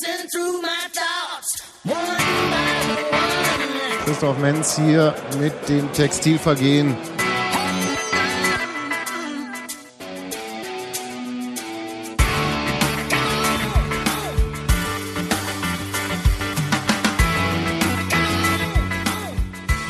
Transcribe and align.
racing 0.00 0.28
through 0.28 0.62
my 0.62 0.88
thoughts. 0.92 1.62
One 1.84 1.96
by 2.50 2.90
one. 3.10 4.04
Christoph 4.04 4.38
Menz 4.38 4.76
hier 4.76 5.14
mit 5.38 5.68
dem 5.68 5.92
Textilvergehen. 5.92 6.96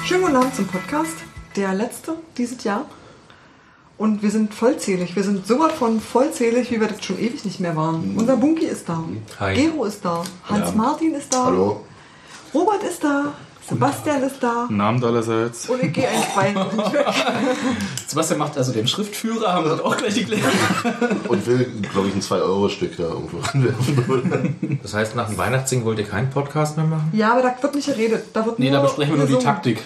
Schönen 0.05 0.23
guten 0.23 0.37
Abend 0.37 0.55
zum 0.55 0.67
Podcast. 0.67 1.17
Der 1.57 1.75
letzte 1.75 2.17
dieses 2.37 2.63
Jahr. 2.65 2.87
Und 4.01 4.23
wir 4.23 4.30
sind 4.30 4.55
vollzählig. 4.55 5.14
Wir 5.14 5.23
sind 5.23 5.46
sowas 5.46 5.73
von 5.75 6.01
vollzählig, 6.01 6.71
wie 6.71 6.80
wir 6.80 6.89
das 6.89 7.05
schon 7.05 7.19
ewig 7.19 7.45
nicht 7.45 7.61
mehr 7.61 7.77
waren. 7.77 8.15
Unser 8.16 8.39
Bunky 8.39 8.65
ist 8.65 8.89
da. 8.89 9.05
Hi. 9.39 9.55
Gero 9.55 9.84
ist 9.84 10.03
da. 10.03 10.23
Hans 10.48 10.75
Martin 10.75 11.15
ist 11.15 11.34
da. 11.34 11.45
Hallo. 11.45 11.84
Robert 12.55 12.83
ist 12.83 13.05
da. 13.05 13.34
Sebastian 13.69 14.23
ist 14.23 14.42
da. 14.42 14.70
Abend 14.70 15.05
allerseits. 15.05 15.69
Und 15.69 15.83
ich 15.83 15.92
gehe 15.92 16.09
ein 16.09 16.23
Schwein. 16.33 16.56
Sebastian 18.06 18.39
macht 18.39 18.56
also 18.56 18.73
den 18.73 18.89
Schriftführer, 18.89 19.52
haben 19.52 19.66
wir 19.66 19.73
das 19.73 19.80
auch 19.80 19.95
gleich 19.98 20.14
geklärt. 20.14 20.45
Und 21.28 21.47
will, 21.47 21.70
glaube 21.92 22.09
ich, 22.09 22.14
ein 22.14 22.23
2-Euro-Stück 22.23 22.97
da 22.97 23.03
irgendwo 23.03 23.37
ranwerfen. 23.41 24.80
Das 24.83 24.95
heißt, 24.95 25.14
nach 25.14 25.28
dem 25.28 25.37
Weihnachtssingen 25.37 25.84
wollt 25.84 25.98
ihr 25.98 26.06
keinen 26.06 26.30
Podcast 26.30 26.78
mehr 26.78 26.87
machen? 26.87 27.11
Ja, 27.12 27.33
aber 27.33 27.42
da 27.42 27.55
wird 27.62 27.75
nicht 27.75 27.87
geredet. 27.87 28.25
Da 28.33 28.47
wird 28.47 28.59
Nee, 28.59 28.70
nur 28.70 28.78
da 28.78 28.83
besprechen 28.87 29.19
wir 29.19 29.27
nur 29.27 29.39
die. 29.39 29.45
Taktik. 29.45 29.83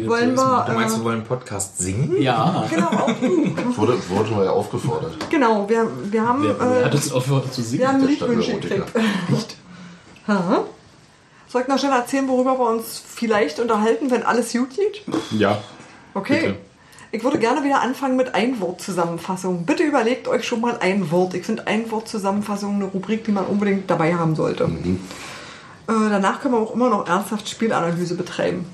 Das 0.00 0.08
Wollen 0.10 0.30
ist. 0.34 0.36
wir, 0.40 0.64
Du 0.66 0.72
meinst, 0.72 0.94
äh, 0.94 0.98
wir 0.98 1.04
wollen 1.04 1.16
einen 1.18 1.24
Podcast 1.26 1.78
singen? 1.78 2.20
Ja. 2.20 2.66
Genau, 2.70 2.86
auch, 2.88 3.08
Wurde, 3.76 3.98
wurden 4.08 4.36
wir 4.36 4.44
ja 4.44 4.50
aufgefordert. 4.50 5.16
genau. 5.30 5.68
Wir, 5.68 5.88
wir 6.10 6.26
haben, 6.26 6.42
Wer, 6.44 6.56
wer 6.60 6.80
äh, 6.80 6.84
hat 6.84 6.94
uns 6.94 7.12
aufgehört 7.12 7.52
zu 7.54 7.62
singen? 7.62 7.80
wir 7.82 7.88
haben 7.88 8.06
Liedwünsche 8.06 8.54
gekriegt. 8.58 9.56
Ha? 10.28 10.64
Soll 11.48 11.62
ich 11.62 11.68
noch 11.68 11.78
schnell 11.78 11.92
erzählen, 11.92 12.26
worüber 12.28 12.58
wir 12.58 12.68
uns 12.68 13.00
vielleicht 13.06 13.60
unterhalten, 13.60 14.10
wenn 14.10 14.22
alles 14.24 14.52
gut 14.52 14.70
geht? 14.70 15.02
Ja. 15.30 15.58
Okay. 16.14 16.40
Bitte. 16.40 16.56
Ich 17.12 17.22
würde 17.22 17.38
gerne 17.38 17.62
wieder 17.62 17.80
anfangen 17.80 18.16
mit 18.16 18.34
Einwortzusammenfassung. 18.34 19.64
Bitte 19.64 19.84
überlegt 19.84 20.26
euch 20.28 20.46
schon 20.46 20.60
mal 20.60 20.76
ein 20.80 21.10
Wort. 21.12 21.34
Ich 21.34 21.46
finde 21.46 21.66
Einwortzusammenfassung 21.66 22.74
eine 22.74 22.84
Rubrik, 22.86 23.24
die 23.24 23.32
man 23.32 23.46
unbedingt 23.46 23.88
dabei 23.88 24.14
haben 24.16 24.34
sollte. 24.34 24.64
Äh, 24.64 24.98
danach 25.86 26.40
können 26.40 26.54
wir 26.54 26.60
auch 26.60 26.74
immer 26.74 26.90
noch 26.90 27.08
ernsthaft 27.08 27.48
Spielanalyse 27.48 28.16
betreiben. 28.16 28.66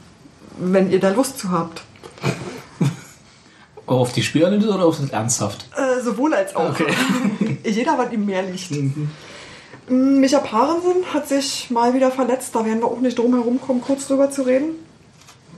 Wenn 0.58 0.91
ihr 0.91 1.00
da 1.00 1.11
Lust 1.11 1.39
zu 1.39 1.50
habt. 1.50 1.83
Auf 3.86 4.12
die 4.12 4.22
Spielanalyse 4.22 4.72
oder 4.72 4.84
auf 4.84 4.98
das 5.00 5.11
Ernsthaft? 5.11 5.67
Äh, 5.77 6.00
sowohl 6.03 6.34
als 6.34 6.55
auch. 6.55 6.70
Okay. 6.70 6.86
Jeder, 7.64 7.98
was 7.98 8.12
ihm 8.12 8.25
mehr 8.27 8.42
liegt. 8.42 8.70
Mm, 8.70 10.20
Micha 10.20 10.39
Parensen 10.39 11.05
hat 11.12 11.28
sich 11.28 11.69
mal 11.70 11.92
wieder 11.92 12.11
verletzt. 12.11 12.55
Da 12.55 12.64
werden 12.64 12.80
wir 12.80 12.86
auch 12.86 13.00
nicht 13.00 13.19
drum 13.19 13.34
herum 13.34 13.61
kommen, 13.61 13.80
kurz 13.80 14.06
drüber 14.06 14.30
zu 14.30 14.42
reden. 14.42 14.77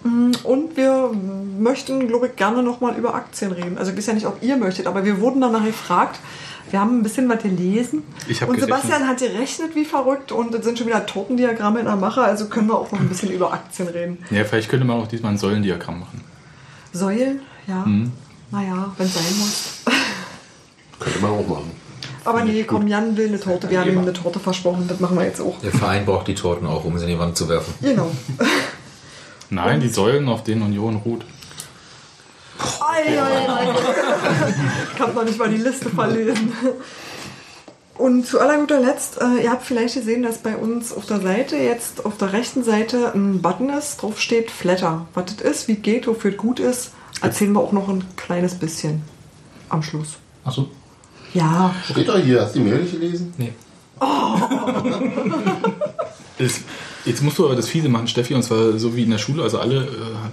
Mm, 0.02 0.32
Und 0.42 0.76
wir 0.76 1.10
möchten, 1.58 2.08
glaube 2.08 2.28
ich, 2.28 2.36
gerne 2.36 2.62
nochmal 2.62 2.96
über 2.96 3.14
Aktien 3.14 3.52
reden. 3.52 3.78
Also 3.78 3.90
ich 3.92 3.96
weiß 3.98 4.06
ja 4.06 4.12
nicht, 4.14 4.26
ob 4.26 4.42
ihr 4.42 4.56
möchtet, 4.56 4.86
aber 4.86 5.04
wir 5.04 5.20
wurden 5.20 5.40
danach 5.40 5.64
gefragt. 5.64 6.18
Wir 6.74 6.80
haben 6.80 6.98
ein 6.98 7.02
bisschen 7.04 7.28
was 7.28 7.40
gelesen. 7.40 8.02
Ich 8.26 8.42
und 8.42 8.48
gerechnet. 8.56 8.82
Sebastian 8.82 9.06
hat 9.06 9.18
gerechnet 9.18 9.76
wie 9.76 9.84
verrückt 9.84 10.32
und 10.32 10.52
es 10.56 10.64
sind 10.64 10.76
schon 10.76 10.88
wieder 10.88 11.06
Tortendiagramme 11.06 11.78
in 11.78 11.86
der 11.86 11.94
Mache. 11.94 12.20
Also 12.20 12.46
können 12.46 12.66
wir 12.66 12.76
auch 12.76 12.90
noch 12.90 12.98
ein 12.98 13.08
bisschen 13.08 13.30
über 13.30 13.52
Aktien 13.52 13.86
reden. 13.86 14.18
Ja, 14.32 14.42
vielleicht 14.42 14.68
könnte 14.68 14.84
man 14.84 15.00
auch 15.00 15.06
diesmal 15.06 15.30
ein 15.30 15.38
Säulendiagramm 15.38 16.00
machen. 16.00 16.20
Säulen, 16.92 17.42
ja. 17.68 17.84
Mhm. 17.86 18.10
Naja, 18.50 18.92
wenn 18.98 19.06
es 19.06 19.14
sein 19.14 19.38
muss. 19.38 19.82
Könnte 20.98 21.20
man 21.20 21.30
auch 21.30 21.46
machen. 21.46 21.70
Aber 22.24 22.44
nee, 22.44 22.64
komm, 22.64 22.88
Jan 22.88 23.16
will 23.16 23.28
eine 23.28 23.38
Torte. 23.38 23.70
Wir 23.70 23.78
haben 23.78 23.90
ihm 23.90 23.98
eine 24.00 24.12
Torte 24.12 24.40
versprochen. 24.40 24.86
Das 24.88 24.98
machen 24.98 25.16
wir 25.16 25.26
jetzt 25.26 25.40
auch. 25.40 25.60
Der 25.60 25.70
Verein 25.70 26.04
braucht 26.04 26.26
die 26.26 26.34
Torten 26.34 26.66
auch, 26.66 26.84
um 26.84 26.98
sie 26.98 27.04
in 27.04 27.10
die 27.12 27.18
Wand 27.20 27.36
zu 27.36 27.48
werfen. 27.48 27.72
Genau. 27.82 28.10
Nein, 29.48 29.78
die 29.78 29.90
Säulen, 29.90 30.28
auf 30.28 30.42
denen 30.42 30.62
Union 30.62 30.96
ruht. 30.96 31.24
Ei, 32.94 33.20
ei, 33.20 33.48
ei. 33.48 33.74
Ich 34.94 35.00
habe 35.00 35.12
noch 35.12 35.24
nicht 35.24 35.38
mal 35.38 35.48
die 35.48 35.56
Liste 35.56 35.90
verlesen. 35.90 36.52
Und 37.96 38.26
zu 38.26 38.40
aller 38.40 38.58
guter 38.58 38.80
Letzt, 38.80 39.20
äh, 39.20 39.44
ihr 39.44 39.50
habt 39.50 39.64
vielleicht 39.64 39.94
gesehen, 39.94 40.22
dass 40.24 40.38
bei 40.38 40.56
uns 40.56 40.92
auf 40.92 41.06
der 41.06 41.20
Seite 41.20 41.56
jetzt 41.56 42.04
auf 42.04 42.16
der 42.18 42.32
rechten 42.32 42.64
Seite 42.64 43.12
ein 43.14 43.40
Button 43.40 43.70
ist, 43.70 44.02
drauf 44.02 44.20
steht 44.20 44.50
Flatter. 44.50 45.06
Was 45.14 45.36
das 45.36 45.48
ist, 45.48 45.68
wie 45.68 45.76
geht, 45.76 46.06
wofür 46.08 46.32
es 46.32 46.36
gut 46.36 46.58
ist, 46.58 46.90
erzählen 47.22 47.52
wir 47.52 47.60
auch 47.60 47.70
noch 47.72 47.88
ein 47.88 48.04
kleines 48.16 48.56
bisschen 48.56 49.02
am 49.68 49.82
Schluss. 49.82 50.14
Achso. 50.44 50.68
Ja, 51.34 51.74
Steht 51.90 52.08
doch 52.08 52.18
hier, 52.18 52.42
hast 52.42 52.54
du 52.54 52.60
die 52.60 52.64
Mail 52.64 52.78
nicht 52.80 52.92
gelesen? 52.92 53.34
Nee. 53.36 53.52
Ist, 56.38 56.62
jetzt 57.04 57.22
musst 57.22 57.38
du 57.38 57.46
aber 57.46 57.56
das 57.56 57.68
Fiese 57.68 57.88
machen, 57.88 58.08
Steffi, 58.08 58.34
und 58.34 58.42
zwar 58.42 58.78
so 58.78 58.96
wie 58.96 59.02
in 59.02 59.10
der 59.10 59.18
Schule. 59.18 59.42
Also 59.42 59.58
alle, 59.58 59.84
äh, 59.84 59.88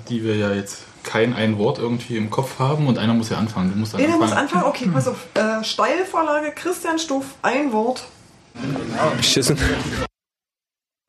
die 0.09 0.23
wir 0.23 0.35
ja 0.35 0.53
jetzt 0.53 0.79
kein 1.03 1.33
ein 1.33 1.57
Wort 1.57 1.79
irgendwie 1.79 2.17
im 2.17 2.29
Kopf 2.29 2.59
haben 2.59 2.87
und 2.87 2.97
einer 2.97 3.13
muss 3.13 3.29
ja 3.29 3.37
anfangen. 3.37 3.71
Du 3.71 3.77
musst 3.79 3.93
dann 3.93 4.01
jeder 4.01 4.17
muss 4.17 4.31
anfangen. 4.31 4.65
anfangen. 4.65 4.65
Okay, 4.65 4.89
pass 4.93 5.07
auf. 5.07 5.27
Äh, 5.33 5.63
Steilvorlage, 5.63 6.51
Christian 6.51 6.99
Stuff, 6.99 7.25
ein 7.41 7.71
Wort. 7.71 8.03
Beschissen. 9.17 9.57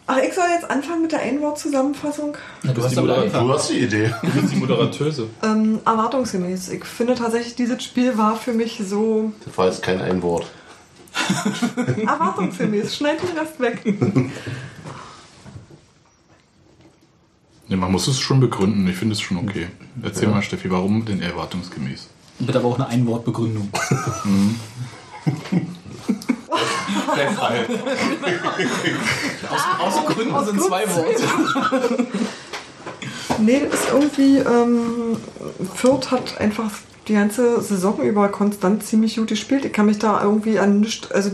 Ach, 0.06 0.18
ich 0.18 0.34
soll 0.34 0.44
jetzt 0.54 0.68
anfangen 0.70 1.02
mit 1.02 1.12
der 1.12 1.20
Einwortzusammenfassung. 1.20 2.36
Ja, 2.64 2.72
du 2.72 2.82
hast 2.82 2.92
die. 2.92 2.96
Du 2.96 3.52
hast 3.52 3.70
die 3.70 3.78
Idee. 3.78 4.12
Du 4.22 4.30
bist 4.30 4.52
die 4.52 4.56
Moderatöse. 4.56 5.28
Ähm, 5.42 5.80
erwartungsgemäß. 5.84 6.68
Ich 6.70 6.84
finde 6.84 7.14
tatsächlich, 7.14 7.54
dieses 7.54 7.82
Spiel 7.82 8.16
war 8.18 8.36
für 8.36 8.52
mich 8.52 8.80
so 8.84 9.32
Das 9.44 9.56
war 9.58 9.66
jetzt 9.66 9.82
kein 9.82 10.00
ein 10.00 10.22
Wort. 10.22 10.46
erwartungsgemäß. 12.06 12.94
Schneid 12.96 13.18
den 13.22 13.38
Rest 13.38 13.60
weg. 13.60 13.82
Nee, 17.72 17.78
man 17.78 17.90
muss 17.90 18.06
es 18.06 18.20
schon 18.20 18.38
begründen. 18.38 18.86
Ich 18.86 18.96
finde 18.96 19.14
es 19.14 19.22
schon 19.22 19.38
okay. 19.38 19.66
Erzähl 20.02 20.28
mal, 20.28 20.42
Steffi, 20.42 20.70
warum 20.70 21.06
denn 21.06 21.22
erwartungsgemäß? 21.22 22.06
Bitte 22.38 22.58
aber 22.58 22.68
auch 22.68 22.74
eine 22.74 22.86
Einwortbegründung. 22.88 23.70
aus, 29.50 29.62
aus 29.80 30.04
Gründen 30.04 30.34
aus 30.34 30.48
sind 30.48 30.58
Gründen. 30.58 30.68
zwei 30.68 30.84
Worte. 30.94 32.06
Nee, 33.38 33.62
das 33.70 33.80
ist 33.80 33.88
irgendwie. 33.90 34.36
Ähm, 34.36 35.16
Fürth 35.74 36.10
hat 36.10 36.38
einfach 36.42 36.70
die 37.08 37.14
ganze 37.14 37.62
Saison 37.62 38.02
über 38.02 38.28
konstant 38.28 38.84
ziemlich 38.84 39.16
gut 39.16 39.28
gespielt. 39.28 39.64
Ich 39.64 39.72
kann 39.72 39.86
mich 39.86 39.98
da 39.98 40.22
irgendwie 40.22 40.58
an 40.58 40.80
nichts, 40.80 41.10
also 41.10 41.30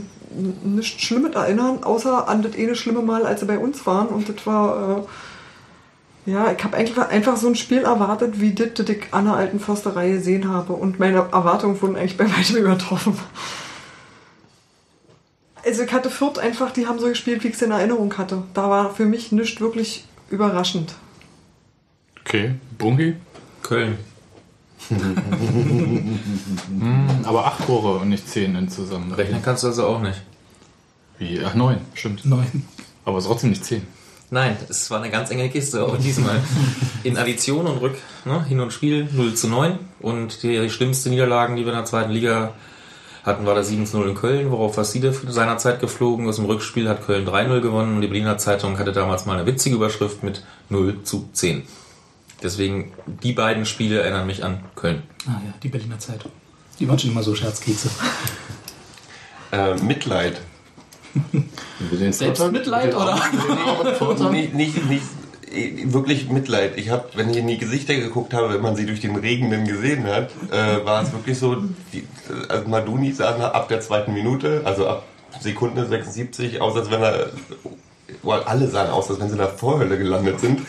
nichts 0.62 1.02
Schlimmes 1.02 1.34
erinnern, 1.34 1.82
außer 1.82 2.28
an 2.28 2.42
das 2.42 2.54
eine 2.54 2.76
schlimme 2.76 3.02
Mal, 3.02 3.26
als 3.26 3.40
sie 3.40 3.46
bei 3.46 3.58
uns 3.58 3.84
waren. 3.86 4.06
Und 4.06 4.28
das 4.28 4.46
war. 4.46 4.98
Äh, 4.98 5.02
ja, 6.28 6.52
ich 6.52 6.62
habe 6.62 6.76
einfach, 6.76 7.08
einfach 7.08 7.38
so 7.38 7.48
ein 7.48 7.54
Spiel 7.54 7.84
erwartet, 7.84 8.38
wie 8.38 8.52
das, 8.52 8.74
das 8.74 8.86
ich 8.90 9.04
an 9.12 9.24
der 9.24 9.34
alten 9.34 9.60
Försterei 9.60 10.10
gesehen 10.10 10.48
habe. 10.48 10.74
Und 10.74 10.98
meine 10.98 11.20
Erwartungen 11.32 11.80
wurden 11.80 11.96
eigentlich 11.96 12.18
bei 12.18 12.30
weitem 12.30 12.56
übertroffen. 12.56 13.18
Also 15.64 15.84
ich 15.84 15.92
hatte 15.92 16.10
Fürth 16.10 16.38
einfach, 16.38 16.70
die 16.70 16.86
haben 16.86 16.98
so 16.98 17.08
gespielt, 17.08 17.44
wie 17.44 17.48
ich 17.48 17.54
es 17.54 17.62
in 17.62 17.70
Erinnerung 17.70 18.16
hatte. 18.18 18.42
Da 18.52 18.68
war 18.68 18.94
für 18.94 19.06
mich 19.06 19.32
nichts 19.32 19.58
wirklich 19.60 20.04
überraschend. 20.28 20.94
Okay, 22.20 22.56
Bungi? 22.76 23.16
Köln. 23.62 23.96
Aber 27.24 27.46
acht 27.46 27.64
Tore 27.64 28.00
und 28.00 28.10
nicht 28.10 28.28
zehn 28.28 28.54
insgesamt. 28.54 29.16
Rechnen 29.16 29.40
kannst 29.42 29.62
du 29.62 29.68
also 29.68 29.86
auch 29.86 30.00
nicht. 30.00 30.20
Wie? 31.18 31.40
Ach, 31.42 31.54
neun, 31.54 31.78
stimmt. 31.94 32.26
Neun. 32.26 32.66
Aber 33.06 33.22
trotzdem 33.22 33.50
nicht 33.50 33.64
zehn. 33.64 33.86
Nein, 34.30 34.56
es 34.68 34.90
war 34.90 35.00
eine 35.00 35.10
ganz 35.10 35.30
enge 35.30 35.48
Kiste, 35.48 35.82
auch 35.82 35.96
diesmal. 35.96 36.40
In 37.02 37.16
Addition 37.16 37.66
und 37.66 37.78
Rück, 37.78 37.96
ne, 38.24 38.44
Hin- 38.44 38.60
und 38.60 38.72
Spiel 38.72 39.08
0 39.10 39.34
zu 39.34 39.48
9. 39.48 39.78
Und 40.00 40.42
die, 40.42 40.60
die 40.60 40.70
schlimmsten 40.70 41.10
Niederlagen, 41.10 41.56
die 41.56 41.64
wir 41.64 41.72
in 41.72 41.78
der 41.78 41.86
zweiten 41.86 42.10
Liga 42.10 42.52
hatten, 43.24 43.46
war 43.46 43.54
das 43.54 43.68
7 43.68 43.86
zu 43.86 43.98
0 43.98 44.10
in 44.10 44.14
Köln, 44.14 44.50
worauf 44.50 44.76
Vasside 44.76 45.14
seinerzeit 45.28 45.80
geflogen 45.80 46.28
ist. 46.28 46.38
Im 46.38 46.44
Rückspiel 46.44 46.88
hat 46.88 47.06
Köln 47.06 47.26
3-0 47.26 47.60
gewonnen 47.60 47.96
und 47.96 48.00
die 48.02 48.08
Berliner 48.08 48.38
Zeitung 48.38 48.78
hatte 48.78 48.92
damals 48.92 49.26
mal 49.26 49.38
eine 49.38 49.46
witzige 49.46 49.76
Überschrift 49.76 50.22
mit 50.22 50.44
0 50.68 51.02
zu 51.04 51.28
10. 51.32 51.62
Deswegen, 52.42 52.92
die 53.06 53.32
beiden 53.32 53.64
Spiele 53.64 54.00
erinnern 54.00 54.26
mich 54.26 54.44
an 54.44 54.60
Köln. 54.76 55.02
Ah 55.26 55.40
ja, 55.44 55.52
die 55.62 55.68
Berliner 55.68 55.98
Zeitung. 55.98 56.30
Die 56.78 56.88
waren 56.88 56.98
schon 56.98 57.10
immer 57.10 57.22
so 57.22 57.34
Scherzkekse. 57.34 57.90
Äh, 59.50 59.74
Mitleid. 59.76 60.40
Selbstmitleid, 62.18 62.94
oder? 62.94 63.18
Nicht, 64.30 64.54
nicht, 64.54 64.88
nicht 64.90 65.02
eh, 65.52 65.92
wirklich 65.92 66.28
Mitleid. 66.30 66.76
Ich 66.76 66.90
habe, 66.90 67.04
wenn 67.14 67.30
ich 67.30 67.36
in 67.36 67.46
die 67.46 67.58
Gesichter 67.58 67.94
geguckt 67.94 68.34
habe, 68.34 68.52
wenn 68.52 68.60
man 68.60 68.76
sie 68.76 68.86
durch 68.86 69.00
den 69.00 69.16
Regen 69.16 69.50
dann 69.50 69.66
gesehen 69.66 70.04
hat, 70.06 70.30
äh, 70.50 70.84
war 70.84 71.02
es 71.02 71.12
wirklich 71.12 71.38
so, 71.38 71.56
die, 71.92 72.04
also 72.48 72.68
Maduni 72.68 73.12
sah 73.12 73.36
nach- 73.38 73.54
ab 73.54 73.68
der 73.68 73.80
zweiten 73.80 74.12
Minute, 74.12 74.62
also 74.64 74.86
ab 74.88 75.04
Sekunde 75.40 75.86
76 75.86 76.60
aus, 76.60 76.76
als 76.76 76.90
wenn 76.90 77.02
er 77.02 77.30
well, 78.22 78.40
alle 78.46 78.66
sahen 78.68 78.90
aus, 78.90 79.10
als 79.10 79.20
wenn 79.20 79.26
sie 79.28 79.34
in 79.34 79.38
der 79.38 79.48
Vorhölle 79.48 79.98
gelandet 79.98 80.40
sind 80.40 80.60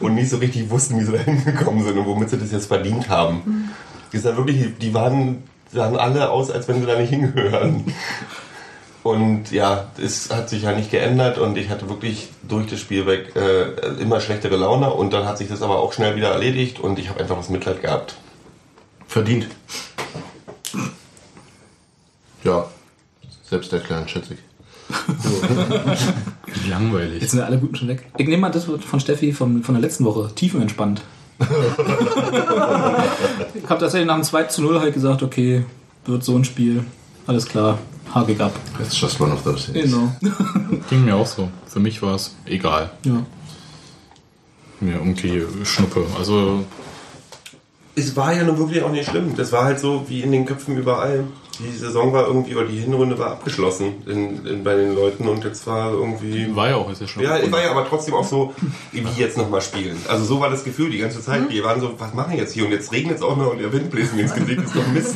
und 0.00 0.14
nicht 0.14 0.30
so 0.30 0.36
richtig 0.38 0.70
wussten, 0.70 0.98
wie 1.00 1.04
sie 1.04 1.12
da 1.12 1.18
hingekommen 1.18 1.84
sind 1.84 1.98
und 1.98 2.06
womit 2.06 2.30
sie 2.30 2.38
das 2.38 2.52
jetzt 2.52 2.66
verdient 2.66 3.08
haben. 3.08 3.70
Die, 4.12 4.18
sah 4.18 4.36
wirklich, 4.36 4.78
die 4.80 4.94
waren, 4.94 5.42
sahen 5.72 5.96
alle 5.96 6.30
aus, 6.30 6.50
als 6.52 6.68
wenn 6.68 6.80
sie 6.80 6.86
da 6.86 6.96
nicht 6.98 7.10
hingehören. 7.10 7.84
Und 9.04 9.52
ja, 9.52 9.90
es 10.02 10.34
hat 10.34 10.48
sich 10.48 10.62
ja 10.62 10.72
nicht 10.72 10.90
geändert 10.90 11.36
und 11.36 11.58
ich 11.58 11.68
hatte 11.68 11.90
wirklich 11.90 12.30
durch 12.48 12.66
das 12.68 12.80
Spiel 12.80 13.04
weg 13.04 13.36
äh, 13.36 14.00
immer 14.00 14.18
schlechtere 14.18 14.56
Laune 14.56 14.90
und 14.90 15.12
dann 15.12 15.26
hat 15.26 15.36
sich 15.36 15.48
das 15.48 15.60
aber 15.60 15.78
auch 15.78 15.92
schnell 15.92 16.16
wieder 16.16 16.30
erledigt 16.30 16.80
und 16.80 16.98
ich 16.98 17.10
habe 17.10 17.20
einfach 17.20 17.36
was 17.36 17.50
Mitleid 17.50 17.82
gehabt. 17.82 18.16
Verdient. 19.06 19.46
Ja, 22.44 22.66
selbsterklärend, 23.42 24.08
schätze 24.08 24.34
ich. 24.34 24.40
Wie 26.64 26.70
langweilig. 26.70 27.20
Jetzt 27.20 27.32
sind 27.32 27.40
ja 27.40 27.46
alle 27.46 27.58
Guten 27.58 27.76
schon 27.76 27.88
weg. 27.88 28.06
Ich 28.16 28.26
nehme 28.26 28.40
mal 28.40 28.50
das 28.50 28.64
von 28.64 29.00
Steffi 29.00 29.34
von, 29.34 29.62
von 29.62 29.74
der 29.74 29.82
letzten 29.82 30.06
Woche. 30.06 30.30
Tiefenentspannt. 30.34 31.02
ich 31.40 31.46
habe 33.68 33.80
tatsächlich 33.80 34.06
nach 34.06 34.14
dem 34.14 34.24
2 34.24 34.44
zu 34.44 34.62
0 34.62 34.80
halt 34.80 34.94
gesagt, 34.94 35.22
okay, 35.22 35.66
wird 36.06 36.24
so 36.24 36.34
ein 36.36 36.44
Spiel. 36.46 36.86
Alles 37.26 37.44
klar, 37.46 37.78
ich 38.32 38.40
ab. 38.40 38.52
It's 38.80 38.98
just 39.00 39.20
one 39.20 39.32
of 39.32 39.42
those 39.42 39.72
things. 39.72 39.92
Genau. 39.92 40.12
Ging 40.90 41.04
mir 41.04 41.16
auch 41.16 41.26
so. 41.26 41.48
Für 41.66 41.80
mich 41.80 42.00
war 42.02 42.14
es 42.14 42.34
egal. 42.46 42.90
Ja. 43.04 43.24
Mir 44.80 44.94
irgendwie 44.94 45.42
Schnuppe. 45.64 46.04
Also 46.18 46.64
Es 47.96 48.14
war 48.16 48.32
ja 48.34 48.44
nun 48.44 48.58
wirklich 48.58 48.82
auch 48.82 48.90
nicht 48.90 49.08
schlimm. 49.08 49.34
Das 49.36 49.52
war 49.52 49.64
halt 49.64 49.80
so 49.80 50.04
wie 50.08 50.20
in 50.22 50.32
den 50.32 50.44
Köpfen 50.46 50.76
überall. 50.76 51.24
Die 51.60 51.76
Saison 51.76 52.12
war 52.12 52.26
irgendwie, 52.26 52.56
oder 52.56 52.66
die 52.66 52.78
Hinrunde 52.78 53.16
war 53.16 53.30
abgeschlossen 53.30 54.02
in, 54.06 54.44
in, 54.44 54.64
bei 54.64 54.74
den 54.74 54.94
Leuten 54.94 55.28
und 55.28 55.44
jetzt 55.44 55.66
war 55.68 55.92
irgendwie. 55.92 56.54
war 56.54 56.68
ja 56.68 56.76
auch 56.76 56.90
ist 56.90 57.00
ja 57.00 57.06
schon. 57.06 57.22
Ja, 57.22 57.38
es 57.38 57.50
war 57.52 57.62
ja 57.62 57.70
aber 57.70 57.86
trotzdem 57.88 58.14
auch 58.14 58.26
so, 58.26 58.52
wie 58.90 59.04
jetzt 59.16 59.38
nochmal 59.38 59.60
spielen. 59.60 59.96
Also 60.08 60.24
so 60.24 60.40
war 60.40 60.50
das 60.50 60.64
Gefühl 60.64 60.90
die 60.90 60.98
ganze 60.98 61.20
Zeit. 61.20 61.48
Wir 61.48 61.62
waren 61.62 61.80
so, 61.80 61.94
was 61.96 62.12
machen 62.12 62.32
wir 62.32 62.38
jetzt 62.38 62.52
hier? 62.54 62.64
Und 62.64 62.72
jetzt 62.72 62.90
regnet 62.90 63.16
es 63.18 63.22
auch 63.22 63.36
noch 63.36 63.52
und 63.52 63.58
der 63.58 63.72
Wind 63.72 63.90
bläst 63.90 64.14
mir 64.14 64.22
ins 64.22 64.34
Gesicht. 64.34 64.58
Das 64.58 64.66
ist 64.66 64.76
doch 64.76 64.86
Mist. 64.88 65.14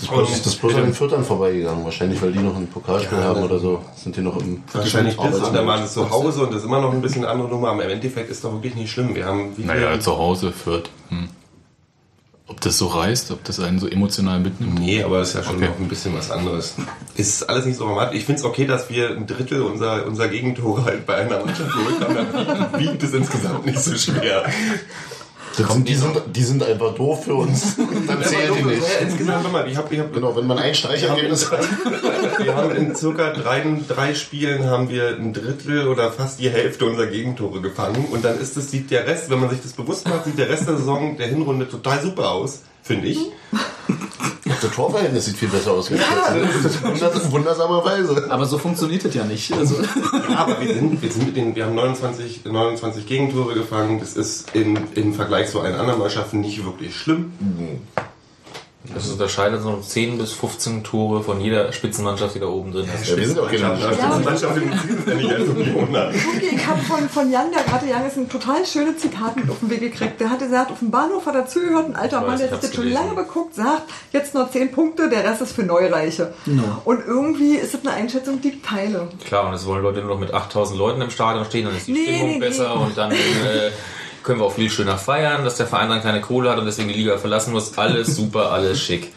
Das 0.00 0.04
ist 0.04 0.10
bloß, 0.12 0.28
das 0.30 0.46
ist 0.46 0.60
bloß 0.60 0.74
an 0.76 0.82
den 0.84 0.94
Viertern 0.94 1.24
vorbeigegangen. 1.24 1.84
Wahrscheinlich, 1.84 2.22
weil 2.22 2.30
die 2.30 2.38
noch 2.38 2.54
ein 2.56 2.68
Pokalspiel 2.68 3.18
Ja, 3.18 3.24
haben 3.24 3.42
oder 3.42 3.58
so. 3.58 3.82
Sind 3.96 4.14
die 4.14 4.20
noch 4.20 4.36
im 4.40 4.62
Wahrscheinlich 4.72 5.16
dann 5.16 5.26
Arbeitsmarkt. 5.26 5.66
waren 5.66 5.82
es 5.82 5.92
zu 5.94 6.08
Hause 6.08 6.42
und 6.42 6.50
das 6.52 6.60
ist 6.60 6.66
immer 6.66 6.80
noch 6.80 6.92
ein 6.92 7.02
bisschen 7.02 7.24
eine 7.24 7.32
andere 7.32 7.48
Nummer. 7.48 7.70
Aber 7.70 7.84
im 7.84 7.90
Endeffekt 7.90 8.30
ist 8.30 8.44
doch 8.44 8.52
wirklich 8.52 8.76
nicht 8.76 8.92
schlimm. 8.92 9.16
Wir 9.16 9.26
haben 9.26 9.56
wie 9.56 9.64
Naja, 9.64 9.98
zu 9.98 10.16
Hause 10.16 10.52
führt. 10.52 10.90
Hm. 11.08 11.28
Ob 12.46 12.60
das 12.62 12.78
so 12.78 12.86
reißt, 12.86 13.32
ob 13.32 13.42
das 13.44 13.58
einen 13.60 13.78
so 13.80 13.88
emotional 13.88 14.38
mitnimmt. 14.40 14.78
Nee, 14.78 15.02
aber 15.02 15.18
das 15.18 15.30
ist 15.30 15.34
ja 15.34 15.42
schon 15.42 15.56
Okay. 15.56 15.66
noch 15.68 15.78
ein 15.80 15.88
bisschen 15.88 16.16
was 16.16 16.30
anderes. 16.30 16.76
Ist 17.16 17.42
alles 17.50 17.66
nicht 17.66 17.76
so 17.76 17.84
dramatisch. 17.84 18.20
Ich 18.20 18.24
finde 18.24 18.38
es 18.38 18.44
okay, 18.46 18.66
dass 18.66 18.88
wir 18.88 19.10
ein 19.10 19.26
Drittel 19.26 19.60
unserer, 19.62 20.06
unserer 20.06 20.28
Gegentore 20.28 20.84
halt 20.84 21.04
bei 21.06 21.16
einer 21.16 21.44
Mannschaft 21.44 21.72
geholt 21.72 22.00
haben. 22.00 22.14
Dann 22.72 22.78
wiegt 22.80 23.02
es 23.02 23.12
insgesamt 23.14 23.66
nicht 23.66 23.80
so 23.80 23.94
schwer. 23.96 24.44
Das 25.58 25.72
sind, 25.72 25.88
die, 25.88 25.94
sind, 25.94 26.22
die 26.34 26.42
sind 26.42 26.62
einfach 26.62 26.94
doof 26.94 27.24
für 27.24 27.34
uns. 27.34 27.76
Dann 28.06 28.22
zählt 28.22 28.56
die 28.56 28.62
nicht. 28.62 28.82
Ja, 28.82 29.06
insgesamt, 29.06 29.44
warte 29.44 29.48
mal, 29.48 29.68
ich 29.68 29.76
habe 29.76 29.92
ich 29.94 30.00
hab, 30.00 30.12
Genau, 30.12 30.36
wenn 30.36 30.46
man 30.46 30.58
ein 30.58 30.74
Streichergebnis 30.74 31.50
hat. 31.50 31.66
wir 32.38 32.54
haben 32.54 32.74
in 32.76 32.94
circa 32.94 33.32
drei, 33.32 33.64
drei 33.88 34.14
Spielen 34.14 34.64
haben 34.66 34.88
wir 34.88 35.16
ein 35.16 35.32
Drittel 35.32 35.88
oder 35.88 36.12
fast 36.12 36.40
die 36.40 36.50
Hälfte 36.50 36.86
unserer 36.86 37.06
Gegentore 37.06 37.60
gefangen. 37.60 38.06
Und 38.10 38.24
dann 38.24 38.38
ist 38.40 38.56
es, 38.56 38.70
sieht 38.70 38.90
der 38.90 39.06
Rest, 39.06 39.30
wenn 39.30 39.40
man 39.40 39.50
sich 39.50 39.60
das 39.62 39.72
bewusst 39.72 40.08
macht, 40.08 40.24
sieht 40.24 40.38
der 40.38 40.48
Rest 40.48 40.68
der 40.68 40.76
Saison 40.76 41.16
der 41.16 41.26
Hinrunde 41.28 41.68
total 41.68 42.00
super 42.00 42.30
aus, 42.30 42.62
finde 42.82 43.08
ich. 43.08 43.18
Das 44.60 44.70
Torverhältnis 44.72 45.26
sieht 45.26 45.36
viel 45.36 45.48
besser 45.48 45.72
aus. 45.72 45.90
Wunders 45.90 47.30
wundersamerweise. 47.32 48.26
Aber 48.30 48.46
so 48.46 48.58
funktioniert 48.58 49.04
das 49.04 49.14
ja 49.14 49.24
nicht. 49.24 49.52
Also, 49.52 49.76
Ja, 50.30 50.38
aber 50.38 50.60
wir 50.60 50.74
sind, 50.74 51.00
wir 51.00 51.10
sind 51.10 51.26
mit 51.26 51.36
den, 51.36 51.54
wir 51.54 51.66
haben 51.66 51.74
29, 51.74 52.44
29 52.44 53.06
Gegentore 53.06 53.54
gefangen. 53.54 54.00
Das 54.00 54.14
ist 54.14 54.54
in, 54.54 54.78
im 54.94 55.14
Vergleich 55.14 55.50
zu 55.50 55.60
allen 55.60 55.74
anderen 55.74 56.00
Mannschaften 56.00 56.40
nicht 56.40 56.64
wirklich 56.64 56.96
schlimm. 56.96 57.32
Das 58.94 59.08
unterscheidet 59.08 59.62
so 59.62 59.76
10 59.76 60.18
bis 60.18 60.32
15 60.32 60.82
Tore 60.84 61.22
von 61.22 61.40
jeder 61.40 61.72
Spitzenmannschaft, 61.72 62.34
die 62.34 62.40
da 62.40 62.46
oben 62.46 62.72
drin 62.72 62.86
ist. 62.94 63.08
Ja, 63.10 63.16
wir 63.16 63.26
sind 63.28 63.38
auch 63.38 63.46
keine 63.46 63.58
Ja, 63.60 64.18
Mannschaft 64.24 64.56
in 64.56 64.72
Ziel 64.78 64.96
ist 64.98 65.06
ja 65.08 65.14
nicht 65.14 65.32
als 65.32 65.48
Unioner. 65.48 66.08
Okay, 66.36 66.50
ich 66.56 66.66
habe 66.66 66.80
von, 66.82 67.08
von 67.08 67.30
Jan, 67.30 67.46
der 67.52 67.62
gerade 67.64 67.86
Jan 67.86 68.06
ist, 68.06 68.16
ein 68.16 68.28
total 68.28 68.64
schönes 68.64 68.98
Zitat 68.98 69.36
mit 69.36 69.50
auf 69.50 69.58
den 69.60 69.70
Weg 69.70 69.80
gekriegt. 69.80 70.20
Der 70.20 70.30
hat 70.30 70.38
gesagt, 70.38 70.70
auf 70.70 70.78
dem 70.78 70.90
Bahnhof 70.90 71.26
hat 71.26 71.34
er 71.34 71.46
zugehört, 71.46 71.86
ein 71.86 71.96
alter 71.96 72.20
Mann, 72.22 72.38
der 72.38 72.50
hab's 72.50 72.74
schon 72.74 72.90
lange 72.90 73.14
beguckt, 73.14 73.54
sagt, 73.54 73.82
jetzt 74.12 74.34
nur 74.34 74.50
10 74.50 74.72
Punkte, 74.72 75.08
der 75.08 75.24
Rest 75.24 75.42
ist 75.42 75.52
für 75.52 75.62
Neureiche. 75.64 76.32
Und 76.84 77.00
irgendwie 77.06 77.56
ist 77.56 77.74
das 77.74 77.82
eine 77.84 77.92
Einschätzung, 77.92 78.40
die 78.40 78.48
ich 78.48 78.62
teile. 78.62 79.08
Klar, 79.26 79.48
und 79.48 79.54
es 79.54 79.66
wollen 79.66 79.82
Leute 79.82 80.00
nur 80.00 80.14
noch 80.14 80.20
mit 80.20 80.32
8000 80.32 80.78
Leuten 80.78 81.00
im 81.02 81.10
Stadion 81.10 81.44
stehen, 81.44 81.66
dann 81.66 81.76
ist 81.76 81.86
die 81.88 81.92
Nee, 81.92 82.04
Stimmung 82.04 82.30
nee, 82.30 82.38
besser 82.38 82.74
nee. 82.76 82.84
und 82.84 82.96
dann 82.98 83.10
äh, 83.12 83.16
können 84.28 84.38
wir 84.40 84.44
auch 84.44 84.52
viel 84.52 84.70
schöner 84.70 84.96
feiern, 84.98 85.42
dass 85.42 85.56
der 85.56 85.66
Verein 85.66 85.88
dann 85.88 86.02
keine 86.02 86.20
Kohle 86.20 86.50
hat 86.50 86.58
und 86.58 86.66
deswegen 86.66 86.88
die 86.88 86.94
Liga 86.94 87.18
verlassen 87.18 87.50
muss. 87.52 87.76
Alles 87.78 88.14
super, 88.14 88.52
alles 88.52 88.80
schick. 88.80 89.12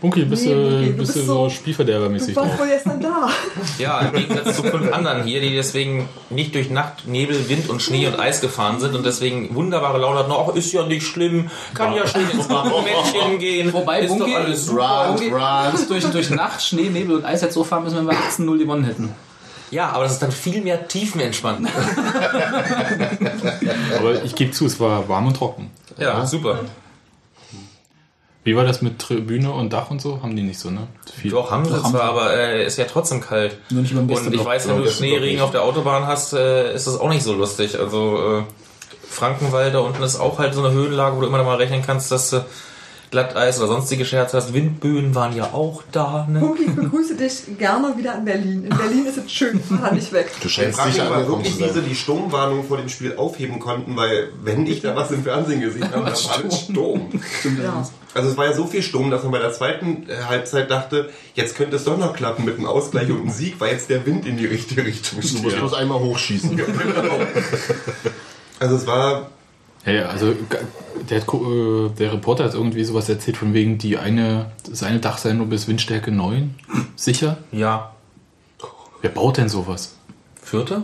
Bunky, 0.00 0.24
bist, 0.24 0.44
Nee, 0.44 0.52
du, 0.54 0.60
Bunky, 0.70 0.86
du 0.86 0.92
bist 0.92 0.98
bist 0.98 1.16
du 1.16 1.20
so 1.20 1.34
so- 1.44 1.50
Spielverderbermäßig 1.50 2.34
Du 2.34 2.40
warst 2.42 2.58
wohl 2.58 2.66
gestern 2.68 3.00
da. 3.00 3.28
Ja, 3.78 4.00
im 4.00 4.12
Gegensatz 4.12 4.56
zu 4.56 4.64
fünf 4.64 4.92
anderen 4.92 5.22
hier, 5.22 5.40
die 5.40 5.54
deswegen 5.54 6.08
nicht 6.30 6.54
durch 6.54 6.68
Nacht, 6.68 7.06
Nebel, 7.06 7.48
Wind 7.48 7.70
und 7.70 7.80
Schnee 7.80 8.06
und 8.08 8.18
Eis 8.18 8.40
gefahren 8.40 8.80
sind 8.80 8.94
und 8.94 9.06
deswegen 9.06 9.54
wunderbare 9.54 9.98
Laune 9.98 10.18
hatten. 10.18 10.32
Ach, 10.32 10.54
ist 10.54 10.72
ja 10.72 10.84
nicht 10.84 11.06
schlimm, 11.06 11.48
kann 11.72 11.94
ja 11.94 12.06
schnell 12.06 12.24
ins 12.32 12.48
Mädchen 12.48 13.38
gehen. 13.38 13.72
Wobei, 13.72 14.00
ist 14.00 14.10
doch 14.10 14.18
Bunky- 14.18 14.34
alles 14.36 14.66
super. 14.66 15.16
Run, 15.16 15.32
run. 15.32 15.86
durch, 15.88 16.04
durch 16.06 16.30
Nacht, 16.30 16.60
Schnee, 16.62 16.88
Nebel 16.90 17.16
und 17.16 17.24
Eis 17.24 17.40
jetzt 17.42 17.54
so 17.54 17.62
fahren 17.64 17.84
müssen, 17.84 17.98
wenn 17.98 18.06
wir 18.06 18.14
18-0 18.18 18.58
gewonnen 18.58 18.84
hätten. 18.84 19.14
Ja, 19.70 19.90
aber 19.90 20.04
das 20.04 20.12
ist 20.14 20.22
dann 20.22 20.32
viel 20.32 20.62
mehr 20.62 20.88
tiefenentspannt. 20.88 21.68
Aber 23.98 24.22
ich 24.24 24.34
gebe 24.34 24.50
zu, 24.50 24.66
es 24.66 24.80
war 24.80 25.08
warm 25.08 25.28
und 25.28 25.36
trocken. 25.36 25.70
Ja, 25.98 26.24
super. 26.26 26.60
Wie 28.42 28.56
war 28.56 28.64
das 28.64 28.80
mit 28.80 28.98
Tribüne 28.98 29.52
und 29.52 29.72
Dach 29.72 29.90
und 29.90 30.00
so? 30.00 30.22
Haben 30.22 30.34
die 30.34 30.42
nicht 30.42 30.58
so, 30.58 30.70
ne? 30.70 30.86
Viel. 31.14 31.30
Doch, 31.30 31.50
haben 31.50 31.66
sie 31.66 31.78
zwar, 31.82 32.02
aber 32.02 32.34
äh, 32.34 32.64
ist 32.66 32.78
ja 32.78 32.86
trotzdem 32.86 33.20
kalt. 33.20 33.58
Nur 33.68 33.82
nicht 33.82 33.92
über 33.92 34.00
dem 34.00 34.08
Und 34.08 34.14
besten 34.14 34.32
ich 34.32 34.38
Loch. 34.38 34.46
weiß, 34.46 34.68
wenn 34.68 34.76
Ja, 34.76 34.82
du 34.82 34.90
Schneeregen 34.90 35.42
auf 35.42 35.50
der 35.50 35.62
Autobahn 35.62 36.06
hast, 36.06 36.32
äh, 36.32 36.74
ist 36.74 36.86
das 36.86 36.98
auch 36.98 37.10
nicht 37.10 37.22
so 37.22 37.34
lustig. 37.34 37.78
Also 37.78 38.38
äh, 38.38 38.42
Frankenwald 39.06 39.74
da 39.74 39.80
unten 39.80 40.02
ist 40.02 40.18
auch 40.18 40.38
halt 40.38 40.54
so 40.54 40.64
eine 40.64 40.72
Höhenlage, 40.74 41.16
wo 41.16 41.20
du 41.20 41.26
immer 41.26 41.42
mal 41.44 41.56
rechnen 41.56 41.82
kannst, 41.84 42.10
dass 42.10 42.30
du 42.30 42.44
Glatteis 43.10 43.58
oder 43.58 43.68
sonstige 43.68 44.04
Scherze 44.04 44.36
hast. 44.36 44.52
Windböen 44.54 45.14
waren 45.16 45.34
ja 45.34 45.52
auch 45.52 45.82
da. 45.90 46.28
Ne? 46.30 46.38
Punki, 46.40 46.64
ich 46.64 46.74
begrüße 46.76 47.16
dich 47.16 47.58
gerne 47.58 47.96
wieder 47.98 48.16
in 48.18 48.24
Berlin. 48.24 48.64
In 48.64 48.76
Berlin 48.76 49.06
ist 49.06 49.16
es 49.18 49.32
schön, 49.32 49.60
fahr 49.60 49.92
nicht 49.92 50.12
weg. 50.12 50.30
Du 50.40 50.46
Ich 50.46 50.54
scheinst 50.54 50.76
frage 50.76 50.88
mich 50.90 50.96
sicher 50.98 51.12
aber 51.12 51.26
wirklich, 51.26 51.58
wie 51.58 51.68
sie 51.68 51.82
die 51.82 51.94
Sturmwarnung 51.96 52.64
vor 52.64 52.76
dem 52.76 52.88
Spiel 52.88 53.16
aufheben 53.16 53.58
konnten, 53.58 53.96
weil 53.96 54.28
wenn 54.44 54.64
ich 54.66 54.80
da 54.80 54.94
was 54.94 55.10
im 55.10 55.24
Fernsehen 55.24 55.60
gesehen 55.60 55.82
habe, 55.84 55.92
dann 55.94 56.02
war 56.04 56.10
das 56.10 56.60
Sturm. 56.60 57.08
Ja. 57.62 57.84
Also 58.14 58.30
es 58.30 58.36
war 58.36 58.46
ja 58.46 58.52
so 58.52 58.66
viel 58.66 58.82
Sturm, 58.82 59.10
dass 59.10 59.22
man 59.22 59.32
bei 59.32 59.38
der 59.38 59.52
zweiten 59.52 60.08
äh, 60.08 60.22
Halbzeit 60.28 60.70
dachte, 60.70 61.10
jetzt 61.34 61.56
könnte 61.56 61.76
es 61.76 61.84
doch 61.84 61.96
noch 61.96 62.12
klappen 62.14 62.44
mit 62.44 62.56
einem 62.58 62.66
Ausgleich 62.66 63.08
und 63.10 63.20
einem 63.20 63.30
Sieg, 63.30 63.56
weil 63.60 63.72
jetzt 63.72 63.88
der 63.90 64.04
Wind 64.06 64.26
in 64.26 64.36
die 64.36 64.46
richtige 64.46 64.84
Richtung 64.84 65.20
Du 65.20 65.26
musst 65.28 65.38
steht. 65.46 65.58
bloß 65.58 65.74
einmal 65.74 65.98
hochschießen. 66.00 66.60
Also 68.58 68.76
es 68.76 68.86
war 68.86 69.30
Hey, 69.82 70.00
also 70.00 70.34
der, 71.08 71.18
äh, 71.18 71.88
der 71.98 72.12
Reporter 72.12 72.44
hat 72.44 72.54
irgendwie 72.54 72.84
sowas 72.84 73.08
erzählt 73.08 73.36
von 73.36 73.54
wegen 73.54 73.78
die 73.78 73.96
eine, 73.96 74.50
seine 74.70 74.98
Dachsendung 75.00 75.48
bis 75.48 75.68
Windstärke 75.68 76.10
9. 76.12 76.54
Sicher? 76.96 77.38
Ja. 77.52 77.94
Wer 79.00 79.10
baut 79.10 79.38
denn 79.38 79.48
sowas? 79.48 79.94
Vierte? 80.42 80.82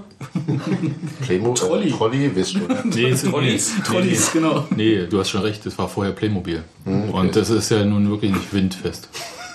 Playmo 1.22 1.52
Trolli. 1.54 1.90
Trolli, 1.90 2.30
wisst 2.34 2.54
du. 2.54 2.60
Nee, 2.84 3.10
es- 3.10 3.22
Trollis. 3.22 3.72
Trollis, 3.84 4.32
genau. 4.32 4.64
Nee, 4.74 5.06
du 5.06 5.18
hast 5.18 5.30
schon 5.30 5.42
recht, 5.42 5.66
das 5.66 5.76
war 5.78 5.88
vorher 5.88 6.12
Playmobil. 6.12 6.62
okay. 6.86 7.10
Und 7.12 7.36
das 7.36 7.50
ist 7.50 7.70
ja 7.70 7.84
nun 7.84 8.08
wirklich 8.08 8.32
nicht 8.32 8.52
windfest. 8.54 9.08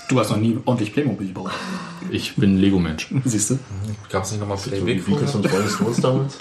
Du 0.10 0.20
hast 0.20 0.30
noch 0.30 0.38
nie 0.38 0.58
ordentlich 0.66 0.94
Playmobil 0.94 1.28
gebaut. 1.30 1.52
Ich 2.10 2.36
bin 2.36 2.58
Lego-Mensch. 2.58 3.14
Siehst 3.26 3.52
du? 3.52 3.60
Gab 4.10 4.24
es 4.26 4.32
nicht 4.32 4.42
nochmal 4.42 4.58
So 4.58 4.70
wie 4.72 5.00
und 5.00 5.52
Rolling 5.54 5.70
Stones 5.70 6.02
damals? 6.02 6.38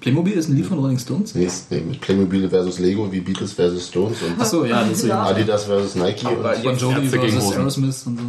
Playmobil 0.00 0.32
ist 0.34 0.48
ein 0.48 0.56
Lied 0.56 0.66
von 0.66 0.78
Rolling 0.78 0.98
Stones? 0.98 1.34
Nee, 1.34 1.48
nee, 1.70 1.80
mit 1.80 2.00
Playmobil 2.00 2.48
versus 2.48 2.78
Lego, 2.78 3.10
wie 3.10 3.20
Beatles 3.20 3.52
versus 3.52 3.88
Stones 3.88 4.22
und 4.22 4.40
Achso, 4.40 4.64
ja, 4.64 4.84
deswegen. 4.88 5.08
Ja. 5.10 5.24
Adidas 5.24 5.64
versus 5.64 5.94
Nike. 5.94 6.26
Aber 6.26 6.54
Und 6.56 6.62
Bon 6.62 6.76
Jovi 6.76 7.08
versus. 7.08 7.52
Aerosmith 7.56 8.02
und 8.06 8.18
so. 8.18 8.24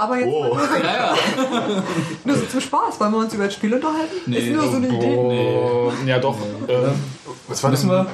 Aber 0.00 0.16
jetzt 0.18 0.28
Oh. 0.28 0.44
nur, 0.54 0.56
Ja, 0.82 1.14
ja. 1.14 1.14
nur 2.24 2.36
so 2.36 2.46
zum 2.46 2.60
Spaß, 2.60 3.00
wollen 3.00 3.12
wir 3.12 3.18
uns 3.18 3.34
über 3.34 3.44
das 3.46 3.54
Spiel 3.54 3.74
unterhalten? 3.74 4.14
Nee. 4.26 4.38
Ist 4.38 4.52
nur 4.52 4.62
so 4.70 4.76
eine 4.76 4.86
Idee. 4.88 5.16
Oh, 5.16 5.92
ja, 6.06 6.18
doch. 6.20 6.36
Äh, 6.68 6.72
was 7.48 7.62
war 7.64 7.70
Müssen 7.70 7.90
wir? 7.90 8.06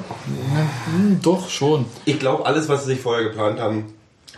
Hm, 0.97 1.21
doch, 1.23 1.49
schon. 1.51 1.85
Ich 2.05 2.19
glaube, 2.19 2.47
alles, 2.47 2.69
was 2.69 2.85
sie 2.85 2.93
sich 2.93 3.01
vorher 3.01 3.25
geplant 3.25 3.59
haben, 3.61 3.85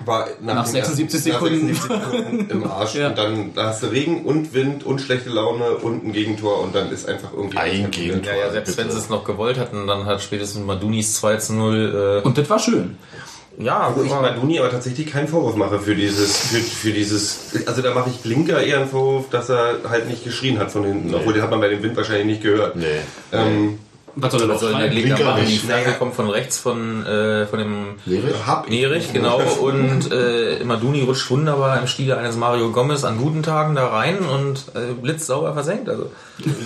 war 0.05 0.29
nach, 0.41 0.55
Nach 0.57 0.65
den 0.65 0.73
76 0.85 1.33
ersten- 1.33 1.45
Sekunden. 1.47 1.73
Nach 1.73 1.81
76 1.83 2.17
Sekunden 2.21 2.51
im 2.51 2.65
Arsch. 2.71 2.95
Ja. 2.97 3.09
Und 3.09 3.19
dann 3.19 3.55
da 3.55 3.67
hast 3.69 3.83
du 3.83 3.87
Regen 3.87 4.25
und 4.25 4.53
Wind 4.53 4.85
und 4.85 5.01
schlechte 5.01 5.31
Laune 5.31 5.71
und 5.71 6.05
ein 6.05 6.13
Gegentor 6.13 6.61
und 6.61 6.75
dann 6.75 6.91
ist 6.91 7.09
einfach 7.09 7.33
irgendwie... 7.33 7.57
Ein 7.59 7.91
Gegentor. 7.91 8.33
Ja, 8.33 8.47
ja, 8.47 8.53
selbst 8.53 8.77
wenn 8.77 8.91
sie 8.91 8.99
es 8.99 9.09
noch 9.09 9.25
gewollt 9.25 9.59
hatten, 9.59 9.87
dann 9.87 10.05
hat 10.05 10.23
spätestens 10.23 10.65
Madunis 10.65 11.15
2 11.15 11.37
zu 11.37 11.55
0. 11.55 12.21
Äh, 12.23 12.27
Und 12.27 12.37
das 12.37 12.51
war 12.51 12.59
schön. 12.59 12.97
ja, 13.59 13.91
Wo 13.97 14.03
ich 14.03 14.11
Maduni 14.11 14.59
aber 14.59 14.71
tatsächlich 14.71 15.07
keinen 15.11 15.29
Vorwurf 15.29 15.57
mache 15.57 15.79
für 15.79 15.95
dieses, 15.95 16.37
für, 16.37 16.59
für 16.59 16.93
dieses, 16.93 17.53
also 17.67 17.81
da 17.81 17.95
mache 17.95 18.11
ich 18.11 18.23
Klinker 18.23 18.63
eher 18.63 18.81
einen 18.81 18.89
Vorwurf, 18.89 19.31
dass 19.31 19.49
er 19.49 19.77
halt 19.89 20.09
nicht 20.11 20.25
geschrien 20.25 20.59
hat 20.59 20.71
von 20.71 20.85
hinten, 20.85 21.15
obwohl 21.15 21.33
den 21.33 21.43
hat 21.43 21.51
man 21.51 21.61
bei 21.61 21.69
dem 21.69 21.83
Wind 21.83 21.97
wahrscheinlich 21.97 22.27
nicht 22.27 22.43
gehört. 22.43 22.77
Nee. 22.77 22.85
Ähm, 23.33 23.79
Was 24.19 24.33
soll 24.33 24.43
er 24.43 24.49
Was 24.49 24.61
soll 24.61 24.71
der 24.73 24.79
schreiben? 24.81 24.95
Gegner 24.97 25.25
machen? 25.25 25.43
Die. 25.47 25.59
Flanke 25.59 25.93
kommt 25.93 26.15
von 26.15 26.31
rechts 26.31 26.59
von, 26.59 27.05
äh, 27.07 27.47
von 27.47 27.59
dem 27.59 27.85
Nerich? 28.07 29.13
Genau. 29.13 29.41
Und 29.61 30.11
äh, 30.11 30.65
Maduni 30.65 31.03
rutscht 31.03 31.31
wunderbar 31.31 31.79
im 31.81 31.87
Stile 31.87 32.17
eines 32.17 32.37
Mario 32.37 32.71
Gomez 32.73 33.05
an 33.05 33.19
guten 33.19 33.43
Tagen 33.43 33.75
da 33.75 33.89
rein 33.89 34.19
und 34.21 34.65
äh, 34.75 34.93
blitzsauber 35.01 35.53
versenkt. 35.53 35.89
Also 35.89 36.11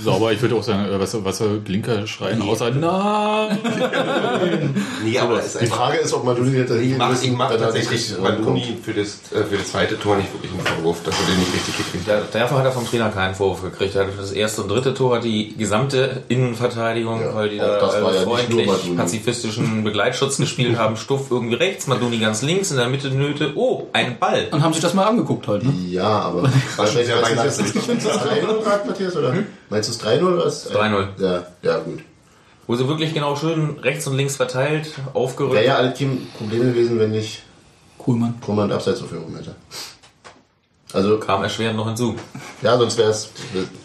Sauber, 0.05 0.33
ich 0.33 0.41
würde 0.43 0.55
auch 0.55 0.63
sagen, 0.63 0.85
äh, 0.93 1.01
was, 1.01 1.25
was 1.25 1.39
soll 1.39 1.59
Blinker 1.59 2.07
schreien, 2.07 2.41
außer 2.43 2.71
Nein! 2.71 3.59
Nee, 5.05 5.19
aber 5.19 5.41
Die. 5.41 5.67
Frage 5.67 5.99
ist, 5.99 6.13
ob 6.13 6.25
Maduni 6.25 6.53
hätte 6.53 6.77
Ich 6.79 6.97
mache 6.97 7.11
müssen, 7.11 7.25
ich 7.25 7.33
mach 7.33 7.51
tatsächlich. 7.51 8.19
Maduni 8.21 8.77
für 8.83 8.93
das, 8.93 9.19
äh, 9.33 9.45
für 9.45 9.57
das 9.57 9.71
zweite 9.71 9.99
Tor 9.99 10.17
nicht 10.17 10.33
wirklich 10.33 10.53
einen 10.53 10.61
Vorwurf, 10.61 11.03
dass 11.05 11.15
er 11.19 11.27
den 11.27 11.39
nicht 11.41 11.55
richtig 11.55 11.77
gekriegt 11.79 12.09
hat. 12.09 12.35
da, 12.35 12.39
dafür 12.41 12.59
hat 12.59 12.65
er 12.67 12.73
vom 12.73 12.87
Trainer 12.87 13.09
keinen 13.11 13.35
Vorwurf 13.35 13.63
gekriegt. 13.63 13.95
Er 13.95 14.05
hat 14.07 14.13
für 14.13 14.21
das 14.21 14.33
erste 14.33 14.63
und 14.63 14.69
dritte 14.69 14.95
Tor 14.95 15.17
hat 15.17 15.25
die 15.25 15.57
gesamte 15.57 16.23
Innenverteidigung, 16.29 17.21
Ja, 17.21 17.40
weil 17.41 17.49
die 17.49 17.61
auch 17.61 17.67
da 17.67 17.79
das 17.79 17.95
war 17.95 18.01
äh, 18.01 18.03
ja 18.03 18.11
nicht 18.11 18.27
nur 18.27 18.37
freundlich 18.37 18.67
Maduni. 18.67 18.97
pazifistischen 18.97 19.85
Begleitschutz 19.85 20.37
gespielt 20.37 20.77
haben. 20.79 20.97
Stuff 20.97 21.31
irgendwie 21.31 21.55
rechts, 21.55 21.87
Maduni 21.87 22.19
ganz 22.19 22.43
links, 22.43 22.71
in 22.71 22.77
der 22.77 22.89
Mitte 22.89 23.09
Nöte. 23.11 23.53
Oh, 23.55 23.89
ein 23.93 24.19
Ball. 24.19 24.49
Und 24.51 24.63
haben 24.63 24.73
sich 24.73 24.83
das 24.83 24.95
mal 24.95 25.07
angeguckt 25.07 25.49
halt, 25.49 25.65
ne? 25.65 25.73
Ja, 25.89 26.07
aber 26.07 26.49
schon 26.77 26.87
sehr 27.05 27.21
meinst 27.21 27.59
du 27.59 27.65
jetzt 27.65 27.89
weihnachtlich. 27.89 28.05
das 28.05 28.21
3-0 28.21 28.63
gerade, 28.63 28.89
Matthias? 28.89 29.17
Oder? 29.17 29.35
Meinst 29.69 29.89
du 29.89 29.93
es 29.93 30.21
3-0 30.21 30.35
oder 30.35 30.45
ist 30.47 30.71
3-0. 30.75 31.07
Ja, 31.19 31.47
ja, 31.63 31.79
gut. 31.79 32.01
Wo 32.67 32.77
sie 32.77 32.87
wirklich 32.87 33.15
genau 33.15 33.35
schön 33.37 33.79
rechts 33.81 34.07
und 34.07 34.17
links 34.17 34.37
verteilt, 34.37 34.93
aufgerückt. 35.15 35.55
Wäre 35.55 35.67
ja 35.67 35.77
alle 35.77 35.93
Team 35.95 36.29
Probleme 36.39 36.67
gewesen, 36.67 36.99
wenn 36.99 37.11
nicht 37.11 37.43
Cool, 38.07 38.17
Mann. 38.17 38.35
Kuhlmann 38.41 38.73
Abseitsaufführung 38.73 39.37
hätte. 39.37 39.55
Also, 40.93 41.19
kam 41.19 41.43
erschwerend 41.43 41.77
noch 41.77 41.87
hinzu. 41.87 42.17
ja, 42.63 42.77
sonst 42.77 42.99
wäre 42.99 43.11
es. 43.11 43.31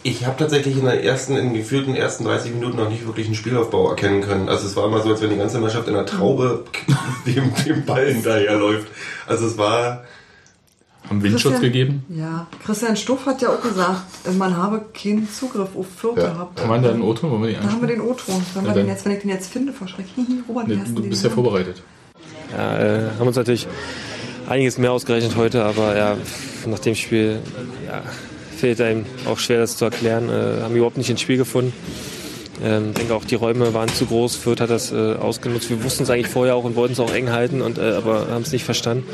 Ich 0.04 0.26
habe 0.26 0.38
tatsächlich 0.38 0.78
in 0.78 0.86
der 0.86 1.04
ersten, 1.04 1.38
in 1.38 1.46
den 1.50 1.54
geführten 1.54 1.94
ersten 1.96 2.24
30 2.24 2.54
Minuten 2.54 2.78
noch 2.78 2.90
nicht 2.90 3.06
wirklich 3.06 3.28
einen 3.28 3.36
Spielaufbau 3.36 3.90
erkennen 3.90 4.22
können. 4.22 4.50
Also 4.50 4.66
es 4.68 4.76
war 4.76 4.86
immer 4.88 5.02
so, 5.02 5.10
als 5.10 5.22
wenn 5.22 5.30
die 5.30 5.38
ganze 5.38 5.60
Mannschaft 5.60 5.88
in 5.88 5.96
einer 5.96 6.06
Traube 6.06 6.64
dem, 7.28 7.52
dem 7.66 7.86
Ball 7.86 8.08
hinterherläuft. 8.12 8.88
Also 9.28 9.46
es 9.46 9.58
war 9.58 10.04
Haben 11.08 11.22
Windschutz 11.22 11.44
Christian- 11.54 11.62
gegeben? 11.62 12.06
Ja, 12.10 12.48
Christian 12.66 12.96
Stuff 12.98 13.26
hat 13.28 13.40
ja 13.42 13.50
auch 13.50 13.62
gesagt, 13.62 14.02
man 14.38 14.58
habe 14.58 14.82
keinen 15.00 15.30
Zugriff 15.32 15.76
auf 15.76 15.86
Fürth 15.96 16.18
Ja. 16.18 16.32
gehabt. 16.32 16.60
Haben 16.60 16.70
wir 16.82 16.88
da 16.90 16.94
einen 16.96 17.04
O-Ton? 17.04 17.30
Wollen 17.30 17.44
wir 17.44 17.50
die 17.50 17.56
Da 17.56 17.72
haben 17.72 17.82
wir 17.82 17.88
den 17.88 18.02
O-Ton. 18.02 18.44
Wenn, 18.56 18.66
Ja, 18.66 18.76
wir 18.76 18.82
den 18.82 18.88
jetzt, 18.90 19.06
wenn 19.06 19.12
ich 19.12 19.20
den 19.22 19.30
jetzt 19.30 19.52
finde, 19.52 19.74
verschreckt. 19.74 20.10
Robert, 20.50 20.68
hast 20.80 20.96
du 20.98 21.02
den 21.02 21.10
bist 21.12 21.24
ja 21.24 21.30
vorbereitet. 21.30 21.84
Ja, 22.52 22.78
äh, 22.80 23.10
haben 23.20 23.28
uns 23.28 23.36
natürlich 23.36 23.68
einiges 24.48 24.78
mehr 24.78 24.92
ausgerechnet 24.92 25.36
heute, 25.36 25.64
aber 25.64 25.98
ja, 25.98 26.18
nach 26.66 26.80
dem 26.80 26.96
Spiel 26.96 27.40
ja, 27.88 28.04
fehlt 28.56 28.82
einem 28.82 29.06
auch 29.26 29.40
schwer, 29.40 29.60
das 29.60 29.78
zu 29.78 29.86
erklären. 29.86 30.30
Äh, 30.30 30.64
haben 30.64 30.76
überhaupt 30.76 30.98
nicht 30.98 31.10
ins 31.10 31.22
Spiel 31.22 31.38
gefunden. 31.38 31.74
Ähm, 32.64 32.94
denke 32.94 33.14
auch, 33.14 33.26
die 33.26 33.36
Räume 33.36 33.74
waren 33.74 33.90
zu 33.90 34.06
groß. 34.06 34.38
Fürth 34.38 34.62
hat 34.62 34.70
das 34.70 34.92
äh, 34.92 35.16
ausgenutzt. 35.16 35.70
Wir 35.70 35.84
wussten 35.84 36.04
es 36.04 36.10
eigentlich 36.10 36.30
vorher 36.30 36.56
auch 36.56 36.64
und 36.64 36.76
wollten 36.76 36.94
es 36.94 37.00
auch 37.00 37.14
eng 37.14 37.32
halten, 37.32 37.62
und, 37.62 37.78
äh, 37.78 37.82
aber 37.82 38.28
haben 38.30 38.44
es 38.44 38.52
nicht 38.52 38.64
verstanden. 38.64 39.06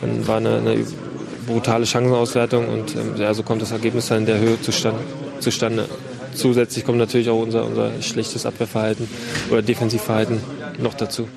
Dann 0.00 0.26
war 0.26 0.36
eine, 0.36 0.58
eine 0.58 0.84
brutale 1.46 1.86
Chancenauswertung 1.86 2.68
und 2.68 2.94
ähm, 2.94 3.14
ja, 3.16 3.32
so 3.32 3.42
kommt 3.42 3.62
das 3.62 3.72
Ergebnis 3.72 4.08
dann 4.08 4.18
in 4.18 4.26
der 4.26 4.38
Höhe 4.38 4.60
zustande. 4.60 5.00
zustande. 5.40 5.88
Zusätzlich 6.34 6.84
kommt 6.84 6.98
natürlich 6.98 7.28
auch 7.28 7.40
unser, 7.42 7.64
unser 7.64 7.90
schlechtes 8.02 8.46
Abwehrverhalten 8.46 9.08
oder 9.50 9.62
Defensivverhalten 9.62 10.40
noch 10.78 10.94
dazu. 10.94 11.28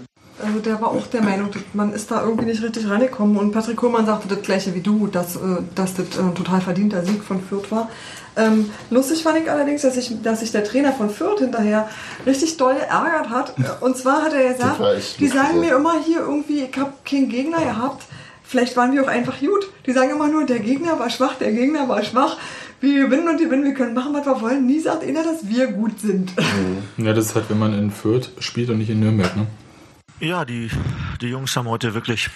Also 0.43 0.59
der 0.59 0.81
war 0.81 0.89
auch 0.89 1.07
der 1.07 1.21
Meinung, 1.21 1.49
man 1.73 1.93
ist 1.93 2.11
da 2.11 2.23
irgendwie 2.23 2.45
nicht 2.45 2.61
richtig 2.61 2.89
reingekommen. 2.89 3.37
Und 3.37 3.51
Patrick 3.51 3.77
Kohlmann 3.77 4.05
sagte 4.05 4.27
das 4.27 4.41
gleiche 4.41 4.73
wie 4.75 4.81
du, 4.81 5.07
dass, 5.07 5.35
äh, 5.35 5.39
dass 5.75 5.93
das 5.95 6.17
äh, 6.17 6.21
ein 6.21 6.35
total 6.35 6.61
verdienter 6.61 7.03
Sieg 7.03 7.23
von 7.23 7.41
Fürth 7.41 7.71
war. 7.71 7.89
Ähm, 8.35 8.69
lustig 8.89 9.23
fand 9.23 9.37
ich 9.37 9.49
allerdings, 9.49 9.83
dass 9.83 9.95
sich, 9.95 10.21
dass 10.21 10.39
sich 10.39 10.51
der 10.51 10.63
Trainer 10.63 10.91
von 10.91 11.09
Fürth 11.09 11.39
hinterher 11.39 11.87
richtig 12.25 12.57
doll 12.57 12.75
geärgert 12.75 13.29
hat. 13.29 13.55
Und 13.81 13.97
zwar 13.97 14.23
hat 14.23 14.33
er 14.33 14.53
gesagt, 14.53 14.81
die 15.19 15.27
sagen 15.27 15.59
mir 15.59 15.75
immer 15.75 16.01
hier 16.03 16.19
irgendwie, 16.19 16.63
ich 16.63 16.77
habe 16.77 16.93
keinen 17.05 17.29
Gegner 17.29 17.59
gehabt. 17.59 18.03
Vielleicht 18.43 18.75
waren 18.77 18.91
wir 18.91 19.03
auch 19.03 19.07
einfach 19.07 19.39
gut. 19.39 19.67
Die 19.85 19.93
sagen 19.93 20.11
immer 20.11 20.27
nur, 20.27 20.45
der 20.45 20.59
Gegner 20.59 20.99
war 20.99 21.09
schwach, 21.09 21.35
der 21.35 21.51
Gegner 21.51 21.87
war 21.87 22.03
schwach. 22.03 22.37
Wir 22.81 23.05
gewinnen 23.05 23.29
und 23.29 23.37
gewinnen, 23.39 23.63
wir 23.63 23.73
können 23.73 23.93
machen, 23.93 24.13
was 24.13 24.25
wir 24.25 24.41
wollen. 24.41 24.65
Nie 24.65 24.79
sagt 24.79 25.03
einer, 25.03 25.23
dass 25.23 25.47
wir 25.47 25.67
gut 25.67 25.99
sind. 25.99 26.33
Ja, 26.97 27.13
das 27.13 27.27
ist 27.27 27.35
halt, 27.35 27.49
wenn 27.49 27.57
man 27.57 27.73
in 27.73 27.89
Fürth 27.91 28.31
spielt 28.39 28.69
und 28.69 28.77
nicht 28.77 28.89
in 28.89 28.99
Nürnberg, 28.99 29.35
ne? 29.37 29.47
Ja, 30.23 30.45
die, 30.45 30.69
die 31.19 31.27
Jungs 31.27 31.53
haben 31.57 31.67
heute 31.67 31.93
wirklich 31.93 32.29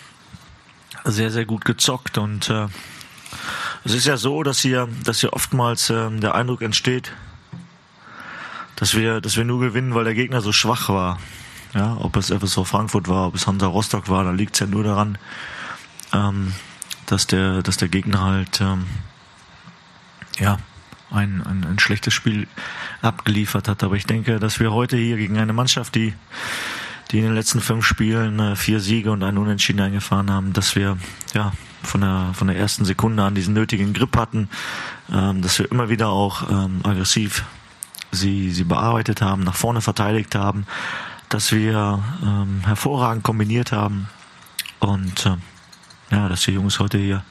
sehr, 1.05 1.31
sehr 1.31 1.45
gut 1.45 1.63
gezockt 1.63 2.17
und 2.17 2.49
äh, 2.49 2.67
es 3.85 3.93
ist 3.93 4.05
ja 4.05 4.17
so, 4.17 4.43
dass 4.43 4.59
hier, 4.59 4.89
dass 5.05 5.21
hier 5.21 5.31
oftmals 5.31 5.89
ähm, 5.89 6.19
der 6.19 6.35
Eindruck 6.35 6.61
entsteht, 6.63 7.13
dass 8.75 8.93
wir, 8.95 9.21
dass 9.21 9.37
wir 9.37 9.45
nur 9.45 9.61
gewinnen, 9.61 9.95
weil 9.95 10.03
der 10.03 10.15
Gegner 10.15 10.41
so 10.41 10.51
schwach 10.51 10.89
war. 10.89 11.17
Ja, 11.73 11.95
ob 12.01 12.17
es 12.17 12.29
FSV 12.29 12.65
Frankfurt 12.65 13.07
war, 13.07 13.27
ob 13.27 13.35
es 13.35 13.47
Hansa 13.47 13.67
Rostock 13.67 14.09
war, 14.09 14.25
da 14.25 14.31
liegt 14.31 14.55
es 14.55 14.59
ja 14.59 14.67
nur 14.67 14.83
daran, 14.83 15.17
ähm, 16.11 16.51
dass 17.05 17.25
der, 17.25 17.63
dass 17.63 17.77
der 17.77 17.87
Gegner 17.87 18.21
halt 18.21 18.59
ähm, 18.59 18.85
ja 20.39 20.57
ein, 21.09 21.41
ein, 21.41 21.63
ein 21.63 21.79
schlechtes 21.79 22.13
Spiel 22.13 22.49
abgeliefert 23.01 23.69
hat. 23.69 23.81
Aber 23.81 23.95
ich 23.95 24.05
denke, 24.05 24.41
dass 24.41 24.59
wir 24.59 24.73
heute 24.73 24.97
hier 24.97 25.15
gegen 25.15 25.37
eine 25.37 25.53
Mannschaft, 25.53 25.95
die 25.95 26.13
die 27.11 27.19
in 27.19 27.25
den 27.25 27.35
letzten 27.35 27.61
fünf 27.61 27.85
Spielen 27.85 28.39
äh, 28.39 28.55
vier 28.55 28.79
Siege 28.79 29.11
und 29.11 29.23
einen 29.23 29.37
Unentschieden 29.37 29.81
eingefahren 29.81 30.31
haben, 30.31 30.53
dass 30.53 30.75
wir 30.75 30.97
ja 31.33 31.53
von 31.83 32.01
der 32.01 32.31
von 32.33 32.47
der 32.47 32.57
ersten 32.57 32.85
Sekunde 32.85 33.23
an 33.23 33.35
diesen 33.35 33.53
nötigen 33.53 33.93
Grip 33.93 34.17
hatten, 34.17 34.49
ähm, 35.11 35.41
dass 35.41 35.59
wir 35.59 35.71
immer 35.71 35.89
wieder 35.89 36.09
auch 36.09 36.49
ähm, 36.49 36.81
aggressiv 36.83 37.45
sie 38.11 38.51
sie 38.51 38.63
bearbeitet 38.63 39.21
haben, 39.21 39.43
nach 39.43 39.55
vorne 39.55 39.81
verteidigt 39.81 40.35
haben, 40.35 40.65
dass 41.29 41.51
wir 41.51 42.03
ähm, 42.23 42.61
hervorragend 42.65 43.23
kombiniert 43.23 43.71
haben 43.71 44.07
und 44.79 45.25
äh, 45.25 45.35
ja, 46.11 46.29
dass 46.29 46.43
die 46.43 46.51
Jungs 46.51 46.79
heute 46.79 46.97
hier 46.97 47.23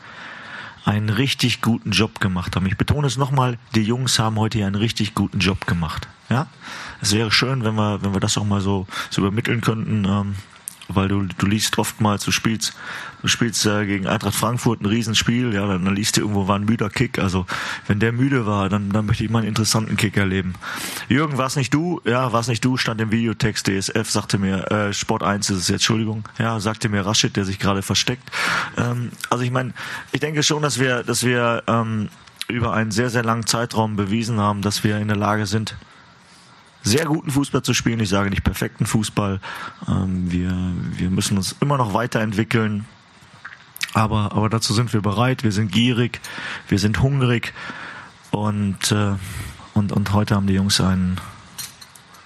einen 0.85 1.09
richtig 1.09 1.62
guten 1.62 1.90
Job 1.90 2.21
gemacht 2.21 2.54
haben. 2.54 2.66
Ich 2.66 2.76
betone 2.76 3.06
es 3.06 3.16
nochmal, 3.16 3.59
die 3.75 3.83
Jungs 3.83 4.18
haben 4.18 4.38
heute 4.38 4.59
hier 4.59 4.66
einen 4.66 4.76
richtig 4.76 5.14
guten 5.14 5.40
Job 5.40 5.66
gemacht. 5.66 6.09
Ja, 6.28 6.49
es 7.00 7.12
wäre 7.14 7.30
schön, 7.30 7.64
wenn 7.64 7.75
wir, 7.75 8.02
wenn 8.02 8.12
wir 8.12 8.21
das 8.21 8.37
auch 8.37 8.45
mal 8.45 8.61
so, 8.61 8.87
so 9.11 9.21
übermitteln 9.23 9.61
könnten, 9.61 10.04
ähm, 10.04 10.35
weil 10.88 11.09
du, 11.09 11.23
du 11.23 11.47
liest 11.47 11.78
oftmals, 11.78 12.25
du 12.25 12.30
spielst, 12.30 12.75
du 13.23 13.28
spielst 13.28 13.66
äh, 13.66 13.87
gegen 13.87 14.06
Eintracht 14.06 14.35
Frankfurt 14.35 14.80
ein 14.80 14.87
Riesenspiel, 14.87 15.52
ja, 15.52 15.66
dann, 15.66 15.85
dann 15.85 15.95
liest 15.95 16.16
du 16.16 16.21
irgendwo 16.21 16.49
war 16.49 16.56
ein 16.56 16.64
müder 16.64 16.90
Kick. 16.90 17.18
Also 17.18 17.47
wenn 17.87 17.99
der 17.99 18.12
müde 18.12 18.47
war, 18.47 18.68
dann, 18.68 18.90
dann 18.90 19.06
möchte 19.06 19.25
ich 19.25 19.30
mal 19.30 19.40
einen 19.40 19.49
interessanten 19.49 19.97
Kick 19.97 20.16
erleben. 20.16 20.54
Jürgen, 21.09 21.38
war's 21.38 21.56
nicht 21.56 21.75
du? 21.75 22.00
Ja, 22.04 22.33
war's 22.33 22.49
nicht 22.49 22.64
du? 22.64 22.76
Stand 22.76 23.00
im 23.00 23.11
Videotext 23.11 23.66
DSF, 23.66 24.11
sagte 24.11 24.38
mir, 24.38 24.71
äh, 24.71 24.92
Sport 24.92 25.23
1 25.23 25.50
ist 25.50 25.59
es 25.59 25.68
jetzt, 25.68 25.80
Entschuldigung, 25.80 26.25
ja, 26.38 26.61
sagte 26.61 26.88
mir 26.88 27.04
Rashid, 27.04 27.37
der 27.37 27.45
sich 27.45 27.59
gerade 27.59 27.83
versteckt. 27.83 28.30
Ähm, 28.76 29.11
also 29.30 29.42
ich 29.42 29.50
meine, 29.50 29.73
ich 30.12 30.21
denke 30.21 30.42
schon, 30.42 30.62
dass 30.62 30.78
wir, 30.78 31.02
dass 31.02 31.25
wir 31.25 31.64
ähm, 31.66 32.09
über 32.49 32.73
einen 32.73 32.92
sehr, 32.92 33.11
sehr 33.11 33.25
langen 33.25 33.47
Zeitraum 33.47 33.97
bewiesen 33.97 34.38
haben, 34.38 34.62
dass 34.62 34.85
wir 34.85 34.99
in 34.99 35.09
der 35.09 35.16
Lage 35.16 35.47
sind, 35.47 35.76
sehr 36.87 37.07
guten 37.07 37.33
Fußball 37.33 37.62
zu 37.62 37.75
spielen. 37.75 37.99
Ich 37.99 38.11
sage 38.11 38.31
nicht 38.31 38.45
perfekten 38.45 38.87
Fußball. 38.87 39.40
Ähm, 39.88 40.31
wir, 40.31 40.57
wir 40.97 41.11
müssen 41.11 41.37
uns 41.37 41.57
immer 41.61 41.76
noch 41.76 41.95
weiterentwickeln. 41.95 42.87
Aber, 43.93 44.31
aber 44.33 44.49
dazu 44.49 44.73
sind 44.73 44.93
wir 44.93 45.02
bereit. 45.02 45.43
Wir 45.43 45.50
sind 45.50 45.73
gierig. 45.73 46.21
Wir 46.69 46.78
sind 46.78 47.02
hungrig. 47.02 47.52
Und, 48.31 48.93
äh, 48.93 49.14
und, 49.75 49.90
und 49.90 50.12
heute 50.12 50.37
haben 50.37 50.47
die 50.47 50.55
Jungs 50.55 50.81
einen, 50.81 51.21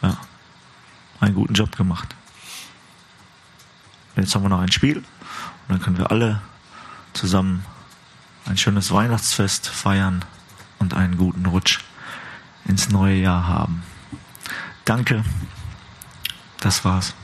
ja, 0.02 0.19
einen 1.21 1.35
guten 1.35 1.55
Job 1.55 1.75
gemacht. 1.76 2.14
Jetzt 4.17 4.35
haben 4.35 4.43
wir 4.43 4.50
noch 4.50 4.61
ein 4.61 4.73
Spiel. 4.73 4.99
Und 4.99 5.05
dann 5.69 5.81
können 5.81 5.97
wir 5.97 6.11
alle 6.11 6.43
zusammen 7.14 7.64
ein 8.45 8.59
schönes 8.59 8.93
Weihnachtsfest 8.93 9.69
feiern 9.69 10.23
und 10.79 10.93
einen 10.93 11.17
guten 11.17 11.47
Rutsch 11.47 11.79
ins 12.67 12.90
neue 12.90 13.17
Jahr 13.17 13.49
haben. 13.49 13.83
Danke. 14.85 15.25
Das 16.61 16.85
war's. 16.85 17.15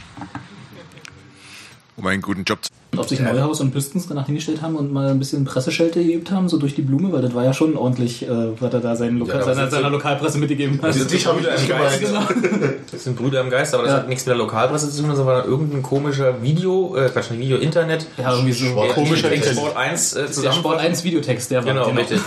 Um 1.97 2.07
einen 2.07 2.23
guten 2.23 2.45
Job 2.45 2.65
zu 2.65 2.71
ob 2.99 3.09
sich 3.09 3.21
Neuhaus 3.21 3.61
und 3.61 3.73
Pistons 3.73 4.07
danach 4.09 4.27
hingestellt 4.27 4.63
haben 4.63 4.77
und 4.77 4.93
mal 4.93 5.09
ein 5.09 5.19
bisschen 5.19 5.45
Presseschelte 5.45 6.05
geübt 6.05 6.31
haben, 6.31 6.49
so 6.49 6.57
durch 6.59 6.75
die 6.75 6.83
Blume, 6.83 7.13
weil 7.13 7.23
das 7.23 7.35
war 7.35 7.45
ja 7.45 7.53
schon 7.53 7.77
ordentlich, 7.77 8.23
äh, 8.27 8.29
was 8.61 8.73
er 8.73 8.81
da 8.81 8.97
seinen 8.97 9.19
Loka 9.19 9.39
Ja, 9.39 9.45
seiner, 9.45 9.71
seiner 9.71 9.91
Lokalpresse 9.91 10.39
mitgegeben 10.39 10.81
hat. 10.83 10.89
Das 10.91 10.97
sind 10.99 11.11
Brüder 11.25 11.55
im 11.57 11.67
Geist. 11.69 12.03
Das 12.93 13.05
sind 13.05 13.17
Brüder 13.17 13.41
im 13.41 13.51
Geist, 13.51 13.75
aber 13.75 13.83
das 13.85 13.93
Ja. 13.93 13.99
hat 13.99 14.09
nichts 14.09 14.25
mit 14.25 14.31
der 14.31 14.37
Lokalpresse 14.39 14.91
zu 14.91 15.03
tun, 15.03 15.15
sondern 15.15 15.45
irgendein 15.47 15.83
komischer 15.83 16.41
Video, 16.43 16.95
äh, 16.97 17.09
Quatsch, 17.09 17.31
nicht 17.33 17.41
Video, 17.41 17.57
Internet. 17.59 18.07
Ja, 18.17 18.33
irgendwie 18.33 18.53
so 18.53 18.75
Der- 18.75 18.93
komischer 18.95 19.31
Internet. 19.33 19.57
Sport 19.59 19.77
1 19.77 20.13
äh, 20.13 20.19
Der 20.23 20.33
zusammen. 20.33 20.55
Sport 20.55 20.79
1 20.81 21.05
Videotext, 21.05 21.51
der 21.51 21.65
war 21.65 21.73
Genau, 21.75 21.89
richtig. 21.91 22.21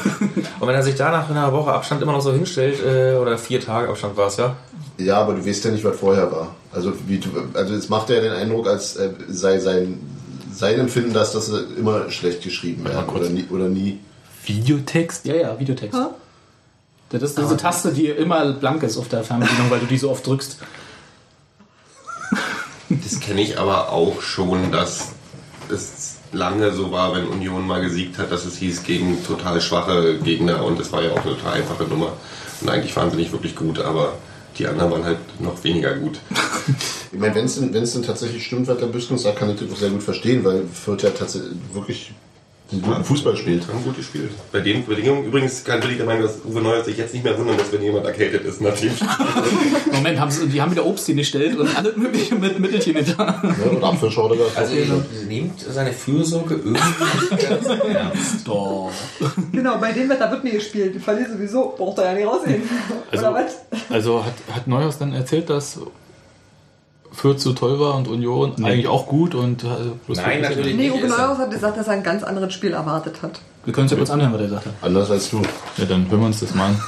Und 0.59 0.67
wenn 0.67 0.75
er 0.75 0.83
sich 0.83 0.95
da 0.95 1.11
nach 1.11 1.29
einer 1.29 1.51
Woche 1.53 1.71
Abstand 1.71 2.01
immer 2.01 2.11
noch 2.11 2.21
so 2.21 2.31
hinstellt, 2.33 2.77
äh, 2.85 3.15
oder 3.15 3.37
vier 3.37 3.59
Tage 3.61 3.89
Abstand 3.89 4.15
war 4.17 4.27
es 4.27 4.37
ja, 4.37 4.55
Ja, 4.97 5.21
aber 5.21 5.33
du 5.33 5.45
weißt 5.45 5.63
ja 5.65 5.71
nicht, 5.71 5.83
was 5.85 5.97
vorher 5.97 6.29
war. 6.31 6.55
Also, 6.71 6.91
wie 7.07 7.17
du, 7.17 7.29
also 7.53 7.73
es 7.73 7.89
macht 7.89 8.09
ja 8.09 8.19
den 8.21 8.33
Eindruck, 8.33 8.67
als 8.67 8.95
äh, 8.97 9.09
sei 9.29 9.59
sein, 9.59 9.97
sein 10.59 10.79
Empfinden, 10.79 11.13
dass 11.13 11.31
das 11.31 11.49
äh, 11.49 11.61
immer 11.77 12.11
schlecht 12.11 12.43
geschrieben 12.43 12.83
wäre 12.83 13.05
oder 13.07 13.29
nie, 13.29 13.45
oder 13.49 13.69
nie. 13.69 13.99
Videotext? 14.45 15.25
Ja, 15.25 15.35
ja, 15.35 15.59
Videotext. 15.59 15.97
Das 17.09 17.23
ist 17.23 17.37
diese 17.37 17.57
Taste, 17.57 17.91
die 17.91 18.07
immer 18.07 18.53
blank 18.53 18.83
ist 18.83 18.97
auf 18.97 19.07
der 19.07 19.23
Fernbedienung, 19.23 19.71
weil 19.71 19.79
du 19.79 19.87
die 19.87 19.97
so 19.97 20.11
oft 20.11 20.27
drückst. 20.27 20.57
Das 22.89 23.19
kenne 23.19 23.41
ich 23.41 23.57
aber 23.57 23.91
auch 23.91 24.21
schon, 24.21 24.71
dass 24.71 25.09
es 25.71 26.17
lange 26.31 26.71
so 26.71 26.91
war, 26.91 27.15
wenn 27.15 27.27
Union 27.27 27.65
mal 27.65 27.81
gesiegt 27.81 28.17
hat, 28.17 28.31
dass 28.31 28.45
es 28.45 28.57
hieß 28.57 28.83
gegen 28.83 29.23
total 29.25 29.61
schwache 29.61 30.19
Gegner 30.19 30.63
und 30.63 30.79
es 30.79 30.91
war 30.91 31.01
ja 31.01 31.11
auch 31.11 31.25
eine 31.25 31.35
total 31.35 31.53
einfache 31.53 31.83
Nummer. 31.85 32.13
Und 32.61 32.69
eigentlich 32.69 32.95
waren 32.95 33.09
sie 33.09 33.17
nicht 33.17 33.31
wirklich 33.31 33.55
gut, 33.55 33.79
aber 33.79 34.13
die 34.57 34.67
anderen 34.67 34.91
waren 34.91 35.03
halt 35.03 35.17
noch 35.39 35.63
weniger 35.63 35.95
gut. 35.95 36.19
Ich 37.11 37.17
meine, 37.17 37.33
wenn 37.33 37.45
es 37.45 37.55
denn, 37.55 37.73
denn 37.73 38.03
tatsächlich 38.03 38.45
stimmt, 38.45 38.67
was 38.67 38.77
der 38.77 38.85
Büskens 38.85 39.23
sagt, 39.23 39.39
kann 39.39 39.49
ich 39.49 39.59
das 39.59 39.71
auch 39.71 39.77
sehr 39.77 39.89
gut 39.89 40.03
verstehen, 40.03 40.45
weil 40.45 40.67
Fürth 40.67 41.01
ja 41.01 41.09
tatsächlich 41.09 41.53
wirklich 41.73 42.11
einen 42.71 42.81
guten 42.83 43.03
Fußball 43.03 43.35
spielt. 43.35 43.67
Haben 43.67 43.83
gut 43.83 43.97
gespielt. 43.97 44.29
Bei 44.51 44.59
den 44.59 44.85
Bedingungen 44.85 45.25
übrigens 45.25 45.63
kann 45.63 45.81
ich 45.89 45.97
der 45.97 46.05
Meinung, 46.05 46.23
dass 46.23 46.37
Uwe 46.45 46.61
Neuer 46.61 46.83
sich 46.83 46.97
jetzt 46.97 47.13
nicht 47.13 47.23
mehr 47.23 47.37
wundern 47.37 47.57
muss, 47.57 47.71
wenn 47.71 47.81
jemand 47.81 48.05
erkältet 48.05 48.45
ist. 48.45 48.61
Natürlich. 48.61 48.99
Moment, 49.91 50.19
haben 50.19 50.29
sie, 50.29 50.47
die 50.47 50.61
haben 50.61 50.71
wieder 50.71 50.85
Obst 50.85 51.07
hingestellt 51.07 51.57
und 51.57 51.75
alles 51.75 51.95
mögliche 51.95 52.35
mit 52.35 52.59
Mittelchen 52.59 52.95
hinter. 52.95 53.17
Ja, 53.17 53.71
und 53.71 53.83
Apfelschorle. 53.83 54.37
Also 54.55 54.75
ihr 54.75 55.03
nehmt 55.27 55.59
seine 55.59 55.91
Fürsorge 55.91 56.55
irgendwie 56.55 56.81
nicht 57.31 57.49
ganz 57.49 57.67
ernst. 57.93 58.47
Doch. 58.47 58.91
Genau, 59.51 59.77
bei 59.79 59.91
dem 59.91 60.09
Wetter 60.09 60.29
wird 60.29 60.43
nie 60.43 60.51
gespielt. 60.51 60.93
Die 60.95 60.99
verlieren 60.99 61.33
sowieso, 61.33 61.73
braucht 61.75 61.97
er 61.97 62.05
ja 62.05 62.13
nicht 62.13 62.27
rausgehen. 62.27 62.61
Also, 63.11 63.25
Oder 63.25 63.33
was? 63.33 63.81
also 63.89 64.23
hat, 64.23 64.33
hat 64.55 64.67
Neuhaus 64.67 64.97
dann 64.99 65.13
erzählt, 65.13 65.49
dass 65.49 65.79
Fürth 67.11 67.39
so 67.39 67.53
toll 67.53 67.79
war 67.79 67.95
und 67.95 68.07
Union 68.07 68.63
eigentlich 68.63 68.87
auch 68.87 69.07
gut 69.07 69.33
und 69.35 69.65
bloß 70.05 70.17
Nein, 70.17 70.41
natürlich 70.41 70.75
Nee, 70.75 70.89
nicht. 70.89 70.91
Uwe 70.93 71.05
Ist 71.07 71.11
er- 71.11 71.17
Neuhaus 71.17 71.37
hat 71.39 71.51
gesagt, 71.51 71.77
dass 71.77 71.87
er 71.87 71.93
ein 71.93 72.03
ganz 72.03 72.23
anderes 72.23 72.53
Spiel 72.53 72.73
erwartet 72.73 73.21
hat. 73.21 73.41
Wir 73.65 73.73
können 73.73 73.83
uns 73.85 73.91
ja 73.91 73.97
kurz 73.97 74.09
anhören, 74.09 74.33
was 74.33 74.41
er 74.41 74.49
sagte. 74.49 74.73
Anders 74.81 75.11
als 75.11 75.29
du. 75.29 75.41
Ja, 75.77 75.85
dann 75.85 76.09
hören 76.09 76.19
wir 76.21 76.27
uns 76.27 76.39
das 76.39 76.53
mal 76.55 76.67
an. 76.67 76.81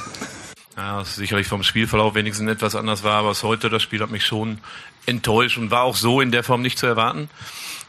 Ja, 0.76 0.98
was 0.98 1.16
sicherlich 1.16 1.46
vom 1.48 1.62
Spielverlauf 1.62 2.14
wenigstens 2.14 2.50
etwas 2.50 2.74
anders 2.76 3.04
war, 3.04 3.14
aber 3.18 3.30
es 3.32 3.42
heute, 3.42 3.68
das 3.68 3.82
Spiel 3.82 4.00
hat 4.00 4.10
mich 4.10 4.24
schon 4.24 4.58
enttäuscht 5.06 5.58
und 5.58 5.70
war 5.70 5.82
auch 5.82 5.96
so 5.96 6.20
in 6.20 6.30
der 6.32 6.42
Form 6.44 6.62
nicht 6.62 6.78
zu 6.78 6.86
erwarten, 6.86 7.28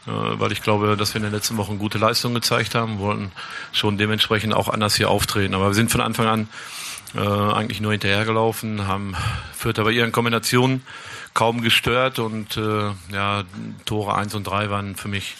äh, 0.06 0.10
weil 0.10 0.52
ich 0.52 0.60
glaube, 0.60 0.96
dass 0.96 1.14
wir 1.14 1.18
in 1.18 1.22
den 1.22 1.32
letzten 1.32 1.56
Wochen 1.56 1.78
gute 1.78 1.96
Leistungen 1.96 2.34
gezeigt 2.34 2.74
haben, 2.74 2.98
wollten 2.98 3.32
schon 3.72 3.96
dementsprechend 3.96 4.52
auch 4.52 4.68
anders 4.68 4.96
hier 4.96 5.08
auftreten. 5.08 5.54
Aber 5.54 5.68
wir 5.68 5.74
sind 5.74 5.90
von 5.90 6.02
Anfang 6.02 6.26
an 6.26 6.48
äh, 7.16 7.20
eigentlich 7.20 7.80
nur 7.80 7.92
hinterhergelaufen, 7.92 8.86
haben 8.86 9.14
Fürth 9.56 9.78
aber 9.78 9.90
ihren 9.92 10.12
Kombinationen 10.12 10.82
kaum 11.34 11.62
gestört 11.62 12.20
und 12.20 12.56
äh, 12.56 12.92
ja, 13.12 13.44
Tore 13.84 14.14
1 14.14 14.34
und 14.34 14.44
3 14.44 14.70
waren 14.70 14.94
für 14.94 15.08
mich 15.08 15.34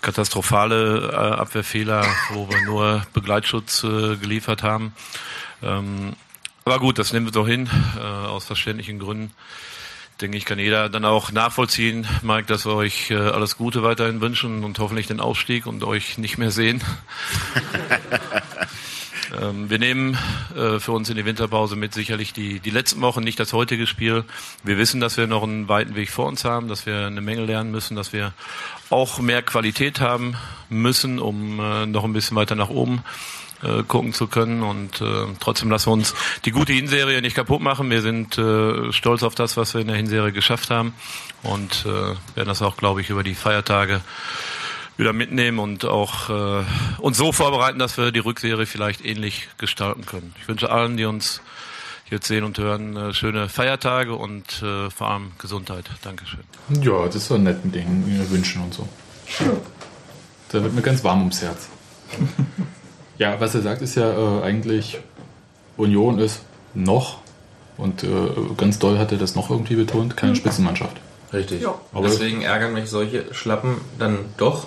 katastrophale 0.00 1.10
äh, 1.12 1.14
Abwehrfehler, 1.14 2.06
wo 2.30 2.48
wir 2.48 2.62
nur 2.62 3.04
Begleitschutz 3.12 3.82
äh, 3.84 4.16
geliefert 4.16 4.62
haben. 4.62 4.94
Ähm, 5.62 6.14
aber 6.64 6.78
gut, 6.78 6.98
das 6.98 7.12
nehmen 7.12 7.26
wir 7.26 7.32
doch 7.32 7.46
hin, 7.46 7.68
äh, 7.98 8.00
aus 8.00 8.44
verständlichen 8.44 9.00
Gründen. 9.00 9.32
Denke 10.20 10.36
ich, 10.38 10.44
kann 10.44 10.60
jeder 10.60 10.88
dann 10.88 11.04
auch 11.04 11.32
nachvollziehen, 11.32 12.06
Mike, 12.22 12.46
dass 12.46 12.64
wir 12.64 12.74
euch 12.74 13.10
äh, 13.10 13.16
alles 13.16 13.56
Gute 13.56 13.82
weiterhin 13.82 14.20
wünschen 14.20 14.62
und 14.62 14.78
hoffentlich 14.78 15.08
den 15.08 15.18
Aufstieg 15.18 15.66
und 15.66 15.82
euch 15.82 16.18
nicht 16.18 16.38
mehr 16.38 16.52
sehen. 16.52 16.80
ähm, 19.40 19.70
wir 19.70 19.78
nehmen 19.78 20.18
äh, 20.56 20.78
für 20.78 20.92
uns 20.92 21.08
in 21.08 21.16
die 21.16 21.24
Winterpause 21.24 21.76
mit 21.76 21.94
sicherlich 21.94 22.32
die, 22.32 22.60
die 22.60 22.70
letzten 22.70 23.00
Wochen, 23.00 23.22
nicht 23.22 23.40
das 23.40 23.52
heutige 23.52 23.86
Spiel. 23.86 24.24
Wir 24.62 24.78
wissen, 24.78 25.00
dass 25.00 25.16
wir 25.16 25.26
noch 25.26 25.42
einen 25.42 25.68
weiten 25.68 25.94
Weg 25.94 26.10
vor 26.10 26.26
uns 26.26 26.44
haben, 26.44 26.68
dass 26.68 26.86
wir 26.86 27.06
eine 27.06 27.20
Menge 27.20 27.44
lernen 27.44 27.70
müssen, 27.70 27.96
dass 27.96 28.12
wir 28.12 28.32
auch 28.90 29.20
mehr 29.20 29.42
Qualität 29.42 30.00
haben 30.00 30.36
müssen, 30.68 31.18
um 31.18 31.60
äh, 31.60 31.86
noch 31.86 32.04
ein 32.04 32.12
bisschen 32.12 32.36
weiter 32.36 32.54
nach 32.54 32.68
oben 32.68 33.02
äh, 33.62 33.82
gucken 33.84 34.12
zu 34.12 34.26
können. 34.26 34.62
Und 34.62 35.00
äh, 35.00 35.26
trotzdem 35.40 35.70
lassen 35.70 35.86
wir 35.86 35.92
uns 35.94 36.14
die 36.44 36.50
gute 36.50 36.72
Hinserie 36.72 37.22
nicht 37.22 37.36
kaputt 37.36 37.62
machen. 37.62 37.90
Wir 37.90 38.02
sind 38.02 38.36
äh, 38.38 38.92
stolz 38.92 39.22
auf 39.22 39.34
das, 39.34 39.56
was 39.56 39.74
wir 39.74 39.80
in 39.80 39.88
der 39.88 39.96
Hinserie 39.96 40.32
geschafft 40.32 40.70
haben 40.70 40.94
und 41.42 41.86
äh, 41.86 41.90
werden 41.90 42.48
das 42.48 42.62
auch, 42.62 42.76
glaube 42.76 43.00
ich, 43.00 43.10
über 43.10 43.22
die 43.22 43.34
Feiertage 43.34 44.02
wieder 44.96 45.12
mitnehmen 45.12 45.58
und 45.58 45.84
auch 45.84 46.28
äh, 46.30 46.64
uns 46.98 47.16
so 47.16 47.32
vorbereiten, 47.32 47.78
dass 47.78 47.96
wir 47.96 48.12
die 48.12 48.18
Rückserie 48.20 48.66
vielleicht 48.66 49.04
ähnlich 49.04 49.48
gestalten 49.58 50.04
können. 50.06 50.34
Ich 50.40 50.48
wünsche 50.48 50.70
allen, 50.70 50.96
die 50.96 51.04
uns 51.04 51.40
jetzt 52.10 52.26
sehen 52.28 52.44
und 52.44 52.58
hören, 52.58 52.94
äh, 52.96 53.14
schöne 53.14 53.48
Feiertage 53.48 54.14
und 54.14 54.62
äh, 54.62 54.90
vor 54.90 55.10
allem 55.10 55.32
Gesundheit. 55.38 55.86
Dankeschön. 56.02 56.40
Ja, 56.82 57.06
das 57.06 57.16
ist 57.16 57.28
so 57.28 57.38
nett 57.38 57.64
mit 57.64 57.74
den 57.74 58.04
äh, 58.20 58.30
Wünschen 58.30 58.62
und 58.62 58.74
so. 58.74 58.86
Da 60.50 60.62
wird 60.62 60.74
mir 60.74 60.82
ganz 60.82 61.02
warm 61.04 61.20
ums 61.20 61.42
Herz. 61.42 61.68
Ja, 63.18 63.38
was 63.40 63.54
er 63.54 63.60
sagt, 63.62 63.82
ist 63.82 63.94
ja 63.94 64.10
äh, 64.10 64.42
eigentlich, 64.42 64.98
Union 65.76 66.18
ist 66.18 66.40
noch, 66.74 67.18
und 67.76 68.02
äh, 68.02 68.08
ganz 68.56 68.80
doll 68.80 68.98
hat 68.98 69.12
er 69.12 69.18
das 69.18 69.36
noch 69.36 69.48
irgendwie 69.50 69.76
betont, 69.76 70.16
keine 70.16 70.34
Spitzenmannschaft. 70.34 70.96
Richtig. 71.32 71.62
Ja. 71.62 71.74
Aber- 71.92 72.08
Deswegen 72.08 72.42
ärgern 72.42 72.72
mich 72.72 72.90
solche 72.90 73.32
Schlappen 73.32 73.76
dann 73.98 74.18
doch, 74.38 74.66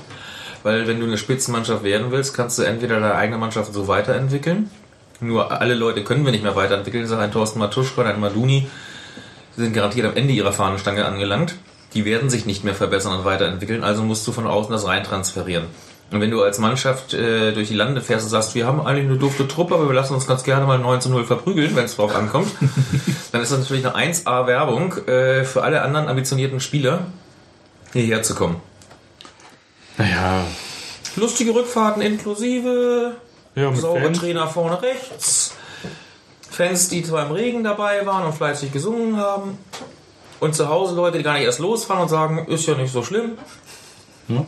weil 0.65 0.87
wenn 0.87 0.99
du 0.99 1.05
eine 1.05 1.19
Spitzenmannschaft 1.19 1.83
werden 1.83 2.07
willst, 2.09 2.35
kannst 2.35 2.57
du 2.57 2.63
entweder 2.63 2.99
deine 2.99 3.13
eigene 3.13 3.37
Mannschaft 3.37 3.71
so 3.71 3.87
weiterentwickeln. 3.87 4.71
Nur 5.19 5.51
alle 5.51 5.75
Leute 5.75 6.03
können 6.03 6.25
wir 6.25 6.31
nicht 6.31 6.43
mehr 6.43 6.55
weiterentwickeln, 6.55 7.05
sagt 7.05 7.21
ein 7.21 7.31
Thorsten 7.31 7.59
Matuschka 7.59 8.01
und 8.01 8.07
ein 8.07 8.19
Maduni, 8.19 8.67
die 9.55 9.61
sind 9.61 9.73
garantiert 9.73 10.07
am 10.07 10.15
Ende 10.15 10.33
ihrer 10.33 10.51
Fahnenstange 10.51 11.05
angelangt. 11.05 11.53
Die 11.93 12.03
werden 12.03 12.31
sich 12.31 12.47
nicht 12.47 12.63
mehr 12.63 12.73
verbessern 12.73 13.15
und 13.15 13.25
weiterentwickeln, 13.25 13.83
also 13.83 14.01
musst 14.01 14.25
du 14.25 14.31
von 14.31 14.47
außen 14.47 14.71
das 14.71 14.87
rein 14.87 15.03
transferieren. 15.03 15.65
Und 16.11 16.19
wenn 16.19 16.31
du 16.31 16.41
als 16.41 16.57
Mannschaft 16.57 17.13
äh, 17.13 17.51
durch 17.51 17.67
die 17.67 17.75
Lande 17.75 18.01
fährst 18.01 18.25
und 18.25 18.31
sagst, 18.31 18.55
wir 18.55 18.65
haben 18.65 18.81
eigentlich 18.81 19.05
eine 19.07 19.19
dufte 19.19 19.47
Truppe, 19.47 19.75
aber 19.75 19.87
wir 19.87 19.93
lassen 19.93 20.15
uns 20.15 20.25
ganz 20.25 20.43
gerne 20.43 20.65
mal 20.65 20.79
9 20.79 20.99
zu 20.99 21.09
0 21.09 21.25
verprügeln, 21.25 21.75
wenn 21.75 21.85
es 21.85 21.95
drauf 21.95 22.15
ankommt, 22.15 22.51
dann 23.31 23.41
ist 23.43 23.51
das 23.51 23.59
natürlich 23.59 23.85
eine 23.85 24.13
1A-Werbung 24.13 24.97
äh, 25.07 25.43
für 25.43 25.61
alle 25.61 25.83
anderen 25.83 26.07
ambitionierten 26.07 26.59
Spieler, 26.59 27.05
hierher 27.93 28.23
zu 28.23 28.33
kommen. 28.33 28.55
Naja, 29.97 30.43
Lustige 31.15 31.55
Rückfahrten 31.55 32.01
inklusive, 32.01 33.15
ja, 33.55 33.71
Fans. 33.71 34.19
Trainer 34.19 34.47
vorne 34.47 34.81
rechts, 34.81 35.53
Fans, 36.49 36.89
die 36.89 37.03
zwar 37.03 37.27
im 37.27 37.31
Regen 37.31 37.63
dabei 37.63 38.05
waren 38.05 38.25
und 38.25 38.33
fleißig 38.33 38.73
gesungen 38.73 39.15
haben, 39.17 39.57
und 40.41 40.53
zu 40.55 40.67
Hause 40.67 40.95
Leute, 40.95 41.17
die 41.17 41.23
gar 41.23 41.33
nicht 41.33 41.45
erst 41.45 41.59
losfahren 41.59 42.03
und 42.03 42.09
sagen, 42.09 42.45
ist 42.47 42.65
ja 42.65 42.75
nicht 42.75 42.91
so 42.91 43.01
schlimm. 43.01 43.37
Ja. 44.27 44.43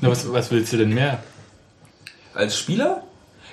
Na, 0.00 0.10
was, 0.10 0.32
was 0.32 0.50
willst 0.52 0.72
du 0.72 0.76
denn 0.76 0.94
mehr? 0.94 1.20
Als 2.34 2.56
Spieler, 2.56 3.02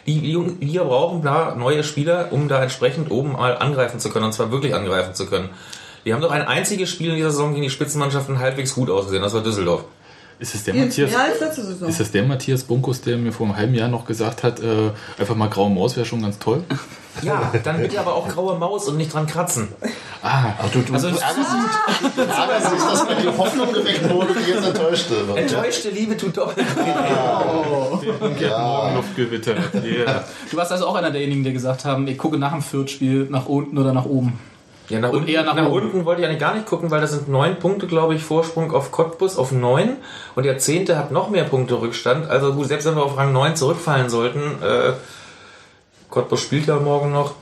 die 0.05 0.31
Jungen- 0.31 0.61
wir 0.61 0.83
brauchen 0.83 1.23
da 1.23 1.55
neue 1.55 1.83
Spieler, 1.83 2.27
um 2.31 2.47
da 2.47 2.61
entsprechend 2.61 3.09
oben 3.09 3.31
mal 3.31 3.57
angreifen 3.57 3.99
zu 3.99 4.11
können, 4.11 4.25
und 4.25 4.33
zwar 4.33 4.51
wirklich 4.51 4.75
angreifen 4.75 5.15
zu 5.15 5.25
können. 5.25 5.49
Wir 6.03 6.13
haben 6.13 6.21
doch 6.21 6.29
ein 6.29 6.43
einziges 6.43 6.91
Spiel 6.91 7.09
in 7.09 7.15
dieser 7.15 7.31
Saison 7.31 7.51
gegen 7.53 7.63
die 7.63 7.71
Spitzenmannschaften 7.71 8.37
halbwegs 8.37 8.75
gut 8.75 8.91
ausgesehen, 8.91 9.23
das 9.23 9.33
war 9.33 9.41
Düsseldorf. 9.41 9.85
Ist 10.37 10.53
es 10.53 10.63
der 10.65 10.75
Jetzt 10.75 10.97
Matthias? 10.99 11.55
Saison. 11.55 11.87
Ist 11.87 11.99
das 11.99 12.11
der 12.11 12.23
Matthias 12.23 12.63
Bunkus, 12.63 12.99
der 13.01 13.17
mir 13.17 13.31
vor 13.31 13.47
einem 13.47 13.55
halben 13.55 13.73
Jahr 13.73 13.87
noch 13.87 14.05
gesagt 14.05 14.43
hat, 14.43 14.59
äh, 14.59 14.91
einfach 15.17 15.35
mal 15.35 15.47
graue 15.49 15.69
Maus 15.69 15.95
wäre 15.95 16.05
schon 16.05 16.21
ganz 16.21 16.37
toll? 16.39 16.63
Ja, 17.21 17.53
dann 17.63 17.79
bitte 17.79 17.97
aber 17.99 18.13
auch 18.13 18.27
graue 18.27 18.57
Maus 18.59 18.89
und 18.89 18.97
nicht 18.97 19.13
dran 19.13 19.25
kratzen. 19.27 19.69
Ah, 20.21 20.51
Du, 20.73 20.81
du, 20.81 20.93
Also- 20.93 21.09
du 21.11 21.15
ärgerst 21.15 21.37
dich, 21.39 22.09
du 22.15 22.21
ärgerst 22.21 22.73
dich, 22.73 22.79
dass 22.83 23.07
bei 23.07 23.13
dir 23.15 23.37
Hoffnung 23.37 23.71
geweckt 23.71 24.09
wurde, 24.09 24.33
die 24.33 24.51
jetzt 24.51 24.65
enttäuscht 24.67 25.09
wird. 25.09 25.37
Enttäuschte 25.37 25.89
Liebe 25.91 26.17
tut 26.17 26.35
doppelt 26.35 26.65
Morgenluftgewitter. 28.41 29.55
Yeah. 29.83 30.25
Du 30.51 30.57
warst 30.57 30.71
also 30.73 30.87
auch 30.87 30.95
einer 30.95 31.11
derjenigen, 31.11 31.43
der 31.43 31.53
gesagt 31.53 31.85
haben, 31.85 32.07
ich 32.07 32.17
gucke 32.17 32.37
nach 32.37 32.51
dem 32.51 32.61
Viertspiel 32.61 33.27
nach 33.29 33.45
unten 33.45 33.77
oder 33.77 33.93
nach 33.93 34.05
oben. 34.05 34.37
Ja, 34.89 34.99
nach, 34.99 35.09
Und 35.09 35.17
unten, 35.19 35.29
eher 35.29 35.43
nach 35.43 35.55
nach, 35.55 35.65
oben. 35.65 35.85
unten 35.85 36.05
wollte 36.05 36.21
ich 36.21 36.27
eigentlich 36.27 36.39
gar 36.39 36.53
nicht 36.53 36.67
gucken, 36.67 36.91
weil 36.91 37.01
das 37.01 37.11
sind 37.11 37.27
neun 37.27 37.57
Punkte, 37.57 37.87
glaube 37.87 38.13
ich, 38.15 38.23
Vorsprung 38.23 38.71
auf 38.71 38.91
Cottbus 38.91 39.37
auf 39.37 39.51
neun. 39.51 39.97
Und 40.35 40.45
der 40.45 40.57
zehnte 40.59 40.97
hat 40.97 41.11
noch 41.11 41.29
mehr 41.29 41.43
Punkte 41.43 41.81
Rückstand. 41.81 42.29
Also 42.29 42.53
gut, 42.53 42.67
selbst 42.67 42.85
wenn 42.85 42.95
wir 42.95 43.03
auf 43.03 43.17
Rang 43.17 43.33
9 43.33 43.55
zurückfallen 43.55 44.09
sollten, 44.09 44.61
äh, 44.61 44.93
Cottbus 46.09 46.41
spielt 46.41 46.67
ja 46.67 46.75
morgen 46.79 47.11
noch. 47.11 47.33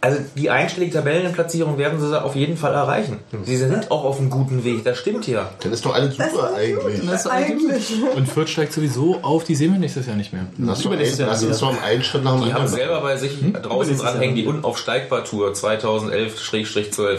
Also 0.00 0.20
die 0.36 0.48
einstellige 0.48 0.92
Tabellenplatzierung 0.92 1.76
werden 1.76 1.98
sie 2.00 2.22
auf 2.22 2.36
jeden 2.36 2.56
Fall 2.56 2.72
erreichen. 2.72 3.18
Sie 3.42 3.56
sind 3.56 3.90
auch 3.90 4.04
auf 4.04 4.20
einem 4.20 4.30
guten 4.30 4.62
Weg, 4.64 4.84
das 4.84 4.98
stimmt 4.98 5.26
ja. 5.26 5.50
Dann 5.60 5.72
ist 5.72 5.84
doch 5.84 5.94
alles 5.94 6.16
super 6.16 6.52
eigentlich. 6.54 7.04
Das 7.06 7.24
ist 7.24 7.26
eigentlich 7.26 7.68
Eigentlich. 7.68 8.16
Und 8.16 8.28
Fürth 8.28 8.48
steigt 8.48 8.72
sowieso 8.72 9.18
auf, 9.22 9.42
die 9.44 9.54
sehen 9.56 9.72
wir 9.72 9.78
nächstes 9.80 10.06
Jahr 10.06 10.16
nicht 10.16 10.32
mehr. 10.32 10.46
Lass, 10.58 10.80
ein, 10.80 10.86
Übernächstes 10.86 11.18
Jahr 11.18 11.28
lass 11.30 11.42
uns 11.42 11.58
doch 11.58 11.82
einen 11.82 12.02
Schritt 12.04 12.22
nach 12.22 12.36
dem 12.36 12.44
Die 12.44 12.52
haben 12.52 12.60
anderen. 12.62 12.76
selber 12.76 13.00
bei 13.00 13.16
sich 13.16 13.32
draußen 13.40 13.64
Übernächstes 13.64 13.98
dranhängen, 14.02 14.36
die 14.36 14.44
Jahr. 14.44 14.54
Unaufsteigbar 14.54 15.24
Tour 15.24 15.52
2011-12. 15.52 17.18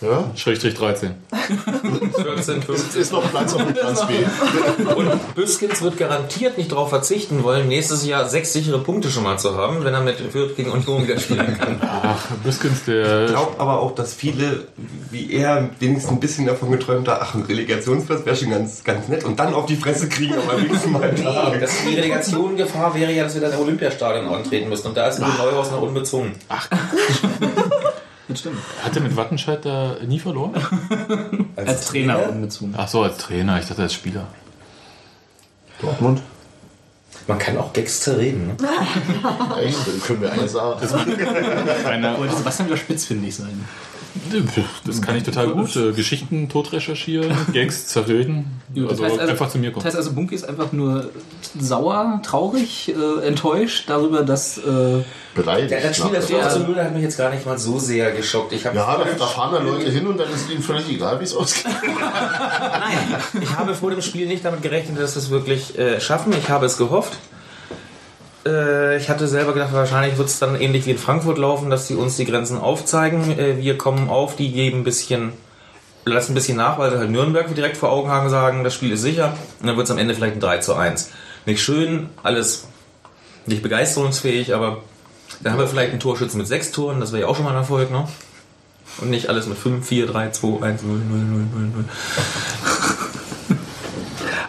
Ja? 0.00 0.30
Schrägstrich 0.34 0.74
13. 0.74 1.14
14, 2.16 2.62
15. 2.62 3.00
Ist 3.00 3.12
noch 3.12 3.28
Platz 3.30 3.54
auf 3.54 3.64
dem 3.64 3.74
Platz 3.74 4.06
B. 4.06 4.14
Und 4.94 5.34
Büskens 5.34 5.82
wird 5.82 5.98
garantiert 5.98 6.56
nicht 6.56 6.72
darauf 6.72 6.88
verzichten 6.88 7.42
wollen, 7.42 7.68
nächstes 7.68 8.06
Jahr 8.06 8.28
sechs 8.28 8.52
sichere 8.52 8.78
Punkte 8.78 9.10
schon 9.10 9.24
mal 9.24 9.38
zu 9.38 9.56
haben, 9.56 9.84
wenn 9.84 9.92
er 9.92 10.00
mit 10.00 10.16
Fürth 10.16 10.56
gegen 10.56 10.70
Union 10.70 11.06
wieder 11.06 11.18
spielen 11.18 11.58
kann. 11.58 11.80
Ach, 11.82 12.26
Büskens, 12.42 12.84
der. 12.84 13.26
Ich 13.26 13.30
glaube 13.32 13.58
aber 13.58 13.80
auch, 13.80 13.94
dass 13.94 14.14
viele, 14.14 14.64
wie 15.10 15.32
er, 15.32 15.70
wenigstens 15.80 16.12
ein 16.12 16.20
bisschen 16.20 16.46
davon 16.46 16.70
geträumt 16.70 17.08
haben, 17.08 17.20
ach, 17.22 17.34
ein 17.34 17.42
Relegationsplatz 17.42 18.24
wäre 18.24 18.36
schon 18.36 18.50
ganz, 18.50 18.82
ganz 18.84 19.08
nett 19.08 19.24
und 19.24 19.38
dann 19.38 19.54
auf 19.54 19.66
die 19.66 19.76
Fresse 19.76 20.08
kriegen, 20.08 20.34
aber 20.34 20.60
wenigstens 20.60 20.90
mal 20.90 21.12
da. 21.12 21.52
Das, 21.60 21.70
die 21.86 21.94
Relegation-Gefahr 21.94 22.94
wäre 22.94 23.12
ja, 23.12 23.24
dass 23.24 23.34
wir 23.34 23.42
dann 23.42 23.52
im 23.52 23.60
Olympiastadion 23.60 24.28
antreten 24.28 24.68
müssen. 24.68 24.88
Und 24.88 24.96
da 24.96 25.08
ist 25.08 25.20
Uwe 25.20 25.28
Neuhaus 25.28 25.70
noch 25.70 25.82
unbezwungen. 25.82 26.32
Das 28.30 28.38
stimmt. 28.38 28.58
Hat 28.84 28.94
er 28.94 29.02
mit 29.02 29.16
Wattenscheid 29.16 29.64
da 29.64 29.96
nie 30.06 30.20
verloren? 30.20 30.54
Als, 31.56 31.86
Trainer 31.86 32.28
umgezogen. 32.28 32.74
Ach 32.76 32.86
so, 32.86 33.02
als 33.02 33.18
Trainer. 33.18 33.58
Ich 33.58 33.66
dachte 33.66 33.82
als 33.82 33.92
Spieler. 33.92 34.28
Dortmund? 35.80 36.22
Man 37.26 37.38
kann 37.38 37.56
auch 37.58 37.72
Gags 37.72 38.00
zerreden. 38.00 38.46
Ne? 38.46 38.56
Echt? 39.62 39.86
Dann 39.86 40.00
können 40.02 40.22
wir 40.22 40.48
sagen. 40.48 40.80
Einer, 41.86 42.18
Wollte 42.18 42.36
Sebastian 42.36 42.68
wieder 42.68 42.76
spitzfindig 42.76 43.34
sein. 43.34 43.66
Das 44.84 45.02
kann 45.02 45.16
ich 45.16 45.22
total 45.22 45.48
gut. 45.48 45.74
Äh, 45.76 45.92
Geschichten 45.92 46.48
tot 46.48 46.72
recherchieren, 46.72 47.34
Gags 47.52 47.86
zerreden. 47.88 48.60
Also, 48.88 49.04
einfach 49.04 49.48
zu 49.48 49.58
mir 49.58 49.68
Das 49.70 49.74
kommen. 49.74 49.86
heißt 49.86 49.96
also, 49.96 50.12
Bunky 50.12 50.34
ist 50.34 50.48
einfach 50.48 50.72
nur 50.72 51.10
sauer, 51.58 52.20
traurig, 52.24 52.94
äh, 52.94 53.26
enttäuscht 53.26 53.84
darüber, 53.88 54.22
dass. 54.22 54.58
Äh, 54.58 55.02
Beleidigt. 55.34 55.70
Ja, 55.70 55.80
das 55.80 55.96
Spiel 55.96 56.10
das. 56.12 56.26
4 56.26 56.48
zu 56.48 56.58
0 56.60 56.76
hat 56.76 56.92
mich 56.92 57.02
jetzt 57.02 57.16
gar 57.16 57.30
nicht 57.32 57.46
mal 57.46 57.56
so 57.58 57.78
sehr 57.78 58.10
geschockt. 58.12 58.52
Ich 58.52 58.66
habe 58.66 58.76
Ja, 58.76 58.98
da, 58.98 59.04
da 59.04 59.26
fahren 59.26 59.52
da 59.52 59.58
Leute 59.60 59.90
hin 59.90 60.06
und 60.06 60.18
dann 60.18 60.28
ist 60.32 60.50
ihnen 60.50 60.62
völlig 60.62 60.88
egal, 60.90 61.20
wie 61.20 61.24
es 61.24 61.34
ausgeht. 61.34 61.66
Nein, 61.82 63.42
ich 63.42 63.56
habe 63.56 63.74
vor 63.74 63.90
dem 63.90 64.02
Spiel 64.02 64.26
nicht 64.26 64.44
damit 64.44 64.62
gerechnet, 64.62 64.98
dass 64.98 65.14
wir 65.14 65.22
es 65.22 65.30
wirklich 65.30 65.78
äh, 65.78 66.00
schaffen. 66.00 66.32
Ich 66.36 66.48
habe 66.48 66.66
es 66.66 66.76
gehofft. 66.76 67.16
Äh, 68.46 68.96
ich 68.96 69.08
hatte 69.08 69.28
selber 69.28 69.52
gedacht, 69.52 69.72
wahrscheinlich 69.72 70.18
wird 70.18 70.28
es 70.28 70.38
dann 70.38 70.60
ähnlich 70.60 70.86
wie 70.86 70.92
in 70.92 70.98
Frankfurt 70.98 71.38
laufen, 71.38 71.70
dass 71.70 71.86
sie 71.86 71.94
uns 71.94 72.16
die 72.16 72.24
Grenzen 72.24 72.58
aufzeigen. 72.58 73.38
Äh, 73.38 73.58
wir 73.58 73.76
kommen 73.76 74.08
auf, 74.08 74.36
die 74.36 74.52
geben 74.52 74.80
ein 74.80 74.84
bisschen, 74.84 75.32
lassen 76.04 76.32
ein 76.32 76.34
bisschen 76.34 76.56
nach, 76.56 76.78
weil 76.78 76.90
sie 76.90 76.98
halt 76.98 77.10
Nürnberg 77.10 77.54
direkt 77.54 77.76
vor 77.76 77.90
Augen 77.90 78.08
haben, 78.08 78.30
sagen, 78.30 78.64
das 78.64 78.74
Spiel 78.74 78.92
ist 78.92 79.02
sicher. 79.02 79.34
Und 79.60 79.66
dann 79.66 79.76
wird 79.76 79.86
es 79.86 79.90
am 79.90 79.98
Ende 79.98 80.14
vielleicht 80.14 80.36
ein 80.36 80.40
3 80.40 80.58
zu 80.58 80.74
1. 80.74 81.10
Nicht 81.46 81.62
schön, 81.62 82.08
alles 82.22 82.66
nicht 83.46 83.62
begeisterungsfähig, 83.62 84.54
aber 84.54 84.78
da 85.42 85.52
haben 85.52 85.58
wir 85.58 85.66
vielleicht 85.66 85.90
einen 85.90 86.00
Torschützen 86.00 86.38
mit 86.38 86.46
sechs 86.46 86.70
Toren, 86.70 87.00
das 87.00 87.12
wäre 87.12 87.22
ja 87.22 87.28
auch 87.28 87.36
schon 87.36 87.44
mal 87.44 87.52
ein 87.52 87.56
Erfolg, 87.56 87.90
ne? 87.90 88.06
Und 89.00 89.10
nicht 89.10 89.28
alles 89.28 89.46
mit 89.46 89.56
5, 89.56 89.86
4, 89.86 90.06
3, 90.06 90.30
2, 90.30 90.62
1, 90.62 90.82
0, 90.82 90.98
0, 90.98 91.18
0, 91.18 91.46
0, 91.54 91.70
0. 91.76 91.84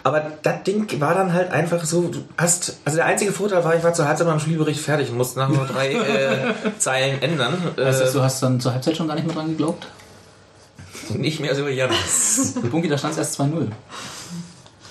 Aber 0.04 0.32
das 0.42 0.62
Ding 0.64 1.00
war 1.00 1.14
dann 1.14 1.32
halt 1.32 1.52
einfach 1.52 1.84
so, 1.84 2.08
du 2.08 2.24
hast, 2.36 2.76
also 2.84 2.96
der 2.96 3.06
einzige 3.06 3.30
Vorteil 3.32 3.62
war, 3.64 3.76
ich 3.76 3.84
war 3.84 3.92
zur 3.94 4.08
Halbzeit 4.08 4.26
beim 4.26 4.40
Spielbericht 4.40 4.80
fertig 4.80 5.10
und 5.10 5.16
musste 5.16 5.38
nachher 5.38 5.54
nur 5.54 5.66
drei 5.66 5.92
äh, 5.92 6.54
Zeilen 6.78 7.22
ändern. 7.22 7.54
heißt 7.78 8.00
das, 8.00 8.10
Äh, 8.10 8.12
du 8.14 8.22
hast 8.22 8.42
dann 8.42 8.58
zur 8.60 8.72
Halbzeit 8.72 8.96
schon 8.96 9.06
gar 9.06 9.14
nicht 9.14 9.26
mehr 9.26 9.34
dran 9.36 9.48
geglaubt? 9.48 9.86
nicht 11.14 11.40
mehr 11.40 11.54
so 11.54 11.66
wie 11.66 11.70
Janis. 11.72 12.54
Bunky, 12.70 12.88
da 12.88 12.96
stand 12.98 13.12
es 13.12 13.18
erst 13.18 13.40
2-0. 13.40 13.68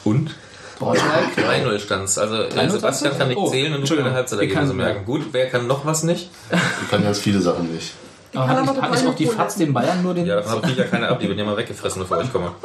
Und? 0.04 0.36
Braunschweig. 0.80 1.38
3-0 1.38 1.80
stand's. 1.80 2.17
Also 2.17 2.36
äh, 2.43 2.50
3-0 2.50 2.69
Sebastian 2.69 3.17
kann 3.17 3.28
nicht 3.30 3.38
Oh, 3.38 3.50
zählen 3.50 3.74
und 3.76 3.89
du 3.89 4.04
Halbzeitergebnisse 4.13 4.67
kann- 4.69 4.78
merken. 4.78 5.06
Gut, 5.06 5.28
wer 5.32 5.50
kann 5.50 5.67
noch 5.67 5.86
was 5.86 6.04
nicht? 6.04 6.30
Ich 6.84 6.89
kann 6.89 7.04
ganz 7.04 7.19
viele 7.19 7.39
Sachen 7.41 7.71
nicht. 7.74 7.93
Aber 8.34 8.47
kann 8.47 8.56
hat, 8.56 8.62
aber 8.62 8.71
nicht- 8.71 8.82
hat 8.82 8.91
nicht 8.91 9.08
auch 9.08 9.15
die 9.15 9.26
Fatz 9.28 9.56
den 9.56 9.74
Bayern 9.74 10.02
nur 10.04 10.13
den. 10.13 10.26
Ja, 10.26 10.38
davon 10.38 10.54
habe 10.62 10.71
ich 10.71 10.78
ja 10.78 10.86
keine 10.86 11.08
ab, 11.10 11.19
die 11.19 11.28
werden 11.28 11.38
ja 11.39 11.45
mal 11.45 11.58
weggefressen, 11.58 12.02
bevor 12.02 12.21
ich 12.21 12.32
komme. 12.32 12.52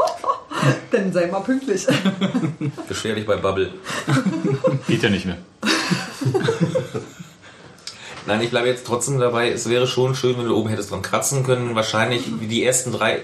Dann 0.91 1.13
sei 1.13 1.27
mal 1.27 1.41
pünktlich. 1.41 1.87
Beschwer 2.89 3.15
dich 3.15 3.27
bei 3.27 3.37
Bubble. 3.37 3.71
Geht 4.89 5.03
ja 5.03 5.11
nicht 5.11 5.27
mehr. 5.27 5.39
Nein, 8.27 8.43
ich 8.43 8.51
bleibe 8.51 8.69
jetzt 8.69 8.87
trotzdem 8.87 9.19
dabei. 9.19 9.51
Es 9.51 9.69
wäre 9.69 9.87
schon 9.87 10.15
schön, 10.15 10.37
wenn 10.39 10.47
du 10.47 10.57
oben 10.57 10.69
hättest 10.69 10.91
dran 10.91 11.03
kratzen 11.03 11.45
können. 11.45 11.75
Wahrscheinlich 11.75 12.25
die 12.41 12.65
ersten 12.65 12.93
drei 12.93 13.21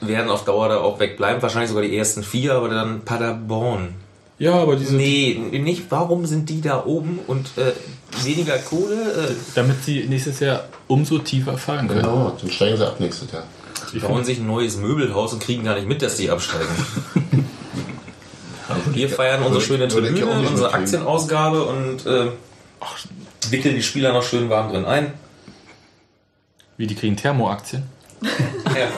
werden 0.00 0.30
auf 0.30 0.44
Dauer 0.44 0.68
da 0.68 0.78
auch 0.78 0.98
wegbleiben. 0.98 1.40
Wahrscheinlich 1.42 1.70
sogar 1.70 1.84
die 1.84 1.96
ersten 1.96 2.22
vier, 2.22 2.54
aber 2.54 2.68
dann 2.68 3.02
Paderborn. 3.02 3.94
Ja, 4.38 4.54
aber 4.54 4.74
diese. 4.74 4.96
Nee, 4.96 5.40
nicht. 5.52 5.84
Warum 5.90 6.26
sind 6.26 6.48
die 6.50 6.60
da 6.60 6.84
oben 6.84 7.20
und 7.28 7.46
äh, 7.56 7.72
weniger 8.24 8.58
Kohle? 8.58 9.28
Äh, 9.28 9.34
Damit 9.54 9.84
sie 9.84 10.04
nächstes 10.08 10.40
Jahr 10.40 10.64
umso 10.88 11.18
tiefer 11.18 11.56
fallen 11.56 11.86
können. 11.86 12.00
Genau, 12.00 12.36
dann 12.40 12.50
steigen 12.50 12.76
sie 12.76 12.86
ab 12.86 12.98
nächstes 12.98 13.30
Jahr. 13.30 13.44
Die 13.92 13.98
bauen 13.98 14.24
sich 14.24 14.38
ein 14.38 14.46
neues 14.46 14.76
Möbelhaus 14.76 15.32
und 15.32 15.42
kriegen 15.42 15.64
gar 15.64 15.74
nicht 15.74 15.88
mit, 15.88 16.02
dass 16.02 16.16
die 16.16 16.30
absteigen. 16.30 16.68
Wir 18.92 19.08
feiern 19.08 19.42
unsere 19.42 19.62
schöne 19.62 19.88
Tribüne, 19.88 20.26
unsere. 20.26 20.72
Aktienausgabe 20.72 21.64
und 21.64 22.06
äh, 22.06 22.28
wickeln 23.50 23.74
die 23.76 23.82
Spieler 23.82 24.12
noch 24.12 24.22
schön 24.22 24.48
warm 24.48 24.70
drin 24.72 24.84
ein. 24.84 25.12
Wie 26.76 26.86
die 26.86 26.94
kriegen 26.94 27.16
Thermoaktien. 27.16 27.82
Ja. 28.74 28.88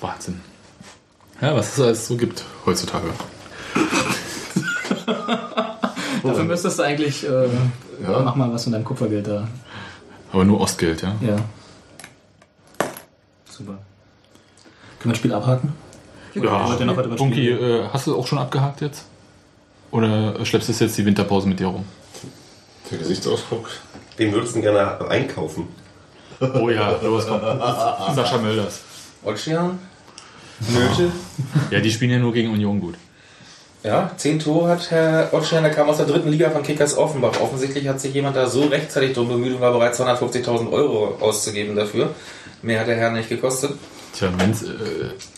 Wahnsinn. 0.00 0.40
Ja, 1.40 1.54
was 1.56 1.72
es 1.78 1.80
alles 1.80 2.06
so 2.06 2.16
gibt 2.16 2.44
heutzutage. 2.66 3.06
Dafür 6.22 6.44
müsstest 6.44 6.78
du 6.78 6.82
eigentlich. 6.82 7.24
Äh, 7.26 7.48
Ja. 8.02 8.20
Mach 8.20 8.34
mal 8.34 8.52
was 8.52 8.64
von 8.64 8.72
deinem 8.74 8.84
Kupfergeld 8.84 9.26
da. 9.26 9.48
Aber 10.32 10.44
nur 10.44 10.60
Ostgeld, 10.60 11.00
ja. 11.00 11.14
Ja. 11.22 11.36
Super. 13.56 13.72
Können 14.98 15.04
wir 15.04 15.10
das 15.12 15.18
Spiel 15.18 15.32
abhaken? 15.32 15.72
Ja, 16.34 16.76
ihr 16.78 16.84
noch 16.84 17.16
Bunky, 17.16 17.50
äh, 17.50 17.88
hast 17.90 18.06
du 18.06 18.16
auch 18.16 18.26
schon 18.26 18.38
abgehakt 18.38 18.82
jetzt? 18.82 19.04
Oder 19.90 20.44
schleppst 20.44 20.68
du 20.68 20.72
jetzt 20.72 20.98
die 20.98 21.06
Winterpause 21.06 21.48
mit 21.48 21.58
dir 21.58 21.68
rum? 21.68 21.84
Der 22.90 22.98
Gesichtsausdruck. 22.98 23.70
Wen 24.18 24.32
würdest 24.32 24.54
du 24.54 24.60
denn 24.60 24.74
gerne 24.74 25.08
einkaufen? 25.08 25.68
Oh 26.40 26.68
ja, 26.68 27.00
los, 27.02 27.26
komm. 27.26 27.40
Sascha 28.14 28.36
Mölders. 28.36 28.82
Olschian? 29.24 29.78
Nöte? 30.68 31.10
Ja, 31.70 31.80
die 31.80 31.90
spielen 31.90 32.10
ja 32.10 32.18
nur 32.18 32.34
gegen 32.34 32.50
Union 32.50 32.78
gut. 32.78 32.96
Ja, 33.86 34.10
zehn 34.16 34.40
Tore 34.40 34.68
hat 34.68 34.90
Herr 34.90 35.28
Ottstein, 35.32 35.62
der 35.62 35.70
kam 35.72 35.88
aus 35.88 35.98
der 35.98 36.06
dritten 36.06 36.28
Liga 36.28 36.50
von 36.50 36.64
Kickers 36.64 36.98
Offenbach. 36.98 37.40
Offensichtlich 37.40 37.86
hat 37.86 38.00
sich 38.00 38.12
jemand 38.12 38.34
da 38.34 38.48
so 38.48 38.64
rechtzeitig 38.64 39.12
drum 39.12 39.28
bemüht 39.28 39.54
und 39.54 39.60
war 39.60 39.72
bereit, 39.72 39.94
250.000 39.94 40.72
Euro 40.72 41.16
auszugeben 41.20 41.76
dafür. 41.76 42.12
Mehr 42.62 42.80
hat 42.80 42.88
der 42.88 42.96
Herr 42.96 43.12
nicht 43.12 43.28
gekostet. 43.28 43.74
Tja, 44.12 44.32
Menz, 44.32 44.62
äh, 44.62 44.66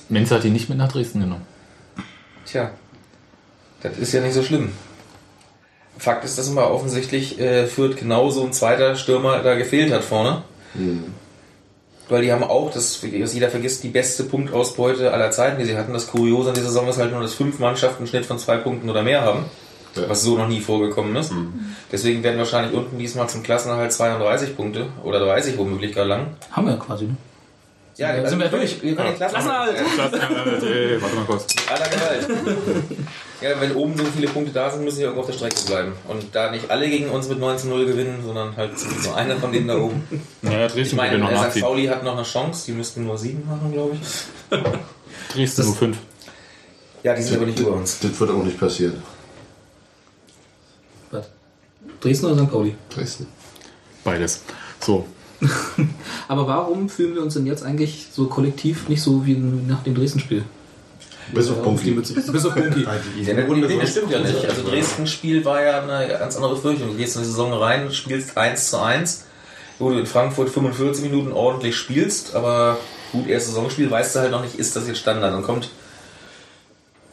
Menz 0.08 0.30
hat 0.30 0.44
ihn 0.44 0.54
nicht 0.54 0.70
mit 0.70 0.78
nach 0.78 0.90
Dresden 0.90 1.20
genommen. 1.20 1.46
Tja, 2.46 2.70
das 3.82 3.98
ist 3.98 4.12
ja 4.12 4.22
nicht 4.22 4.32
so 4.32 4.42
schlimm. 4.42 4.72
Fakt 5.98 6.24
ist, 6.24 6.38
dass 6.38 6.48
immer 6.48 6.70
offensichtlich 6.70 7.38
äh, 7.38 7.66
Fürth 7.66 7.98
genauso 7.98 8.46
ein 8.46 8.54
zweiter 8.54 8.96
Stürmer 8.96 9.42
da 9.42 9.56
gefehlt 9.56 9.92
hat 9.92 10.04
vorne. 10.04 10.42
Weil 12.08 12.22
die 12.22 12.32
haben 12.32 12.42
auch, 12.42 12.72
das, 12.72 13.02
was 13.02 13.34
jeder 13.34 13.50
vergisst, 13.50 13.82
die 13.82 13.88
beste 13.88 14.24
Punktausbeute 14.24 15.12
aller 15.12 15.30
Zeiten, 15.30 15.58
die 15.58 15.66
sie 15.66 15.76
hatten. 15.76 15.92
Das 15.92 16.06
Kuriose 16.06 16.50
an 16.50 16.54
dieser 16.54 16.68
Saison 16.68 16.88
ist 16.88 16.98
halt 16.98 17.12
nur, 17.12 17.20
dass 17.20 17.34
fünf 17.34 17.58
Mannschaften 17.58 17.98
einen 17.98 18.06
Schnitt 18.06 18.24
von 18.24 18.38
zwei 18.38 18.56
Punkten 18.56 18.88
oder 18.88 19.02
mehr 19.02 19.22
haben. 19.22 19.44
Ja. 19.94 20.08
Was 20.08 20.22
so 20.22 20.36
noch 20.36 20.48
nie 20.48 20.60
vorgekommen 20.60 21.16
ist. 21.16 21.32
Deswegen 21.90 22.22
werden 22.22 22.38
wahrscheinlich 22.38 22.74
unten 22.74 22.98
diesmal 22.98 23.28
zum 23.28 23.42
Klassenerhalt 23.42 23.92
32 23.92 24.56
Punkte 24.56 24.86
oder 25.02 25.18
30 25.18 25.58
womöglich 25.58 25.94
gar 25.94 26.04
lang. 26.04 26.36
Haben 26.52 26.66
wir 26.66 26.74
ja 26.74 26.78
quasi. 26.78 27.06
Ne? 27.06 27.16
Ja, 27.98 28.14
wir- 28.14 28.28
sind 28.28 28.38
wir 28.38 28.48
durch. 28.48 28.80
Wir 28.80 28.94
können 28.94 29.08
den 29.08 29.16
Klassenerhalt. 29.16 29.76
Klassenerhalt, 29.94 30.62
ey, 30.62 31.02
warte 31.02 31.16
mal 31.16 31.24
kurz. 31.24 31.46
Aller 31.68 31.88
Gewalt. 31.88 32.28
ja, 33.40 33.60
wenn 33.60 33.74
oben 33.74 33.96
so 33.98 34.04
viele 34.04 34.28
Punkte 34.28 34.52
da 34.52 34.70
sind, 34.70 34.84
müssen 34.84 34.98
die 34.98 35.02
irgendwo 35.02 35.22
auf 35.22 35.26
der 35.26 35.32
Strecke 35.34 35.56
bleiben. 35.66 35.92
Und 36.06 36.26
da 36.32 36.50
nicht 36.52 36.70
alle 36.70 36.88
gegen 36.88 37.10
uns 37.10 37.28
mit 37.28 37.40
19-0 37.40 37.84
gewinnen, 37.86 38.22
sondern 38.24 38.56
halt 38.56 38.70
nur 39.04 39.16
einer 39.16 39.36
von 39.36 39.50
denen 39.52 39.66
da 39.66 39.76
oben. 39.78 40.02
Naja, 40.42 40.66
Ich 40.66 40.72
Dresden 40.74 40.96
meine, 40.96 41.12
will 41.14 41.18
noch 41.18 41.30
St. 41.30 41.34
nachziehen. 41.34 41.62
Pauli 41.62 41.86
hat 41.86 42.04
noch 42.04 42.14
eine 42.14 42.22
Chance, 42.22 42.66
die 42.66 42.72
müssten 42.72 43.04
nur 43.04 43.18
sieben 43.18 43.44
machen, 43.48 43.72
glaube 43.72 43.96
ich. 44.00 44.58
Dresden 45.34 45.64
nur 45.64 45.74
fünf. 45.74 45.98
Ja, 47.02 47.14
die 47.14 47.22
sind 47.22 47.36
aber 47.36 47.46
nicht 47.46 47.58
über 47.58 47.72
uns. 47.72 47.98
Das 47.98 48.18
wird 48.20 48.30
auch 48.30 48.44
nicht 48.44 48.60
passieren. 48.60 49.02
Was? 51.10 51.28
Dresden 52.00 52.26
oder 52.26 52.44
St. 52.44 52.50
Pauli? 52.50 52.76
Dresden. 52.94 53.26
Beides. 54.04 54.42
So. 54.80 55.04
Aber 56.28 56.46
warum 56.46 56.88
fühlen 56.88 57.14
wir 57.14 57.22
uns 57.22 57.34
denn 57.34 57.46
jetzt 57.46 57.62
eigentlich 57.62 58.08
so 58.12 58.26
kollektiv 58.26 58.88
nicht 58.88 59.02
so 59.02 59.24
wie 59.26 59.34
nach 59.34 59.82
dem 59.82 59.94
Dresden-Spiel? 59.94 60.44
Bis 61.32 61.50
auf 61.50 61.58
die 61.58 61.62
Bunky. 61.62 61.90
Mütze. 61.90 62.14
Bis 62.14 62.46
auf 62.46 62.54
Bunky. 62.54 62.86
Ja, 63.22 63.34
der 63.34 63.48
Uli, 63.48 63.78
das 63.78 63.90
stimmt 63.90 64.10
ja 64.10 64.20
nicht. 64.20 64.44
Also 64.44 64.62
Dresden-Spiel 64.68 65.44
war 65.44 65.62
ja 65.62 65.82
eine 65.82 66.08
ganz 66.08 66.36
andere 66.36 66.56
Fürchtung. 66.56 66.88
Du 66.88 66.94
gehst 66.94 67.16
in 67.16 67.22
die 67.22 67.28
Saison 67.28 67.52
rein, 67.52 67.92
spielst 67.92 68.36
1 68.36 68.70
zu 68.70 68.82
1, 68.82 69.24
wo 69.78 69.90
du 69.90 69.98
in 69.98 70.06
Frankfurt 70.06 70.48
45 70.48 71.04
Minuten 71.04 71.32
ordentlich 71.32 71.76
spielst, 71.76 72.34
aber 72.34 72.78
gut, 73.12 73.28
erstes 73.28 73.54
Saisonspiel, 73.54 73.90
weißt 73.90 74.16
du 74.16 74.20
halt 74.20 74.30
noch 74.30 74.42
nicht, 74.42 74.54
ist 74.54 74.74
das 74.74 74.86
jetzt 74.86 74.98
Standard. 74.98 75.32
Dann 75.32 75.42
kommt, 75.42 75.70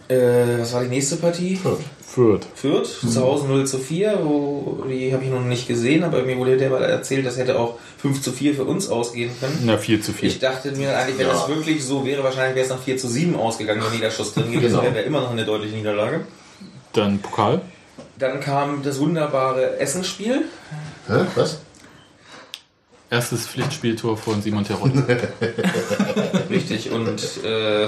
äh, 0.08 0.60
was 0.60 0.74
war 0.74 0.84
die 0.84 0.90
nächste 0.90 1.18
Partie? 1.18 1.58
Fürth. 1.58 1.82
Fürth, 2.16 2.88
zu 3.02 3.22
Hause 3.22 3.48
0 3.48 3.68
zu 3.68 3.78
4, 3.78 4.20
wo, 4.24 4.84
die 4.90 5.14
habe 5.14 5.24
ich 5.26 5.30
noch 5.30 5.42
nicht 5.42 5.68
gesehen, 5.68 6.04
aber 6.04 6.24
mir 6.24 6.38
wurde 6.38 6.56
der 6.56 6.70
mal 6.70 6.82
erzählt, 6.84 7.26
das 7.26 7.38
hätte 7.38 7.60
auch 7.60 7.78
5 7.98 8.22
zu 8.22 8.32
4 8.32 8.56
für 8.56 8.64
uns 8.64 8.88
ausgehen 8.88 9.32
können. 9.40 9.60
Na, 9.66 9.78
4 9.78 10.02
zu 10.02 10.14
4. 10.14 10.30
Ich 10.30 10.40
dachte 10.40 10.72
mir 10.72 10.98
eigentlich, 10.98 11.18
wenn 11.18 11.28
Ja. 11.28 11.34
das 11.34 11.50
wirklich 11.50 11.84
so 11.84 12.06
wäre, 12.06 12.24
wahrscheinlich 12.24 12.56
wäre 12.56 12.66
es 12.66 12.72
nach 12.72 12.82
4 12.82 12.98
zu 12.98 13.08
7 13.10 13.36
ausgegangen, 13.36 13.82
wenn 13.86 13.94
jeder 13.94 14.12
Schuss 14.12 14.34
drin 14.34 14.52
gewesen 14.52 14.70
Genau. 14.72 14.84
wäre, 14.84 14.96
wäre 14.96 15.04
immer 15.06 15.22
noch 15.22 15.32
eine 15.32 15.44
deutliche 15.46 15.76
Niederlage. 15.76 16.22
Dann 16.94 17.20
Pokal. 17.20 17.62
Dann 18.18 18.40
kam 18.40 18.82
das 18.82 19.00
wunderbare 19.00 19.78
Essensspiel. 19.80 20.46
Hä? 21.08 21.14
Was? 21.36 21.60
Erstes 23.10 23.46
Pflichtspieltor 23.46 24.16
von 24.18 24.42
Simon 24.42 24.64
Terrott. 24.66 24.92
Richtig. 26.50 26.92
Und 26.92 27.22
äh, 27.44 27.88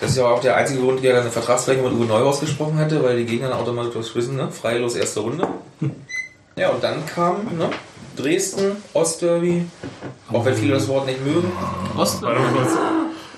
das 0.00 0.10
ist 0.10 0.16
ja 0.16 0.24
auch 0.26 0.40
der 0.40 0.56
einzige 0.56 0.80
Grund, 0.80 1.02
der 1.02 1.20
eine 1.20 1.30
Vertragsverlängerung 1.30 1.98
mit 1.98 2.00
Uwe 2.00 2.08
Neuhaus 2.08 2.40
gesprochen 2.40 2.78
hatte, 2.78 3.02
weil 3.02 3.16
die 3.16 3.26
Gegner 3.26 3.48
dann 3.48 3.58
automatisch 3.58 4.14
wissen, 4.14 4.36
ne? 4.36 4.48
Freilos 4.50 4.94
erste 4.94 5.20
Runde. 5.20 5.48
Ja, 6.56 6.70
und 6.70 6.82
dann 6.82 7.04
kam 7.06 7.44
ne? 7.56 7.70
Dresden, 8.16 8.76
Ostderby, 8.94 9.64
auch 10.32 10.44
wenn 10.44 10.54
viele 10.54 10.74
das 10.74 10.88
Wort 10.88 11.06
nicht 11.06 11.24
mögen. 11.24 11.52
Ostderby? 11.96 12.42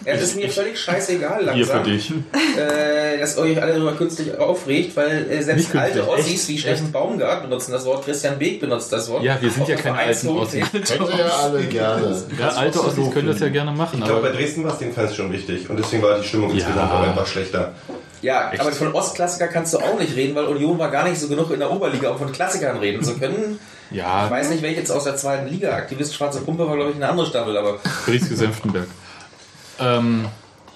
Es 0.04 0.22
ist 0.22 0.36
mir 0.36 0.48
völlig 0.48 0.78
scheißegal 0.80 1.52
Hier 1.54 1.66
für 1.66 1.72
langsam, 1.74 1.84
dich. 1.84 2.10
äh, 2.56 3.18
dass 3.18 3.36
euch 3.36 3.60
alle 3.60 3.74
darüber 3.74 3.92
künstlich 3.92 4.36
aufregt, 4.38 4.96
weil 4.96 5.30
äh, 5.30 5.42
selbst 5.42 5.74
alte 5.76 6.08
Ossis 6.08 6.48
wie 6.48 6.58
Steffen 6.58 6.90
Baumgart 6.90 7.42
benutzen 7.42 7.72
das 7.72 7.84
Wort, 7.84 8.04
Christian 8.04 8.38
Beek 8.38 8.60
benutzt 8.60 8.90
das 8.92 9.10
Wort. 9.10 9.22
Ja, 9.22 9.36
wir 9.40 9.50
sind 9.50 9.68
ja 9.68 9.76
keine 9.76 9.98
alten. 9.98 10.28
Ossis. 10.28 10.64
Könnt 10.72 10.90
ihr 10.90 11.18
ja 11.18 11.30
alle 11.42 11.60
gerne. 11.66 12.22
Ja, 12.38 12.48
alte 12.48 12.82
Ossis 12.82 13.10
können 13.12 13.28
das 13.28 13.40
ja 13.40 13.48
gerne 13.50 13.72
machen. 13.72 13.98
Ich 13.98 14.04
glaube, 14.06 14.22
bei 14.22 14.32
Dresden 14.32 14.64
war 14.64 14.72
es 14.72 14.78
den 14.78 14.92
Fans 14.92 15.14
schon 15.14 15.30
wichtig 15.32 15.68
und 15.68 15.78
deswegen 15.78 16.02
war 16.02 16.18
die 16.18 16.26
Stimmung 16.26 16.50
insgesamt 16.50 16.90
auch 16.92 17.02
einfach 17.02 17.26
schlechter. 17.26 17.74
Ja, 18.22 18.52
aber 18.58 18.72
von 18.72 18.92
Ostklassiker 18.92 19.48
kannst 19.48 19.72
du 19.74 19.78
auch 19.78 19.98
nicht 19.98 20.14
reden, 20.14 20.34
weil 20.34 20.44
Union 20.44 20.78
war 20.78 20.90
gar 20.90 21.08
nicht 21.08 21.18
so 21.18 21.26
genug 21.28 21.50
in 21.52 21.58
der 21.58 21.70
Oberliga, 21.70 22.10
um 22.10 22.18
von 22.18 22.30
Klassikern 22.32 22.76
reden 22.78 23.02
zu 23.02 23.18
können. 23.18 23.58
ja, 23.90 24.26
Ich 24.26 24.30
weiß 24.30 24.50
nicht, 24.50 24.62
welche 24.62 24.80
jetzt 24.80 24.90
aus 24.92 25.04
der 25.04 25.16
zweiten 25.16 25.46
Liga. 25.48 25.74
Aktivist 25.74 26.14
Schwarze 26.14 26.40
Pumpe 26.40 26.66
war, 26.68 26.76
glaube 26.76 26.90
ich, 26.90 26.96
eine 26.96 27.08
andere 27.08 27.26
Staffel, 27.26 27.56
aber 27.56 27.78
Brieske 28.06 28.34
Senftenberg. 28.36 28.86
Ähm, 29.80 30.26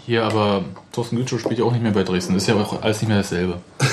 hier 0.06 0.24
aber 0.24 0.64
Thorsten 0.92 1.16
Gütschow 1.16 1.40
spielt 1.40 1.58
ja 1.58 1.64
auch 1.64 1.72
nicht 1.72 1.82
mehr 1.82 1.92
bei 1.92 2.02
Dresden. 2.02 2.36
Ist 2.36 2.46
ja 2.46 2.54
auch 2.54 2.82
alles 2.82 3.00
nicht 3.00 3.08
mehr 3.08 3.18
dasselbe. 3.18 3.58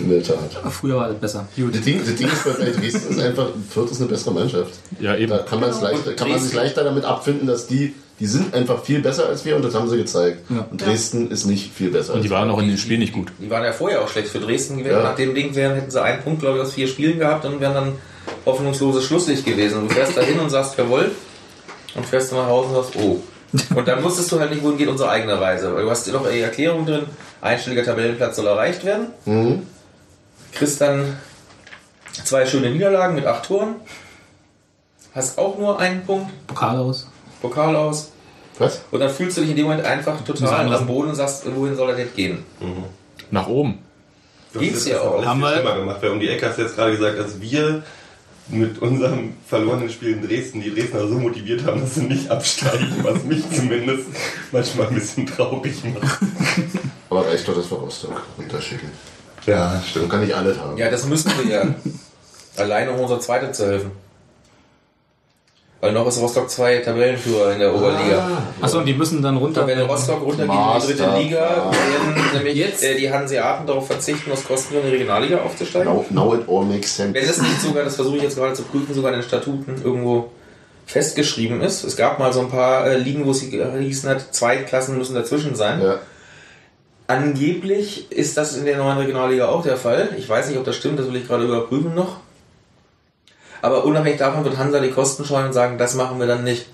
In 0.00 0.10
der 0.10 0.22
Tat. 0.22 0.50
Früher 0.72 0.96
war 0.96 1.08
das 1.08 1.18
besser. 1.18 1.46
Gut. 1.56 1.74
Das 1.74 1.82
Ding, 1.82 2.00
das 2.04 2.16
Ding 2.16 2.26
ist 2.26 2.44
bei 2.44 2.50
Dresden 2.50 3.10
ist 3.10 3.20
einfach, 3.20 3.48
Fürth 3.70 3.92
ist 3.92 4.00
eine 4.00 4.10
bessere 4.10 4.34
Mannschaft. 4.34 4.72
Ja, 4.98 5.16
eben. 5.16 5.30
Da 5.30 5.38
kann, 5.38 5.60
man's 5.60 5.80
leichter, 5.80 6.14
kann 6.14 6.30
man 6.30 6.40
sich 6.40 6.52
leichter 6.52 6.82
damit 6.82 7.04
abfinden, 7.04 7.46
dass 7.46 7.68
die, 7.68 7.94
die 8.18 8.26
sind 8.26 8.52
einfach 8.54 8.82
viel 8.82 9.00
besser 9.00 9.28
als 9.28 9.44
wir 9.44 9.54
und 9.54 9.64
das 9.64 9.74
haben 9.74 9.88
sie 9.88 9.96
gezeigt. 9.96 10.50
Ja. 10.50 10.66
Und 10.68 10.84
Dresden 10.84 11.30
ist 11.30 11.44
nicht 11.46 11.72
viel 11.72 11.90
besser. 11.90 12.14
Und 12.14 12.24
die 12.24 12.30
waren 12.30 12.50
auch 12.50 12.58
in 12.58 12.68
dem 12.68 12.76
Spiel 12.76 12.98
nicht 12.98 13.12
gut. 13.12 13.30
die 13.40 13.48
waren 13.48 13.62
ja 13.62 13.72
vorher 13.72 14.02
auch 14.02 14.08
schlecht 14.08 14.28
für 14.28 14.40
Dresden 14.40 14.78
gewesen. 14.78 14.96
Ja. 14.96 15.02
Nach 15.04 15.14
dem 15.14 15.32
Ding 15.32 15.54
wären, 15.54 15.76
hätten 15.76 15.92
sie 15.92 16.02
einen 16.02 16.22
Punkt, 16.22 16.40
glaube 16.40 16.58
ich, 16.58 16.64
aus 16.64 16.72
vier 16.72 16.88
Spielen 16.88 17.20
gehabt 17.20 17.44
und 17.44 17.60
wären 17.60 17.74
dann 17.74 17.92
hoffnungsloses 18.44 19.04
Schlusslicht 19.04 19.46
gewesen. 19.46 19.88
Du 19.88 19.94
fährst 19.94 20.16
da 20.16 20.22
hin 20.22 20.40
und 20.40 20.50
sagst, 20.50 20.76
jawohl, 20.76 21.12
und 21.94 22.06
fährst 22.06 22.32
du 22.32 22.36
nach 22.36 22.46
Hause 22.46 22.68
und 22.68 22.74
sagst, 22.84 22.96
oh. 22.96 23.20
Und 23.76 23.86
dann 23.86 24.02
wusstest 24.02 24.32
du 24.32 24.40
halt 24.40 24.50
nicht, 24.50 24.64
wohin 24.64 24.76
geht 24.78 24.88
unsere 24.88 25.10
eigene 25.10 25.40
Reise. 25.40 25.72
Weil 25.72 25.84
du 25.84 25.90
hast 25.90 26.08
noch 26.12 26.28
die 26.28 26.40
Erklärung 26.40 26.84
drin, 26.86 27.04
einstelliger 27.40 27.84
Tabellenplatz 27.84 28.34
soll 28.34 28.48
erreicht 28.48 28.84
werden. 28.84 29.06
Mhm. 29.26 29.62
Kriegst 30.50 30.80
dann 30.80 31.16
zwei 32.24 32.44
schöne 32.46 32.70
Niederlagen 32.70 33.14
mit 33.14 33.24
acht 33.26 33.44
Toren. 33.44 33.76
Hast 35.14 35.38
auch 35.38 35.56
nur 35.56 35.78
einen 35.78 36.04
Punkt, 36.04 36.32
Pokal 36.48 36.76
aus. 36.78 37.06
Pokal 37.40 37.76
aus. 37.76 38.10
Was? 38.58 38.82
Und 38.90 38.98
dann 38.98 39.10
fühlst 39.10 39.36
du 39.36 39.42
dich 39.42 39.50
in 39.50 39.56
dem 39.56 39.66
Moment 39.66 39.84
einfach 39.84 40.20
total 40.24 40.72
am 40.74 40.86
Boden 40.88 41.10
und 41.10 41.14
sagst, 41.14 41.44
wohin 41.54 41.76
soll 41.76 41.90
er 41.90 41.96
denn 41.96 42.12
gehen? 42.14 42.44
Nach 43.30 43.46
oben. 43.46 43.78
Geht's 44.52 44.78
hast 44.78 44.86
ja 44.88 45.00
auch. 45.00 45.24
Haben 45.24 45.40
wir- 45.40 45.52
schlimmer 45.54 45.76
gemacht, 45.76 45.98
weil 46.00 46.10
um 46.10 46.18
die 46.20 46.28
Ecke 46.28 46.48
hast 46.48 46.58
du 46.58 46.62
jetzt 46.62 46.74
gerade 46.74 46.96
gesagt, 46.96 47.18
dass 47.18 47.40
wir 47.40 47.82
mit 48.48 48.78
unserem 48.80 49.32
verlorenen 49.46 49.88
Spiel 49.90 50.10
in 50.10 50.26
Dresden 50.26 50.60
die 50.60 50.74
Dresdner 50.74 51.08
so 51.08 51.14
motiviert 51.14 51.64
haben, 51.64 51.80
dass 51.80 51.94
sie 51.94 52.02
nicht 52.02 52.30
absteigen, 52.30 52.92
was 53.02 53.24
mich 53.24 53.42
zumindest 53.54 54.04
manchmal 54.52 54.88
ein 54.88 54.94
bisschen 54.94 55.26
traurig 55.26 55.82
macht. 55.84 56.18
Aber 57.08 57.26
reicht 57.26 57.48
doch, 57.48 57.54
dass 57.54 57.70
wir 57.70 57.78
Rostock 57.78 58.22
runterschicken. 58.38 58.88
Ja, 59.46 59.72
Dann 59.74 59.82
stimmt. 59.84 60.10
kann 60.10 60.22
ich 60.22 60.34
alles 60.34 60.58
haben. 60.58 60.76
Ja, 60.76 60.90
das 60.90 61.06
müssen 61.06 61.32
wir 61.38 61.50
ja. 61.52 61.74
Alleine 62.56 62.92
um 62.92 63.00
unser 63.00 63.20
Zweite 63.20 63.50
zu 63.52 63.66
helfen. 63.66 63.90
Weil 65.84 65.92
noch 65.92 66.06
ist 66.06 66.18
Rostock 66.18 66.48
2 66.48 66.78
Tabellenführer 66.78 67.52
in 67.52 67.58
der 67.58 67.74
Oberliga. 67.74 68.42
Achso, 68.58 68.78
und 68.78 68.86
die 68.86 68.94
müssen 68.94 69.20
dann 69.20 69.36
runter. 69.36 69.60
Und 69.60 69.66
wenn 69.66 69.80
Rostock 69.80 70.22
runtergeht 70.22 70.54
in 70.54 70.80
die 70.80 70.86
dritte 70.86 71.02
Master. 71.02 71.20
Liga, 71.20 71.40
werden 71.40 72.32
nämlich 72.32 72.56
Jetzt? 72.56 72.82
äh, 72.82 72.94
die 72.96 73.12
Hanseaten 73.12 73.66
darauf 73.66 73.86
verzichten, 73.86 74.32
aus 74.32 74.46
Kosten 74.46 74.76
in 74.76 74.82
die 74.84 74.88
Regionalliga 74.92 75.42
aufzusteigen. 75.42 75.92
Now, 75.92 76.06
now 76.08 76.34
it 76.34 76.48
all 76.48 76.64
makes 76.64 76.96
sense. 76.96 77.12
Wenn 77.12 77.28
es 77.28 77.38
nicht 77.38 77.60
sogar, 77.60 77.84
das 77.84 77.96
versuche 77.96 78.16
ich 78.16 78.22
jetzt 78.22 78.36
gerade 78.36 78.54
zu 78.54 78.62
prüfen, 78.62 78.94
sogar 78.94 79.12
in 79.12 79.18
den 79.18 79.28
Statuten 79.28 79.74
irgendwo 79.84 80.30
festgeschrieben 80.86 81.60
ist. 81.60 81.84
Es 81.84 81.96
gab 81.98 82.18
mal 82.18 82.32
so 82.32 82.40
ein 82.40 82.48
paar 82.48 82.86
äh, 82.86 82.96
Ligen, 82.96 83.26
wo 83.26 83.32
es 83.32 83.42
hießen 83.42 84.08
hat, 84.08 84.34
zwei 84.34 84.56
Klassen 84.56 84.96
müssen 84.96 85.14
dazwischen 85.14 85.54
sein. 85.54 85.82
Ja. 85.82 85.98
Angeblich 87.08 88.10
ist 88.10 88.38
das 88.38 88.56
in 88.56 88.64
der 88.64 88.78
neuen 88.78 88.96
Regionalliga 88.96 89.48
auch 89.48 89.62
der 89.62 89.76
Fall. 89.76 90.14
Ich 90.16 90.26
weiß 90.26 90.48
nicht, 90.48 90.56
ob 90.56 90.64
das 90.64 90.76
stimmt, 90.76 90.98
das 90.98 91.08
will 91.08 91.16
ich 91.16 91.28
gerade 91.28 91.44
überprüfen 91.44 91.94
noch. 91.94 92.20
Aber 93.64 93.86
unabhängig 93.86 94.18
davon 94.18 94.44
wird 94.44 94.58
Hansa 94.58 94.78
die 94.78 94.90
Kosten 94.90 95.24
scheuen 95.24 95.46
und 95.46 95.54
sagen, 95.54 95.78
das 95.78 95.94
machen 95.94 96.20
wir 96.20 96.26
dann 96.26 96.44
nicht. 96.44 96.66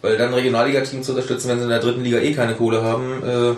Weil 0.00 0.16
dann 0.16 0.32
Regionalliga-Team 0.32 1.02
zu 1.02 1.12
unterstützen, 1.12 1.50
wenn 1.50 1.58
sie 1.58 1.64
in 1.64 1.68
der 1.68 1.80
dritten 1.80 2.02
Liga 2.02 2.16
eh 2.16 2.32
keine 2.32 2.54
Kohle 2.54 2.82
haben, 2.82 3.22
äh, 3.22 3.54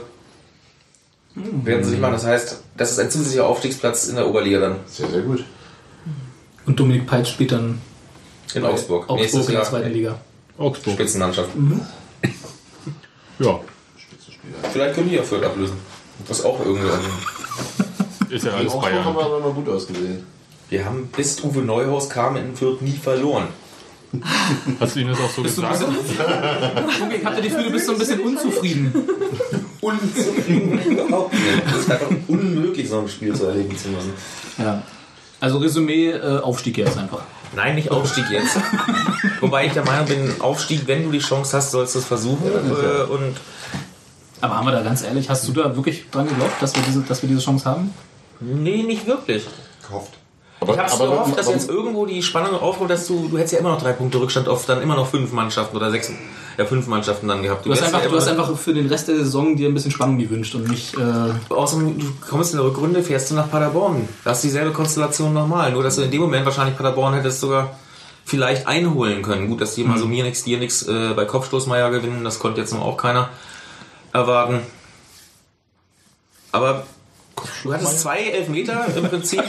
werden 1.64 1.84
sie 1.84 1.92
nicht 1.92 2.00
machen. 2.00 2.14
Das 2.14 2.26
heißt, 2.26 2.60
das 2.76 2.90
ist 2.90 2.98
ein 2.98 3.08
zusätzlicher 3.08 3.46
Aufstiegsplatz 3.46 4.08
in 4.08 4.16
der 4.16 4.26
Oberliga 4.28 4.58
dann. 4.58 4.80
Sehr, 4.88 5.08
sehr 5.08 5.20
gut. 5.22 5.44
Und 6.66 6.80
Dominik 6.80 7.06
Peitsch 7.06 7.28
spielt 7.28 7.52
dann 7.52 7.80
In 8.52 8.64
Augsburg. 8.64 9.02
Augsburg 9.02 9.20
Nächstes 9.20 9.40
in 9.42 9.52
der 9.52 9.54
Jahr 9.54 9.70
zweiten 9.70 9.92
Liga. 9.92 10.18
Augsburg. 10.58 10.94
Spitzenmannschaft. 10.94 11.50
Ja, 13.38 13.60
Spitzenspieler. 13.96 14.56
Vielleicht 14.72 14.94
können 14.96 15.08
die 15.10 15.14
ja 15.14 15.22
Fürth 15.22 15.44
ablösen. 15.44 15.76
Das 16.26 16.38
ist 16.40 16.44
auch 16.44 16.58
irgendwie. 16.58 16.88
ist 18.34 18.44
ja 18.44 18.52
alles 18.54 18.72
Augsburg 18.72 18.92
haben 18.92 19.14
Bayern. 19.14 19.16
wir 19.16 19.24
aber 19.24 19.40
mal 19.40 19.52
gut 19.52 19.68
ausgesehen. 19.68 20.35
Wir 20.68 20.84
haben 20.84 21.06
bis 21.16 21.40
Uwe 21.42 21.60
Neuhaus 21.60 22.08
kam 22.10 22.36
in 22.36 22.56
Fürth 22.56 22.82
nie 22.82 22.96
verloren. 22.96 23.48
Hast 24.80 24.96
du 24.96 25.00
ihnen 25.00 25.10
das 25.10 25.20
auch 25.20 25.30
so 25.30 25.42
Bist 25.42 25.56
gesagt? 25.56 25.84
ich 27.14 27.24
hatte 27.24 27.42
die 27.42 27.48
Gefühl, 27.48 27.64
du 27.64 27.72
bist 27.72 27.86
so 27.86 27.92
ein 27.92 27.98
bisschen 27.98 28.20
unzufrieden. 28.20 28.92
Unzufrieden 29.80 30.80
überhaupt 30.80 31.32
nicht. 31.34 31.64
Das 31.66 31.76
ist 31.80 31.90
einfach 31.90 32.08
unmöglich, 32.28 32.88
so 32.88 33.00
ein 33.00 33.08
Spiel 33.08 33.34
zu 33.34 33.46
erleben 33.46 33.76
zu 33.76 33.88
müssen. 33.88 34.12
Ja. 34.58 34.82
Also 35.38 35.58
Resümee, 35.58 36.10
äh, 36.10 36.38
Aufstieg 36.40 36.78
jetzt 36.78 36.96
einfach. 36.96 37.22
Nein, 37.54 37.74
nicht 37.74 37.90
Aufstieg 37.90 38.24
jetzt. 38.30 38.56
Wobei 39.40 39.66
ich 39.66 39.72
der 39.72 39.84
Meinung 39.84 40.06
bin, 40.06 40.40
Aufstieg, 40.40 40.86
wenn 40.86 41.04
du 41.04 41.10
die 41.10 41.18
Chance 41.18 41.56
hast, 41.56 41.70
sollst 41.72 41.94
du 41.94 41.98
es 41.98 42.04
versuchen. 42.06 42.46
äh, 42.46 43.02
und 43.04 43.36
Aber 44.40 44.56
haben 44.56 44.66
wir 44.66 44.72
da 44.72 44.82
ganz 44.82 45.02
ehrlich, 45.02 45.28
hast 45.28 45.46
du 45.46 45.52
da 45.52 45.76
wirklich 45.76 46.10
dran 46.10 46.26
geglaubt, 46.26 46.60
dass 46.60 46.74
wir 46.74 46.82
diese, 46.82 47.00
dass 47.02 47.22
wir 47.22 47.28
diese 47.28 47.40
Chance 47.42 47.64
haben? 47.68 47.92
nee, 48.40 48.82
nicht 48.82 49.06
wirklich. 49.06 49.46
Gehofft. 49.86 50.12
Aber, 50.60 50.72
Ich 50.72 50.78
hab's 50.78 50.94
aber, 50.94 51.10
gehofft, 51.10 51.38
dass 51.38 51.48
jetzt 51.50 51.68
irgendwo 51.68 52.06
die 52.06 52.22
Spannung 52.22 52.58
aufkommt, 52.58 52.90
dass 52.90 53.06
du, 53.06 53.28
du 53.28 53.36
hättest 53.36 53.54
ja 53.54 53.58
immer 53.60 53.70
noch 53.70 53.80
drei 53.80 53.92
Punkte 53.92 54.18
Rückstand 54.18 54.48
auf 54.48 54.64
dann 54.64 54.80
immer 54.80 54.96
noch 54.96 55.06
fünf 55.06 55.32
Mannschaften 55.32 55.76
oder 55.76 55.90
sechs, 55.90 56.10
ja 56.56 56.64
fünf 56.64 56.86
Mannschaften 56.86 57.28
dann 57.28 57.42
gehabt. 57.42 57.66
Du 57.66 57.72
hast, 57.72 57.82
wärst 57.82 57.94
einfach, 57.94 58.04
ja 58.06 58.10
du 58.10 58.16
hast 58.16 58.28
einfach 58.28 58.56
für 58.56 58.72
den 58.72 58.86
Rest 58.88 59.08
der 59.08 59.16
Saison 59.16 59.54
dir 59.54 59.68
ein 59.68 59.74
bisschen 59.74 59.90
Spannung 59.90 60.18
gewünscht 60.18 60.54
und 60.54 60.68
nicht. 60.68 60.96
Äh, 60.96 61.52
Außerdem, 61.52 61.98
du 61.98 62.06
kommst 62.26 62.52
in 62.52 62.58
der 62.58 62.66
Rückrunde, 62.66 63.02
fährst 63.02 63.30
du 63.30 63.34
nach 63.34 63.50
Paderborn. 63.50 64.08
Da 64.24 64.30
hast 64.30 64.44
du 64.44 64.48
dieselbe 64.48 64.72
Konstellation 64.72 65.34
nochmal. 65.34 65.72
Nur, 65.72 65.82
dass 65.82 65.96
du 65.96 66.02
in 66.02 66.10
dem 66.10 66.22
Moment 66.22 66.46
wahrscheinlich 66.46 66.76
Paderborn 66.76 67.14
hättest 67.14 67.40
sogar 67.40 67.76
vielleicht 68.24 68.66
einholen 68.66 69.22
können. 69.22 69.48
Gut, 69.48 69.60
dass 69.60 69.74
die 69.74 69.84
mal 69.84 69.98
so 69.98 70.06
mir 70.06 70.24
nix, 70.24 70.42
dir 70.42 70.58
nix 70.58 70.82
äh, 70.88 71.12
bei 71.14 71.26
Kopfstoßmeier 71.26 71.90
gewinnen, 71.90 72.24
das 72.24 72.38
konnte 72.38 72.60
jetzt 72.60 72.72
noch 72.72 72.80
auch 72.82 72.96
keiner 72.96 73.28
erwarten. 74.12 74.60
Aber 76.50 76.86
du 77.62 77.72
hattest 77.72 78.00
zwei 78.00 78.18
Elfmeter 78.20 78.86
im 78.96 79.04
Prinzip 79.08 79.44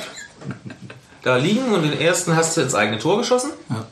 da 1.28 1.38
liegen 1.38 1.74
und 1.74 1.84
den 1.84 2.00
ersten 2.00 2.36
hast 2.36 2.56
du 2.58 2.62
ins 2.62 2.74
eigene 2.74 3.00
Tor 3.00 3.18
geschossen. 3.18 3.52
Ja. 3.70 3.86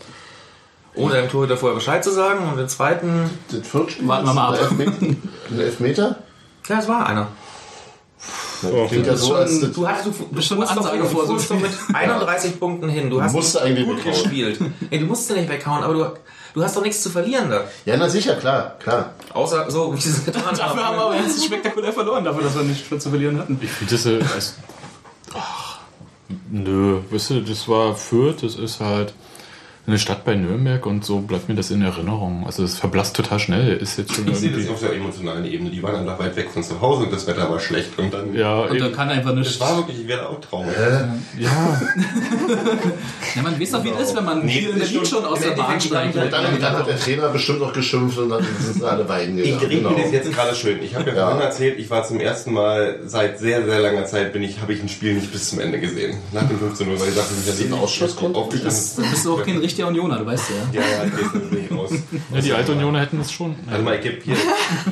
Ohne 0.95 1.15
deinem 1.15 1.29
Torhüter 1.29 1.57
vorher 1.57 1.75
Bescheid 1.75 2.03
zu 2.03 2.11
sagen. 2.11 2.47
Und 2.49 2.57
den 2.57 2.69
zweiten, 2.69 3.29
das 3.51 3.67
Viertspiel 3.67 4.07
Warten 4.07 4.25
wir 4.27 4.33
mal 4.33 4.53
ab. 4.55 4.71
ein 4.79 5.59
Elfmeter. 5.59 6.19
Ja, 6.67 6.79
es 6.79 6.87
war 6.87 7.05
einer. 7.07 7.27
Ja 8.63 9.15
so, 9.15 9.35
als 9.35 9.59
das 9.59 9.71
Du 9.73 9.87
hattest, 9.87 10.19
du, 10.31 10.41
schon 10.41 10.63
Ansage 10.63 10.99
du 10.99 11.05
vor 11.05 11.27
so 11.27 11.53
mit 11.55 11.71
31 11.93 12.59
Punkten 12.59 12.89
hin. 12.89 13.09
Du 13.09 13.21
hast 13.21 13.33
musst 13.33 13.57
eigentlich 13.57 13.85
gut 13.85 13.97
weghauen. 13.97 14.13
gespielt. 14.13 14.59
Nee, 14.89 14.99
du 14.99 15.05
musst 15.05 15.29
nicht 15.29 15.49
weghauen, 15.49 15.83
aber 15.83 15.93
du, 15.93 16.05
du 16.53 16.63
hast 16.63 16.75
doch 16.75 16.81
nichts 16.81 17.03
zu 17.03 17.09
verlieren 17.09 17.49
da. 17.49 17.65
Ja, 17.85 17.97
na 17.97 18.09
sicher, 18.09 18.35
klar, 18.35 18.75
klar. 18.79 19.13
Außer 19.33 19.69
so, 19.69 19.93
wie 19.95 19.99
sie 19.99 20.09
es 20.09 20.25
getan 20.25 20.43
dafür 20.57 20.65
haben 20.65 20.77
wir 20.77 20.85
haben. 20.85 20.99
aber 20.99 21.15
jetzt 21.17 21.43
spektakulär 21.43 21.93
verloren, 21.93 22.23
dafür, 22.23 22.43
dass 22.43 22.55
wir 22.55 22.63
nicht 22.63 22.87
zu 23.01 23.09
verlieren 23.09 23.37
hatten. 23.37 23.59
Ich 23.61 23.69
finde 23.69 23.93
das 23.93 24.05
äh, 24.05 24.19
als. 24.33 24.55
Nö, 26.49 26.99
weißt 27.09 27.31
du, 27.31 27.41
das 27.41 27.67
war 27.67 27.95
Fürth, 27.95 28.41
das 28.41 28.55
ist 28.55 28.79
halt 28.79 29.13
eine 29.87 29.99
Stadt 29.99 30.25
bei 30.25 30.35
Nürnberg 30.35 30.85
und 30.87 31.05
so 31.05 31.19
bleibt 31.19 31.47
mir 31.47 31.53
das 31.55 31.69
in 31.69 31.81
Erinnerung. 31.83 32.43
Also 32.45 32.63
es 32.63 32.77
verblasst 32.79 33.15
total 33.15 33.37
schnell. 33.39 33.77
Ist 33.77 33.97
jetzt 33.99 34.13
schon 34.15 34.27
Ich 34.27 34.37
sehe 34.37 34.49
das 34.51 34.67
auf 34.69 34.79
der 34.79 34.93
emotionalen 34.93 35.45
Ebene. 35.45 35.69
Die 35.69 35.83
waren 35.83 35.95
einfach 35.95 36.17
weit 36.17 36.35
weg 36.35 36.49
von 36.51 36.63
zu 36.63 36.81
Hause 36.81 37.03
und 37.03 37.13
das 37.13 37.27
Wetter 37.27 37.49
war 37.49 37.59
schlecht. 37.59 37.97
Und 37.99 38.11
dann. 38.13 38.33
Ja, 38.33 38.61
Und 38.61 38.79
da 38.79 38.87
eben, 38.87 38.95
kann 38.95 39.09
einfach 39.09 39.29
Das 39.35 39.47
nicht. 39.47 39.59
war 39.59 39.77
wirklich, 39.77 40.01
ich 40.01 40.07
werde 40.07 40.27
auch 40.27 40.41
traurig. 40.41 40.73
ja, 41.37 41.81
Ja, 43.35 43.41
man 43.41 43.59
weiß 43.59 43.71
doch, 43.71 43.83
wie 43.83 43.89
das 43.91 44.01
ist, 44.09 44.15
wenn 44.15 44.23
man 44.25 44.45
Nee, 44.45 44.51
hier 44.53 44.69
in 44.71 44.79
Berlin 44.79 44.95
schon- 44.95 45.05
schon 45.05 45.25
aus 45.25 45.39
der 45.41 45.51
Bahn 45.51 45.79
steigt. 45.81 46.15
Und 46.15 46.31
dann, 46.31 46.59
dann 46.59 46.77
hat 46.77 46.87
der 46.87 46.97
Trainer 46.99 47.29
bestimmt 47.29 47.61
auch 47.61 47.73
geschimpft 47.73 48.17
und 48.17 48.29
dann 48.29 48.45
sind 48.59 48.83
alle 48.83 49.07
weinen 49.09 49.37
Ich 49.37 49.45
gegangen. 49.59 49.65
rede 49.67 49.89
mir 49.89 50.01
das 50.03 50.11
jetzt 50.11 50.31
gerade 50.33 50.55
schön. 50.55 50.81
Ich 50.81 50.95
habe 50.95 51.09
ja, 51.09 51.15
Ja. 51.15 51.25
vorhin 51.27 51.41
erzählt, 51.41 51.79
ich 51.79 51.89
war 51.89 52.03
zum 52.05 52.19
ersten 52.19 52.53
Mal 52.53 52.99
seit 53.05 53.39
sehr, 53.39 53.65
sehr 53.65 53.79
langer 53.81 54.05
Zeit, 54.05 54.31
bin 54.33 54.41
ich, 54.43 54.61
habe 54.61 54.73
ich 54.73 54.81
ein 54.81 54.89
Spiel 54.89 55.13
nicht 55.15 55.31
bis 55.31 55.49
zum 55.49 55.59
Ende 55.59 55.79
gesehen. 55.79 56.17
Nach 56.31 56.47
dem 56.47 56.57
15 56.57 56.87
Uhr, 56.87 56.99
weil 56.99 57.09
ich 57.09 57.15
dachte, 57.15 57.33
ich 57.45 57.65
ein 57.65 57.73
Ausschussgrund? 57.73 58.35
Das, 58.63 58.95
dann 58.95 59.09
bist 59.09 59.25
du 59.25 59.33
auch 59.33 59.43
kein 59.43 59.57
richtiger 59.57 59.74
Unioner, 59.83 60.17
du 60.19 60.25
weißt 60.25 60.49
ja. 60.73 60.81
Ja, 60.81 60.87
ja, 60.87 61.03
ich 61.05 61.49
gehe 61.51 61.61
nicht 61.61 61.71
raus. 61.71 61.91
ja, 62.33 62.41
die 62.41 62.53
Alte 62.53 62.71
Unioner 62.71 63.01
hätten 63.01 63.17
das 63.17 63.31
schon. 63.31 63.55
Warte 63.65 63.83
mal, 63.83 63.95
ich 63.95 64.01
gebe 64.01 64.21
hier. 64.23 64.35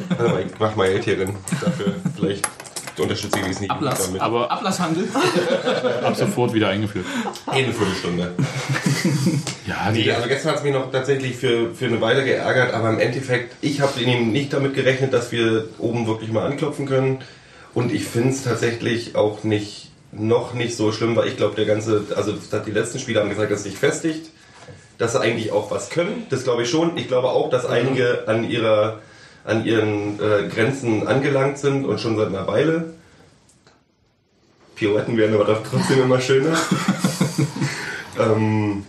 Warte 0.09 0.23
mal, 0.33 0.41
ich 0.41 0.51
mach 0.59 0.75
mal 0.75 0.89
Geld 0.89 1.03
hier 1.03 1.15
drin. 1.17 1.35
Dafür 1.61 1.93
vielleicht. 2.15 2.47
unterstütze 2.99 3.39
ich 3.49 3.59
nicht 3.59 3.71
Ablass, 3.71 4.05
damit. 4.05 4.21
aber 4.21 4.51
Ablasshandel. 4.51 5.05
Ab 6.03 6.15
sofort 6.15 6.53
wieder 6.53 6.69
eingeführt. 6.69 7.05
Eine 7.47 7.73
Viertelstunde. 7.73 8.31
Ja, 9.67 9.91
Nee, 9.91 10.11
also 10.11 10.27
gestern 10.27 10.51
hat 10.51 10.57
es 10.59 10.63
mich 10.63 10.73
noch 10.73 10.91
tatsächlich 10.91 11.35
für, 11.35 11.73
für 11.73 11.85
eine 11.85 12.01
Weile 12.01 12.23
geärgert, 12.23 12.73
aber 12.73 12.89
im 12.89 12.99
Endeffekt, 12.99 13.55
ich 13.61 13.81
habe 13.81 13.99
eben 14.01 14.31
nicht 14.31 14.53
damit 14.53 14.73
gerechnet, 14.75 15.13
dass 15.13 15.31
wir 15.31 15.67
oben 15.79 16.05
wirklich 16.07 16.31
mal 16.31 16.45
anklopfen 16.45 16.85
können. 16.85 17.19
Und 17.73 17.91
ich 17.91 18.03
finde 18.03 18.29
es 18.29 18.43
tatsächlich 18.43 19.15
auch 19.15 19.43
nicht, 19.43 19.89
noch 20.11 20.53
nicht 20.53 20.77
so 20.77 20.91
schlimm, 20.91 21.15
weil 21.15 21.27
ich 21.27 21.37
glaube, 21.37 21.55
der 21.55 21.65
ganze, 21.65 22.03
also 22.15 22.31
das 22.33 22.51
hat 22.53 22.67
die 22.67 22.71
letzten 22.71 22.99
Spieler 22.99 23.21
haben 23.21 23.29
gesagt, 23.29 23.51
dass 23.51 23.59
es 23.59 23.63
sich 23.65 23.77
festigt, 23.77 24.29
dass 24.97 25.13
sie 25.13 25.19
eigentlich 25.19 25.51
auch 25.51 25.71
was 25.71 25.89
können. 25.89 26.27
Das 26.29 26.43
glaube 26.43 26.63
ich 26.63 26.69
schon. 26.69 26.97
Ich 26.97 27.07
glaube 27.07 27.29
auch, 27.29 27.49
dass 27.49 27.65
einige 27.65 28.27
an 28.27 28.49
ihrer, 28.49 28.99
an 29.43 29.65
ihren 29.65 30.19
äh, 30.19 30.47
Grenzen 30.47 31.07
angelangt 31.07 31.57
sind 31.57 31.85
und 31.85 31.99
schon 31.99 32.17
seit 32.17 32.27
einer 32.27 32.47
Weile. 32.47 32.93
Pirouetten 34.75 35.17
werden 35.17 35.35
aber 35.39 35.61
trotzdem 35.63 36.01
immer 36.03 36.19
schöner. 36.19 36.57
ähm, 38.19 38.85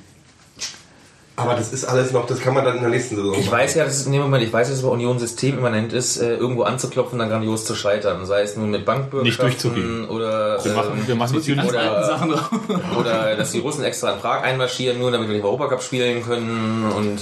aber 1.36 1.54
das 1.54 1.72
ist 1.72 1.84
alles 1.84 2.12
noch, 2.12 2.26
das 2.26 2.40
kann 2.40 2.54
man 2.54 2.64
dann 2.64 2.76
in 2.76 2.80
der 2.82 2.90
nächsten 2.90 3.16
Saison 3.16 3.34
Ich 3.38 3.50
weiß 3.50 3.74
ja, 3.74 3.84
dass 3.84 3.96
es 3.96 4.06
in 4.06 4.12
dem 4.12 4.22
Moment, 4.22 4.44
ich 4.44 4.52
weiß, 4.52 4.68
dass 4.68 4.76
es 4.78 4.82
bei 4.84 4.88
Union 4.88 5.18
systemimmanent 5.18 5.92
ist, 5.92 6.18
äh, 6.18 6.36
irgendwo 6.36 6.62
anzuklopfen 6.62 7.14
und 7.14 7.18
dann 7.20 7.28
grandios 7.30 7.64
zu 7.64 7.74
scheitern. 7.74 8.24
Sei 8.24 8.42
es 8.42 8.56
nun 8.56 8.70
mit 8.70 8.84
Bankbürgschaften 8.84 9.24
Nicht 9.24 9.42
durchzugehen. 9.64 10.08
oder, 10.08 10.64
Wir 10.64 10.72
machen- 10.74 10.92
ähm, 10.98 11.08
wir 11.08 11.14
machen 11.16 11.42
die 11.42 11.54
Ganz 11.56 11.72
alten 11.72 11.88
oder, 11.88 12.06
Sachen 12.06 12.30
drauf. 12.30 12.50
oder 12.98 13.36
dass 13.36 13.50
die 13.52 13.58
Russen 13.58 13.82
extra 13.84 14.12
in 14.12 14.20
Prag 14.20 14.42
einmarschieren, 14.42 14.98
nur 14.98 15.10
damit 15.10 15.28
wir 15.28 15.34
den 15.36 15.44
Europacup 15.44 15.82
spielen 15.82 16.22
können 16.22 16.90
und 16.96 17.18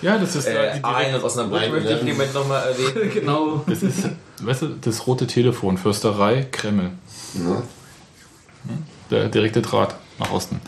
Ja, 0.00 0.16
das 0.18 0.36
ist 0.36 0.46
äh, 0.46 0.74
die 0.76 0.84
Aalen 0.84 1.14
und 1.16 1.24
Osnabrück 1.24 1.70
möchte 1.72 1.92
ich. 1.94 2.02
Moment 2.12 2.34
nochmal 2.34 2.62
erwähnen. 2.68 3.10
Genau. 3.14 3.64
Das 3.66 3.82
ist, 3.82 4.08
weißt 4.42 4.62
du, 4.62 4.68
das 4.80 5.06
rote 5.08 5.26
Telefon, 5.26 5.76
Försterei, 5.78 6.46
Kreml. 6.52 6.90
Ja. 7.34 7.62
Der 9.10 9.28
direkte 9.28 9.62
Draht 9.62 9.94
nach 10.18 10.32
Osten 10.32 10.60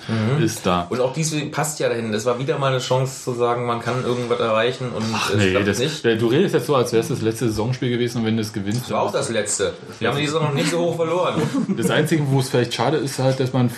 ist 0.43 0.67
da. 0.67 0.87
Und 0.91 1.01
auch 1.01 1.13
dies 1.13 1.35
passt 1.51 1.81
ja 1.81 1.89
dahin. 1.89 2.13
Das 2.13 2.27
war 2.27 2.39
wieder 2.39 2.59
mal 2.59 2.69
eine 2.71 2.81
Chance 2.81 3.25
zu 3.25 3.33
sagen, 3.33 3.65
man 3.67 3.81
kann 3.81 4.05
irgendwas 4.05 4.41
erreichen 4.41 4.91
und 4.95 5.03
es 5.03 5.37
Nee, 5.37 5.65
das, 5.65 5.79
nicht. 5.79 6.05
Du 6.05 6.27
redest 6.27 6.55
jetzt 6.55 6.67
so, 6.67 6.75
als 6.77 6.93
wäre 6.93 7.03
es 7.03 7.09
das 7.09 7.23
letzte 7.23 7.49
Saisonspiel 7.49 7.91
gewesen 7.91 8.19
und 8.19 8.27
wenn 8.27 8.37
du 8.37 8.43
es 8.43 8.53
gewinnst. 8.53 8.83
Das 8.83 8.91
war 8.91 9.03
auch 9.03 9.13
das 9.13 9.31
letzte. 9.31 9.73
Wir 9.99 10.09
haben 10.09 10.19
die 10.19 10.27
Saison 10.27 10.43
noch 10.45 10.53
nicht 10.55 10.71
so 10.71 10.79
hoch 10.79 10.97
verloren. 10.97 11.43
Das 11.77 11.91
Einzige, 11.91 12.25
wo 12.31 12.41
es 12.41 12.49
vielleicht 12.51 12.75
schade 12.75 12.97
ist, 12.99 13.19
halt, 13.19 13.41
dass 13.41 13.53
man 13.53 13.71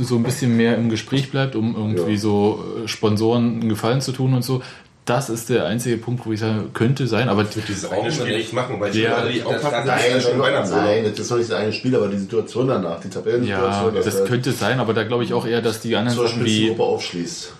so 0.00 0.16
ein 0.16 0.22
bisschen 0.22 0.56
mehr 0.56 0.76
im 0.76 0.88
Gespräch 0.90 1.30
bleibt, 1.30 1.56
um 1.56 1.74
irgendwie 1.74 2.12
Ja. 2.12 2.18
so 2.18 2.64
äh, 2.84 2.88
Sponsoren 2.88 3.60
einen 3.60 3.68
Gefallen 3.68 4.00
zu 4.00 4.12
tun 4.12 4.34
und 4.34 4.42
so. 4.42 4.62
Das 5.06 5.30
ist 5.30 5.48
der 5.50 5.66
einzige 5.66 5.98
Punkt, 5.98 6.26
wo 6.26 6.32
ich 6.32 6.40
sage, 6.40 6.64
könnte 6.74 7.06
sein, 7.06 7.28
aber 7.28 7.44
dieses 7.44 7.88
eine 7.88 8.10
Spiel 8.10 8.38
nicht 8.38 8.52
machen, 8.52 8.80
weil 8.80 8.90
die 8.90 9.02
Ja, 9.02 9.24
die 9.24 9.40
das 9.40 9.62
kann 9.62 9.86
das 9.86 10.08
ja 10.08 10.20
schon 10.20 10.36
nein, 10.36 11.04
das 11.04 11.20
ist 11.20 11.30
noch 11.30 11.38
nicht 11.38 11.48
das 11.48 11.56
eine 11.56 11.72
Spiel, 11.72 11.94
aber 11.94 12.08
die 12.08 12.18
Situation 12.18 12.66
danach, 12.66 12.98
die 12.98 13.06
ja, 13.06 13.14
Tabellensituation, 13.14 13.94
dass 13.94 14.04
das 14.04 14.16
du 14.16 14.24
könnte 14.24 14.50
sein, 14.50 14.80
aber 14.80 14.94
da 14.94 15.04
glaube 15.04 15.22
ich 15.22 15.32
auch 15.32 15.46
eher, 15.46 15.62
dass 15.62 15.80
die 15.80 15.94
anderen 15.94 16.18
Sachen 16.18 16.44
wie 16.44 16.50
Spitzengruppe 16.50 16.82
aufschließt, 16.82 17.52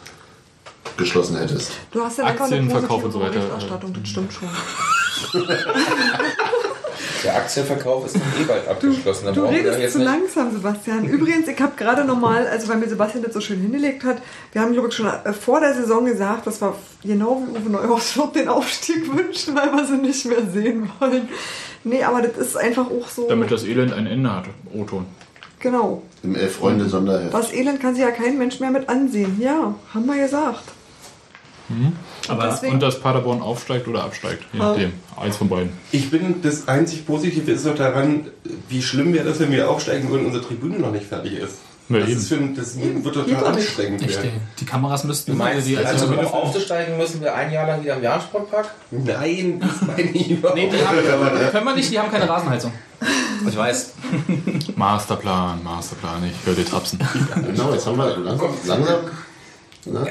geschlossen 0.96 1.38
hättest. 1.38 1.70
Du 1.92 2.00
hast 2.00 2.18
ja 2.18 2.24
einfach 2.24 2.46
eine 2.46 2.56
Aktienverkauf 2.56 3.04
und 3.04 3.12
so 3.12 3.20
weiter. 3.20 3.38
Berichterstattung, 3.38 3.94
das 3.94 4.08
stimmt 4.08 4.32
schon. 4.32 4.48
Der 7.24 7.36
Aktienverkauf 7.36 8.06
ist 8.06 8.16
eh 8.16 8.44
bald 8.46 8.68
abgeschlossen. 8.68 9.32
Du 9.34 9.42
wir 9.44 9.50
redest 9.50 9.78
jetzt 9.78 9.92
zu 9.92 9.98
nicht. 9.98 10.06
langsam, 10.06 10.52
Sebastian. 10.52 11.04
Übrigens, 11.04 11.48
ich 11.48 11.60
habe 11.60 11.72
gerade 11.76 12.04
nochmal, 12.04 12.46
also 12.46 12.68
weil 12.68 12.76
mir 12.78 12.88
Sebastian 12.88 13.22
das 13.24 13.34
so 13.34 13.40
schön 13.40 13.60
hingelegt 13.60 14.04
hat, 14.04 14.18
wir 14.52 14.60
haben, 14.62 14.72
glaube 14.72 14.88
ich, 14.88 14.94
schon 14.94 15.06
äh, 15.06 15.32
vor 15.32 15.60
der 15.60 15.74
Saison 15.74 16.04
gesagt, 16.04 16.46
dass 16.46 16.60
wir 16.60 16.74
genau 17.02 17.42
wie 17.52 17.58
Uwe 17.58 17.70
Neuhaus 17.70 18.16
wird 18.16 18.36
den 18.36 18.48
Aufstieg 18.48 19.14
wünschen, 19.16 19.54
weil 19.56 19.72
wir 19.72 19.84
sie 19.86 19.96
nicht 19.96 20.24
mehr 20.26 20.42
sehen 20.52 20.90
wollen. 20.98 21.28
Nee, 21.84 22.02
aber 22.02 22.22
das 22.22 22.36
ist 22.36 22.56
einfach 22.56 22.86
auch 22.86 23.08
so. 23.08 23.28
damit 23.28 23.50
das 23.50 23.64
Elend 23.64 23.92
ein 23.92 24.06
Ende 24.06 24.32
hat. 24.34 24.44
O-Ton. 24.74 25.06
genau. 25.60 26.02
Im 26.22 26.34
Elf-Freunde-Sonderheft. 26.34 27.32
Was 27.32 27.52
Elend 27.52 27.80
kann 27.80 27.94
sich 27.94 28.02
ja 28.02 28.10
kein 28.10 28.36
Mensch 28.38 28.58
mehr 28.58 28.70
mit 28.70 28.88
ansehen. 28.88 29.36
Ja, 29.40 29.74
haben 29.94 30.06
wir 30.06 30.16
gesagt. 30.20 30.64
Aber 32.28 32.48
Deswegen- 32.48 32.74
Und 32.74 32.80
dass 32.82 33.00
Paderborn 33.00 33.40
aufsteigt 33.42 33.88
oder 33.88 34.04
absteigt, 34.04 34.44
je 34.52 34.58
nachdem. 34.58 34.92
Eins 35.16 35.36
von 35.36 35.48
beiden. 35.48 35.70
Ich 35.92 36.10
bin, 36.10 36.42
das 36.42 36.68
einzig 36.68 37.06
Positive 37.06 37.50
ist 37.50 37.66
doch 37.66 37.74
daran, 37.74 38.26
wie 38.68 38.82
schlimm 38.82 39.12
wäre 39.14 39.24
das, 39.24 39.40
wenn 39.40 39.50
wir 39.50 39.68
aufsteigen 39.70 40.08
würden 40.08 40.20
und 40.22 40.26
unsere 40.26 40.44
Tribüne 40.44 40.78
noch 40.78 40.92
nicht 40.92 41.06
fertig 41.06 41.32
ist. 41.38 41.56
Ja, 41.88 42.00
das, 42.00 42.08
eben. 42.08 42.18
ist 42.18 42.28
für, 42.28 42.36
das 42.56 42.78
wird 42.80 43.14
total 43.14 43.44
anstrengend 43.46 44.08
werden. 44.08 44.40
Die 44.58 44.64
Kameras 44.64 45.04
müssten 45.04 45.30
Du 45.30 45.36
meinst, 45.38 45.68
die 45.68 45.76
also 45.76 46.06
also, 46.06 46.18
um 46.18 46.26
aufzusteigen, 46.26 46.96
müssen 46.96 47.20
wir 47.20 47.32
ein 47.32 47.52
Jahr 47.52 47.66
lang 47.68 47.82
wieder 47.84 47.96
im 47.96 48.02
Jahrsportpark? 48.02 48.70
Nein, 48.90 49.60
das 49.60 49.82
meine 49.86 50.10
ich 50.10 50.30
überhaupt 50.30 50.58
Nee, 50.58 50.68
die 50.68 50.84
haben, 50.84 50.96
können 51.52 51.64
wir 51.64 51.74
nicht, 51.76 51.90
die 51.90 51.98
haben 51.98 52.10
keine 52.10 52.28
Rasenheizung. 52.28 52.72
Ich 53.48 53.56
weiß. 53.56 53.92
Masterplan, 54.74 55.62
Masterplan, 55.62 56.24
ich 56.24 56.46
höre 56.46 56.54
dir 56.54 56.64
Trapsen. 56.64 56.98
Genau, 57.46 57.72
jetzt 57.72 57.86
haben 57.86 57.98
wir 57.98 58.16
langsam, 58.16 58.50
langsam 58.66 58.96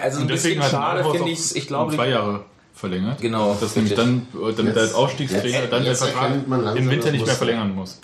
Also 0.02 0.22
ein 0.22 0.28
bisschen 0.28 0.62
schade 0.62 1.04
finde 1.10 1.30
ich 1.30 1.40
es. 1.40 1.56
Ich 1.56 1.68
glaube, 1.68 1.96
zwei 1.96 2.10
Jahre 2.10 2.42
verlängert. 2.74 3.22
Genau, 3.22 3.56
Dass 3.60 3.76
nämlich 3.76 3.96
dann, 3.96 4.28
damit 4.34 4.76
Jetzt- 4.76 4.92
der 4.92 4.98
Aufstiegstrainer 4.98 5.48
jetzt- 5.62 5.72
dann 5.74 5.82
der 5.84 5.92
jetzt 5.92 6.04
Vertrag 6.04 6.48
man 6.48 6.64
langsam, 6.64 6.84
im 6.84 6.90
Winter 6.90 7.12
nicht 7.12 7.26
mehr 7.26 7.36
verlängern 7.36 7.74
muss. 7.76 8.00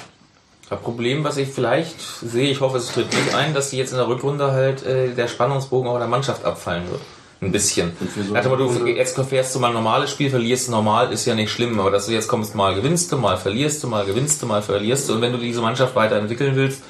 Das 0.70 0.80
Problem, 0.80 1.24
was 1.26 1.36
ich 1.36 1.50
vielleicht 1.50 2.00
sehe, 2.00 2.50
ich 2.50 2.62
hoffe, 2.62 2.78
es 2.78 2.88
tritt 2.94 3.12
nicht 3.14 3.36
ein, 3.36 3.54
dass 3.54 3.72
die 3.72 3.78
jetzt 3.78 3.92
in 3.92 3.98
der 3.98 4.08
Rückrunde 4.08 4.52
halt 4.54 4.86
äh, 4.86 5.10
der 5.10 5.28
Spannungsbogen 5.28 5.90
auch 5.90 5.96
in 5.96 6.00
der 6.00 6.08
Mannschaft 6.08 6.46
abfallen 6.46 6.90
wird. 6.90 7.02
Ein 7.42 7.52
bisschen. 7.52 7.92
so 8.28 8.36
Also, 8.36 8.50
aber 8.54 8.58
du 8.64 8.86
jetzt 8.88 9.20
fährst 9.28 9.54
du 9.56 9.60
mal 9.60 9.70
ein 9.70 9.74
normales 9.74 10.12
Spiel, 10.12 10.30
verlierst 10.30 10.68
du 10.68 10.72
normal, 10.72 11.12
ist 11.12 11.26
ja 11.26 11.34
nicht 11.36 11.52
schlimm, 11.52 11.78
aber 11.80 11.90
dass 11.92 12.06
du 12.06 12.14
jetzt 12.14 12.28
kommst, 12.28 12.56
mal 12.56 12.76
gewinnst 12.76 13.12
du, 13.12 13.18
mal 13.18 13.36
verlierst 13.36 13.84
du, 13.84 13.88
mal 13.88 14.06
gewinnst 14.06 14.42
du, 14.42 14.46
mal 14.46 14.62
verlierst 14.62 15.10
du 15.10 15.14
und 15.16 15.22
wenn 15.22 15.32
du 15.34 15.40
diese 15.40 15.60
Mannschaft 15.60 15.96
weiterentwickeln 15.96 16.56
willst 16.56 16.84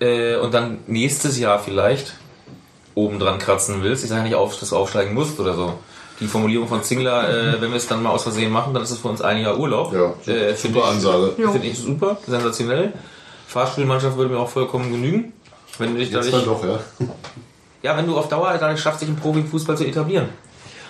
äh, 0.00 0.36
und 0.36 0.52
dann 0.54 0.78
nächstes 0.86 1.38
Jahr 1.38 1.58
vielleicht 1.58 2.14
oben 2.96 3.20
dran 3.20 3.38
kratzen 3.38 3.82
willst, 3.82 4.02
ich 4.02 4.08
sage 4.08 4.22
ja 4.22 4.26
nicht, 4.26 4.34
auf, 4.34 4.58
dass 4.58 4.70
du 4.70 4.76
aufsteigen 4.76 5.14
musst 5.14 5.38
oder 5.38 5.54
so. 5.54 5.74
Die 6.18 6.26
Formulierung 6.26 6.66
von 6.66 6.82
Zingler, 6.82 7.28
äh, 7.28 7.60
wenn 7.60 7.70
wir 7.70 7.76
es 7.76 7.86
dann 7.86 8.02
mal 8.02 8.10
aus 8.10 8.24
Versehen 8.24 8.50
machen, 8.50 8.74
dann 8.74 8.82
ist 8.82 8.90
es 8.90 8.98
für 8.98 9.08
uns 9.08 9.20
ein 9.20 9.40
Jahr 9.42 9.58
Urlaub. 9.58 9.92
Ja, 9.92 10.32
äh, 10.32 10.54
super 10.56 10.78
ich- 10.78 10.84
Ansage. 10.84 11.32
Finde 11.36 11.66
ich 11.66 11.78
super, 11.78 12.16
sensationell. 12.26 12.92
Fahrspielmannschaft 13.46 14.16
würde 14.16 14.30
mir 14.32 14.40
auch 14.40 14.48
vollkommen 14.48 14.90
genügen. 14.90 15.32
Wenn 15.78 15.92
du 15.92 16.00
dich 16.00 16.10
Jetzt 16.10 16.32
dadurch, 16.32 16.44
dann 16.44 16.54
doch, 16.54 16.64
ja. 16.64 16.78
ja, 17.82 17.96
wenn 17.96 18.06
du 18.06 18.16
auf 18.16 18.28
Dauer 18.28 18.56
dadurch 18.58 18.80
schaffst, 18.80 19.02
dich 19.02 19.08
im 19.08 19.16
Profifußball 19.16 19.76
zu 19.76 19.86
etablieren. 19.86 20.30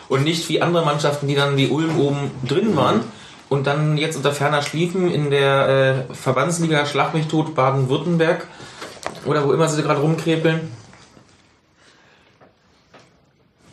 Und 0.09 0.23
nicht 0.23 0.49
wie 0.49 0.62
andere 0.62 0.85
Mannschaften, 0.85 1.27
die 1.27 1.35
dann 1.35 1.57
wie 1.57 1.66
Ulm 1.69 1.99
oben 1.99 2.31
drin 2.47 2.77
waren 2.77 3.01
und 3.49 3.66
dann 3.66 3.97
jetzt 3.97 4.16
unter 4.16 4.33
ferner 4.33 4.62
Schliefen 4.62 5.11
in 5.11 5.31
der 5.31 6.07
äh, 6.09 6.14
Verbandsliga 6.14 6.87
Schlag 6.87 7.14
mich 7.14 7.27
tot 7.27 7.57
Baden-Württemberg 7.57 8.47
oder 9.25 9.45
wo 9.45 9.53
immer 9.53 9.69
sie 9.69 9.83
gerade 9.83 10.01
rumkrepeln. 10.01 10.71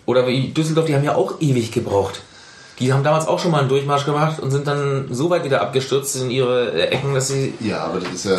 Oder 0.06 0.28
wie 0.28 0.50
Düsseldorf, 0.50 0.86
die 0.88 0.96
haben 0.96 1.04
ja 1.04 1.16
auch 1.16 1.39
ewig 1.39 1.72
gebraucht. 1.72 2.22
Die 2.80 2.92
haben 2.92 3.04
damals 3.04 3.28
auch 3.28 3.38
schon 3.39 3.52
mal 3.52 3.60
einen 3.60 3.70
Durchmarsch 3.70 4.04
gemacht 4.06 4.39
und 4.42 4.50
sind 4.50 4.66
dann 4.68 5.06
so 5.12 5.30
weit 5.30 5.46
wieder 5.46 5.62
abgestürzt 5.62 6.16
in 6.16 6.32
ihre 6.32 6.72
äh, 6.74 6.88
Ecken, 6.88 7.13
dass 7.13 7.28
sie 7.28 7.54
Ja, 7.60 7.86
aber 7.86 8.00
das 8.00 8.12
ist 8.13 8.26
ja. 8.26 8.36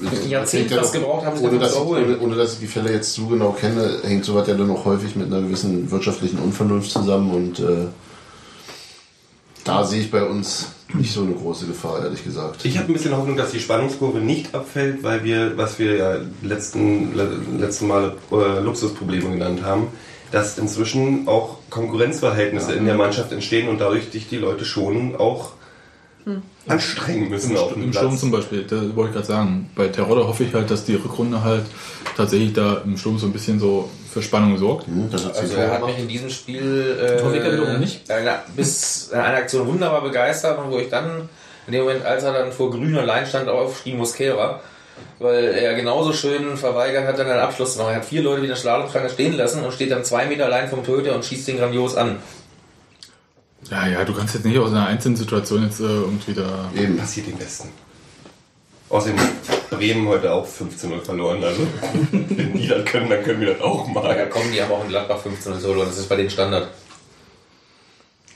Das 0.00 0.28
Jahrzehnt 0.28 0.60
hängt 0.62 0.70
ja 0.70 0.76
was 0.80 0.86
doch- 0.92 1.00
gebraucht 1.00 1.26
haben, 1.26 1.36
sich 1.36 1.46
ohne 1.46 1.58
dass, 1.58 1.74
erholen. 1.74 2.04
ohne, 2.04 2.18
ohne 2.20 2.36
dass 2.36 2.52
ich 2.54 2.60
die 2.60 2.66
Fälle 2.68 2.92
jetzt 2.92 3.12
zu 3.12 3.26
genau 3.26 3.50
kenne, 3.50 3.98
hängt 4.04 4.24
sowas 4.24 4.46
ja 4.46 4.54
dann 4.54 4.68
noch 4.68 4.84
häufig 4.84 5.16
mit 5.16 5.26
einer 5.26 5.42
gewissen 5.42 5.90
wirtschaftlichen 5.90 6.38
Unvernunft 6.38 6.92
zusammen 6.92 7.30
und 7.32 7.58
äh, 7.58 7.88
da 9.64 9.84
sehe 9.84 10.00
ich 10.00 10.10
bei 10.10 10.24
uns 10.24 10.68
nicht 10.94 11.12
so 11.12 11.22
eine 11.22 11.32
große 11.32 11.66
Gefahr, 11.66 12.02
ehrlich 12.04 12.22
gesagt. 12.24 12.64
Ich 12.64 12.76
habe 12.76 12.88
ein 12.88 12.92
bisschen 12.92 13.16
Hoffnung, 13.16 13.36
dass 13.36 13.50
die 13.52 13.60
Spannungskurve 13.60 14.18
nicht 14.18 14.54
abfällt, 14.54 15.02
weil 15.02 15.24
wir, 15.24 15.56
was 15.56 15.78
wir 15.78 15.96
ja 15.96 16.16
letzten, 16.42 17.14
le- 17.16 17.38
letzten 17.58 17.86
Male 17.88 18.16
äh, 18.30 18.60
Luxusprobleme 18.60 19.30
genannt 19.30 19.62
haben, 19.64 19.88
dass 20.32 20.58
inzwischen 20.58 21.28
auch 21.28 21.58
Konkurrenzverhältnisse 21.70 22.72
in 22.72 22.86
der 22.86 22.94
Mannschaft 22.94 23.32
entstehen 23.32 23.68
und 23.68 23.80
dadurch 23.80 24.10
sich 24.10 24.28
die 24.28 24.38
Leute 24.38 24.64
schon 24.64 25.14
auch 25.16 25.52
anstrengen 26.68 27.28
müssen 27.28 27.52
Im, 27.52 27.56
auf 27.56 27.72
dem 27.72 27.82
Im 27.82 27.90
Platz. 27.90 28.04
Sturm 28.04 28.18
zum 28.18 28.30
Beispiel, 28.30 28.64
da 28.64 28.76
wollte 28.94 29.10
ich 29.10 29.14
gerade 29.14 29.26
sagen, 29.26 29.70
bei 29.74 29.88
Terodde 29.88 30.26
hoffe 30.26 30.44
ich 30.44 30.54
halt, 30.54 30.70
dass 30.70 30.84
die 30.84 30.94
Rückrunde 30.94 31.42
halt 31.42 31.64
tatsächlich 32.16 32.52
da 32.52 32.82
im 32.84 32.96
Sturm 32.96 33.18
so 33.18 33.26
ein 33.26 33.32
bisschen 33.32 33.58
so 33.58 33.88
für 34.10 34.22
Spannung 34.22 34.56
sorgt. 34.58 34.86
Hm, 34.86 35.10
das 35.10 35.24
hat 35.24 35.36
Also 35.36 35.56
er 35.56 35.72
hat 35.72 35.86
mich 35.86 35.98
in 35.98 36.08
diesem 36.08 36.30
Spiel 36.30 36.96
äh. 37.00 37.18
Eine, 38.12 38.40
bis 38.54 39.10
äh, 39.12 39.16
eine 39.16 39.38
Aktion 39.38 39.66
wunderbar 39.66 40.02
begeistert 40.02 40.58
und 40.58 40.70
wo 40.70 40.78
ich 40.78 40.88
dann 40.88 41.28
in 41.66 41.72
dem 41.72 41.82
Moment, 41.82 42.04
als 42.04 42.22
er 42.24 42.32
dann 42.32 42.52
vor 42.52 42.70
grüner 42.70 43.04
Line 43.04 43.26
stand, 43.26 43.48
aufstieg 43.48 43.96
Mosquera, 43.96 44.60
weil 45.18 45.44
er 45.44 45.74
genauso 45.74 46.12
schön 46.12 46.56
verweigert 46.56 47.06
hat, 47.06 47.18
dann 47.18 47.26
den 47.26 47.36
Abschluss 47.38 47.72
zu 47.74 47.78
machen. 47.78 47.90
Er 47.90 47.96
hat 47.96 48.04
vier 48.04 48.22
Leute 48.22 48.42
wie 48.42 48.46
eine 48.46 48.56
Slalomstange 48.56 49.08
stehen 49.10 49.34
lassen 49.34 49.64
und 49.64 49.72
steht 49.72 49.90
dann 49.90 50.04
zwei 50.04 50.26
Meter 50.26 50.46
allein 50.46 50.68
vom 50.68 50.84
Torhüter 50.84 51.14
und 51.14 51.24
schießt 51.24 51.48
den 51.48 51.58
grandios 51.58 51.96
an. 51.96 52.16
Ja, 53.70 53.86
ja, 53.86 54.04
du 54.04 54.12
kannst 54.12 54.34
jetzt 54.34 54.44
nicht 54.44 54.58
aus 54.58 54.70
einer 54.70 54.86
einzelnen 54.86 55.16
Situation 55.16 55.62
jetzt 55.62 55.80
äh, 55.80 55.84
irgendwie 55.84 56.34
da. 56.34 56.70
Eben. 56.76 56.96
passiert 56.96 57.28
im 57.28 57.36
Besten. 57.36 57.68
Außerdem 58.88 59.16
Bremen 59.70 60.06
heute 60.08 60.32
auch 60.32 60.46
15-0 60.46 61.00
verloren. 61.00 61.42
Also 61.42 61.62
wenn 62.12 62.52
die 62.54 62.68
das 62.68 62.84
können, 62.84 63.08
dann 63.08 63.22
können 63.22 63.40
wir 63.40 63.54
das 63.54 63.62
auch 63.62 63.86
Ja, 63.86 63.92
mal. 63.94 64.28
kommen 64.28 64.52
die 64.52 64.60
haben 64.60 64.72
auch 64.72 64.82
in 64.82 64.88
Gladbach 64.90 65.18
15 65.20 65.52
und 65.52 65.60
so, 65.60 65.74
das 65.74 65.96
ist 65.96 66.08
bei 66.08 66.16
den 66.16 66.28
Standard. 66.28 66.68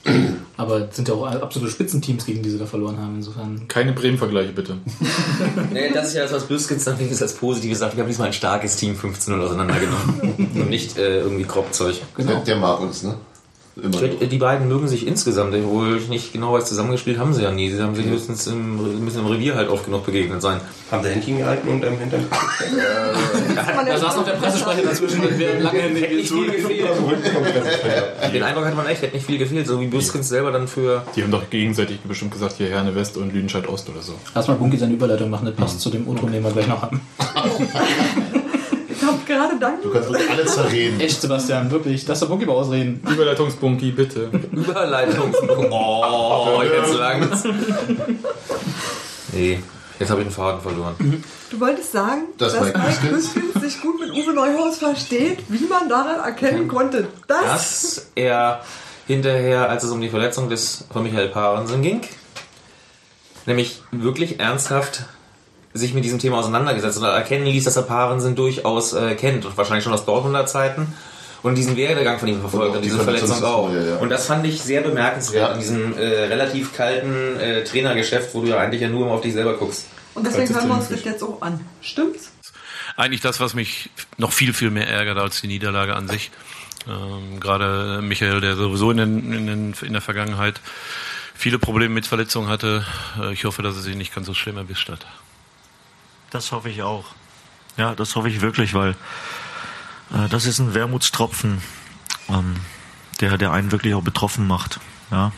Aber 0.56 0.88
es 0.88 0.96
sind 0.96 1.08
ja 1.08 1.14
auch 1.14 1.26
absolute 1.26 1.70
Spitzenteams, 1.70 2.24
gegen 2.24 2.42
die 2.42 2.50
sie 2.50 2.58
da 2.58 2.66
verloren 2.66 2.98
haben. 2.98 3.16
Insofern. 3.16 3.68
Keine 3.68 3.92
Bremen-Vergleiche, 3.92 4.52
bitte. 4.52 4.76
Nee, 5.72 5.90
das 5.92 6.08
ist 6.08 6.14
ja 6.14 6.22
das, 6.22 6.32
was 6.32 6.44
Büskens 6.44 6.84
dann 6.84 6.98
wenigstens 6.98 7.22
als 7.22 7.34
Positives 7.34 7.78
sagt. 7.78 7.96
Wir 7.96 8.02
haben 8.02 8.08
diesmal 8.08 8.28
ein 8.28 8.32
starkes 8.32 8.76
Team 8.76 8.94
15-0 8.94 9.38
auseinandergenommen. 9.38 10.50
Und 10.54 10.70
nicht 10.70 10.96
äh, 10.96 11.20
irgendwie 11.20 11.44
Kropfzeug. 11.44 12.00
Der, 12.16 12.36
der 12.40 12.56
mag 12.56 12.80
uns, 12.80 13.02
ne? 13.02 13.16
Immer. 13.82 13.98
Die 13.98 14.26
die 14.26 14.38
beiden 14.38 14.68
mögen 14.68 14.88
sich 14.88 15.06
insgesamt, 15.06 15.54
obwohl 15.54 15.98
ich 15.98 16.08
nicht 16.08 16.32
genau 16.32 16.54
weiß, 16.54 16.64
zusammengespielt 16.64 17.18
haben 17.18 17.34
sie 17.34 17.42
ja 17.42 17.50
nie. 17.50 17.70
Sie 17.70 17.82
haben 17.82 17.94
sich 17.94 18.06
höchstens 18.06 18.46
im, 18.46 19.04
müssen 19.04 19.18
im 19.20 19.26
Revier 19.26 19.54
halt 19.54 19.68
oft 19.68 19.84
genug 19.84 20.06
begegnet 20.06 20.40
sein. 20.40 20.62
Haben 20.90 21.02
sie 21.04 21.10
Händchen 21.10 21.36
gehalten 21.36 21.68
und 21.68 21.84
am 21.84 21.98
Hintern? 21.98 22.24
Da 23.86 23.98
saß 23.98 24.16
noch 24.16 24.24
der 24.24 24.32
Pressesprecher 24.32 24.82
dazwischen 24.82 25.20
und 25.20 25.38
wir 25.38 25.60
lange 25.60 25.80
Hände 25.80 26.00
Hätte 26.06 26.16
nicht 26.16 26.32
viel 26.32 26.50
gefehlt. 26.50 26.88
Den 28.34 28.42
Eindruck 28.42 28.64
hatte 28.64 28.76
man 28.76 28.86
echt, 28.86 29.02
hätte 29.02 29.14
nicht 29.14 29.26
viel 29.26 29.38
gefehlt, 29.38 29.66
so 29.66 29.80
wie 29.80 29.86
Büskens 29.86 30.28
selber 30.28 30.50
dann 30.50 30.68
für. 30.68 31.02
Die 31.14 31.22
haben 31.22 31.30
doch 31.30 31.48
gegenseitig 31.48 32.00
bestimmt 32.00 32.32
gesagt, 32.32 32.56
hier 32.56 32.68
Herne 32.68 32.94
West 32.94 33.16
und 33.16 33.32
Lüdenscheid 33.32 33.68
Ost 33.68 33.88
oder 33.88 34.02
so. 34.02 34.14
Lass 34.34 34.48
mal 34.48 34.54
Bunky 34.56 34.76
seine 34.76 34.94
Überleitung 34.94 35.30
machen, 35.30 35.46
das 35.46 35.54
passt 35.54 35.80
zu 35.80 35.90
dem 35.90 36.08
O-Ton, 36.08 36.32
den 36.32 36.42
wir 36.42 36.50
gleich 36.50 36.66
noch 36.66 36.82
haben. 36.82 37.00
Ich 38.98 39.06
hab 39.06 39.26
gerade 39.26 39.58
danke. 39.58 39.82
Du 39.82 39.92
kannst 39.92 40.08
uns 40.08 40.18
alle 40.30 40.44
zerreden. 40.46 41.00
Echt, 41.00 41.20
Sebastian, 41.20 41.70
wirklich. 41.70 42.06
Lass 42.06 42.20
doch 42.20 42.28
Bunky 42.28 42.46
mal 42.46 42.54
ausreden. 42.54 43.02
Überleitungsbunky, 43.08 43.90
bitte. 43.92 44.30
Überleitung. 44.52 45.34
Oh, 45.70 46.62
jetzt 46.62 46.94
langt's. 46.94 47.44
Nee, 49.32 49.60
jetzt 49.98 50.10
habe 50.10 50.22
ich 50.22 50.28
den 50.28 50.32
Faden 50.32 50.60
verloren. 50.60 51.22
Du 51.50 51.60
wolltest 51.60 51.92
sagen, 51.92 52.22
Das 52.38 52.54
dass 52.54 52.64
Mike 52.64 52.78
Mike 52.78 53.60
sich 53.60 53.80
gut 53.80 54.00
mit 54.00 54.10
Uwe 54.10 54.32
Neuhaus 54.32 54.78
versteht, 54.78 55.40
wie 55.48 55.66
man 55.66 55.88
daran 55.88 56.20
erkennen 56.20 56.68
konnte, 56.68 57.08
dass 57.28 57.42
Dass 57.42 58.10
er 58.14 58.62
hinterher, 59.06 59.68
als 59.68 59.84
es 59.84 59.90
um 59.90 60.00
die 60.00 60.08
Verletzung 60.08 60.48
des 60.48 60.84
von 60.90 61.02
Michael 61.02 61.28
Parensen 61.28 61.82
ging, 61.82 62.00
nämlich 63.44 63.82
wirklich 63.92 64.40
ernsthaft 64.40 65.04
sich 65.76 65.94
mit 65.94 66.04
diesem 66.04 66.18
Thema 66.18 66.38
auseinandergesetzt 66.38 66.98
oder 66.98 67.10
erkennen 67.10 67.46
ließ, 67.46 67.64
dass 67.64 67.76
er 67.76 67.82
Parensen 67.82 68.34
durchaus 68.34 68.92
äh, 68.92 69.14
kennt 69.14 69.44
und 69.44 69.56
wahrscheinlich 69.56 69.84
schon 69.84 69.92
aus 69.92 70.04
Dortmunder 70.04 70.46
Zeiten 70.46 70.94
und 71.42 71.54
diesen 71.54 71.76
Werdegang 71.76 72.18
von 72.18 72.28
ihm 72.28 72.40
verfolgt 72.40 72.64
Und 72.66 72.70
auch 72.70 72.76
und 72.76 72.82
die 72.82 72.88
diese 72.88 73.02
Verletzung 73.02 73.30
auch. 73.44 73.68
Verletzungshistorie, 73.68 73.90
ja. 73.90 73.96
Und 73.96 74.10
das 74.10 74.26
fand 74.26 74.46
ich 74.46 74.60
sehr 74.60 74.80
bemerkenswert 74.80 75.48
Ja. 75.48 75.54
in 75.54 75.60
diesem 75.60 75.96
äh, 75.96 76.24
relativ 76.24 76.74
kalten 76.74 77.38
äh, 77.38 77.64
Trainergeschäft, 77.64 78.34
wo 78.34 78.42
du 78.42 78.48
ja 78.48 78.58
eigentlich 78.58 78.80
ja 78.80 78.88
nur 78.88 79.02
immer 79.02 79.12
auf 79.12 79.20
dich 79.20 79.32
selber 79.32 79.54
guckst. 79.54 79.86
Und 80.14 80.26
deswegen 80.26 80.54
hören 80.54 80.68
wir 80.68 80.74
uns 80.76 80.88
das 80.88 81.04
jetzt 81.04 81.22
auch 81.22 81.42
an. 81.42 81.60
Stimmt's? 81.82 82.30
eigentlich 82.96 83.20
das, 83.20 83.40
was 83.40 83.54
mich 83.54 83.90
noch 84.16 84.32
viel, 84.32 84.52
viel 84.52 84.70
mehr 84.70 84.88
ärgert 84.88 85.18
als 85.18 85.40
die 85.40 85.46
Niederlage 85.46 85.94
an 85.94 86.08
sich. 86.08 86.30
Ähm, 86.88 87.40
gerade 87.40 88.00
Michael, 88.02 88.40
der 88.40 88.56
sowieso 88.56 88.90
in, 88.90 88.96
den, 88.96 89.32
in, 89.32 89.46
den, 89.46 89.74
in 89.82 89.92
der 89.92 90.02
Vergangenheit 90.02 90.60
viele 91.34 91.58
Probleme 91.58 91.94
mit 91.94 92.06
Verletzungen 92.06 92.48
hatte. 92.48 92.84
Äh, 93.20 93.32
ich 93.32 93.44
hoffe, 93.44 93.62
dass 93.62 93.76
er 93.76 93.82
sich 93.82 93.96
nicht 93.96 94.14
ganz 94.14 94.26
so 94.26 94.34
schlimm 94.34 94.56
erwischt 94.56 94.88
hat. 94.88 95.06
Das 96.30 96.52
hoffe 96.52 96.68
ich 96.68 96.82
auch. 96.82 97.04
Ja, 97.76 97.94
das 97.94 98.16
hoffe 98.16 98.28
ich 98.28 98.40
wirklich, 98.40 98.74
weil 98.74 98.96
äh, 100.12 100.28
das 100.28 100.46
ist 100.46 100.58
ein 100.58 100.74
Wermutstropfen, 100.74 101.60
ähm, 102.28 102.56
der, 103.20 103.38
der 103.38 103.52
einen 103.52 103.72
wirklich 103.72 103.94
auch 103.94 104.02
betroffen 104.02 104.46
macht. 104.46 104.80
Ja. 105.10 105.32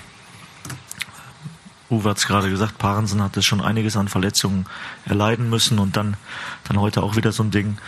Uwe 1.91 2.11
hat 2.11 2.19
es 2.19 2.27
gerade 2.27 2.51
gesagt, 2.51 2.79
Parensen 2.79 3.23
hat 3.23 3.37
es 3.37 3.47
schon 3.47 3.61
einiges 3.61 3.97
an 3.97 4.09
Verletzungen 4.09 4.67
erleiden 5.07 5.49
müssen 5.49 5.79
und 5.79 5.97
dann, 5.97 6.17
dann 6.65 6.79
heute 6.81 7.03
auch 7.03 7.17
wieder 7.17 7.33
so 7.33 7.43
ein 7.43 7.51
Ding. 7.51 7.79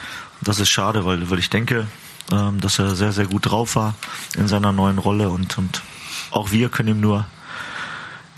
Das 0.41 0.59
ist 0.59 0.71
schade, 0.71 1.05
weil, 1.05 1.31
weil 1.31 1.39
ich 1.39 1.51
denke, 1.51 1.87
ähm, 2.33 2.61
dass 2.61 2.79
er 2.79 2.95
sehr, 2.95 3.13
sehr 3.13 3.27
gut 3.27 3.47
drauf 3.47 3.77
war 3.77 3.95
in 4.37 4.49
seiner 4.49 4.73
neuen 4.73 4.99
Rolle 4.99 5.29
und, 5.29 5.59
und 5.59 5.83
auch 6.31 6.51
wir 6.51 6.71
können 6.71 6.89
ihm 6.89 7.01
nur 7.01 7.27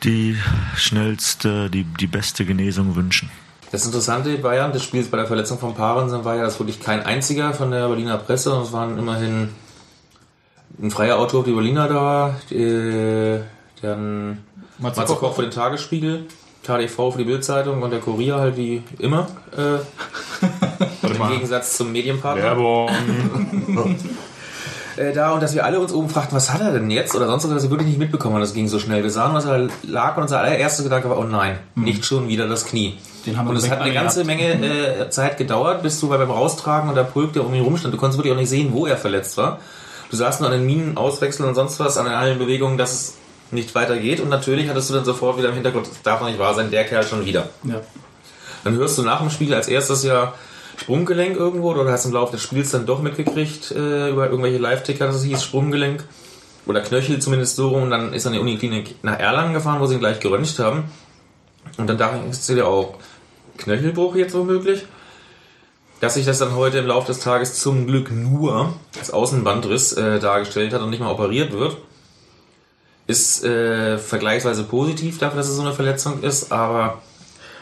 die 0.02 0.36
schnellste, 0.76 1.70
die, 1.70 1.84
die 1.84 2.08
beste 2.08 2.44
Genesung 2.44 2.96
wünschen. 2.96 3.30
Das 3.72 3.86
Interessante 3.86 4.36
bei 4.36 4.50
Bayern 4.50 4.70
des 4.70 4.82
Spiels 4.82 5.08
bei 5.08 5.16
der 5.16 5.26
Verletzung 5.26 5.58
von 5.58 5.74
Parensen 5.74 6.26
war 6.26 6.36
ja, 6.36 6.42
dass 6.42 6.60
wirklich 6.60 6.78
kein 6.78 7.06
einziger 7.06 7.54
von 7.54 7.70
der 7.70 7.88
Berliner 7.88 8.18
Presse, 8.18 8.52
und 8.52 8.64
es 8.64 8.72
waren 8.74 8.98
immerhin 8.98 9.48
ein 10.80 10.90
freier 10.90 11.18
Autor, 11.18 11.42
die 11.42 11.52
Berliner 11.52 11.88
da, 11.88 12.36
die, 12.50 13.40
dann 13.80 14.44
Matze 14.78 15.00
Matze 15.00 15.14
Koch. 15.14 15.34
Für 15.34 15.40
den 15.40 15.50
Tagesspiegel, 15.50 16.26
KDV 16.62 17.12
für 17.12 17.18
die 17.18 17.24
Bildzeitung 17.24 17.82
und 17.82 17.90
der 17.90 18.00
Kurier 18.00 18.36
halt 18.36 18.58
wie 18.58 18.82
immer. 18.98 19.26
Äh, 19.56 19.76
Im. 21.06 21.28
Gegensatz 21.30 21.78
zum 21.78 21.92
Medienpartner. 21.92 22.42
Werbung. 22.44 22.90
äh, 24.98 25.14
da 25.14 25.32
und 25.32 25.42
dass 25.42 25.54
wir 25.54 25.64
alle 25.64 25.80
uns 25.80 25.94
oben 25.94 26.10
fragten, 26.10 26.36
was 26.36 26.52
hat 26.52 26.60
er 26.60 26.72
denn 26.72 26.90
jetzt? 26.90 27.14
Oder 27.14 27.26
sonst 27.26 27.44
was, 27.44 27.54
dass 27.54 27.62
wir 27.62 27.70
wirklich 27.70 27.88
nicht 27.88 27.98
mitbekommen 27.98 28.34
haben, 28.34 28.42
das 28.42 28.52
ging 28.52 28.68
so 28.68 28.78
schnell. 28.78 29.02
Wir 29.02 29.10
sahen, 29.10 29.32
was 29.32 29.46
er 29.46 29.68
lag 29.82 30.16
und 30.18 30.24
unser 30.24 30.40
allererster 30.40 30.82
Gedanke 30.82 31.08
war, 31.08 31.18
oh 31.18 31.24
nein, 31.24 31.58
nicht 31.74 32.04
schon 32.04 32.28
wieder 32.28 32.46
das 32.48 32.66
Knie. 32.66 32.98
Den 33.26 33.36
haben 33.38 33.46
wir 33.46 33.50
und 33.50 33.56
es 33.56 33.70
hat 33.70 33.80
eine 33.80 33.92
ganze 33.94 34.24
gehabt. 34.24 34.38
Menge 34.60 34.66
äh, 35.04 35.10
Zeit 35.10 35.38
gedauert, 35.38 35.82
bis 35.82 36.00
du 36.00 36.08
bei- 36.08 36.16
beim 36.18 36.30
Raustragen 36.30 36.88
und 36.88 36.94
der 36.96 37.04
Pulk, 37.04 37.32
der 37.34 37.44
um 37.46 37.54
ihn 37.54 37.62
rumstand, 37.62 37.94
du 37.94 37.98
konntest 37.98 38.18
wirklich 38.18 38.32
auch 38.32 38.38
nicht 38.38 38.48
sehen, 38.50 38.70
wo 38.72 38.86
er 38.86 38.96
verletzt 38.96 39.36
war. 39.36 39.58
Du 40.10 40.16
sahst 40.16 40.40
nur 40.40 40.50
an 40.50 40.56
den 40.58 40.66
Minen 40.66 40.96
auswechseln 40.96 41.48
und 41.48 41.54
sonst 41.54 41.78
was, 41.80 41.96
an 41.98 42.06
allen 42.06 42.38
Bewegungen, 42.38 42.76
dass 42.78 42.92
es 42.92 43.14
nicht 43.50 43.74
weitergeht. 43.74 44.20
Und 44.20 44.28
natürlich 44.28 44.68
hattest 44.68 44.90
du 44.90 44.94
dann 44.94 45.04
sofort 45.04 45.38
wieder 45.38 45.48
im 45.48 45.54
Hintergrund, 45.54 45.86
das 45.88 46.02
darf 46.02 46.20
doch 46.20 46.26
nicht 46.26 46.38
wahr 46.38 46.54
sein, 46.54 46.70
der 46.70 46.84
Kerl 46.84 47.04
schon 47.04 47.24
wieder. 47.24 47.48
Ja. 47.64 47.80
Dann 48.64 48.74
hörst 48.74 48.98
du 48.98 49.02
nach 49.02 49.20
dem 49.20 49.30
Spiel 49.30 49.54
als 49.54 49.68
erstes 49.68 50.02
ja 50.04 50.34
Sprunggelenk 50.78 51.36
irgendwo 51.36 51.70
oder 51.72 51.90
hast 51.90 52.04
im 52.06 52.12
Laufe 52.12 52.32
des 52.32 52.42
Spiels 52.42 52.70
dann 52.70 52.86
doch 52.86 53.02
mitgekriegt 53.02 53.70
äh, 53.70 54.08
über 54.10 54.28
irgendwelche 54.28 54.58
Live-Ticker, 54.58 55.06
dass 55.06 55.16
es 55.16 55.24
hieß 55.24 55.42
Sprunggelenk 55.42 56.02
oder 56.66 56.80
Knöchel 56.80 57.18
zumindest 57.20 57.56
so 57.56 57.68
rum. 57.68 57.82
Und 57.84 57.90
dann 57.90 58.12
ist 58.12 58.24
er 58.24 58.28
in 58.30 58.34
die 58.34 58.40
Uniklinik 58.40 58.96
nach 59.02 59.18
Erlangen 59.18 59.52
gefahren, 59.54 59.80
wo 59.80 59.86
sie 59.86 59.94
ihn 59.94 60.00
gleich 60.00 60.20
geröntgt 60.20 60.58
haben. 60.58 60.84
Und 61.78 61.88
dann 61.88 61.98
dachte 61.98 62.16
ich, 62.30 62.46
dir 62.46 62.66
auch 62.66 62.94
Knöchelbruch 63.62 64.16
jetzt 64.16 64.34
womöglich? 64.34 64.84
Dass 66.00 66.14
sich 66.14 66.26
das 66.26 66.38
dann 66.38 66.56
heute 66.56 66.78
im 66.78 66.86
Laufe 66.86 67.06
des 67.06 67.20
Tages 67.20 67.60
zum 67.60 67.86
Glück 67.86 68.10
nur 68.10 68.74
als 68.98 69.10
Außenbandriss 69.10 69.92
äh, 69.92 70.18
dargestellt 70.18 70.72
hat 70.72 70.82
und 70.82 70.90
nicht 70.90 71.00
mal 71.00 71.12
operiert 71.12 71.52
wird, 71.52 71.76
ist 73.06 73.44
äh, 73.44 73.98
vergleichsweise 73.98 74.64
positiv 74.64 75.18
dafür, 75.18 75.36
dass 75.36 75.48
es 75.48 75.56
so 75.56 75.62
eine 75.62 75.72
Verletzung 75.72 76.22
ist, 76.22 76.50
aber 76.50 77.02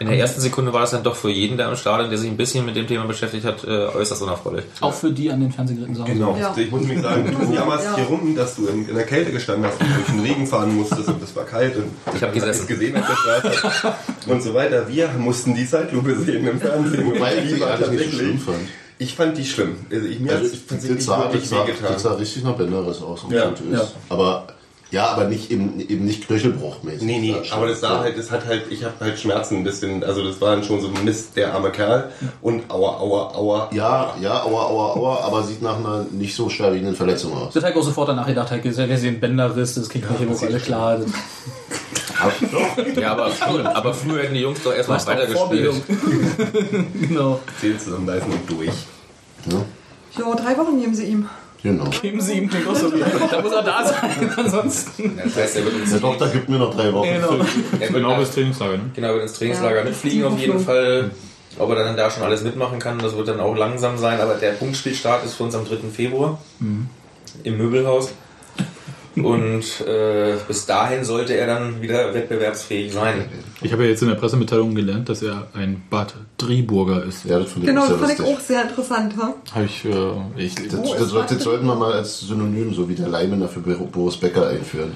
in 0.01 0.09
der 0.09 0.18
ersten 0.18 0.40
Sekunde 0.40 0.72
war 0.72 0.82
es 0.82 0.90
dann 0.90 1.03
doch 1.05 1.14
für 1.14 1.30
jeden 1.30 1.57
da 1.59 1.68
im 1.70 1.76
Stadion, 1.76 2.09
der 2.11 2.18
sich 2.18 2.28
ein 2.30 2.36
bisschen 2.36 2.64
mit 2.66 2.74
dem 2.74 2.86
Thema 2.86 3.05
beschäftigt 3.05 3.44
hat, 3.44 3.62
äh, 3.64 3.68
äußerst 3.86 4.22
unerfreulich. 4.22 4.64
Auch 4.80 4.92
für 4.94 5.12
die 5.12 5.30
an 5.30 5.40
den 5.40 5.53
Fernsehgeräten 5.53 5.98
Hause. 5.98 6.12
Genau. 6.12 6.36
Ja. 6.40 6.55
Ich 6.57 6.70
muss 6.70 6.80
nämlich 6.80 7.03
sagen, 7.03 7.36
du 7.38 7.55
jammerst 7.55 7.84
Ja. 7.84 7.96
hier 7.96 8.05
rum, 8.07 8.34
dass 8.34 8.57
du 8.57 8.66
in, 8.66 8.88
in 8.88 8.94
der 8.94 9.05
Kälte 9.05 9.30
gestanden 9.30 9.66
hast 9.66 9.80
und 9.80 9.86
durch 9.94 10.07
den 10.07 10.20
Regen 10.20 10.46
fahren 10.46 10.74
musstest 10.74 11.07
und 11.09 11.22
es 11.22 11.36
war 11.36 11.44
kalt 11.44 11.76
und 11.76 11.84
Ich 12.16 12.22
hab 12.22 12.32
gesessen. 12.32 12.62
es 12.62 12.66
gesehen 12.66 12.96
auf 12.96 13.07
der 13.07 13.14
Straße 13.53 13.92
und 14.26 14.42
so 14.42 14.55
weiter. 14.55 14.88
Wir 14.88 15.09
mussten 15.18 15.55
die 15.55 15.66
Zeitlupe 15.66 16.16
sehen 16.18 16.46
im 16.46 16.59
Fernsehen. 16.61 17.07
Wobei 17.07 17.36
ich 17.38 17.55
Die 17.55 17.61
war 17.61 17.72
eigentlich 17.74 17.90
nicht 17.90 18.05
so 18.11 18.16
schlimm 18.16 18.38
tatsächlich- 18.38 18.42
fand. 18.42 18.68
Ich 18.98 19.14
fand 19.16 19.38
die 19.38 19.44
schlimm. 19.46 19.76
Also 19.90 20.07
ich, 20.07 20.20
mir 20.20 20.30
Also 20.32 20.44
hat 20.44 20.53
es 20.53 20.59
das, 20.61 20.66
tatsächlich 20.66 21.05
sah, 21.05 21.18
wirklich 21.22 21.40
das, 21.42 21.51
sah, 21.51 21.66
wehgetan. 21.66 21.92
das 21.94 22.03
sah 22.03 22.12
richtig 22.14 22.44
nach 22.44 22.53
Bänderriss 22.57 23.01
aus. 23.03 23.24
um 23.24 23.32
Ja, 23.32 23.53
ja. 23.72 23.88
Aber 24.11 24.46
ja, 24.91 25.07
aber 25.09 25.24
nicht 25.24 25.51
eben, 25.51 25.78
eben 25.80 26.05
nicht 26.05 26.26
Knöchelbruchmäßig. 26.26 27.03
Nee, 27.03 27.18
nee, 27.18 27.36
Ja, 27.43 27.55
aber 27.55 27.68
das 27.68 27.80
sah 27.80 28.01
halt, 28.01 28.18
das 28.18 28.30
hat 28.30 28.47
halt, 28.47 28.64
ich 28.70 28.84
habe 28.84 28.95
halt 29.01 29.18
Schmerzen 29.18 29.59
ein 29.59 29.64
bisschen, 29.64 30.03
also 30.03 30.24
das 30.24 30.41
war 30.41 30.51
dann 30.55 30.64
schon 30.64 30.80
so 30.80 30.88
Mist, 31.05 31.36
der 31.36 31.55
arme 31.55 31.70
Kerl 31.70 32.11
und 32.43 32.70
aua, 32.70 32.99
aua, 32.99 33.34
aua. 33.34 33.70
Ja, 33.72 34.14
ja, 34.20 34.43
aua, 34.43 34.64
aua, 34.64 34.95
aua, 34.95 35.24
aber 35.24 35.43
sieht 35.43 35.62
nach 35.62 35.76
einer 35.76 36.07
nicht 36.11 36.34
so 36.34 36.49
schwerwiegenden 36.49 36.97
Verletzung 36.97 37.32
aus. 37.34 37.55
Das 37.55 37.64
hat 37.64 37.76
auch 37.76 37.82
sofort 37.82 38.09
danach 38.09 38.26
gedacht, 38.26 38.51
halt, 38.51 38.64
wir 38.64 38.72
sehen 38.72 39.20
Bänderriss, 39.20 39.74
das 39.74 39.88
kriegt 39.88 40.11
man 40.11 40.18
hier 40.18 40.49
alle 40.49 40.59
klar. 40.59 40.99
Das 40.99 41.07
Ja, 43.01 43.12
aber 43.12 43.30
früher, 43.30 43.76
aber 43.76 43.95
früher 43.95 44.22
hätten 44.22 44.34
die 44.34 44.41
Jungs 44.41 44.62
doch 44.62 44.74
erstmal 44.74 44.99
weitergespielt. 45.07 45.38
Vorbildung. 45.38 45.82
genau. 47.09 47.41
Zähl 47.61 47.78
zusammenbeißen 47.78 48.30
und 48.30 48.51
durch. 48.51 48.70
Ja, 49.51 49.64
Ja, 50.18 50.34
drei 50.34 50.57
Wochen 50.59 50.80
geben 50.80 50.95
sie 50.95 51.07
ihm. 51.07 51.28
Genau. 51.63 51.85
Geben 52.03 52.21
Sie 52.21 52.35
ihm 52.39 52.51
so 52.51 52.93
wie. 52.93 53.01
Da 53.31 53.41
muss 53.41 53.53
er 53.53 53.63
da 53.63 53.85
sein. 53.85 54.33
Ansonsten. 54.37 55.19
Das 55.23 55.37
heißt, 55.37 55.57
er 55.57 55.65
wird 55.65 55.77
ins, 55.77 55.91
Der 55.91 56.01
Doktor 56.01 56.29
gibt 56.29 56.49
mir 56.49 56.59
noch 56.59 56.75
drei 56.75 56.93
Wochen. 56.93 57.07
Genau. 57.09 57.33
er 57.33 57.39
wird 57.39 57.93
Genau 57.93 58.17
bis 58.17 58.31
Trainingslager, 58.33 58.77
ne? 58.79 58.91
Genau, 58.95 59.09
wird 59.15 59.23
ins 59.23 59.33
Trainingslager 59.35 59.79
Ja. 59.79 59.85
mitfliegen 59.85 60.25
auf 60.25 60.39
jeden 60.39 60.61
Fall. 60.61 61.11
Ob 61.59 61.69
er 61.71 61.77
dann 61.85 61.97
da 61.97 62.11
schon 62.11 62.23
alles 62.23 62.43
mitmachen 62.45 62.79
kann, 62.79 62.99
das 63.01 63.17
wird 63.17 63.29
dann 63.29 63.41
auch 63.41 63.57
langsam 63.57 63.99
sein. 63.99 64.21
Aber 64.21 64.35
der 64.35 64.53
Punktspielstart 64.53 65.25
ist 65.25 65.35
für 65.35 65.43
uns 65.45 65.55
am 65.55 65.65
3. 65.67 65.89
Februar 65.93 66.39
im 66.61 67.57
Möbelhaus. 67.59 68.13
Und 69.17 69.65
äh, 69.87 70.35
bis 70.47 70.67
dahin 70.67 71.05
sollte 71.05 71.35
er 71.35 71.47
dann 71.47 71.83
wieder 71.83 72.15
wettbewerbsfähig 72.15 72.93
sein. 72.93 73.25
Ich 73.61 73.73
habe 73.73 73.83
ja 73.85 73.91
jetzt 73.91 74.03
in 74.03 74.09
der 74.09 74.15
Pressemitteilung 74.15 74.75
gelernt, 74.75 75.09
dass 75.09 75.23
er 75.23 75.49
ein 75.53 75.83
Bad 75.91 76.15
Driburger 76.39 77.05
ist. 77.05 77.25
Ja, 77.25 77.39
das 77.41 77.51
fand 77.51 77.65
ich 77.65 77.69
Genau, 77.71 77.83
auch 77.83 77.89
das 77.89 77.99
sehr 77.99 78.07
fand 78.09 78.21
ich 78.21 78.27
auch 78.37 78.41
sehr 78.41 78.63
interessant. 78.63 79.15
Ha? 79.19 79.35
Habe 79.53 79.65
ich, 79.65 79.85
äh, 79.85 79.91
ich 80.37 80.55
Das, 80.55 80.67
das, 80.97 81.09
sollte- 81.09 81.35
das 81.35 81.43
sollten 81.45 81.67
wir 81.67 81.75
mal 81.75 81.93
als 81.93 82.21
Synonym, 82.21 82.73
so 82.73 82.89
wie 82.89 82.95
der 82.95 83.09
Leimener 83.09 83.49
für 83.49 83.61
Boris 83.61 84.17
Becker 84.17 84.49
einführen. 84.49 84.93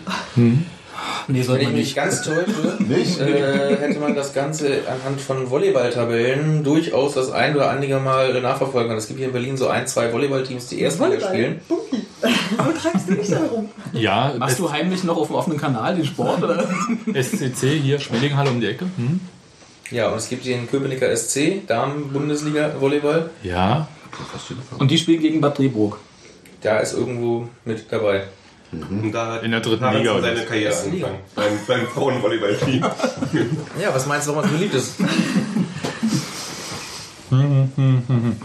Nee, 1.26 1.42
Wenn 1.46 1.56
ich 1.60 1.62
man 1.66 1.72
mich 1.72 1.72
nicht. 1.72 1.96
ganz 1.96 2.22
täusche, 2.22 2.76
Nicht? 2.80 3.18
äh, 3.20 3.76
hätte 3.76 3.98
man 3.98 4.14
das 4.14 4.32
Ganze 4.34 4.82
anhand 4.86 5.20
von 5.20 5.48
Volleyballtabellen 5.50 6.62
durchaus 6.64 7.14
das 7.14 7.30
ein 7.32 7.54
oder 7.56 7.70
andere 7.70 7.98
Mal 8.00 8.40
nachverfolgen 8.42 8.88
können. 8.88 8.98
Es 8.98 9.06
gibt 9.08 9.18
hier 9.18 9.28
in 9.28 9.32
Berlin 9.32 9.56
so 9.56 9.68
ein, 9.68 9.86
zwei 9.86 10.12
Volleyballteams, 10.12 10.66
die 10.68 10.80
Erstliga 10.80 11.10
Volleyball. 11.12 11.28
spielen. 11.30 11.60
Bunky. 11.68 12.02
Wo 12.56 12.72
treibst 12.78 13.08
du 13.08 13.14
dich 13.14 13.28
da 13.28 13.38
rum? 13.44 13.68
Ja, 13.92 14.34
Machst 14.38 14.58
du 14.58 14.70
heimlich 14.70 15.02
noch 15.04 15.16
auf 15.16 15.28
dem 15.28 15.36
offenen 15.36 15.58
Kanal 15.58 15.96
den 15.96 16.04
Sport? 16.04 16.42
Oder? 16.42 16.64
SCC 17.14 17.78
hier, 17.80 17.98
Schmeddinghalle 17.98 18.50
um 18.50 18.60
die 18.60 18.66
Ecke. 18.68 18.84
Hm? 18.96 19.20
Ja, 19.90 20.08
und 20.08 20.18
es 20.18 20.28
gibt 20.28 20.44
den 20.46 20.68
Köpenicker 20.70 21.14
SC, 21.14 21.66
Damen-Bundesliga-Volleyball. 21.66 23.30
Ja, 23.42 23.88
Und 24.78 24.90
die 24.90 24.98
spielen 24.98 25.20
gegen 25.20 25.40
Bad 25.40 25.58
Drehburg. 25.58 25.98
Da 26.62 26.78
ist 26.78 26.94
irgendwo 26.94 27.48
mit 27.64 27.84
dabei. 27.90 28.24
Und 28.72 29.12
da 29.12 29.34
hat 29.34 29.42
In 29.42 29.50
der 29.52 29.60
dritten 29.60 29.92
Liga, 29.92 30.12
oder 30.12 30.22
seine? 30.22 30.44
Karriere 30.44 30.76
angefangen. 30.76 31.18
Beim, 31.34 31.52
beim 31.66 31.86
Frauenvolleyball-Team. 31.86 32.84
Ja, 33.80 33.94
was 33.94 34.06
meinst 34.06 34.26
du, 34.26 34.34
warum 34.34 34.44
er 34.44 34.48
so 34.50 34.56
beliebt 34.56 34.74
ist? 34.74 34.94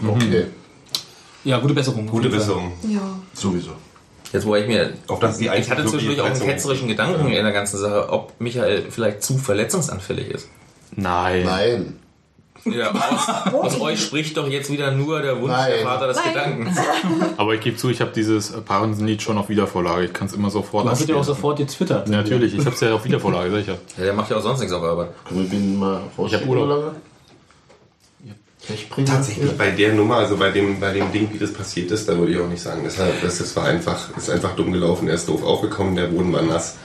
Okay, 0.06 0.46
Ja, 1.44 1.58
gute 1.58 1.74
Besserung. 1.74 2.06
Gute. 2.06 2.28
Besserung. 2.28 2.72
Ja. 2.88 3.00
sowieso. 3.32 3.72
Jetzt, 4.32 4.46
wo 4.46 4.54
ich 4.54 4.66
mir. 4.66 4.92
Auf 5.08 5.18
das 5.18 5.38
die 5.38 5.48
Ich 5.48 5.70
hatte 5.70 5.84
zwischendurch 5.84 6.20
auch 6.20 6.26
einen 6.26 6.40
ketzerischen 6.40 6.88
Gedanken 6.88 7.26
in 7.28 7.42
der 7.44 7.52
ganzen 7.52 7.78
Sache, 7.78 8.10
ob 8.10 8.32
Michael 8.40 8.86
vielleicht 8.90 9.22
zu 9.22 9.38
verletzungsanfällig 9.38 10.28
ist. 10.30 10.48
nein. 10.96 11.44
Nein. 11.44 11.96
Ja, 12.64 12.92
aus, 12.92 13.54
aus 13.54 13.80
euch 13.80 14.02
spricht 14.02 14.36
doch 14.36 14.48
jetzt 14.48 14.70
wieder 14.70 14.90
nur 14.90 15.22
der 15.22 15.40
Wunsch 15.40 15.52
Nein. 15.52 15.72
der 15.72 15.82
Vater 15.82 16.06
des 16.08 16.16
Nein. 16.16 16.28
Gedankens. 16.32 16.78
Aber 17.36 17.54
ich 17.54 17.60
gebe 17.60 17.76
zu, 17.76 17.88
ich 17.90 18.00
habe 18.00 18.12
dieses 18.14 18.52
Parensen-Lied 18.52 19.22
schon 19.22 19.38
auf 19.38 19.48
Wiedervorlage. 19.48 20.06
Ich 20.06 20.12
kann 20.12 20.26
es 20.26 20.34
immer 20.34 20.50
sofort 20.50 20.86
Du 20.86 20.90
hast 20.90 21.00
es 21.00 21.08
ja 21.08 21.16
auch 21.16 21.24
sofort 21.24 21.58
getwittert. 21.58 22.08
Natürlich, 22.08 22.54
ich 22.54 22.64
habe 22.64 22.74
es 22.74 22.80
ja 22.80 22.94
auf 22.94 23.04
Wiedervorlage, 23.04 23.50
sicher. 23.50 23.78
Ja, 23.96 24.04
der 24.04 24.12
macht 24.12 24.30
ja 24.30 24.36
auch 24.36 24.42
sonst 24.42 24.60
nichts 24.60 24.74
auf 24.74 24.82
Arbeit. 24.82 25.10
Können 25.26 25.42
wir 25.42 25.50
den 25.50 25.78
mal? 25.78 26.02
Urlaub. 26.16 26.48
oder 26.48 26.66
lange? 26.66 26.94
Pechbringer? 28.66 29.08
Tatsächlich 29.08 29.56
bei 29.56 29.70
der 29.70 29.94
Nummer, 29.94 30.16
also 30.16 30.36
bei 30.36 30.50
dem, 30.50 30.78
bei 30.78 30.92
dem 30.92 31.10
Ding, 31.12 31.28
wie 31.32 31.38
das 31.38 31.52
passiert 31.52 31.90
ist, 31.90 32.08
da 32.08 32.16
würde 32.16 32.32
ich 32.32 32.38
auch 32.38 32.48
nicht 32.48 32.62
sagen. 32.62 32.82
Deshalb, 32.84 33.20
das, 33.22 33.38
das 33.38 33.56
war 33.56 33.64
einfach, 33.64 34.16
ist 34.16 34.30
einfach 34.30 34.54
dumm 34.54 34.72
gelaufen. 34.72 35.08
Er 35.08 35.14
ist 35.14 35.28
doof 35.28 35.42
aufgekommen, 35.42 35.96
der 35.96 36.06
Boden 36.06 36.32
war 36.32 36.42
nass. 36.42 36.76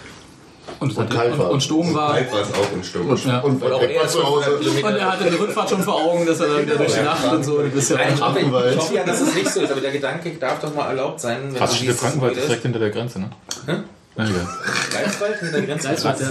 Und, 0.80 0.98
Und 0.98 1.10
und, 1.12 1.38
war. 1.40 1.52
und 1.52 1.64
Sturm 1.64 1.94
war. 1.94 2.14
Kalt 2.14 2.32
war 2.32 2.42
es 2.42 2.48
auch 2.54 2.72
und 2.74 2.86
Sturm. 2.86 3.08
Und, 3.10 3.26
Ja. 3.26 3.40
und 3.40 3.62
Und 3.64 3.72
auch 3.72 3.82
er 3.82 4.08
zu 4.08 4.24
Hause. 4.24 4.44
500 4.44 4.60
Kilometer. 4.62 4.88
Und 4.88 4.96
er 4.98 5.12
hatte 5.12 5.30
die 5.30 5.36
Rückfahrt 5.36 5.70
schon 5.70 5.84
vor 5.84 5.96
Augen, 5.96 6.26
dass 6.26 6.40
er 6.42 6.48
dann 6.48 6.62
wieder 6.66 6.76
durch 6.76 6.94
die 6.94 7.02
Nacht 7.02 7.32
und 7.32 7.44
so. 7.44 7.62
Das 7.62 7.74
ist 7.74 7.90
ja 7.92 7.96
Nein, 7.98 8.14
ich 8.16 8.22
hoffe, 8.22 8.40
ich 8.40 8.78
hoffe 8.78 8.96
ja, 8.96 9.04
dass 9.04 9.22
es 9.22 9.34
nicht 9.36 9.50
so 9.50 9.62
ist, 9.62 9.72
aber 9.72 9.82
der 9.82 9.92
Gedanke 9.92 10.32
darf 10.32 10.60
doch 10.60 10.76
mal 10.76 10.90
erlaubt 10.90 11.20
sein. 11.22 11.38
Wenn 11.54 11.94
Frankenwald 11.96 12.36
wie 12.36 12.40
ist 12.40 12.48
direkt 12.48 12.64
hinter 12.64 12.80
der 12.80 12.90
Grenze, 12.90 13.20
ne? 13.20 13.30
Hä? 13.68 13.74
Na 14.18 14.24
egal. 14.30 14.48
Greifswald 14.92 15.40
hinter 15.40 15.58
der 15.58 15.66
Grenze. 15.68 15.88
Greifswald, 15.88 16.20
ja. 16.20 16.28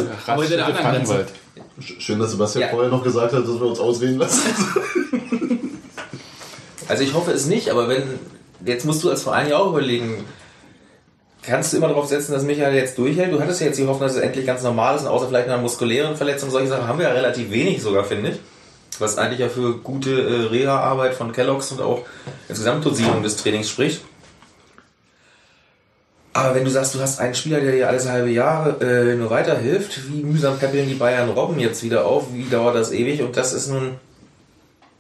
Der. 0.57 0.75
Frankenwald. 0.75 1.29
Schön, 1.99 2.19
dass 2.19 2.31
Sebastian 2.31 2.63
Ja. 2.63 2.69
vorher 2.69 2.91
noch 2.91 3.03
gesagt 3.03 3.33
hat, 3.33 3.43
dass 3.43 3.49
wir 3.61 3.67
uns 3.67 3.79
ausreden 3.79 4.19
lassen. 4.19 4.41
Also 6.89 7.03
ich 7.03 7.15
hoffe 7.15 7.31
es 7.33 7.47
nicht, 7.47 7.71
aber 7.71 7.89
wenn, 7.89 8.03
jetzt 8.65 8.85
musst 8.85 9.03
du 9.05 9.11
als 9.11 9.23
Verein 9.23 9.49
ja 9.49 9.57
auch 9.59 9.69
überlegen, 9.71 10.25
kannst 11.47 11.73
du 11.73 11.77
immer 11.79 11.89
darauf 11.89 12.07
setzen, 12.07 12.33
dass 12.33 12.43
Michael 12.43 12.75
jetzt 12.75 12.99
durchhält? 12.99 13.33
Du 13.33 13.41
hattest 13.41 13.61
ja 13.61 13.67
jetzt 13.69 13.79
die 13.79 13.87
Hoffnung, 13.87 14.09
dass 14.09 14.17
es 14.17 14.23
endlich 14.23 14.47
ganz 14.47 14.63
normal 14.63 14.97
ist, 14.97 15.03
und 15.03 15.09
außer 15.09 15.29
vielleicht 15.29 15.49
einer 15.49 15.59
muskulären 15.59 16.17
Verletzung, 16.17 16.51
solche 16.51 16.69
Sachen 16.69 16.87
haben 16.89 16.99
wir 16.99 17.07
ja 17.07 17.13
relativ 17.13 17.51
wenig 17.51 17.83
sogar, 17.83 18.05
finde 18.05 18.31
ich. 18.31 18.37
Was 18.99 19.19
eigentlich 19.19 19.41
ja 19.41 19.49
für 19.49 19.79
gute 19.79 20.11
äh, 20.11 20.47
Reha-Arbeit 20.47 21.15
von 21.15 21.33
Kellogg's 21.33 21.73
und 21.73 21.81
auch 21.81 22.03
insgesamt 22.49 22.85
Dosierung 22.85 23.23
des 23.23 23.37
Trainings 23.37 23.69
spricht. 23.69 24.03
Aber 26.33 26.55
wenn 26.55 26.65
du 26.65 26.71
sagst, 26.71 26.95
du 26.95 27.01
hast 27.01 27.21
einen 27.21 27.35
Spieler, 27.35 27.61
der 27.61 27.73
dir 27.73 27.89
alles 27.89 28.09
halbe 28.09 28.31
Jahre 28.31 28.81
äh, 28.85 29.15
nur 29.15 29.31
weiterhilft, 29.31 30.09
wie 30.11 30.23
mühsam 30.23 30.59
kappeln 30.59 30.89
die 30.89 30.95
Bayern 30.95 31.31
Robben 31.31 31.61
jetzt 31.61 31.83
wieder 31.85 32.07
auf? 32.07 32.33
Wie 32.33 32.45
dauert 32.45 32.75
das 32.75 32.91
ewig? 32.91 33.23
Und 33.23 33.37
das 33.37 33.53
ist 33.53 33.69
nun 33.69 33.93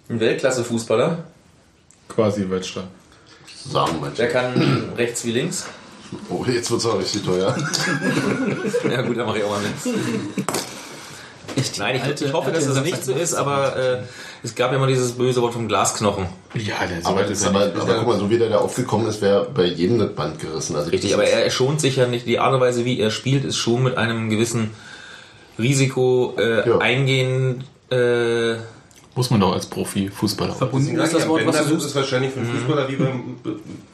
ein 0.08 0.20
Weltklasse-Fußballer. 0.20 1.24
Quasi 2.08 2.48
Weltstadt. 2.48 2.86
Sagen 3.68 3.92
Der 3.92 4.00
manche. 4.00 4.28
kann 4.28 4.92
rechts 4.96 5.24
wie 5.24 5.32
links. 5.32 5.66
Oh, 6.30 6.44
jetzt 6.46 6.70
wird 6.70 6.80
es 6.80 6.86
auch 6.86 6.98
richtig 6.98 7.24
teuer. 7.24 7.56
Ja 8.90 9.02
gut, 9.02 9.16
dann 9.16 9.26
mache 9.26 9.38
ich 9.38 9.44
auch 9.44 9.50
mal 9.50 9.60
mit. 9.60 9.74
Nein, 11.78 11.96
ich, 11.96 12.02
alte- 12.02 12.24
ich 12.24 12.32
hoffe, 12.32 12.50
dass 12.50 12.66
es 12.66 12.80
nicht 12.82 13.04
so 13.04 13.12
ist, 13.12 13.32
aber 13.34 13.76
äh, 13.76 13.98
es 14.42 14.54
gab 14.54 14.70
ja 14.72 14.76
immer 14.76 14.86
dieses 14.88 15.12
böse 15.12 15.40
Wort 15.40 15.52
vom 15.52 15.68
Glasknochen. 15.68 16.26
Ja, 16.54 16.74
der 16.86 17.00
so 17.02 17.08
Aber, 17.08 17.20
weit 17.20 17.30
ist 17.30 17.42
er 17.42 17.50
aber, 17.50 17.66
nicht. 17.66 17.76
aber 17.80 17.94
guck 17.98 18.06
mal, 18.08 18.18
so 18.18 18.28
wie 18.28 18.38
der 18.38 18.48
da 18.50 18.58
aufgekommen 18.58 19.06
ist, 19.06 19.20
wäre 19.22 19.48
bei 19.54 19.64
jedem 19.64 19.98
das 19.98 20.12
Band 20.14 20.40
gerissen. 20.40 20.74
Also 20.76 20.90
Richtig, 20.90 21.10
das 21.12 21.18
aber 21.20 21.28
er 21.28 21.48
schont 21.50 21.80
sich 21.80 21.96
ja 21.96 22.06
nicht. 22.06 22.26
Die 22.26 22.38
Art 22.40 22.52
und 22.54 22.60
Weise, 22.60 22.84
wie 22.84 22.98
er 22.98 23.10
spielt, 23.10 23.44
ist 23.44 23.56
schon 23.56 23.82
mit 23.84 23.96
einem 23.96 24.30
gewissen 24.30 24.70
Risiko 25.58 26.34
äh, 26.38 26.68
Ja. 26.68 26.78
eingehen. 26.78 27.64
Äh, 27.90 28.54
Muss 29.16 29.30
man 29.30 29.40
doch 29.40 29.52
als 29.52 29.66
Profi-Fußballer. 29.66 30.54
Verbunden 30.54 30.98
ist 30.98 31.14
das 31.14 31.28
Wort, 31.28 31.46
was 31.46 31.58
du 31.58 31.68
suchst. 31.68 31.86
ist 31.86 31.94
wahrscheinlich 31.94 32.32
für 32.32 32.40
einen 32.40 32.52
Fußballer 32.52 32.88
wie 32.88 32.96
beim, 32.96 33.36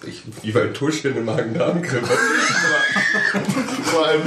ich, 0.07 0.23
wie 0.43 0.51
beim 0.51 0.73
Tuscheln 0.73 1.17
im 1.17 1.27
Magen-Darm-Grippe. 1.27 2.09
vor 3.85 4.07
allem 4.07 4.23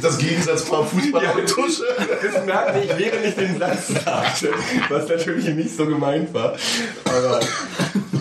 das 0.00 0.18
Gegensatzpaar 0.18 0.86
Fußballer 0.86 1.34
und 1.36 1.46
Tusche. 1.46 1.84
Das 2.22 2.46
merkte 2.46 2.80
ich, 2.80 2.98
während 2.98 3.26
ich 3.26 3.34
den 3.34 3.58
Satz 3.58 3.88
sagte, 3.88 4.50
was 4.88 5.08
natürlich 5.08 5.46
nicht 5.46 5.76
so 5.76 5.86
gemeint 5.86 6.32
war. 6.32 6.56
Aber 7.04 7.40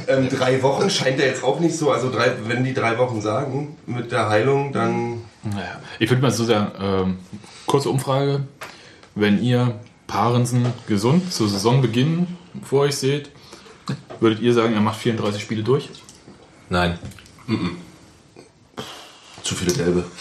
ähm, 0.08 0.28
drei 0.30 0.62
Wochen 0.62 0.90
scheint 0.90 1.20
er 1.20 1.28
jetzt 1.28 1.44
auch 1.44 1.60
nicht 1.60 1.78
so. 1.78 1.92
Also 1.92 2.12
drei, 2.12 2.34
wenn 2.48 2.64
die 2.64 2.74
drei 2.74 2.98
Wochen 2.98 3.22
sagen 3.22 3.78
mit 3.86 4.12
der 4.12 4.30
Heilung, 4.30 4.74
dann 4.74 5.22
Naja, 5.44 5.80
ich 6.00 6.10
würde 6.10 6.22
mal 6.22 6.32
so 6.32 6.44
sagen, 6.44 6.72
ähm, 6.82 7.18
kurze 7.66 7.90
Umfrage. 7.90 8.42
Wenn 9.16 9.42
ihr 9.42 9.80
Parensen 10.14 10.72
gesund 10.88 11.34
zu 11.34 11.48
Saisonbeginn 11.48 12.28
vor 12.64 12.82
euch 12.82 12.96
seht, 12.98 13.32
würdet 14.20 14.42
ihr 14.42 14.54
sagen, 14.54 14.76
er 14.76 14.80
macht 14.80 15.00
34 15.00 15.42
Spiele 15.42 15.64
durch? 15.64 15.90
nein. 16.70 17.00
Zu 19.42 19.56
viele 19.56 19.74
Gelbe. 19.74 20.04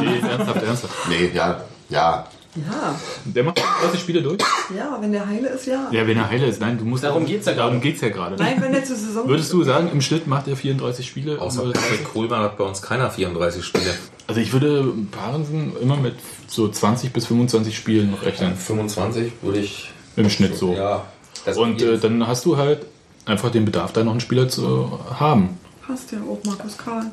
Nee, 0.00 0.18
ernsthaft, 0.18 0.62
ernsthaft. 0.62 1.08
Nee, 1.08 1.30
ja, 1.34 1.64
ja. 1.88 2.28
Ja, 2.56 2.98
Der 3.24 3.44
macht 3.44 3.58
34 3.60 4.00
Spiele 4.00 4.22
durch? 4.22 4.38
ja, 4.76 4.96
wenn 5.00 5.12
der 5.12 5.26
heile 5.26 5.48
ist, 5.48 5.66
ja. 5.66 5.88
Ja, 5.90 6.06
wenn 6.06 6.16
er 6.16 6.28
heile 6.28 6.46
ist. 6.46 6.60
Nein, 6.60 6.78
du 6.78 6.84
musst. 6.84 7.04
Darum 7.04 7.26
geht's 7.26 7.46
ja 7.46 7.52
gerade. 7.52 7.68
Darum 7.68 7.80
geht's 7.80 8.00
ja 8.00 8.08
gerade. 8.08 8.36
Nein, 8.36 8.56
wenn 8.60 8.72
der 8.72 8.84
zur 8.84 8.96
Saison 8.96 9.28
Würdest 9.28 9.52
du 9.52 9.62
sagen, 9.62 9.90
im 9.92 10.00
Schnitt 10.00 10.26
macht 10.26 10.48
er 10.48 10.56
34 10.56 11.06
Spiele? 11.06 11.40
Außer 11.40 11.70
Patrick 11.72 12.04
Kohlmann 12.04 12.40
hat 12.40 12.56
bei 12.56 12.64
uns 12.64 12.80
keiner 12.82 13.10
34 13.10 13.64
Spiele. 13.64 13.94
Also 14.26 14.40
ich 14.40 14.52
würde 14.52 14.92
Parensen 15.10 15.72
immer 15.80 15.96
mit 15.96 16.14
so 16.46 16.68
20 16.68 17.12
bis 17.12 17.26
25 17.26 17.76
Spielen 17.76 18.14
rechnen. 18.14 18.56
25 18.56 19.32
würde 19.42 19.58
ich. 19.60 19.90
Im 20.16 20.30
Schnitt 20.30 20.56
so. 20.56 20.74
Ja. 20.74 21.04
Das 21.44 21.56
Und 21.58 21.80
äh, 21.82 21.98
dann 21.98 22.26
hast 22.26 22.44
du 22.46 22.56
halt 22.56 22.86
einfach 23.26 23.50
den 23.50 23.64
Bedarf, 23.64 23.92
da 23.92 24.02
noch 24.02 24.12
einen 24.12 24.20
Spieler 24.20 24.48
zu 24.48 24.98
haben. 25.20 25.58
hast 25.86 26.10
ja 26.12 26.18
auch 26.18 26.38
Markus 26.44 26.76
Karl. 26.78 27.10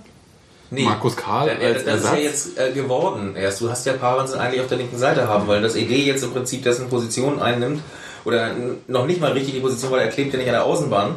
Nee. 0.74 0.84
Markus 0.84 1.16
Karl 1.16 1.50
als 1.50 1.60
das 1.60 1.78
ist 1.80 1.86
ja 1.86 1.92
Ersatz. 1.94 2.20
jetzt 2.20 2.58
äh, 2.58 2.72
geworden 2.72 3.36
erst. 3.36 3.62
Du 3.62 3.70
hast 3.70 3.86
ja 3.86 3.94
Parensen 3.94 4.40
eigentlich 4.40 4.62
auf 4.62 4.68
der 4.68 4.78
linken 4.78 4.98
Seite 4.98 5.28
haben 5.28 5.48
wollen. 5.48 5.64
Das 5.64 5.76
ED 5.76 5.92
jetzt 5.92 6.24
im 6.24 6.32
Prinzip 6.32 6.64
dessen 6.64 6.90
Position 6.90 7.42
einnimmt. 7.42 7.82
Oder 8.26 8.52
noch 8.88 9.06
nicht 9.06 9.20
mal 9.20 9.34
richtig 9.34 9.54
die 9.54 9.60
Position, 9.60 9.92
weil 9.92 10.00
er 10.00 10.08
klebt 10.08 10.32
ja 10.34 10.40
nicht 10.40 10.48
an 10.48 10.54
der 10.54 10.64
Außenbahn, 10.64 11.16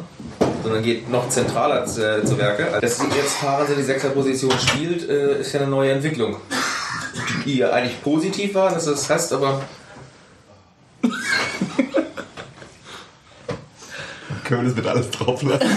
sondern 0.63 0.83
geht 0.83 1.09
noch 1.09 1.29
zentraler 1.29 1.83
äh, 1.83 2.23
zu 2.23 2.37
Werke. 2.37 2.79
Dass 2.81 2.99
jetzt 3.15 3.39
Parensen 3.39 3.77
die 3.77 3.83
Sechserposition 3.83 4.51
spielt, 4.59 5.09
äh, 5.09 5.39
ist 5.39 5.53
ja 5.53 5.61
eine 5.61 5.69
neue 5.69 5.91
Entwicklung. 5.91 6.35
Die 7.45 7.59
ja 7.59 7.71
eigentlich 7.71 8.01
positiv 8.03 8.53
war, 8.55 8.71
dass 8.71 8.85
du 8.85 8.91
das 8.91 9.09
hast, 9.09 9.31
aber 9.31 9.61
können 14.43 14.61
wir 14.61 14.67
das 14.69 14.75
mit 14.75 14.85
alles 14.87 15.09
drauf 15.11 15.41
lassen. 15.41 15.67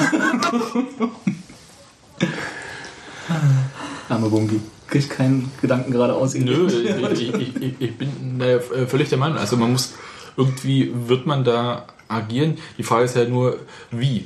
Arme 4.11 4.29
Bungi. 4.29 4.61
Kriegt 4.89 5.11
keinen 5.11 5.51
Gedanken 5.61 5.93
gerade 5.93 6.15
aus. 6.15 6.35
Nö, 6.35 6.67
ich, 7.13 7.35
ich, 7.35 7.75
ich, 7.79 7.97
bin 7.97 8.41
äh, 8.41 8.61
völlig 8.87 9.09
der 9.09 9.19
Meinung. 9.19 9.39
Also 9.39 9.57
man 9.57 9.73
muss 9.73 9.95
irgendwie 10.37 10.93
wird 11.07 11.27
man 11.27 11.45
da 11.45 11.87
agieren. 12.09 12.59
Die 12.79 12.83
Frage 12.83 13.05
ist 13.05 13.17
ja 13.17 13.25
nur, 13.25 13.59
wie. 13.91 14.25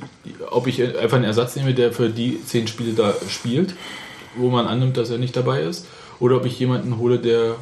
Ob 0.49 0.67
ich 0.67 0.81
einfach 0.81 1.17
einen 1.17 1.25
Ersatz 1.25 1.55
nehme, 1.55 1.73
der 1.73 1.91
für 1.91 2.09
die 2.09 2.43
zehn 2.43 2.67
Spiele 2.67 2.93
da 2.93 3.13
spielt, 3.29 3.75
wo 4.35 4.49
man 4.49 4.67
annimmt, 4.67 4.97
dass 4.97 5.09
er 5.09 5.17
nicht 5.17 5.35
dabei 5.35 5.61
ist, 5.61 5.85
oder 6.19 6.37
ob 6.37 6.45
ich 6.45 6.59
jemanden 6.59 6.97
hole, 6.97 7.19
der 7.19 7.55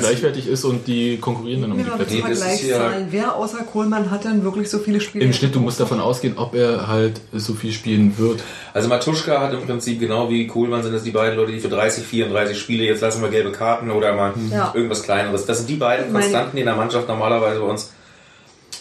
gleichwertig 0.00 0.46
ist 0.46 0.64
und 0.64 0.86
die 0.86 1.18
konkurrieren 1.18 1.62
dann 1.62 1.72
um 1.72 1.78
die 1.78 1.84
Ja, 1.84 1.96
Plätze. 1.96 2.22
das 2.28 2.40
das 2.40 2.54
ist 2.54 2.68
ja- 2.68 2.78
sein. 2.90 3.06
Wer 3.10 3.34
außer 3.36 3.58
Kohlmann 3.64 4.10
hat 4.10 4.24
denn 4.24 4.42
wirklich 4.44 4.68
so 4.70 4.78
viele 4.78 5.00
Spiele? 5.00 5.24
Im 5.24 5.32
Schnitt, 5.32 5.54
du 5.54 5.60
musst 5.60 5.78
davon 5.80 6.00
ausgehen, 6.00 6.38
ob 6.38 6.54
er 6.54 6.86
halt 6.88 7.20
so 7.32 7.54
viel 7.54 7.72
spielen 7.72 8.16
wird. 8.18 8.40
Also 8.74 8.88
Matuschka 8.88 9.40
hat 9.40 9.52
im 9.52 9.60
Prinzip 9.66 10.00
genau 10.00 10.28
wie 10.30 10.46
Kohlmann 10.46 10.82
sind 10.82 10.94
es 10.94 11.02
die 11.04 11.10
beiden 11.10 11.36
Leute, 11.36 11.52
die 11.52 11.60
für 11.60 11.68
30, 11.68 12.04
34 12.04 12.58
Spiele, 12.58 12.84
jetzt 12.84 13.00
lassen 13.00 13.22
wir 13.22 13.28
gelbe 13.28 13.52
Karten 13.52 13.90
oder 13.90 14.14
mal 14.14 14.32
Ja. 14.50 14.72
irgendwas 14.74 15.02
kleineres. 15.02 15.46
Das 15.46 15.58
sind 15.58 15.68
die 15.70 15.76
beiden 15.76 16.12
Konstanten, 16.12 16.56
die 16.56 16.60
in 16.60 16.66
der 16.66 16.76
Mannschaft 16.76 17.08
normalerweise 17.08 17.60
bei 17.60 17.66
uns 17.66 17.90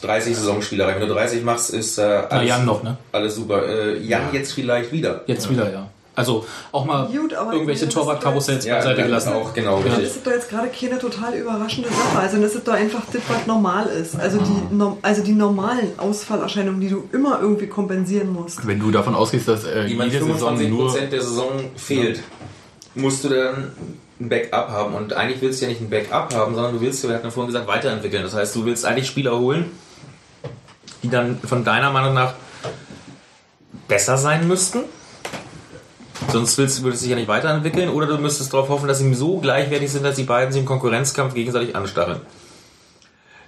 30 0.01 0.35
Saisonspiele 0.35 0.85
reichen. 0.85 1.01
Wenn 1.01 1.07
du 1.09 1.13
30 1.13 1.43
machst, 1.43 1.69
ist 1.71 1.97
äh, 1.97 2.01
Na, 2.01 2.37
alles, 2.37 2.49
Jan 2.49 2.65
noch, 2.65 2.81
ne? 2.81 2.97
alles 3.11 3.35
super. 3.35 3.67
Äh, 3.67 3.99
Jan 3.99 4.23
jetzt 4.33 4.53
vielleicht 4.53 4.91
wieder. 4.91 5.21
Jetzt 5.27 5.49
wieder, 5.49 5.71
ja. 5.71 5.89
Also 6.13 6.45
auch 6.73 6.85
mal 6.85 7.07
Gut, 7.07 7.31
irgendwelche 7.31 7.87
Torwartkarussells 7.87 8.65
Ja, 8.65 8.75
beiseite 8.75 8.99
ja, 8.99 9.05
gelassen. 9.07 9.33
auch, 9.33 9.53
genau, 9.53 9.79
Ja. 9.79 9.95
Das 9.95 9.99
ist 9.99 10.25
doch 10.27 10.31
jetzt 10.31 10.49
gerade 10.49 10.67
keine 10.67 10.99
total 10.99 11.33
überraschende 11.35 11.89
Sache. 11.89 12.19
Also 12.19 12.41
das 12.41 12.53
ist 12.53 12.67
doch 12.67 12.73
einfach 12.73 13.03
das, 13.11 13.21
was 13.29 13.47
normal 13.47 13.87
ist. 13.87 14.19
Also 14.19 14.39
die, 14.39 14.83
also 15.01 15.23
die 15.23 15.31
normalen 15.31 15.97
Ausfallerscheinungen, 15.97 16.81
die 16.81 16.89
du 16.89 17.07
immer 17.13 17.39
irgendwie 17.41 17.67
kompensieren 17.67 18.33
musst. 18.33 18.65
Wenn 18.67 18.79
du 18.79 18.91
davon 18.91 19.15
ausgehst, 19.15 19.47
dass 19.47 19.63
äh, 19.63 19.85
jemand 19.85 20.11
jede 20.11 20.25
Saison 20.25 20.57
25% 20.57 20.69
nur... 20.69 20.91
der 20.91 21.21
Saison 21.21 21.49
fehlt, 21.77 22.21
musst 22.93 23.23
du 23.23 23.29
dann 23.29 23.71
ein 24.19 24.29
Backup 24.29 24.69
haben. 24.69 24.93
Und 24.93 25.13
eigentlich 25.13 25.41
willst 25.41 25.61
du 25.61 25.65
ja 25.65 25.71
nicht 25.71 25.81
ein 25.81 25.89
Backup 25.89 26.33
haben, 26.33 26.55
sondern 26.55 26.73
du 26.73 26.81
willst, 26.81 27.03
wir 27.07 27.15
hatten 27.15 27.25
ja 27.25 27.31
vorhin 27.31 27.53
gesagt, 27.53 27.67
weiterentwickeln. 27.67 28.23
Das 28.23 28.35
heißt, 28.35 28.53
du 28.55 28.65
willst 28.65 28.85
eigentlich 28.85 29.07
Spieler 29.07 29.39
holen, 29.39 29.71
die 31.03 31.09
dann 31.09 31.39
von 31.39 31.63
deiner 31.63 31.91
Meinung 31.91 32.13
nach 32.13 32.33
besser 33.87 34.17
sein 34.17 34.47
müssten. 34.47 34.79
Sonst 36.29 36.57
willst, 36.57 36.83
würdest 36.83 37.01
du 37.01 37.05
dich 37.05 37.11
ja 37.11 37.15
nicht 37.15 37.27
weiterentwickeln. 37.27 37.89
Oder 37.89 38.07
du 38.07 38.17
müsstest 38.17 38.53
darauf 38.53 38.69
hoffen, 38.69 38.87
dass 38.87 38.99
sie 38.99 39.13
so 39.13 39.39
gleichwertig 39.39 39.91
sind, 39.91 40.03
dass 40.03 40.15
die 40.15 40.23
beiden 40.23 40.51
sich 40.51 40.61
im 40.61 40.67
Konkurrenzkampf 40.67 41.33
gegenseitig 41.33 41.75
anstacheln. 41.75 42.21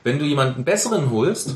Wenn 0.03 0.19
du 0.19 0.25
jemanden 0.25 0.63
besseren 0.65 1.11
holst, 1.11 1.55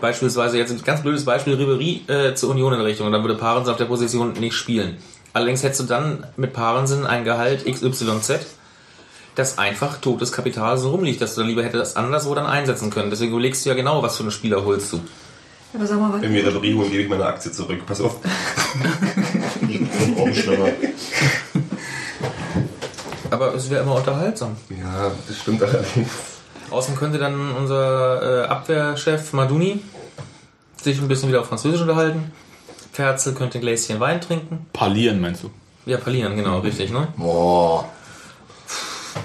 beispielsweise 0.00 0.58
jetzt 0.58 0.72
ein 0.72 0.82
ganz 0.82 1.02
blödes 1.02 1.24
Beispiel, 1.24 1.54
Ribery 1.54 2.02
äh, 2.08 2.34
zur 2.34 2.50
Union 2.50 2.74
in 2.74 2.80
Richtung, 2.80 3.10
dann 3.10 3.22
würde 3.22 3.36
Parensen 3.36 3.72
auf 3.72 3.78
der 3.78 3.86
Position 3.86 4.32
nicht 4.34 4.54
spielen. 4.54 4.98
Allerdings 5.32 5.62
hättest 5.62 5.80
du 5.80 5.84
dann 5.84 6.26
mit 6.36 6.52
Parensen 6.52 7.06
ein 7.06 7.24
Gehalt 7.24 7.64
XYZ, 7.64 8.40
das 9.34 9.56
einfach 9.56 9.98
totes 9.98 10.32
Kapital 10.32 10.76
so 10.76 10.90
rumliegt, 10.90 11.22
dass 11.22 11.34
du 11.34 11.40
dann 11.40 11.48
lieber 11.48 11.62
hättest 11.62 11.80
das 11.80 11.96
anderswo 11.96 12.34
dann 12.34 12.44
einsetzen 12.44 12.90
können. 12.90 13.08
Deswegen 13.08 13.32
überlegst 13.32 13.64
du 13.64 13.70
ja 13.70 13.74
genau, 13.74 14.02
was 14.02 14.18
für 14.18 14.24
einen 14.24 14.32
Spieler 14.32 14.62
holst 14.66 14.92
du. 14.92 15.00
Aber 15.74 15.86
sag 15.86 15.98
mal, 15.98 16.12
was, 16.12 16.20
Wenn 16.20 16.34
wir 16.34 16.46
Ribéry 16.46 16.74
holen, 16.74 16.90
gebe 16.90 17.04
ich 17.04 17.08
meine 17.08 17.24
Aktie 17.24 17.50
zurück. 17.50 17.80
Pass 17.86 18.02
auf. 18.02 18.16
Auch 20.18 20.34
schlimmer. 20.34 20.68
Aber 23.30 23.54
es 23.54 23.70
wäre 23.70 23.82
immer 23.82 23.96
unterhaltsam. 23.96 24.56
Ja, 24.70 25.10
das 25.26 25.38
stimmt 25.38 25.62
allerdings. 25.62 26.10
Außerdem 26.70 26.98
könnte 26.98 27.18
dann 27.18 27.52
unser 27.52 28.44
äh, 28.44 28.46
Abwehrchef 28.46 29.32
Maduni 29.32 29.80
sich 30.82 31.00
ein 31.00 31.08
bisschen 31.08 31.28
wieder 31.28 31.40
auf 31.40 31.48
Französisch 31.48 31.80
unterhalten. 31.80 32.32
Ferzel 32.92 33.34
könnte 33.34 33.58
ein 33.58 33.62
Gläschen 33.62 34.00
Wein 34.00 34.20
trinken. 34.20 34.66
Parlieren, 34.72 35.20
meinst 35.20 35.42
du? 35.42 35.50
Ja, 35.86 35.96
parlieren, 35.98 36.36
genau, 36.36 36.58
richtig, 36.60 36.90
ne? 36.90 37.08
Boah. 37.16 37.88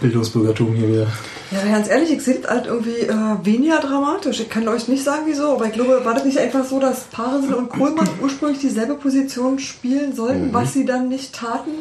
Bildungsbürgertum 0.01 0.73
hier 0.73 0.87
wieder. 0.87 1.07
Ja, 1.51 1.71
ganz 1.71 1.87
ehrlich, 1.89 2.11
ich 2.11 2.21
sehe 2.21 2.39
das 2.39 2.51
halt 2.51 2.65
irgendwie 2.65 2.99
äh, 3.01 3.45
weniger 3.45 3.79
dramatisch. 3.79 4.39
Ich 4.39 4.49
kann 4.49 4.67
euch 4.67 4.87
nicht 4.87 5.03
sagen, 5.03 5.23
wieso, 5.25 5.53
aber 5.53 5.65
ich 5.65 5.73
glaube, 5.73 6.03
war 6.03 6.13
das 6.13 6.25
nicht 6.25 6.37
einfach 6.37 6.65
so, 6.65 6.79
dass 6.79 7.05
Parensen 7.05 7.53
und 7.53 7.69
Kohlmann 7.69 8.09
ursprünglich 8.21 8.59
dieselbe 8.59 8.95
Position 8.95 9.59
spielen 9.59 10.15
sollten, 10.15 10.53
was 10.53 10.73
sie 10.73 10.85
dann 10.85 11.09
nicht 11.09 11.33
taten? 11.33 11.71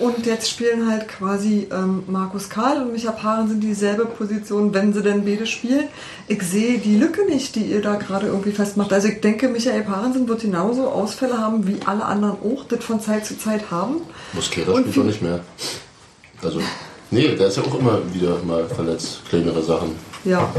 Und 0.00 0.26
jetzt 0.26 0.50
spielen 0.50 0.90
halt 0.90 1.06
quasi 1.06 1.68
ähm, 1.70 2.02
Markus 2.08 2.50
Karl 2.50 2.82
und 2.82 2.92
Micha 2.92 3.12
Parensen 3.12 3.60
dieselbe 3.60 4.06
Position, 4.06 4.74
wenn 4.74 4.92
sie 4.92 5.02
denn 5.02 5.24
beide 5.24 5.46
spielen. 5.46 5.84
Ich 6.26 6.42
sehe 6.42 6.78
die 6.78 6.96
Lücke 6.96 7.24
nicht, 7.26 7.54
die 7.54 7.62
ihr 7.62 7.80
da 7.80 7.94
gerade 7.94 8.26
irgendwie 8.26 8.50
festmacht. 8.50 8.92
Also 8.92 9.06
ich 9.06 9.20
denke, 9.20 9.48
Michael 9.48 9.82
Parensen 9.82 10.26
wird 10.26 10.40
genauso 10.40 10.88
Ausfälle 10.88 11.38
haben, 11.38 11.68
wie 11.68 11.76
alle 11.86 12.04
anderen 12.04 12.38
auch, 12.42 12.64
das 12.64 12.82
von 12.82 13.00
Zeit 13.00 13.24
zu 13.24 13.38
Zeit 13.38 13.70
haben. 13.70 13.98
Und 14.32 14.42
spielt 14.42 14.66
doch 14.66 15.04
nicht 15.04 15.22
mehr. 15.22 15.44
Also, 16.42 16.60
nee, 17.14 17.34
der 17.36 17.46
ist 17.46 17.56
ja 17.56 17.62
auch 17.62 17.78
immer 17.78 18.00
wieder 18.12 18.38
mal 18.44 18.66
verletzt. 18.68 19.20
Kleinere 19.28 19.62
Sachen. 19.62 19.92
Ja, 20.24 20.52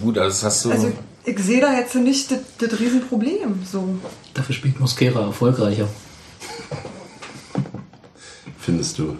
Gut, 0.00 0.16
also 0.18 0.30
das 0.30 0.44
hast 0.44 0.64
du. 0.64 0.70
also 0.70 0.92
ich 1.24 1.38
sehe 1.38 1.60
da 1.60 1.72
jetzt 1.78 1.94
nicht 1.94 2.30
das, 2.30 2.38
das 2.58 2.80
Riesenproblem. 2.80 3.62
So. 3.70 3.96
Dafür 4.34 4.54
spielt 4.54 4.80
Mosquera 4.80 5.20
erfolgreicher. 5.26 5.88
Findest 8.58 8.98
du? 8.98 9.16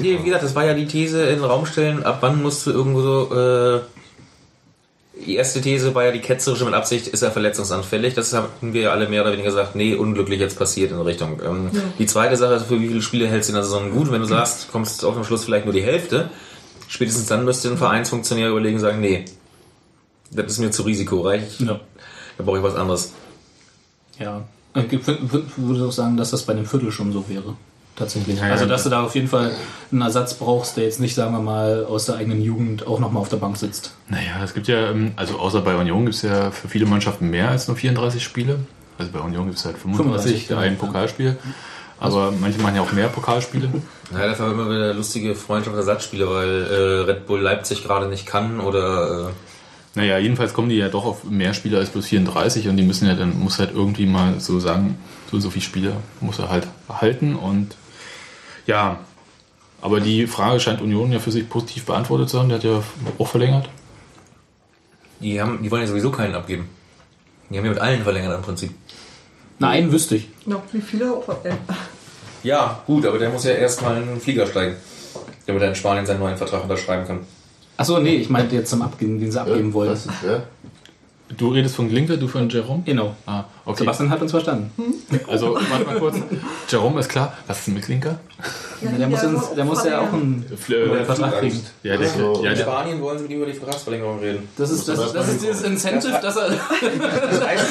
Nee, 0.00 0.18
wie 0.20 0.24
gesagt, 0.24 0.44
das 0.44 0.54
war 0.54 0.64
ja 0.64 0.74
die 0.74 0.86
These 0.86 1.22
in 1.24 1.36
den 1.40 1.44
Raum 1.44 1.66
stellen, 1.66 2.04
ab 2.04 2.18
wann 2.20 2.40
musst 2.40 2.66
du 2.66 2.70
irgendwo 2.70 3.02
so. 3.02 3.34
Äh, 3.34 3.80
die 5.26 5.36
erste 5.36 5.60
These 5.60 5.94
war 5.94 6.04
ja 6.04 6.10
die 6.12 6.20
ketzerische 6.20 6.64
mit 6.64 6.74
Absicht, 6.74 7.06
ist 7.08 7.22
er 7.22 7.30
verletzungsanfällig. 7.30 8.14
Das 8.14 8.32
hatten 8.32 8.72
wir 8.72 8.82
ja 8.82 8.90
alle 8.92 9.08
mehr 9.08 9.22
oder 9.22 9.32
weniger 9.32 9.48
gesagt, 9.50 9.74
nee, 9.74 9.94
unglücklich 9.94 10.40
jetzt 10.40 10.58
passiert 10.58 10.90
in 10.92 11.00
Richtung. 11.00 11.40
Ähm, 11.44 11.70
Die 11.98 12.06
zweite 12.06 12.36
Sache 12.36 12.54
ist, 12.54 12.64
für 12.66 12.80
wie 12.80 12.88
viele 12.88 13.02
Spiele 13.02 13.26
hältst 13.28 13.48
du 13.48 13.52
in 13.52 13.56
der 13.56 13.64
Saison 13.64 13.90
gut? 13.90 14.10
Wenn 14.10 14.20
du 14.20 14.26
sagst, 14.26 14.70
kommst 14.72 15.04
auf 15.04 15.14
dem 15.14 15.24
Schluss 15.24 15.44
vielleicht 15.44 15.64
nur 15.64 15.74
die 15.74 15.82
Hälfte, 15.82 16.30
spätestens 16.88 17.26
dann 17.26 17.44
müsste 17.44 17.68
ein 17.68 17.76
Vereinsfunktionär 17.78 18.48
überlegen 18.50 18.76
und 18.76 18.80
sagen, 18.82 19.00
nee, 19.00 19.24
das 20.30 20.46
ist 20.52 20.58
mir 20.58 20.70
zu 20.70 20.82
risikoreich, 20.82 21.58
Ja. 21.60 21.80
da 22.36 22.44
brauche 22.44 22.58
ich 22.58 22.62
was 22.62 22.74
anderes. 22.76 23.12
Ja. 24.18 24.42
Ich 24.74 24.82
würd- 24.84 25.42
würde 25.56 25.84
auch 25.86 25.92
sagen, 25.92 26.16
dass 26.16 26.30
das 26.30 26.42
bei 26.44 26.52
einem 26.52 26.66
Viertel 26.66 26.92
schon 26.92 27.12
so 27.12 27.28
wäre. 27.28 27.56
Tatsächlich. 27.98 28.38
Ja, 28.38 28.46
ja. 28.46 28.52
Also, 28.52 28.66
dass 28.66 28.84
du 28.84 28.90
da 28.90 29.02
auf 29.02 29.14
jeden 29.16 29.26
Fall 29.26 29.50
einen 29.90 30.02
Ersatz 30.02 30.34
brauchst, 30.34 30.76
der 30.76 30.84
jetzt 30.84 31.00
nicht, 31.00 31.14
sagen 31.16 31.32
wir 31.32 31.40
mal, 31.40 31.84
aus 31.84 32.06
der 32.06 32.16
eigenen 32.16 32.40
Jugend 32.40 32.86
auch 32.86 33.00
nochmal 33.00 33.20
auf 33.20 33.28
der 33.28 33.38
Bank 33.38 33.56
sitzt. 33.56 33.92
Naja, 34.08 34.42
es 34.44 34.54
gibt 34.54 34.68
ja, 34.68 34.90
ähm, 34.90 35.12
also 35.16 35.38
außer 35.38 35.60
bei 35.62 35.74
Union 35.74 36.04
gibt 36.04 36.14
es 36.14 36.22
ja 36.22 36.52
für 36.52 36.68
viele 36.68 36.86
Mannschaften 36.86 37.28
mehr 37.28 37.50
als 37.50 37.66
nur 37.66 37.76
34 37.76 38.22
Spiele. 38.22 38.60
Also 38.98 39.10
bei 39.10 39.18
Union 39.18 39.46
gibt 39.46 39.58
es 39.58 39.64
halt 39.64 39.78
35, 39.78 40.46
35, 40.46 40.56
ein 40.56 40.76
genau. 40.76 40.86
Pokalspiel. 40.86 41.36
Aber 42.00 42.32
manche 42.40 42.60
machen 42.60 42.76
ja 42.76 42.82
auch 42.82 42.92
mehr 42.92 43.08
Pokalspiele. 43.08 43.68
Naja, 44.12 44.28
das 44.28 44.38
war 44.38 44.52
immer 44.52 44.70
wieder 44.70 44.94
lustige 44.94 45.34
Freundschaft-Ersatzspiele, 45.34 46.30
weil 46.30 46.66
äh, 46.66 47.10
Red 47.10 47.26
Bull 47.26 47.40
Leipzig 47.40 47.82
gerade 47.82 48.06
nicht 48.06 48.26
kann 48.26 48.60
oder. 48.60 49.28
Äh, 49.28 49.98
Naja, 49.98 50.18
jedenfalls 50.18 50.54
kommen 50.54 50.68
die 50.68 50.76
ja 50.76 50.88
doch 50.88 51.04
auf 51.04 51.24
mehr 51.24 51.54
Spiele 51.54 51.78
als 51.78 51.90
bloß 51.90 52.06
34 52.06 52.68
und 52.68 52.76
die 52.76 52.84
müssen 52.84 53.08
ja 53.08 53.14
dann, 53.14 53.38
muss 53.40 53.58
halt 53.58 53.72
irgendwie 53.74 54.06
mal 54.06 54.38
so 54.38 54.60
sagen, 54.60 54.96
so 55.28 55.36
und 55.36 55.42
so 55.42 55.50
viele 55.50 55.64
Spiele 55.64 55.92
muss 56.20 56.38
er 56.38 56.48
halt 56.48 56.68
halten 56.88 57.34
und 57.34 57.74
ja, 58.68 59.00
aber 59.80 60.00
die 60.00 60.26
Frage 60.26 60.60
scheint 60.60 60.80
Union 60.80 61.10
ja 61.10 61.18
für 61.18 61.32
sich 61.32 61.48
positiv 61.48 61.86
beantwortet 61.86 62.28
zu 62.28 62.38
haben, 62.38 62.48
der 62.48 62.58
hat 62.58 62.64
ja 62.64 62.82
auch 63.18 63.26
verlängert. 63.28 63.68
die, 65.20 65.40
haben, 65.40 65.62
die 65.62 65.70
wollen 65.70 65.82
ja 65.82 65.88
sowieso 65.88 66.10
keinen 66.10 66.34
abgeben. 66.34 66.68
Die 67.50 67.56
haben 67.58 67.64
ja 67.64 67.70
mit 67.72 67.80
allen 67.80 68.02
verlängert 68.02 68.34
im 68.36 68.42
Prinzip. 68.42 68.70
Nein, 69.58 69.90
wüsste 69.90 70.16
ich. 70.16 70.28
Noch 70.46 70.62
wie 70.72 70.80
viele 70.80 71.12
auch. 71.12 71.28
Äh, 71.44 71.54
Ja, 72.44 72.82
gut, 72.86 73.04
aber 73.06 73.18
der 73.18 73.30
muss 73.30 73.44
ja 73.44 73.52
erstmal 73.52 74.00
in 74.00 74.06
den 74.06 74.20
Flieger 74.20 74.46
steigen, 74.46 74.76
damit 75.46 75.62
er 75.62 75.68
in 75.70 75.74
Spanien 75.74 76.06
seinen 76.06 76.20
neuen 76.20 76.36
Vertrag 76.36 76.62
unterschreiben 76.62 77.06
kann. 77.06 77.20
Achso, 77.76 77.98
nee, 78.00 78.16
ich 78.16 78.28
meinte 78.28 78.54
jetzt 78.56 78.70
zum 78.70 78.82
Abgeben, 78.82 79.18
den 79.20 79.30
sie 79.32 79.40
abgeben 79.40 79.72
wollen. 79.72 79.90
Was? 79.90 80.06
Ja? 80.24 80.42
Du 81.36 81.48
redest 81.50 81.76
von 81.76 81.88
Glinke, 81.90 82.16
du 82.16 82.26
von 82.26 82.48
Jerome? 82.48 82.82
Genau. 82.86 83.14
Ah, 83.26 83.44
okay. 83.66 83.80
Sebastian 83.80 84.08
hat 84.08 84.22
uns 84.22 84.30
verstanden. 84.30 84.70
Also, 85.28 85.54
warte 85.68 85.84
mal 85.84 85.96
kurz. 85.98 86.16
Jerome 86.68 87.00
ist 87.00 87.08
klar. 87.10 87.34
Was 87.46 87.58
ist 87.58 87.66
denn 87.66 87.74
mit 87.74 87.84
Klinker? 87.84 88.18
ja, 88.80 88.90
Der 88.92 89.08
muss, 89.08 89.20
der 89.54 89.64
muss 89.66 89.84
ja 89.84 90.00
auch 90.00 90.12
einen 90.12 90.44
Äh, 90.50 91.04
Vertrag 91.04 91.38
kriegen. 91.40 91.60
ja, 91.82 91.96
der, 91.98 92.10
Also, 92.10 92.42
ja, 92.44 92.52
In 92.52 92.56
Spanien 92.56 93.00
wollen 93.02 93.18
sie 93.18 93.24
mit 93.24 93.32
ihm 93.32 93.36
über 93.42 93.46
die 93.46 93.52
Vertragsverlängerung 93.52 94.20
reden. 94.20 94.48
Das 94.56 94.70
ist, 94.70 94.88
das, 94.88 95.12
das 95.12 95.28
ist 95.28 95.42
dieses 95.42 95.62
Incentive, 95.62 96.18
dass 96.22 96.36
er. 96.36 96.48
Das 96.48 96.60
heißt, 97.46 97.64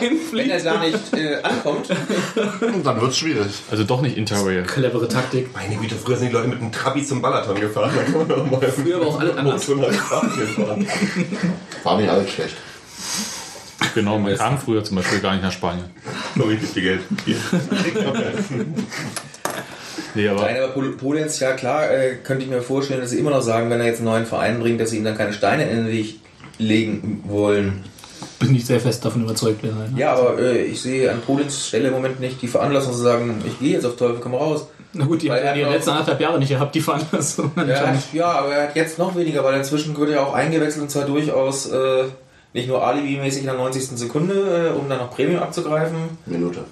wenn, 0.00 0.18
wenn 0.32 0.50
er 0.50 0.62
da 0.62 0.78
nicht 0.80 1.12
äh, 1.14 1.42
ankommt, 1.42 1.88
Dann 2.84 3.00
wird's 3.00 3.16
schwierig. 3.18 3.52
also 3.70 3.82
doch 3.82 4.00
nicht 4.00 4.16
Interrail. 4.16 4.62
Clevere 4.62 5.08
Taktik. 5.08 5.48
Meine 5.54 5.74
Güte, 5.76 5.96
früher 5.96 6.16
sind 6.18 6.28
die 6.28 6.34
Leute 6.34 6.48
mit 6.48 6.60
einem 6.60 6.70
Trabi 6.70 7.04
zum 7.04 7.20
Balaton 7.20 7.58
gefahren. 7.60 7.90
Da 7.96 8.02
kann 8.04 8.12
man 8.18 8.28
doch 8.28 8.48
mal 8.48 8.60
Früher 8.70 9.00
war 9.00 9.08
auch 9.08 9.18
alles 9.20 9.36
anders. 9.36 9.64
500 9.64 9.92
Spanien 9.94 10.46
fahren. 10.48 10.86
War 11.82 11.96
nicht 12.00 12.08
alles 12.10 12.30
schlecht. 12.30 12.54
Genau, 13.94 14.18
man 14.18 14.36
kam 14.36 14.58
früher 14.58 14.84
zum 14.84 14.96
Beispiel 14.96 15.20
gar 15.20 15.32
nicht 15.32 15.42
nach 15.42 15.52
Spanien. 15.52 15.84
Ich 16.34 16.42
gebe 16.42 16.66
dir 16.74 16.82
Geld. 16.82 17.00
Nee, 20.14 20.28
aber 20.28 20.42
Nein, 20.42 20.56
aber 20.62 20.68
Pol- 20.72 20.96
Polenz, 20.96 21.40
ja 21.40 21.52
klar, 21.52 21.90
äh, 21.90 22.16
könnte 22.16 22.44
ich 22.44 22.50
mir 22.50 22.62
vorstellen, 22.62 23.00
dass 23.00 23.10
sie 23.10 23.18
immer 23.18 23.30
noch 23.30 23.42
sagen, 23.42 23.68
wenn 23.70 23.80
er 23.80 23.86
jetzt 23.86 23.98
einen 23.98 24.06
neuen 24.06 24.26
Verein 24.26 24.58
bringt, 24.60 24.80
dass 24.80 24.90
sie 24.90 24.98
ihm 24.98 25.04
dann 25.04 25.16
keine 25.16 25.32
Steine 25.32 25.68
in 25.68 25.76
den 25.76 25.88
Weg 25.88 26.20
legen 26.58 27.22
wollen. 27.26 27.84
Bin 28.38 28.54
ich 28.54 28.64
sehr 28.66 28.80
fest 28.80 29.04
davon 29.04 29.24
überzeugt. 29.24 29.58
wer 29.62 29.72
sein. 29.72 29.94
Ja, 29.96 30.14
aber 30.14 30.38
äh, 30.38 30.62
ich 30.64 30.80
sehe 30.80 31.10
an 31.10 31.20
Polenz 31.20 31.66
Stelle 31.66 31.88
im 31.88 31.94
Moment 31.94 32.20
nicht 32.20 32.40
die 32.40 32.48
Veranlassung 32.48 32.92
zu 32.92 32.98
sagen, 32.98 33.42
ich 33.46 33.58
gehe 33.58 33.72
jetzt 33.72 33.84
auf 33.84 33.96
Teufel 33.96 34.18
komm 34.20 34.34
raus. 34.34 34.66
Na 34.92 35.04
gut, 35.04 35.20
die 35.20 35.26
ja 35.26 35.36
er 35.36 35.52
die 35.54 35.60
letzten 35.60 35.90
anderthalb 35.90 36.20
Jahre 36.20 36.38
nicht 36.38 36.48
gehabt, 36.48 36.74
die 36.74 36.80
Veranlassung. 36.80 37.50
Ja, 37.56 37.94
ja, 38.14 38.26
aber 38.32 38.54
er 38.54 38.68
hat 38.68 38.76
jetzt 38.76 38.98
noch 38.98 39.14
weniger, 39.16 39.44
weil 39.44 39.56
inzwischen 39.58 39.96
wird 39.96 40.10
er 40.10 40.26
auch 40.26 40.32
eingewechselt 40.34 40.82
und 40.82 40.90
zwar 40.90 41.04
durchaus 41.04 41.66
äh, 41.70 42.04
nicht 42.56 42.68
nur 42.68 42.84
Alibi-mäßig 42.84 43.40
in 43.40 43.46
der 43.46 43.54
90. 43.54 43.98
Sekunde, 43.98 44.72
äh, 44.74 44.78
um 44.78 44.88
dann 44.88 44.98
noch 44.98 45.10
Premium 45.10 45.42
abzugreifen. 45.42 45.98
Minute. 46.24 46.64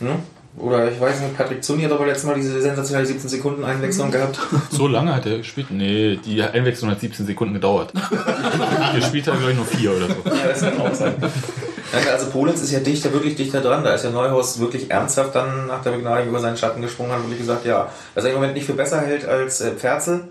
Ne? 0.00 0.16
Oder 0.56 0.90
ich 0.90 1.00
weiß 1.00 1.20
nicht, 1.20 1.36
Patrick 1.36 1.62
Zuni 1.64 1.82
hat 1.82 1.92
aber 1.92 2.06
letztes 2.06 2.24
Mal 2.24 2.34
diese 2.34 2.60
sensationelle 2.60 3.06
17 3.06 3.28
Sekunden 3.28 3.64
Einwechslung 3.64 4.10
gehabt. 4.10 4.38
so 4.70 4.86
lange 4.86 5.14
hat 5.14 5.24
er 5.24 5.38
gespielt? 5.38 5.70
Nee, 5.70 6.16
die 6.16 6.42
Einwechslung 6.42 6.90
hat 6.90 7.00
17 7.00 7.24
Sekunden 7.26 7.54
gedauert. 7.54 7.92
Gespielt 8.94 9.26
hat 9.26 9.34
er, 9.34 9.38
glaube 9.38 9.52
ich, 9.52 9.56
nur 9.56 9.66
vier 9.66 9.92
oder 9.92 10.08
so. 10.08 10.14
Ja, 10.26 10.48
das 10.48 10.60
kann 10.60 10.80
auch 10.80 10.94
sein. 10.94 11.14
Also 12.10 12.30
Polenz 12.30 12.60
ist 12.62 12.70
ja 12.70 12.80
dichter, 12.80 13.12
wirklich 13.12 13.36
dichter 13.36 13.60
dran. 13.60 13.84
Da 13.84 13.94
ist 13.94 14.04
ja 14.04 14.10
Neuhaus 14.10 14.60
wirklich 14.60 14.90
ernsthaft 14.90 15.34
dann 15.34 15.68
nach 15.68 15.82
der 15.82 15.92
Begnadigung 15.92 16.30
über 16.30 16.40
seinen 16.40 16.56
Schatten 16.56 16.82
gesprungen, 16.82 17.12
hat 17.12 17.20
wirklich 17.20 17.38
gesagt, 17.38 17.64
ja, 17.64 17.90
dass 18.14 18.24
er 18.24 18.30
im 18.30 18.36
Moment 18.36 18.54
nicht 18.54 18.66
für 18.66 18.74
besser 18.74 19.00
hält 19.00 19.26
als 19.26 19.60
äh, 19.62 19.72
Pferzel. 19.72 20.24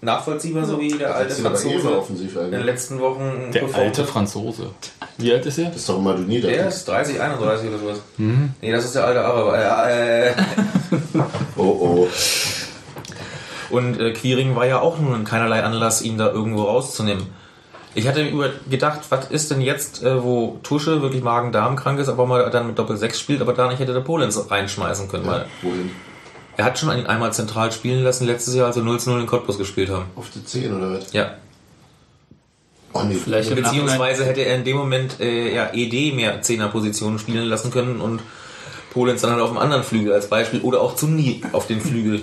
Nachvollziehbar, 0.00 0.64
so 0.64 0.80
wie 0.80 0.92
der 0.92 1.14
alte 1.14 1.34
Franzose 1.34 1.98
offensiv 1.98 2.34
in 2.36 2.42
den 2.42 2.54
eigentlich. 2.54 2.64
letzten 2.66 3.00
Wochen 3.00 3.50
Der 3.52 3.64
alte. 3.74 4.04
Franzose. 4.04 4.70
Wie 5.16 5.32
alt 5.32 5.44
ist 5.44 5.58
er? 5.58 5.66
Das 5.66 5.76
ist 5.76 5.88
doch 5.88 5.98
immer 5.98 6.14
du 6.14 6.22
nie 6.22 6.40
Der 6.40 6.68
ist 6.68 6.86
30, 6.86 7.20
31 7.20 7.68
oder 7.68 7.78
sowas. 7.78 7.98
Nee, 8.16 8.70
das 8.70 8.84
ist 8.84 8.94
der 8.94 9.04
alte 9.04 9.24
Araber. 9.24 9.60
Ja, 9.60 9.88
äh, 9.90 10.32
Oh 11.56 11.62
oh. 11.62 12.08
Und 13.70 14.00
äh, 14.00 14.12
Quiring 14.12 14.54
war 14.56 14.66
ja 14.66 14.80
auch 14.80 14.98
nun 14.98 15.24
keinerlei 15.24 15.62
Anlass, 15.62 16.00
ihn 16.02 16.16
da 16.16 16.30
irgendwo 16.30 16.62
rauszunehmen. 16.62 17.26
Ich 17.94 18.06
hatte 18.06 18.22
über 18.22 18.50
gedacht, 18.70 19.00
was 19.08 19.30
ist 19.30 19.50
denn 19.50 19.60
jetzt, 19.60 20.04
äh, 20.04 20.22
wo 20.22 20.58
Tusche 20.62 21.02
wirklich 21.02 21.22
Magen-Darm 21.22 21.74
krank 21.74 21.98
ist, 21.98 22.08
aber 22.08 22.26
mal 22.26 22.48
dann 22.50 22.68
mit 22.68 22.78
Doppel-6 22.78 23.14
spielt, 23.18 23.40
aber 23.40 23.52
da 23.54 23.66
nicht 23.68 23.80
hätte 23.80 23.92
der 23.92 24.00
Polenz 24.00 24.40
reinschmeißen 24.48 25.08
können, 25.08 25.26
weil 25.26 25.46
Wohin? 25.62 25.90
Er 26.58 26.64
hat 26.64 26.78
schon 26.78 26.90
ihn 26.90 27.06
einmal 27.06 27.32
zentral 27.32 27.70
spielen 27.70 28.02
lassen, 28.02 28.26
letztes 28.26 28.54
Jahr, 28.56 28.66
als 28.66 28.76
wir 28.76 28.82
0 28.82 28.98
zu 28.98 29.10
0 29.10 29.20
in 29.20 29.26
Cottbus 29.26 29.58
gespielt 29.58 29.90
haben. 29.90 30.06
Auf 30.16 30.28
die 30.34 30.44
10 30.44 30.74
oder 30.74 30.92
was? 30.92 31.12
Ja. 31.12 31.36
Oh 32.92 33.02
nee. 33.02 33.14
Vielleicht 33.14 33.54
Beziehungsweise 33.54 34.24
hätte 34.24 34.40
er 34.40 34.56
in 34.56 34.64
dem 34.64 34.76
Moment 34.76 35.20
äh, 35.20 35.54
ja 35.54 35.70
ED 35.72 36.16
mehr 36.16 36.42
Zehnerpositionen 36.42 37.20
spielen 37.20 37.44
lassen 37.44 37.70
können 37.70 38.00
und 38.00 38.22
Polenz 38.90 39.20
dann 39.20 39.30
halt 39.30 39.40
auf 39.40 39.50
dem 39.50 39.58
anderen 39.58 39.84
Flügel 39.84 40.12
als 40.12 40.28
Beispiel 40.28 40.60
oder 40.62 40.80
auch 40.80 40.96
Zumni 40.96 41.42
auf 41.52 41.68
den 41.68 41.80
Flügel. 41.80 42.22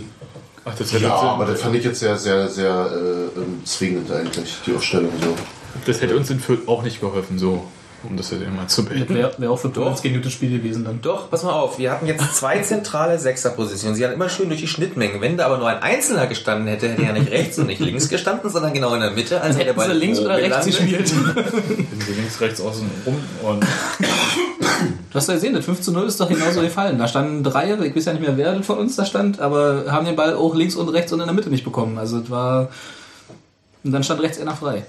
Ach, 0.66 0.76
das 0.76 0.92
hätte, 0.92 1.06
Ja, 1.06 1.16
uns, 1.16 1.30
aber 1.30 1.46
das 1.46 1.62
fand 1.62 1.76
ich 1.78 1.86
jetzt 1.86 2.00
sehr, 2.02 2.18
sehr, 2.18 2.50
sehr 2.50 2.92
äh, 2.92 3.40
ähm, 3.40 3.62
zwingend 3.64 4.12
eigentlich, 4.12 4.56
die 4.66 4.76
Aufstellung 4.76 5.12
so. 5.22 5.34
das 5.86 6.02
hätte 6.02 6.18
uns 6.18 6.30
in 6.30 6.42
Fürth 6.42 6.68
auch 6.68 6.84
nicht 6.84 7.00
geholfen, 7.00 7.40
so. 7.40 7.66
Um 8.04 8.18
das 8.18 8.32
jetzt 8.32 8.43
immer 8.43 8.68
zu 8.68 8.86
beenden. 8.86 9.16
Wäre 9.16 9.34
wär 9.38 9.52
auch 9.52 9.58
für 9.58 9.70
Polenz 9.70 10.02
kein 10.02 10.14
gutes 10.14 10.34
Spiel 10.34 10.58
gewesen 10.58 10.86
dann. 10.86 11.02
Doch, 11.02 11.30
pass 11.30 11.43
mal 11.43 11.54
auf, 11.54 11.80
wir 11.80 11.91
hatten 11.91 12.06
jetzt 12.06 12.36
zwei 12.36 12.60
zentrale 12.60 13.18
Sechserpositionen. 13.18 13.96
Sie 13.96 14.04
hatten 14.04 14.14
immer 14.14 14.30
schön 14.30 14.50
durch 14.50 14.62
die 14.62 14.68
Schnittmenge. 14.68 15.22
Wenn 15.22 15.38
da 15.38 15.48
aber 15.48 15.58
nur 15.58 15.68
ein 15.68 15.82
Einzelner 15.82 16.28
gestanden 16.28 16.68
hätte, 16.68 16.89
hätte 16.89 17.02
er 17.02 17.08
ja 17.10 17.14
nicht 17.14 17.32
rechts 17.32 17.58
und 17.58 17.68
nicht 17.68 17.80
links 17.80 18.10
gestanden, 18.10 18.50
sondern 18.50 18.74
genau 18.74 18.93
in 18.93 19.02
der 19.02 19.12
Mitte. 19.12 19.41
Also 19.41 19.60
hätte 19.60 19.76
er 19.76 19.86
sie 19.86 19.93
links 19.93 20.20
oder 20.20 20.38
rechts 20.38 20.66
gespielt? 20.66 21.12
Bin 21.36 22.02
so 22.06 22.14
links, 22.14 22.41
rechts, 22.41 22.62
außen 22.62 22.89
rum 23.06 23.16
und 23.43 23.66
Du 25.16 25.20
hast 25.20 25.28
ja 25.28 25.36
gesehen, 25.36 25.54
das 25.54 25.66
5 25.66 25.82
zu 25.82 25.91
0 25.93 26.08
ist 26.08 26.20
doch 26.20 26.28
genauso 26.28 26.62
gefallen. 26.62 26.98
Da 27.00 27.08
standen 27.08 27.43
drei, 27.43 27.74
ich 27.74 27.96
weiß 27.96 28.06
ja 28.06 28.14
nicht 28.14 28.22
mehr, 28.22 28.36
wer 28.38 28.62
von 28.64 28.78
uns 28.78 28.96
da 28.96 29.06
stand, 29.06 29.39
aber 29.39 29.86
haben 29.88 30.06
den 30.06 30.16
Ball 30.16 30.36
auch 30.36 30.54
links 30.54 30.76
und 30.76 30.89
rechts 30.89 31.14
und 31.14 31.22
in 31.22 31.26
der 31.26 31.34
Mitte 31.34 31.50
nicht 31.50 31.64
bekommen. 31.64 31.98
Also 31.98 32.20
es 32.20 32.30
war. 32.30 32.70
Und 33.84 33.91
dann 33.91 34.04
stand 34.04 34.22
rechts 34.22 34.39
einer 34.41 34.56
frei. 34.56 34.86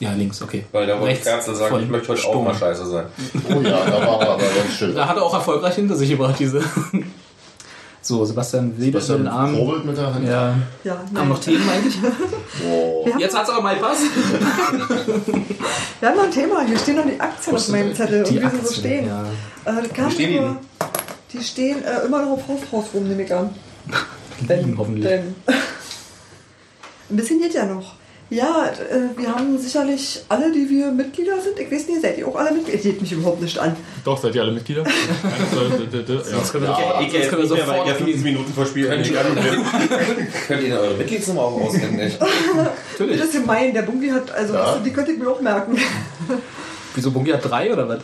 Ja, 0.00 0.12
links, 0.14 0.40
okay. 0.42 0.64
Weil 0.72 0.86
da 0.86 0.94
wollte 0.94 1.08
Rechts 1.12 1.26
Kerzel 1.26 1.54
sagen, 1.54 1.70
von 1.74 1.82
ich 1.82 1.88
möchte 1.90 2.08
heute 2.08 2.20
auch 2.22 2.30
Sturm. 2.30 2.44
mal 2.44 2.54
scheiße 2.54 2.86
sein. 2.86 3.04
Oh 3.48 3.60
ja, 3.60 3.84
da 3.84 4.06
war 4.06 4.20
er 4.22 4.30
aber 4.30 4.38
ganz 4.42 4.72
schön. 4.76 4.94
Da 4.94 5.06
hat 5.06 5.16
er 5.16 5.22
auch 5.22 5.34
erfolgreich 5.34 5.74
hinter 5.74 5.94
sich 5.94 6.10
gebracht, 6.10 6.36
diese. 6.38 6.62
So, 8.02 8.24
Sebastian 8.24 8.72
wedelt 8.78 9.06
mit 9.06 9.18
den 9.18 9.28
Armen. 9.28 9.54
probelt 9.54 9.84
mit 9.84 9.94
der 9.94 10.14
Hand. 10.14 10.26
Ja. 10.26 10.54
Ja, 10.84 11.04
Haben 11.14 11.28
noch 11.28 11.38
Themen 11.38 11.68
eigentlich? 11.68 11.98
Oh. 12.66 13.06
Jetzt 13.18 13.36
hat's 13.36 13.50
aber 13.50 13.60
mal 13.62 13.76
Pass. 13.76 13.98
wir 16.00 16.08
haben 16.08 16.16
noch 16.16 16.24
ein 16.24 16.30
Thema. 16.30 16.62
Hier 16.64 16.78
stehen 16.78 16.96
noch 16.96 17.04
die 17.06 17.20
Aktien 17.20 17.56
auf 17.56 17.68
meinem 17.68 17.94
Zettel. 17.94 18.24
Die 18.24 18.38
und 18.38 18.44
wie 18.44 18.56
sie 18.56 18.56
so 18.56 18.62
Aktien, 18.68 18.80
stehen. 18.80 19.06
ja. 19.06 19.24
Äh, 19.66 19.82
Wie 20.06 20.10
stehen 20.12 20.30
die 20.32 20.40
nur- 20.40 20.56
Die 21.32 21.44
stehen 21.44 21.84
äh, 21.84 22.06
immer 22.06 22.22
noch 22.24 22.30
auf 22.32 22.48
Hofhaus 22.48 22.86
rum, 22.94 23.06
nehme 23.06 23.22
ich 23.22 23.34
an. 23.34 23.50
Liegen 24.48 24.74
hoffentlich. 24.78 25.04
Denn, 25.06 25.34
ein 27.10 27.16
bisschen 27.16 27.38
geht 27.40 27.52
ja 27.52 27.66
noch. 27.66 27.96
Ja, 28.30 28.66
äh, 28.66 29.18
wir 29.18 29.34
haben 29.34 29.58
sicherlich 29.58 30.22
alle, 30.28 30.52
die 30.52 30.70
wir 30.70 30.92
Mitglieder 30.92 31.40
sind. 31.40 31.58
Ich 31.58 31.68
weiß 31.70 31.88
nicht, 31.88 32.00
seid 32.00 32.16
ihr 32.16 32.28
auch 32.28 32.36
alle 32.36 32.52
Mitglieder? 32.52 32.78
Ihr 32.78 32.92
geht 32.92 33.02
mich 33.02 33.10
überhaupt 33.10 33.42
nicht 33.42 33.58
an. 33.58 33.74
Doch, 34.04 34.22
seid 34.22 34.36
ihr 34.36 34.42
alle 34.42 34.52
Mitglieder? 34.52 34.84
Ja. 35.20 35.68
können 35.68 35.92
wir 35.92 36.04
sonst 36.22 36.52
können 36.52 36.68
ich 37.06 37.12
ja 37.12 37.46
sofort. 37.46 37.88
15 37.88 38.22
Minuten 38.22 38.52
vor 38.52 38.66
Spiel 38.66 38.86
endlich 38.86 39.18
anrufen. 39.18 39.64
Könnt 40.46 40.62
ihr 40.62 40.78
eure 40.78 40.94
Mitgliedsnummer 40.94 41.42
auch 41.42 41.60
auswendig? 41.60 42.16
Das 42.18 43.08
ist 43.08 43.32
gemein. 43.32 43.74
Der 43.74 43.82
Bungi 43.82 44.10
hat, 44.10 44.30
also 44.30 44.54
die 44.84 44.92
könnte 44.92 45.10
ich 45.12 45.18
mir 45.18 45.28
auch 45.28 45.40
merken. 45.40 45.76
Wieso 46.94 47.10
Bungi 47.10 47.30
hat 47.30 47.48
drei 47.48 47.72
oder 47.72 47.88
was? 47.88 48.00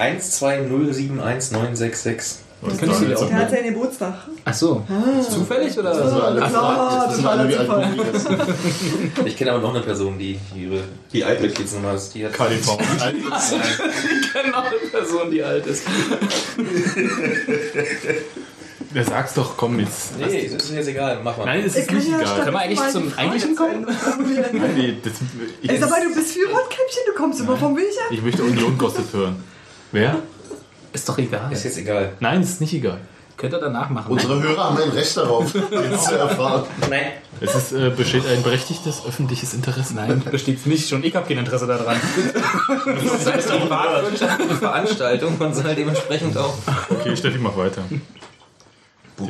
120719666. 0.00 2.36
Was 2.62 2.76
Könntest 2.76 3.00
du 3.00 3.04
ist 3.06 3.10
dir 3.10 3.14
da 3.14 3.20
auch 3.22 3.26
Der 3.28 3.36
hat 3.36 3.42
jetzt? 3.50 3.62
seinen 3.62 3.72
Geburtstag. 3.74 4.14
Ach 4.44 4.52
so. 4.54 4.86
Zufällig 5.30 5.78
oder? 5.78 5.90
Also 5.92 6.20
alle, 6.20 6.40
klar, 6.42 7.00
jetzt 7.06 7.12
wissen 7.12 7.24
wir 7.24 7.30
alle, 7.30 7.48
wie 7.48 7.56
alt. 7.56 7.68
Ich 9.24 9.36
kenne 9.36 9.52
aber 9.52 9.62
noch 9.62 9.74
eine 9.74 9.82
Person, 9.82 10.18
die 10.18 10.38
ihre 10.54 10.82
Die 11.10 11.24
alte. 11.24 11.42
Mitgliedsnummer 11.44 11.94
ist. 11.94 12.14
Die 12.14 12.26
hat 12.26 12.32
KDV. 12.34 12.76
genau 12.76 14.58
eine 14.60 14.90
Person, 14.90 15.30
die 15.30 15.42
alt 15.42 15.66
ist. 15.66 15.84
Wer 18.92 19.04
sag's 19.04 19.34
doch, 19.34 19.56
komm 19.56 19.78
jetzt. 19.78 20.18
Nee, 20.18 20.50
das 20.52 20.64
ist 20.64 20.70
mir 20.72 20.78
jetzt 20.78 20.88
egal, 20.88 21.20
mach 21.22 21.36
mal. 21.36 21.44
Nein, 21.44 21.62
es 21.64 21.74
Ich 21.76 21.82
ist 21.82 21.88
kann 21.88 21.96
nicht 21.98 22.08
ja 22.10 22.20
egal. 22.20 22.40
Können 22.40 22.52
wir 22.54 22.60
eigentlich 22.60 22.90
zum 22.90 23.12
Eigentlichen 23.16 23.54
formulieren. 23.56 24.44
Nein, 24.52 24.74
nee, 24.76 24.96
das, 25.02 25.12
ich, 25.62 25.70
Ey, 25.70 25.78
sag 25.78 25.90
mal, 25.90 26.00
du 26.02 26.12
bist 26.14 26.32
viel 26.32 26.46
Rotkäppchen, 26.46 27.02
du 27.06 27.12
kommst 27.14 27.40
immer 27.40 27.56
vom 27.56 27.76
Weg 27.76 27.84
her. 27.84 28.06
ich 28.10 28.20
möchte 28.22 28.42
Union 28.42 28.76
Gossip 28.76 29.12
hören. 29.12 29.36
Wer? 29.92 30.16
Ist 30.92 31.08
doch 31.08 31.18
egal. 31.18 31.52
Ist 31.52 31.64
jetzt 31.64 31.78
egal. 31.78 32.12
Nein, 32.20 32.42
ist 32.42 32.60
nicht 32.60 32.72
egal. 32.74 32.98
Könnt 33.36 33.54
ihr 33.54 33.58
danach 33.58 33.88
machen. 33.88 34.12
Unsere 34.12 34.42
Hörer 34.42 34.64
haben 34.64 34.76
ein 34.76 34.90
Recht 34.90 35.16
darauf, 35.16 35.54
jetzt 35.70 36.04
zu 36.04 36.14
erfahren. 36.14 36.64
Nein. 36.90 37.12
Es 37.40 37.54
ist, 37.54 37.72
äh, 37.72 37.88
besteht 37.88 38.26
ein 38.26 38.42
berechtigtes 38.42 39.02
öffentliches 39.06 39.54
Interesse. 39.54 39.94
Nein, 39.94 40.22
besteht 40.30 40.66
nicht. 40.66 40.86
Schon 40.86 41.02
ich 41.02 41.16
habe 41.16 41.26
kein 41.26 41.38
Interesse 41.38 41.66
daran. 41.66 41.96
Das 42.68 43.32
heißt, 43.32 43.50
die 43.50 43.58
privatwirtschaftliche 43.58 44.54
Veranstaltung 44.56 45.36
und 45.38 45.54
soll 45.54 45.74
dementsprechend 45.74 46.36
auch. 46.36 46.54
Okay, 46.90 47.16
stell 47.16 47.32
dich 47.32 47.40
mal 47.40 47.56
weiter. 47.56 47.82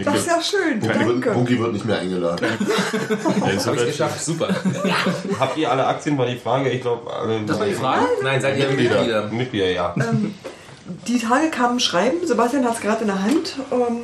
Das 0.04 0.16
ist 0.16 0.26
ja 0.26 0.40
schön, 0.40 0.82
wird, 0.82 0.96
danke. 0.96 1.30
Bunky 1.30 1.58
wird 1.58 1.72
nicht 1.72 1.84
mehr 1.84 1.98
eingeladen. 1.98 2.46
Ja, 3.40 3.50
ist 3.50 3.66
Habe 3.66 3.76
ich 3.76 3.86
geschafft, 3.86 4.24
super. 4.24 4.48
Habt 5.38 5.56
ihr 5.56 5.70
alle 5.70 5.86
Aktien, 5.86 6.16
war 6.18 6.26
die 6.26 6.36
Frage. 6.36 6.70
Ich 6.70 6.80
glaube, 6.80 7.12
alle. 7.12 7.40
Das 7.46 7.58
war 7.58 7.66
die 7.66 7.74
Frage. 7.74 8.06
Nein, 8.22 8.40
seid 8.40 8.58
ihr 8.58 8.68
Mitglieder? 8.68 9.28
Mitglieder, 9.28 9.70
ja. 9.70 9.94
Die 11.06 11.18
Tage 11.18 11.50
kamen 11.50 11.80
Schreiben, 11.80 12.26
Sebastian 12.26 12.64
hat 12.64 12.74
es 12.76 12.80
gerade 12.80 13.02
in 13.02 13.06
der 13.08 13.22
Hand. 13.22 13.56
Ähm, 13.72 13.98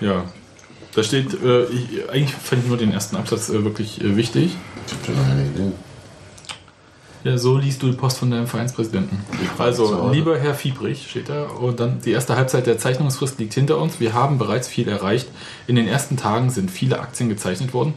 Ja. 0.00 0.24
Da 0.94 1.02
steht, 1.02 1.32
äh, 1.42 1.64
ich, 1.64 2.10
eigentlich 2.10 2.34
fand 2.34 2.62
ich 2.64 2.68
nur 2.68 2.76
den 2.76 2.92
ersten 2.92 3.16
Absatz 3.16 3.48
äh, 3.48 3.64
wirklich 3.64 4.02
äh, 4.02 4.14
wichtig. 4.14 4.56
Ich 4.86 4.92
hab 4.92 5.06
schon 5.06 5.24
eine 5.24 5.46
Idee. 5.46 5.72
Ja, 7.24 7.38
so 7.38 7.56
liest 7.56 7.82
du 7.82 7.86
die 7.86 7.96
Post 7.96 8.18
von 8.18 8.30
deinem 8.30 8.48
Vereinspräsidenten. 8.48 9.24
Also, 9.56 10.10
lieber 10.12 10.38
Herr 10.38 10.54
Fiebrich, 10.54 11.08
steht 11.08 11.28
da. 11.28 11.44
Und 11.44 11.78
dann, 11.78 12.00
die 12.00 12.10
erste 12.10 12.36
Halbzeit 12.36 12.66
der 12.66 12.78
Zeichnungsfrist 12.78 13.38
liegt 13.38 13.54
hinter 13.54 13.78
uns. 13.78 14.00
Wir 14.00 14.12
haben 14.12 14.38
bereits 14.38 14.66
viel 14.66 14.88
erreicht. 14.88 15.28
In 15.68 15.76
den 15.76 15.86
ersten 15.86 16.16
Tagen 16.16 16.50
sind 16.50 16.70
viele 16.70 16.98
Aktien 16.98 17.28
gezeichnet 17.28 17.72
worden. 17.72 17.94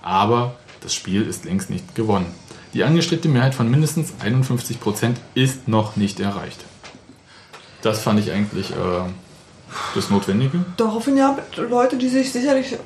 Aber 0.00 0.54
das 0.80 0.94
Spiel 0.94 1.22
ist 1.22 1.44
längst 1.44 1.70
nicht 1.70 1.96
gewonnen. 1.96 2.26
Die 2.72 2.84
angestrebte 2.84 3.28
Mehrheit 3.28 3.54
von 3.54 3.68
mindestens 3.68 4.12
51 4.20 4.78
Prozent 4.78 5.18
ist 5.34 5.66
noch 5.66 5.96
nicht 5.96 6.20
erreicht. 6.20 6.64
Das 7.82 8.00
fand 8.00 8.18
ich 8.20 8.30
eigentlich 8.32 8.70
äh, 8.72 8.74
das 9.94 10.10
Notwendige. 10.10 10.64
daraufhin 10.76 11.16
ja 11.16 11.36
Leute, 11.56 11.96
die 11.96 12.08
sich 12.08 12.32
sicherlich 12.32 12.76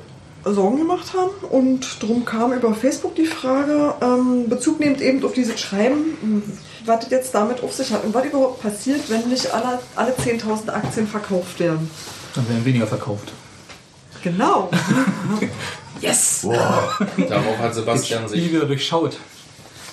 Sorgen 0.45 0.77
gemacht 0.77 1.13
haben. 1.13 1.31
Und 1.49 2.01
darum 2.03 2.25
kam 2.25 2.53
über 2.53 2.73
Facebook 2.73 3.15
die 3.15 3.25
Frage, 3.25 3.93
ähm, 4.01 4.49
Bezug 4.49 4.79
nehmend 4.79 5.01
eben 5.01 5.23
auf 5.23 5.33
dieses 5.33 5.59
Schreiben, 5.59 6.43
was 6.85 6.99
das 7.01 7.09
jetzt 7.11 7.33
damit 7.33 7.63
auf 7.63 7.73
sich 7.73 7.91
hat 7.93 8.03
und 8.03 8.13
was 8.13 8.25
überhaupt 8.25 8.61
passiert, 8.61 9.09
wenn 9.09 9.29
nicht 9.29 9.51
alle, 9.53 9.79
alle 9.95 10.11
10.000 10.11 10.69
Aktien 10.69 11.07
verkauft 11.07 11.59
werden. 11.59 11.89
Dann 12.35 12.47
werden 12.49 12.65
weniger 12.65 12.87
verkauft. 12.87 13.31
Genau. 14.21 14.69
Yes! 16.01 16.39
Boah, 16.43 16.97
Darauf 17.29 17.57
hat 17.59 17.73
Sebastian 17.75 18.27
sich 18.27 18.51
wieder 18.51 18.65
durchschaut. 18.65 19.17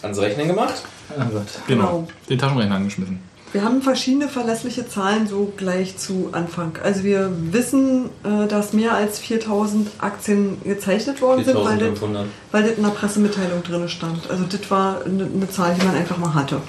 ans 0.03 0.18
Rechnen 0.18 0.48
gemacht. 0.48 0.82
Oh 1.11 1.22
Gott. 1.32 1.46
Genau. 1.68 2.09
Den 2.28 2.36
Taschenrechner 2.36 2.74
angeschmissen. 2.74 3.20
Wir 3.53 3.64
haben 3.64 3.82
verschiedene 3.82 4.28
verlässliche 4.28 4.88
Zahlen 4.88 5.26
so 5.26 5.53
gleich 5.57 5.96
zu 5.96 6.28
Anfang. 6.32 6.78
Also 6.84 7.03
wir 7.03 7.32
wissen, 7.51 8.11
äh, 8.22 8.46
dass 8.46 8.72
mehr 8.72 8.94
als 8.94 9.18
4000 9.18 9.90
Aktien 9.98 10.61
gezeichnet 10.62 11.20
worden 11.20 11.44
sind, 11.44 11.57
weil 11.57 11.78
das, 11.78 11.98
4500. 11.98 12.26
weil 12.53 12.62
das 12.62 12.72
in 12.76 12.82
der 12.84 12.90
Pressemitteilung 12.90 13.62
drin 13.64 13.88
stand. 13.88 14.30
Also 14.30 14.44
das 14.44 14.70
war 14.70 15.05
eine, 15.05 15.24
eine 15.24 15.51
Zahl, 15.51 15.74
die 15.74 15.84
man 15.84 15.96
einfach 15.96 16.16
mal 16.16 16.32
hatte. 16.32 16.61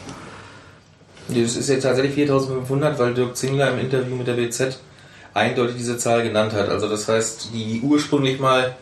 Das 1.27 1.55
ist 1.55 1.69
jetzt 1.69 1.84
tatsächlich 1.84 2.15
4500, 2.15 2.97
weil 2.97 3.13
Dirk 3.13 3.38
Zingler 3.38 3.71
im 3.71 3.79
Interview 3.79 4.15
mit 4.15 4.25
der 4.27 4.38
WZ 4.38 4.79
eindeutig 5.34 5.75
diese 5.77 5.97
Zahl 5.97 6.23
genannt 6.23 6.53
hat. 6.53 6.67
Also 6.67 6.89
das 6.89 7.07
heißt, 7.07 7.49
die 7.53 7.79
ursprünglich 7.84 8.39
mal, 8.39 8.75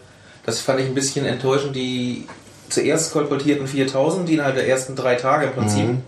das 0.45 0.61
fand 0.61 0.79
ich 0.79 0.87
ein 0.87 0.95
bisschen 0.95 1.25
enttäuschend, 1.25 1.75
die 1.75 2.27
zuerst 2.69 3.11
kolportierten 3.11 3.67
4000, 3.67 4.27
die 4.29 4.35
innerhalb 4.35 4.55
der 4.55 4.67
ersten 4.67 4.95
drei 4.95 5.15
Tage 5.15 5.47
im 5.47 5.53
Prinzip 5.53 5.85
Mhm. 5.85 6.01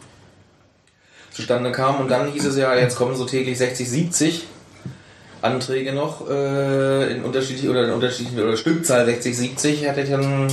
Zustande 1.41 1.71
kamen. 1.71 1.99
Und 1.99 2.09
dann 2.09 2.31
hieß 2.31 2.45
es 2.45 2.57
ja, 2.57 2.73
jetzt 2.75 2.95
kommen 2.95 3.15
so 3.15 3.25
täglich 3.25 3.57
60, 3.57 3.89
70 3.89 4.47
Anträge 5.41 5.93
noch 5.93 6.29
äh, 6.29 7.13
in 7.13 7.23
unterschiedlichen 7.23 7.69
oder 7.69 7.85
in 7.85 7.91
unterschiedlichen 7.91 8.39
oder 8.39 8.55
Stückzahl 8.55 9.05
60, 9.05 9.35
70. 9.35 9.83
Hätte 9.83 10.01
ich 10.01 10.09
dann 10.09 10.47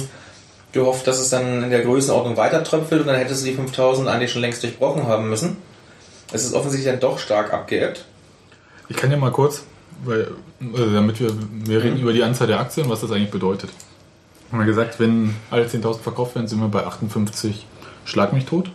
gehofft, 0.72 1.07
dass 1.07 1.18
es 1.18 1.30
dann 1.30 1.62
in 1.62 1.70
der 1.70 1.82
Größenordnung 1.82 2.36
weiter 2.36 2.64
tröpfelt 2.64 3.03
und 3.03 3.07
dann 3.07 3.16
hättest 3.16 3.43
du 3.43 3.51
die 3.51 3.55
5000 3.55 4.09
eigentlich 4.09 4.32
schon 4.32 4.43
längst 4.43 4.62
durchbrochen 4.62 5.07
haben 5.07 5.28
müssen. 5.28 5.57
Es 6.32 6.45
ist 6.45 6.55
offensichtlich 6.55 6.91
dann 6.91 7.01
doch 7.01 7.18
stark 7.18 7.53
abgeebbt. 7.53 8.05
Ich 8.89 8.97
kann 8.97 9.11
ja 9.11 9.16
mal 9.16 9.30
kurz, 9.30 9.64
weil, 10.05 10.28
also 10.72 10.93
damit 10.93 11.20
wir, 11.20 11.30
wir 11.64 11.82
reden 11.82 11.99
über 11.99 12.12
die 12.12 12.22
Anzahl 12.22 12.47
der 12.47 12.61
Aktien, 12.61 12.89
was 12.89 13.01
das 13.01 13.11
eigentlich 13.11 13.30
bedeutet. 13.30 13.70
Haben 14.51 14.61
wir 14.61 14.66
gesagt, 14.66 14.99
wenn 14.99 15.34
alle 15.51 15.66
10.000 15.66 16.01
verkauft 16.01 16.34
werden, 16.34 16.49
sind 16.49 16.61
wir 16.61 16.68
bei 16.68 16.84
58 16.84 17.66
Schlag 18.05 18.32
mich 18.32 18.47
tot. 18.47 18.70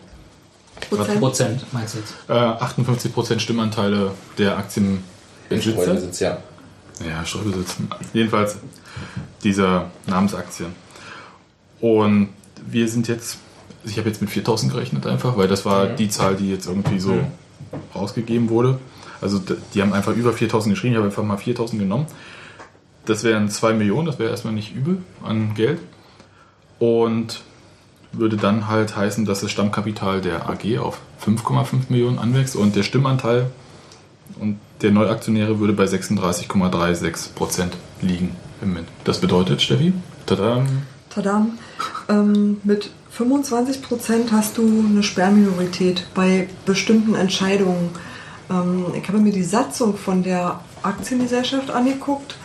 Prozent. 0.90 1.20
Prozent 1.20 1.66
meinst 1.74 1.96
du 1.96 2.00
jetzt? 2.00 2.14
Äh, 2.28 2.34
58% 2.34 3.40
Stimmanteile 3.40 4.12
der 4.38 4.58
Aktienbesitzer. 4.58 6.26
Ja. 6.26 6.38
Ja, 7.08 7.26
Streubesitz. 7.26 7.76
Jedenfalls 8.14 8.58
dieser 9.44 9.90
Namensaktien. 10.08 10.74
Und 11.82 12.30
wir 12.66 12.88
sind 12.88 13.08
jetzt, 13.08 13.38
ich 13.84 13.98
habe 13.98 14.08
jetzt 14.08 14.22
mit 14.22 14.30
4000 14.30 14.72
gerechnet 14.72 15.06
einfach, 15.06 15.38
weil 15.38 15.48
das 15.48 15.66
war 15.66 15.88
die 15.88 16.10
Zahl, 16.10 16.36
die 16.36 16.50
jetzt 16.50 16.68
irgendwie 16.68 17.00
so 17.00 17.20
rausgegeben 17.94 18.50
wurde. 18.50 18.80
Also 19.22 19.42
die 19.74 19.82
haben 19.82 19.94
einfach 19.94 20.14
über 20.16 20.34
4000 20.34 20.76
geschrieben, 20.76 20.94
ich 20.94 20.98
habe 20.98 21.08
einfach 21.08 21.24
mal 21.24 21.38
4000 21.38 21.82
genommen. 21.82 22.08
Das 23.06 23.24
wären 23.24 23.50
2 23.50 23.74
Millionen, 23.74 24.06
das 24.06 24.20
wäre 24.20 24.30
erstmal 24.30 24.54
nicht 24.54 24.74
übel 24.74 25.00
an 25.24 25.56
Geld. 25.56 25.80
Und 26.80 27.42
würde 28.14 28.38
dann 28.38 28.68
halt 28.68 28.95
heißen, 28.95 29.26
dass 29.26 29.41
das 29.41 29.51
Stammkapital 29.51 30.22
der 30.22 30.49
AG 30.49 30.78
auf 30.80 30.99
5,5 31.26 31.89
Millionen 31.89 32.20
anwächst 32.20 32.55
und 32.55 32.76
der 32.76 32.84
Stimmanteil 32.84 33.47
und 34.39 34.59
der 34.82 34.91
Neuaktionäre 34.91 35.59
würde 35.59 35.74
bei 35.74 35.86
36,36 35.86 37.34
Prozent 37.34 37.78
liegen. 38.01 38.36
Das 39.03 39.20
bedeutet, 39.20 39.61
Steffi, 39.61 39.93
tada, 40.26 40.64
Tadam. 41.09 41.57
Ähm, 42.09 42.61
mit 42.64 42.89
25% 43.18 44.32
hast 44.32 44.57
du 44.57 44.86
eine 44.89 45.03
Sperrminorität 45.03 46.05
bei 46.16 46.47
bestimmten 46.66 47.16
Entscheidungen. 47.16 47.89
Ähm, 48.49 48.86
ich 48.95 49.07
habe 49.07 49.20
mir 49.20 49.32
die 49.32 49.43
Satzung 49.43 49.97
von 49.97 50.24
der 50.24 50.61
Aktiengesellschaft 50.82 51.70
angeguckt 51.70 52.36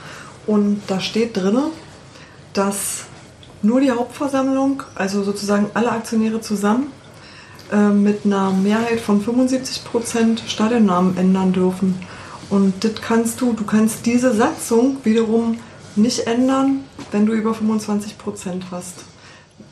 und 0.46 0.82
da 0.86 1.00
steht 1.00 1.36
drin, 1.36 1.58
dass 2.52 3.06
nur 3.62 3.80
die 3.80 3.90
Hauptversammlung, 3.90 4.82
also 4.94 5.22
sozusagen 5.22 5.66
alle 5.74 5.90
Aktionäre 5.92 6.40
zusammen, 6.40 6.88
äh, 7.72 7.88
mit 7.88 8.24
einer 8.24 8.50
Mehrheit 8.50 9.00
von 9.00 9.20
75% 9.24 10.38
Stadionnamen 10.46 11.16
ändern 11.16 11.52
dürfen. 11.52 11.94
Und 12.50 12.82
das 12.84 12.92
kannst 13.02 13.40
du, 13.40 13.52
du 13.52 13.64
kannst 13.64 14.06
diese 14.06 14.32
Satzung 14.34 14.96
wiederum 15.04 15.58
nicht 15.96 16.26
ändern, 16.26 16.80
wenn 17.10 17.26
du 17.26 17.32
über 17.34 17.50
25% 17.52 18.62
hast. 18.70 19.04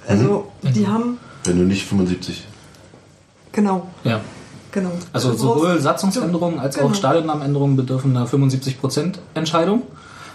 Also 0.07 0.49
die 0.63 0.87
haben, 0.87 1.19
Wenn 1.45 1.59
du 1.59 1.65
nicht 1.65 1.87
75. 1.87 2.45
genau, 3.53 3.87
Ja. 4.05 4.21
genau. 4.73 4.91
Also 5.13 5.31
Du 5.31 5.37
sowohl 5.39 5.81
Satzungsänderungen 5.81 6.59
als 6.59 6.77
Genau. 6.77 6.89
auch 6.89 6.95
Stadionnamenänderungen 6.95 7.77
bedürfen 7.77 8.17
einer 8.17 8.27
75% 8.27 9.19
Entscheidung. 9.35 9.83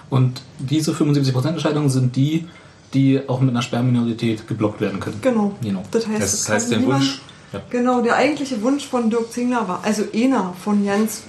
Und 0.10 0.42
diese 0.60 0.92
75% 0.94 1.48
Entscheidungen 1.50 1.90
sind 1.90 2.16
die, 2.16 2.48
die 2.94 3.22
auch 3.28 3.40
mit 3.40 3.50
einer 3.52 3.62
Sperrminorität 3.62 4.48
geblockt 4.48 4.82
werden 4.82 5.00
können. 5.00 5.20
Genau. 5.22 5.54
Genau. 5.62 5.84
Das 5.92 6.08
heißt, 6.08 6.22
Das 6.22 6.34
es 6.34 6.50
heißt, 6.50 6.72
der 6.72 6.80
niemand- 6.80 7.02
Wunsch. 7.02 7.22
Ja. 7.54 7.62
Genau, 7.70 8.02
der 8.02 8.16
eigentliche 8.16 8.62
Wunsch 8.62 8.86
von 8.88 9.10
Dirk 9.10 9.32
Zingler 9.32 9.68
war, 9.68 9.82
also 9.84 10.04
einer 10.14 10.54
von 10.64 10.86
ganz, 10.86 11.24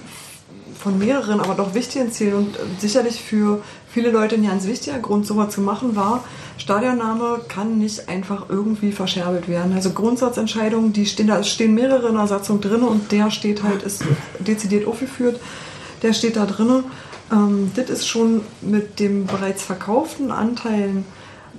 von 0.79 0.97
mehreren, 0.97 1.41
aber 1.41 1.53
doch 1.53 1.73
wichtigen 1.73 2.11
Zielen 2.13 2.33
und 2.35 2.55
äh, 2.55 2.59
sicherlich 2.79 3.19
für 3.21 3.61
viele 3.89 4.09
Leute 4.09 4.35
ein 4.35 4.47
ganz 4.47 4.65
wichtiger 4.65 4.99
Grund, 4.99 5.25
sowas 5.27 5.53
zu 5.53 5.59
machen, 5.61 5.97
war, 5.97 6.23
Stadionname 6.57 7.41
kann 7.49 7.77
nicht 7.77 8.07
einfach 8.07 8.45
irgendwie 8.49 8.91
verscherbelt 8.93 9.49
werden. 9.49 9.73
Also 9.73 9.89
Grundsatzentscheidungen, 9.89 10.93
die 10.93 11.05
stehen, 11.05 11.27
da 11.27 11.43
stehen 11.43 11.73
mehrere 11.73 12.07
in 12.09 12.15
der 12.15 12.27
Satzung 12.27 12.61
drin 12.61 12.83
und 12.83 13.11
der 13.11 13.29
steht 13.29 13.61
halt, 13.63 13.83
ist 13.83 14.03
dezidiert 14.39 14.87
aufgeführt, 14.87 15.41
der 16.03 16.13
steht 16.13 16.37
da 16.37 16.45
drin. 16.45 16.85
Ähm, 17.33 17.71
das 17.75 17.89
ist 17.89 18.07
schon 18.07 18.41
mit 18.61 18.99
dem 19.01 19.25
bereits 19.25 19.61
verkauften 19.63 20.31
Anteilen 20.31 21.03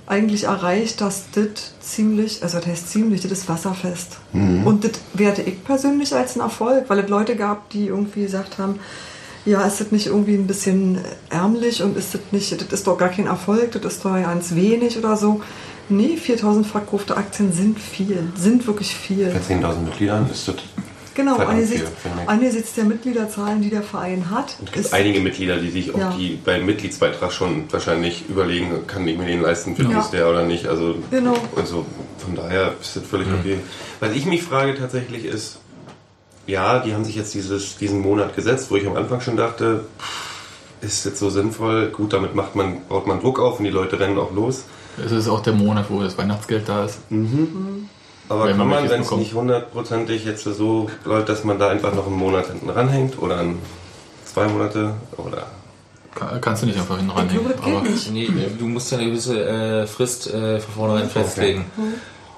eigentlich 0.07 0.43
erreicht, 0.43 1.01
dass 1.01 1.25
das 1.33 1.73
ziemlich, 1.81 2.43
also 2.43 2.57
das 2.57 2.67
heißt 2.67 2.89
ziemlich, 2.89 3.21
das 3.21 3.31
ist 3.31 3.49
wasserfest. 3.49 4.17
Und 4.33 4.83
das 4.83 4.91
werte 5.13 5.41
ich 5.41 5.63
persönlich 5.63 6.13
als 6.13 6.33
einen 6.33 6.41
Erfolg, 6.41 6.85
weil 6.89 6.99
es 6.99 7.09
Leute 7.09 7.35
gab, 7.35 7.69
die 7.69 7.87
irgendwie 7.87 8.21
gesagt 8.21 8.57
haben, 8.57 8.79
ja, 9.45 9.61
ist 9.61 9.79
das 9.79 9.91
nicht 9.91 10.07
irgendwie 10.07 10.35
ein 10.35 10.47
bisschen 10.47 10.99
ärmlich 11.29 11.81
und 11.83 11.97
ist 11.97 12.13
das 12.13 12.21
nicht, 12.31 12.51
das 12.51 12.67
ist 12.67 12.87
doch 12.87 12.97
gar 12.97 13.09
kein 13.09 13.27
Erfolg, 13.27 13.71
das 13.73 13.93
ist 13.93 14.05
doch 14.05 14.13
ganz 14.13 14.55
wenig 14.55 14.97
oder 14.97 15.15
so. 15.17 15.41
Nee, 15.87 16.17
4000 16.17 16.65
verkaufte 16.65 17.15
Aktien 17.15 17.53
sind 17.53 17.79
viel, 17.79 18.27
sind 18.35 18.65
wirklich 18.65 18.95
viel. 18.95 19.27
Bei 19.27 19.53
10.000 19.53 19.81
Mitgliedern 19.81 20.29
ist 20.31 20.47
das 20.47 20.55
Genau, 21.15 21.37
angesichts, 21.37 21.89
finde 22.01 22.27
angesichts 22.27 22.73
der 22.73 22.83
Mitgliederzahlen, 22.83 23.61
die 23.61 23.69
der 23.69 23.81
Verein 23.83 24.29
hat, 24.29 24.49
Es 24.63 24.71
gibt 24.71 24.75
ist 24.85 24.93
einige 24.93 25.21
Mitglieder, 25.21 25.57
die 25.57 25.71
sich 25.71 25.93
auch 25.95 25.97
Ja. 25.99 26.13
die 26.17 26.37
beim 26.43 26.65
Mitgliedsbeitrag 26.65 27.31
schon 27.31 27.71
wahrscheinlich 27.71 28.27
überlegen, 28.29 28.85
kann 28.85 29.07
ich 29.07 29.17
mir 29.17 29.25
den 29.25 29.41
leisten, 29.41 29.75
für 29.75 29.83
Ja. 29.83 29.99
ist 30.01 30.11
der 30.11 30.29
oder 30.29 30.43
nicht. 30.43 30.67
Also, 30.67 30.95
Genau. 31.11 31.35
also 31.55 31.85
von 32.19 32.35
daher 32.35 32.73
ist 32.81 32.95
das 32.97 33.03
völlig 33.03 33.27
okay. 33.29 33.59
Was 34.01 34.11
ich 34.13 34.25
mich 34.25 34.43
frage 34.43 34.75
tatsächlich 34.75 35.25
ist, 35.25 35.59
ja, 36.47 36.79
die 36.79 36.93
haben 36.93 37.05
sich 37.05 37.15
jetzt 37.15 37.33
dieses, 37.33 37.77
diesen 37.77 38.01
Monat 38.01 38.35
gesetzt, 38.35 38.69
wo 38.69 38.75
ich 38.75 38.85
am 38.85 38.95
Anfang 38.95 39.21
schon 39.21 39.37
dachte, 39.37 39.85
ist 40.81 41.05
jetzt 41.05 41.17
so 41.19 41.29
sinnvoll, 41.29 41.87
gut, 41.89 42.13
damit 42.13 42.35
macht 42.35 42.55
man, 42.55 42.81
baut 42.87 43.07
man 43.07 43.19
Druck 43.21 43.39
auf 43.39 43.57
und 43.59 43.65
die 43.65 43.71
Leute 43.71 43.99
rennen 43.99 44.19
auch 44.19 44.31
los. 44.33 44.65
es 45.03 45.11
ist 45.11 45.27
auch 45.27 45.41
der 45.41 45.53
Monat, 45.53 45.85
wo 45.89 46.01
das 46.01 46.17
Weihnachtsgeld 46.17 46.67
da 46.69 46.85
ist. 46.85 46.99
Aber 48.29 48.45
Wenn 48.45 48.57
kann 48.57 48.67
man 48.67 48.89
wenn 48.89 49.01
es 49.01 49.11
nicht 49.11 49.33
hundertprozentig 49.33 50.25
jetzt 50.25 50.43
so 50.43 50.89
läuft, 51.03 51.29
dass 51.29 51.43
man 51.43 51.59
da 51.59 51.69
einfach 51.69 51.93
noch 51.93 52.07
einen 52.07 52.15
Monat 52.17 52.47
hinten 52.47 52.69
ranhängt 52.69 53.21
oder 53.21 53.43
zwei 54.25 54.47
Monate 54.47 54.93
oder 55.17 55.45
Ka- 56.15 56.37
Kannst 56.39 56.63
du 56.63 56.67
nicht 56.67 56.79
einfach 56.79 56.97
hin 56.97 57.07
ich 57.09 57.13
glaube, 57.33 57.49
ranhängen. 57.59 57.77
Aber 57.77 57.89
nicht. 57.89 58.11
Nee, 58.11 58.29
du 58.57 58.65
musst 58.65 58.91
ja 58.91 58.97
eine 58.97 59.07
gewisse 59.07 59.43
äh, 59.45 59.85
Frist 59.87 60.33
äh, 60.33 60.59
von 60.59 60.73
vornherein 60.73 61.09
festlegen. 61.09 61.65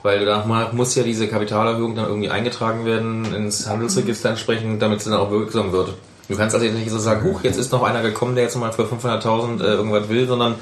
Weil 0.03 0.25
danach 0.25 0.73
muss 0.73 0.95
ja 0.95 1.03
diese 1.03 1.27
Kapitalerhöhung 1.27 1.95
dann 1.95 2.05
irgendwie 2.07 2.29
eingetragen 2.29 2.85
werden 2.85 3.33
ins 3.33 3.67
Handelsregister 3.67 4.29
entsprechend, 4.29 4.81
damit 4.81 5.01
sie 5.01 5.09
dann 5.09 5.19
auch 5.19 5.31
wirksam 5.31 5.71
wird. 5.71 5.93
Du 6.27 6.35
kannst 6.35 6.53
also 6.55 6.65
jetzt 6.65 6.75
nicht 6.77 6.89
so 6.89 6.97
sagen, 6.99 7.23
huch, 7.23 7.41
jetzt 7.43 7.57
ist 7.57 7.71
noch 7.71 7.83
einer 7.83 8.01
gekommen, 8.01 8.35
der 8.35 8.43
jetzt 8.45 8.55
mal 8.57 8.71
für 8.73 8.83
500.000 8.83 9.61
äh, 9.61 9.63
irgendwas 9.63 10.09
will, 10.09 10.27
sondern 10.27 10.55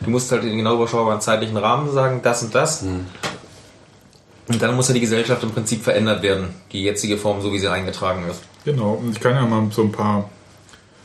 du 0.00 0.10
musst 0.10 0.30
halt 0.32 0.44
in 0.44 0.56
genau 0.56 0.74
überschaubaren 0.76 1.20
zeitlichen 1.20 1.56
Rahmen 1.56 1.92
sagen, 1.92 2.20
das 2.22 2.42
und 2.42 2.54
das. 2.54 2.84
Und 4.50 4.60
dann 4.60 4.74
muss 4.74 4.88
ja 4.88 4.94
die 4.94 5.00
Gesellschaft 5.00 5.44
im 5.44 5.52
Prinzip 5.52 5.80
verändert 5.80 6.22
werden, 6.22 6.48
die 6.72 6.82
jetzige 6.82 7.16
Form, 7.16 7.40
so 7.40 7.52
wie 7.52 7.60
sie 7.60 7.70
eingetragen 7.70 8.24
ist. 8.28 8.42
Genau, 8.64 8.94
und 8.94 9.12
ich 9.12 9.20
kann 9.20 9.36
ja 9.36 9.46
mal 9.46 9.70
so 9.70 9.82
ein 9.82 9.92
paar 9.92 10.28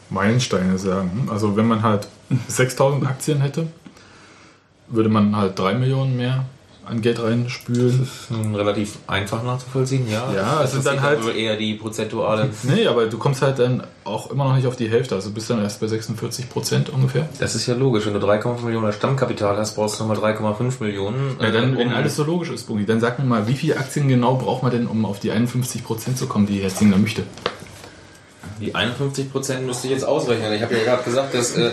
Meilensteine 0.10 0.80
sagen. 0.80 1.30
Also 1.32 1.56
wenn 1.56 1.68
man 1.68 1.84
halt 1.84 2.08
6000 2.48 3.06
Aktien 3.06 3.41
hätte, 3.41 3.68
würde 4.88 5.10
man 5.10 5.36
halt 5.36 5.60
3 5.60 5.76
Millionen 5.76 6.18
mehr 6.18 6.46
an 6.86 7.01
Geld 7.01 7.21
reinspülen. 7.21 8.07
Nun 8.29 8.55
relativ 8.55 8.97
einfach 9.07 9.43
nachzuvollziehen, 9.43 10.09
ja. 10.09 10.31
Ja, 10.33 10.63
es 10.63 10.73
ist 10.73 10.86
dann 10.86 11.01
halt- 11.01 11.23
wohl 11.23 11.36
eher 11.36 11.55
die 11.57 11.73
prozentuale. 11.75 12.49
Nee, 12.63 12.88
aber 12.88 13.07
du 13.07 13.17
kommst 13.17 13.41
halt 13.41 13.59
dann 13.59 13.83
auch 14.03 14.29
immer 14.31 14.43
noch 14.45 14.55
nicht 14.55 14.67
auf 14.67 14.75
die 14.75 14.89
Hälfte. 14.89 15.15
Also 15.15 15.31
bist 15.31 15.49
dann 15.49 15.61
erst 15.61 15.79
bei 15.81 15.88
46 15.88 16.49
Prozent 16.49 16.89
ungefähr. 16.89 17.27
Das 17.39 17.55
ist 17.55 17.65
ja 17.67 17.73
logisch. 17.75 18.05
Wenn 18.05 18.13
du 18.13 18.19
3,5 18.19 18.61
Millionen 18.63 18.93
Stammkapital 18.93 19.57
hast, 19.57 19.75
brauchst 19.75 19.99
du 19.99 20.03
nochmal 20.05 20.17
3,5 20.17 20.79
Millionen. 20.79 21.38
Ja, 21.41 21.51
dann, 21.51 21.73
äh, 21.73 21.77
wenn 21.79 21.88
um- 21.88 21.93
alles 21.93 22.15
so 22.15 22.23
logisch 22.23 22.51
ist, 22.51 22.67
Bungi, 22.67 22.86
dann 22.86 22.99
sag 22.99 23.17
mir 23.19 23.25
mal, 23.25 23.47
wie 23.47 23.55
viele 23.55 23.77
Aktien 23.77 24.07
genau 24.07 24.36
braucht 24.36 24.61
man 24.63 24.71
denn, 24.71 24.88
um 24.88 25.05
auf 25.05 25.19
die 25.19 25.31
51 25.31 25.83
Prozent 25.83 26.17
zu 26.17 26.27
kommen, 26.27 26.45
die 26.45 26.59
Herr 26.61 26.69
Zingler 26.69 26.97
möchte? 26.97 27.23
Die 28.61 28.73
51 28.73 29.31
Prozent 29.31 29.65
müsste 29.65 29.88
ich 29.88 29.93
jetzt 29.93 30.05
ausrechnen. 30.07 30.53
Ich 30.53 30.61
habe 30.61 30.77
ja 30.77 30.83
gerade 30.83 31.03
gesagt, 31.03 31.33
dass 31.33 31.57
äh, 31.57 31.71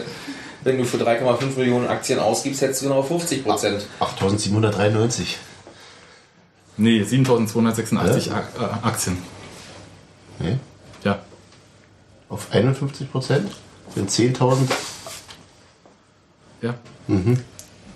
wenn 0.64 0.78
du 0.78 0.84
für 0.84 0.96
3,5 0.98 1.58
Millionen 1.58 1.88
Aktien 1.88 2.18
ausgibst, 2.18 2.60
hättest 2.60 2.82
du 2.82 2.86
genau 2.88 3.02
50 3.02 3.44
Prozent. 3.44 3.86
8793. 4.00 5.38
Nee, 6.76 7.02
7286 7.02 8.32
Ak 8.32 8.48
äh, 8.58 8.86
Aktien. 8.86 9.18
Nee? 10.38 10.58
Ja. 11.04 11.20
Auf 12.28 12.48
51 12.50 13.10
Prozent? 13.10 13.52
Sind 13.94 14.10
10.000. 14.10 14.70
Ja. 16.62 16.74
Mhm. 17.08 17.38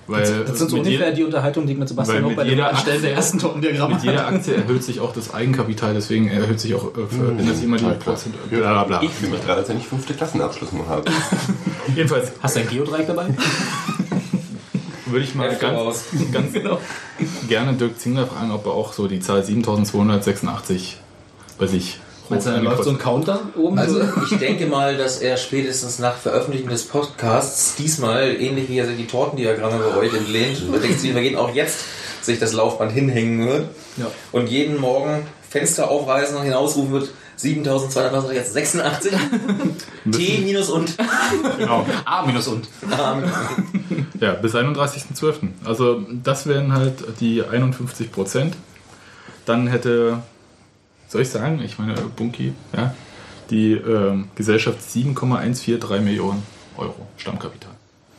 Weil 0.08 0.22
Das 0.44 0.58
sind 0.58 0.70
so 0.70 0.76
mit 0.76 0.86
ungefähr 0.86 1.06
jeder- 1.06 1.12
die 1.16 1.24
Unterhaltung, 1.24 1.66
die 1.66 1.72
ich 1.72 1.78
mit 1.78 1.88
Sebastian 1.88 2.24
auch 2.24 2.28
mit 2.28 2.36
bei 2.36 2.44
jeder 2.46 2.68
Anstellen 2.68 3.02
der 3.02 3.10
Aktie- 3.10 3.16
ersten 3.16 3.38
Tortendiagramme 3.40 3.94
Mit 3.94 4.04
jeder. 4.04 4.26
Aktie 4.26 4.54
erhöht 4.54 4.82
sich 4.84 5.00
auch 5.00 5.12
das 5.12 5.34
Eigenkapital, 5.34 5.94
deswegen 5.94 6.28
erhöht 6.28 6.60
sich 6.60 6.74
auch 6.74 6.84
äh, 6.96 7.06
für, 7.08 7.30
ändert 7.30 7.56
sich 7.56 7.64
immer 7.64 7.76
die. 7.76 7.84
Prozent. 7.86 8.34
Bla, 8.50 8.58
bla, 8.58 8.84
bla. 8.84 9.02
ich 9.02 9.10
fühle 9.10 9.32
mich 9.32 9.44
gerade, 9.44 9.60
als 9.60 9.68
wenn 9.68 9.78
ich 9.78 9.86
fünfte 9.86 10.14
Klassenabschluss 10.14 10.72
mal 10.72 10.86
habe. 10.86 11.10
Jedenfalls 11.96 12.32
Hast 12.40 12.56
du 12.56 12.60
ein 12.60 12.68
Geodreieck 12.68 13.06
dabei? 13.08 13.26
würde 15.06 15.24
ich 15.24 15.34
mal 15.34 15.54
ganz, 15.56 16.04
ganz 16.32 16.52
gerne 17.48 17.72
Dirk 17.74 17.98
Zingler 17.98 18.26
fragen, 18.26 18.50
ob 18.50 18.66
er 18.66 18.72
auch 18.72 18.92
so 18.92 19.06
die 19.08 19.20
Zahl 19.20 19.42
7286 19.44 20.98
bei 21.58 21.66
sich 21.66 21.98
Meinst 22.28 22.46
du, 22.46 22.50
da 22.50 22.58
läuft 22.58 22.84
so 22.84 22.90
ein 22.90 22.98
Counter 22.98 23.40
oben? 23.56 23.78
Also 23.78 24.00
ich 24.30 24.38
denke 24.38 24.66
mal, 24.66 24.96
dass 24.96 25.18
er 25.18 25.36
spätestens 25.36 25.98
nach 25.98 26.16
Veröffentlichen 26.16 26.68
des 26.68 26.84
Podcasts 26.84 27.76
diesmal, 27.76 28.36
ähnlich 28.40 28.68
wie 28.68 28.78
er 28.78 28.86
sich 28.86 28.96
die 28.96 29.06
Tortendiagramme 29.06 29.78
bei 29.78 29.96
euch 29.96 30.14
entlehnt, 30.14 30.60
bei 30.72 30.78
Textilvergehen 30.78 31.36
auch 31.36 31.54
jetzt 31.54 31.78
sich 32.22 32.38
das 32.38 32.52
Laufband 32.52 32.90
hinhängen 32.92 33.46
wird 33.46 33.66
Ja. 33.96 34.06
und 34.32 34.48
jeden 34.48 34.80
Morgen 34.80 35.26
Fenster 35.48 35.88
aufreißen 35.90 36.36
und 36.36 36.42
hinausrufen 36.42 36.92
wird 36.92 37.10
7286, 37.36 39.12
T 40.10 40.38
minus 40.42 40.70
und. 40.70 40.96
genau. 41.58 41.86
A 42.04 42.24
minus 42.26 42.48
und. 42.48 42.66
Ja, 44.20 44.32
bis 44.32 44.54
31.12. 44.54 45.34
Also 45.64 46.00
das 46.24 46.46
wären 46.46 46.72
halt 46.72 47.04
die 47.20 47.42
51 47.44 48.10
Prozent. 48.10 48.54
dann 49.44 49.66
hätte, 49.68 50.22
soll 51.08 51.22
ich 51.22 51.28
sagen, 51.28 51.60
ich 51.64 51.78
meine 51.78 51.94
Bunky, 51.94 52.52
ja, 52.76 52.94
die 53.50 53.72
ähm, 53.72 54.28
Gesellschaft 54.34 54.82
7,143 54.82 56.00
Millionen 56.02 56.42
Euro 56.76 57.06
Stammkapital. 57.16 57.70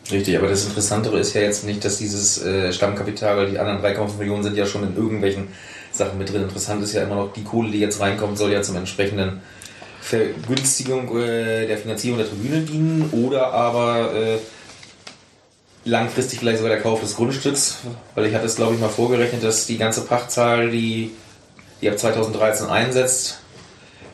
Richtig, 0.10 0.38
aber 0.38 0.48
das 0.48 0.66
Interessantere 0.66 1.20
ist 1.20 1.34
ja 1.34 1.42
jetzt 1.42 1.66
nicht, 1.66 1.84
dass 1.84 1.98
dieses 1.98 2.42
äh, 2.44 2.72
Stammkapital, 2.72 3.36
weil 3.36 3.52
die 3.52 3.60
anderen 3.60 3.82
3,5 3.82 4.18
Millionen 4.18 4.44
sind 4.44 4.56
ja 4.56 4.66
schon 4.66 4.84
in 4.84 4.96
irgendwelchen 4.96 5.50
Sachen 5.92 6.18
mit 6.18 6.32
drin. 6.32 6.44
Interessant 6.44 6.82
ist 6.82 6.94
ja 6.94 7.04
immer 7.04 7.16
noch, 7.16 7.34
die 7.34 7.44
Kohle, 7.44 7.72
die 7.72 7.80
jetzt 7.80 8.00
reinkommt, 8.00 8.38
soll 8.38 8.54
ja 8.54 8.62
zum 8.62 8.78
entsprechenden 8.78 9.42
Vergünstigung 10.00 11.18
äh, 11.18 11.68
der 11.68 11.78
Finanzierung 11.78 12.18
der 12.18 12.30
Tribüne 12.30 12.62
dienen 12.62 13.10
oder 13.12 13.52
aber 13.52 14.14
äh, 14.14 14.38
langfristig 15.84 16.40
vielleicht 16.40 16.60
sogar 16.60 16.74
der 16.74 16.82
Kauf 16.82 17.02
des 17.02 17.16
Grundstücks, 17.16 17.80
weil 18.16 18.28
ich 18.28 18.34
hatte 18.34 18.46
es 18.46 18.56
glaube 18.56 18.76
ich 18.76 18.80
mal 18.80 18.90
vorgerechnet, 18.90 19.44
dass 19.44 19.66
die 19.66 19.78
ganze 19.78 20.02
Pachtzahl, 20.02 20.70
die, 20.70 21.12
die 21.82 21.90
ab 21.90 21.98
2013 21.98 22.68
einsetzt, 22.68 23.40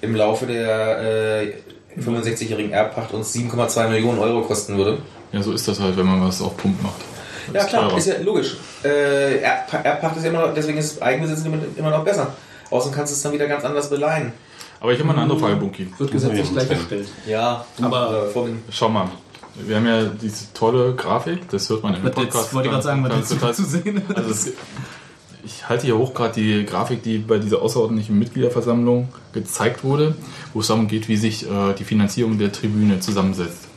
im 0.01 0.15
Laufe 0.15 0.45
der 0.45 1.41
äh, 1.43 1.53
65-jährigen 1.99 2.71
Erbpacht 2.71 3.13
uns 3.13 3.33
7,2 3.35 3.87
Millionen 3.89 4.19
Euro 4.19 4.41
kosten 4.41 4.77
würde. 4.77 4.97
Ja, 5.31 5.41
so 5.41 5.51
ist 5.53 5.67
das 5.67 5.79
halt, 5.79 5.95
wenn 5.97 6.05
man 6.05 6.25
was 6.25 6.41
auf 6.41 6.57
Pump 6.57 6.81
macht. 6.83 7.01
Das 7.47 7.55
Ja 7.55 7.61
ist 7.61 7.69
klar, 7.69 7.83
teurer. 7.89 7.97
ist 7.97 8.07
ja 8.07 8.13
logisch. 8.21 8.57
Äh, 8.83 9.43
Erbpa- 9.43 9.81
Erbpacht 9.83 10.17
ist 10.17 10.23
ja 10.23 10.29
immer 10.29 10.47
noch, 10.47 10.53
deswegen 10.53 10.77
ist 10.77 11.01
Eigenbesitz 11.01 11.45
immer, 11.45 11.89
noch 11.89 12.03
besser. 12.03 12.33
Außerdem 12.69 12.95
kannst 12.95 13.13
du 13.13 13.15
es 13.15 13.21
dann 13.21 13.31
wieder 13.33 13.47
ganz 13.47 13.63
anders 13.65 13.89
beleihen. 13.89 14.33
Aber 14.79 14.91
ich 14.91 14.99
habe 14.99 15.07
mal 15.07 15.13
eine 15.13 15.21
andere 15.23 15.39
Frage, 15.39 15.55
Bunky. 15.55 15.87
Wird 15.97 16.11
gesetzlich 16.11 16.51
gleichgestellt. 16.51 17.07
Ja, 17.27 17.65
Aber- 17.81 18.27
äh, 18.35 18.49
Schau 18.71 18.89
mal. 18.89 19.07
Wir 19.55 19.75
haben 19.75 19.85
ja 19.85 20.03
diese 20.05 20.51
tolle 20.53 20.95
Grafik, 20.95 21.47
das 21.49 21.69
hört 21.69 21.83
man 21.83 21.93
im 21.93 22.01
Podcast. 22.11 22.53
wollte 22.55 22.67
ich 22.69 22.71
gerade 22.71 22.83
sagen, 22.83 23.03
was 23.07 23.15
jetzt 23.17 23.29
total- 23.33 23.53
zu 23.53 23.63
sehen 23.65 24.01
Also 24.15 24.51
ich 25.45 25.67
halte 25.69 25.85
hier 25.85 25.97
hoch 25.97 26.13
gerade 26.13 26.33
die 26.33 26.65
Grafik, 26.65 27.03
die 27.03 27.17
bei 27.19 27.37
dieser 27.37 27.61
außerordentlichen 27.61 28.17
Mitgliederversammlung 28.17 29.09
gezeigt 29.33 29.83
wurde, 29.83 30.15
wo 30.53 30.59
es 30.61 30.67
darum 30.67 30.87
geht, 30.87 31.07
wie 31.09 31.17
sich 31.17 31.49
äh, 31.49 31.73
die 31.73 31.83
Finanzierung 31.83 32.37
der 32.37 32.51
Tribüne 32.51 32.99
zusammensetzt. 32.99 33.67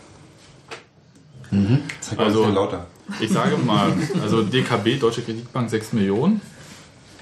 Mal 1.50 1.60
ein 1.60 2.18
Also- 2.18 2.46
lauter. 2.48 2.86
Ich 3.20 3.30
sage 3.30 3.56
mal, 3.56 3.92
also 4.20 4.42
DKB, 4.42 4.98
Deutsche 4.98 5.22
Kreditbank 5.22 5.70
6 5.70 5.92
Millionen, 5.92 6.40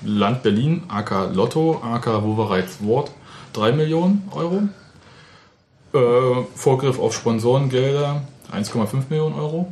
Land 0.02 0.42
Berlin, 0.42 0.82
AK 0.88 1.30
Lotto, 1.34 1.82
AK 1.84 2.22
Wovereits 2.22 2.82
Wort 2.82 3.10
3 3.52 3.72
Millionen 3.72 4.22
Euro, 4.32 4.62
äh, 5.92 6.44
Vorgriff 6.54 6.98
auf 6.98 7.14
Sponsorengelder 7.14 8.22
1,5 8.50 9.10
Millionen 9.10 9.34
Euro. 9.38 9.70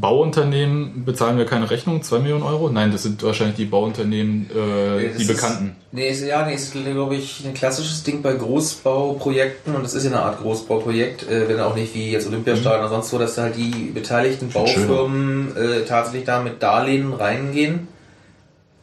Bauunternehmen 0.00 1.04
bezahlen 1.04 1.38
wir 1.38 1.46
keine 1.46 1.70
Rechnung, 1.70 2.02
2 2.02 2.18
Millionen 2.18 2.42
Euro. 2.42 2.68
Nein, 2.68 2.90
das 2.90 3.04
sind 3.04 3.22
wahrscheinlich 3.22 3.56
die 3.56 3.64
Bauunternehmen, 3.64 4.50
äh, 4.50 5.08
Das 5.08 5.16
die 5.16 5.22
ist- 5.22 5.28
bekannten. 5.28 5.76
Nee, 5.92 6.08
ist, 6.08 6.22
ja, 6.22 6.44
nee, 6.44 6.54
ist, 6.54 6.72
glaube 6.72 7.14
ich, 7.14 7.44
ein 7.46 7.54
klassisches 7.54 8.02
Ding 8.02 8.20
bei 8.20 8.32
Großbauprojekten 8.34 9.74
und 9.74 9.82
das 9.84 9.94
ist 9.94 10.04
ja 10.04 10.10
eine 10.10 10.20
Art 10.22 10.40
Großbauprojekt, 10.40 11.28
äh, 11.30 11.48
wenn 11.48 11.60
auch 11.60 11.76
nicht 11.76 11.94
wie 11.94 12.10
jetzt 12.10 12.26
Olympiastadion 12.26 12.80
oder 12.80 12.88
sonst 12.88 13.12
wo, 13.12 13.18
dass 13.18 13.36
da 13.36 13.42
halt 13.42 13.56
die 13.56 13.90
beteiligten 13.94 14.48
Baufirmen 14.50 15.56
äh, 15.56 15.84
tatsächlich 15.84 16.24
da 16.24 16.42
mit 16.42 16.60
Darlehen 16.62 17.12
reingehen, 17.12 17.86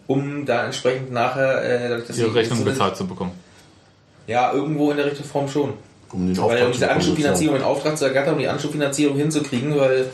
um 0.07 0.45
da 0.45 0.66
entsprechend 0.66 1.12
nachher, 1.12 1.62
äh, 1.64 1.89
dadurch, 1.89 2.07
dass 2.07 2.18
Ihre 2.18 2.34
Rechnung 2.34 2.64
bezahlt 2.64 2.95
zu 2.95 3.05
bekommen. 3.05 3.32
Ja, 4.28 4.53
irgendwo 4.53 4.91
in 4.91 4.97
der 4.97 5.07
richtigen 5.07 5.28
Form 5.28 5.47
schon. 5.49 5.74
Um 6.14 6.28
den 6.28 6.38
Weil 6.41 6.66
um 6.66 6.72
diese 6.72 6.89
Anschubfinanzierung 6.91 7.55
in 7.57 7.62
Auftrag 7.64 7.97
zu 7.97 8.05
ergattern, 8.05 8.34
um 8.34 8.39
die 8.39 8.47
Anschubfinanzierung 8.47 9.18
hinzukriegen, 9.18 9.78
weil 9.78 9.91
es 10.01 10.07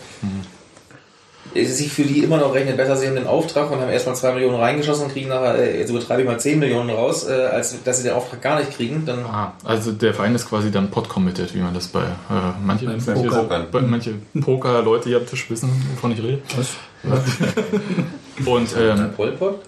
sich 1.56 1.92
für 1.92 2.04
die 2.04 2.20
immer 2.20 2.38
noch 2.38 2.54
rechnet 2.54 2.78
besser, 2.78 2.96
sie 2.96 3.08
haben 3.08 3.16
den 3.16 3.28
Auftrag 3.28 3.72
und 3.72 3.80
haben 3.80 3.90
erstmal 3.90 4.16
2 4.16 4.34
Millionen 4.34 4.56
reingeschossen 4.56 5.06
und 5.06 5.14
kriegen 5.14 5.30
nachher, 5.30 5.56
äh, 5.56 5.80
jetzt 5.80 5.90
übertreibe 5.90 6.22
ich 6.22 6.28
mal 6.28 6.40
10 6.40 6.60
Millionen 6.60 6.90
raus, 6.90 7.28
äh, 7.28 7.34
als 7.34 7.82
dass 7.84 7.98
sie 7.98 8.04
den 8.04 8.14
Auftrag 8.14 8.42
gar 8.42 8.60
nicht 8.60 8.72
kriegen. 8.72 9.06
Dann 9.06 9.26
Ah, 9.26 9.54
also 9.64 9.92
der 9.92 10.14
Verein 10.14 10.36
ist 10.36 10.48
quasi 10.48 10.72
dann 10.72 10.90
pot-committed, 10.92 11.54
wie 11.56 11.60
man 11.60 11.74
das 11.74 11.88
bei 11.88 12.02
äh, 12.02 12.06
manche, 12.64 12.86
Beim 12.86 13.90
manche, 13.90 14.14
Poker-Leute 14.40 15.10
hier 15.10 15.18
am 15.18 15.26
Tisch 15.26 15.50
wissen, 15.50 15.70
wovon 15.96 16.12
ich 16.12 16.22
rede. 16.22 16.40
Was? 16.56 16.76
Und 18.46 18.70
ähm, 18.80 19.12
Pol 19.16 19.32
Pot? 19.32 19.62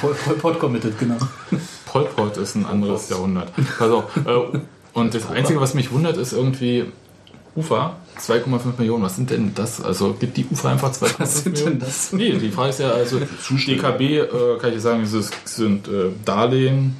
Pol 0.00 0.14
Pol 0.14 0.34
Pot 0.34 0.58
committed, 0.58 0.98
genau. 0.98 1.16
Pol 1.86 2.04
Pot 2.04 2.36
ist 2.36 2.54
ein 2.54 2.66
anderes 2.66 3.08
Jahrhundert. 3.08 3.52
Pass 3.78 3.90
auf. 3.90 4.04
Äh, 4.16 4.58
und 4.94 5.14
das 5.14 5.28
Einzige, 5.28 5.60
was 5.60 5.74
mich 5.74 5.92
wundert, 5.92 6.16
ist 6.16 6.32
irgendwie 6.32 6.86
UFA, 7.56 7.96
2,5 8.18 8.78
Millionen. 8.78 9.02
Was 9.02 9.16
sind 9.16 9.30
denn 9.30 9.52
das? 9.54 9.82
Also 9.82 10.14
gibt 10.14 10.36
die 10.36 10.46
UFA 10.50 10.72
einfach 10.72 10.92
2,5 10.92 11.14
Was 11.18 11.42
sind 11.42 11.52
Millionen? 11.54 11.78
denn 11.78 11.88
das? 11.88 12.12
Nee, 12.12 12.32
die 12.32 12.50
Frage 12.50 12.70
ist 12.70 12.80
ja, 12.80 12.90
also 12.90 13.18
DKB, 13.50 14.00
äh, 14.00 14.26
kann 14.60 14.72
ich 14.72 14.80
sagen, 14.80 15.02
es 15.02 15.30
sind 15.44 15.88
äh, 15.88 16.10
Darlehen, 16.24 16.96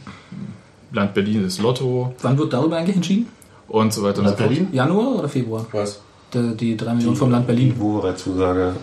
Land 0.92 1.14
Berlin 1.14 1.44
ist 1.44 1.60
Lotto 1.60 2.14
Wann 2.22 2.38
wird 2.38 2.52
darüber 2.52 2.76
eigentlich 2.76 2.96
entschieden? 2.96 3.28
und 3.68 3.92
so 3.92 4.02
weiter 4.02 4.20
und 4.20 4.28
so 4.28 4.36
fort. 4.36 4.48
Berlin? 4.48 4.68
Januar 4.72 5.18
oder 5.18 5.28
Februar? 5.28 5.66
Was? 5.72 6.00
Die, 6.36 6.56
die 6.56 6.76
3 6.76 6.94
Millionen 6.94 7.16
vom 7.16 7.30
Land 7.30 7.46
Berlin. 7.46 7.74
Wovereits-Zusage. 7.78 8.74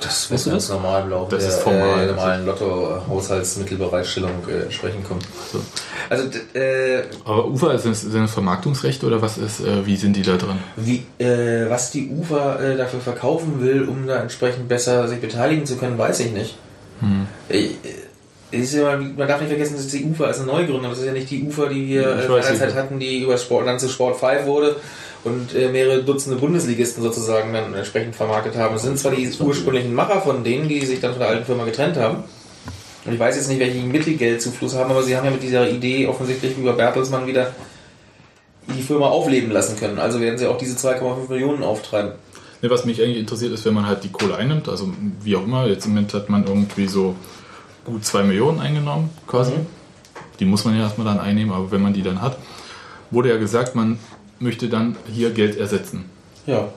Das 0.00 0.30
Weißt 0.32 0.46
du 0.46 0.50
das? 0.50 0.68
normal 0.68 1.02
im 1.04 1.10
Laufe 1.10 1.30
Das 1.36 1.44
der 1.44 1.52
ist 1.54 1.60
formal. 1.62 2.02
äh, 2.02 2.06
normalen 2.06 2.44
Lotto-Haushaltsmittelbereitstellung 2.46 4.30
äh, 4.48 4.62
entsprechend 4.64 5.04
kommen. 5.06 5.20
So. 5.52 5.60
Also, 6.10 6.24
äh, 6.54 7.02
Aber 7.24 7.46
UFA, 7.46 7.78
sind, 7.78 7.94
sind 7.94 8.22
das 8.22 8.32
Vermarktungsrechte 8.32 9.06
oder 9.06 9.22
was 9.22 9.38
ist, 9.38 9.60
äh, 9.60 9.86
wie 9.86 9.96
sind 9.96 10.16
die 10.16 10.22
da 10.22 10.36
drin? 10.36 10.56
wie, 10.76 11.04
äh, 11.18 11.70
was 11.70 11.90
die 11.92 12.10
UFA 12.10 12.56
äh, 12.60 12.76
dafür 12.76 13.00
verkaufen 13.00 13.60
will, 13.60 13.84
um 13.84 14.06
da 14.06 14.20
entsprechend 14.20 14.68
besser 14.68 15.06
sich 15.08 15.20
beteiligen 15.20 15.66
zu 15.66 15.76
können, 15.76 15.96
weiß 15.98 16.20
ich 16.20 16.32
nicht. 16.32 16.56
Hm. 17.00 17.26
Ich, 17.48 17.70
äh, 18.50 18.56
ist 18.60 18.74
ja, 18.74 18.96
man 18.98 19.28
darf 19.28 19.40
nicht 19.40 19.48
vergessen, 19.48 19.76
dass 19.76 19.86
die 19.86 20.04
UFA 20.04 20.26
ist 20.26 20.38
eine 20.40 20.48
Neugründung. 20.48 20.90
Das 20.90 20.98
ist 20.98 21.06
ja 21.06 21.12
nicht 21.12 21.30
die 21.30 21.42
UFA, 21.44 21.68
die 21.68 21.88
wir 21.88 22.02
äh, 22.06 22.28
weiß 22.28 22.44
seinerzeit 22.46 22.68
nicht. 22.68 22.76
hatten, 22.76 22.98
die 22.98 23.22
über 23.22 23.38
Sport, 23.38 23.66
dann 23.66 23.78
zu 23.78 23.88
Sport 23.88 24.16
5 24.20 24.44
wurde 24.46 24.76
und 25.24 25.54
äh, 25.54 25.68
mehrere 25.70 26.02
Dutzende 26.02 26.38
Bundesligisten 26.38 27.02
sozusagen 27.02 27.52
dann 27.52 27.74
entsprechend 27.74 28.16
vermarktet 28.16 28.56
haben. 28.56 28.74
Es 28.74 28.82
sind 28.82 28.98
zwar 28.98 29.12
die 29.12 29.30
ursprünglichen 29.38 29.94
Macher 29.94 30.20
von 30.20 30.42
denen, 30.42 30.68
die 30.68 30.84
sich 30.84 31.00
dann 31.00 31.12
von 31.12 31.20
der 31.20 31.28
alten 31.28 31.44
Firma 31.44 31.64
getrennt 31.64 31.96
haben. 31.96 32.24
Und 33.04 33.12
ich 33.12 33.18
weiß 33.18 33.36
jetzt 33.36 33.48
nicht, 33.48 33.60
welchen 33.60 33.90
Mittelgeldzufluss 33.90 34.76
haben, 34.76 34.90
aber 34.90 35.02
sie 35.02 35.16
haben 35.16 35.24
ja 35.24 35.30
mit 35.30 35.42
dieser 35.42 35.68
Idee 35.68 36.06
offensichtlich 36.06 36.56
über 36.56 36.72
Bertelsmann 36.72 37.26
wieder 37.26 37.52
die 38.68 38.82
Firma 38.82 39.08
aufleben 39.08 39.50
lassen 39.50 39.76
können. 39.76 39.98
Also 39.98 40.20
werden 40.20 40.38
sie 40.38 40.46
auch 40.46 40.58
diese 40.58 40.76
2,5 40.76 41.28
Millionen 41.28 41.62
auftreiben. 41.62 42.12
Ne, 42.62 42.70
was 42.70 42.84
mich 42.84 43.02
eigentlich 43.02 43.18
interessiert 43.18 43.52
ist, 43.52 43.64
wenn 43.64 43.74
man 43.74 43.86
halt 43.86 44.04
die 44.04 44.10
Kohle 44.10 44.36
einnimmt, 44.36 44.68
also 44.68 44.92
wie 45.22 45.34
auch 45.34 45.42
immer, 45.42 45.66
jetzt 45.66 45.84
im 45.84 45.92
Moment 45.92 46.14
hat 46.14 46.28
man 46.30 46.46
irgendwie 46.46 46.86
so 46.86 47.16
gut 47.84 48.04
2 48.04 48.22
Millionen 48.22 48.60
eingenommen, 48.60 49.10
quasi. 49.26 49.52
Mhm. 49.52 49.66
Die 50.38 50.44
muss 50.44 50.64
man 50.64 50.76
ja 50.76 50.82
erstmal 50.82 51.06
dann 51.06 51.18
einnehmen, 51.18 51.52
aber 51.52 51.72
wenn 51.72 51.82
man 51.82 51.92
die 51.92 52.02
dann 52.02 52.22
hat, 52.22 52.38
wurde 53.10 53.30
ja 53.30 53.36
gesagt, 53.36 53.74
man 53.74 53.98
möchte 54.42 54.68
dann 54.68 54.96
hier 55.12 55.30
Geld 55.30 55.56
ersetzen. 55.56 56.10
Ja. 56.46 56.68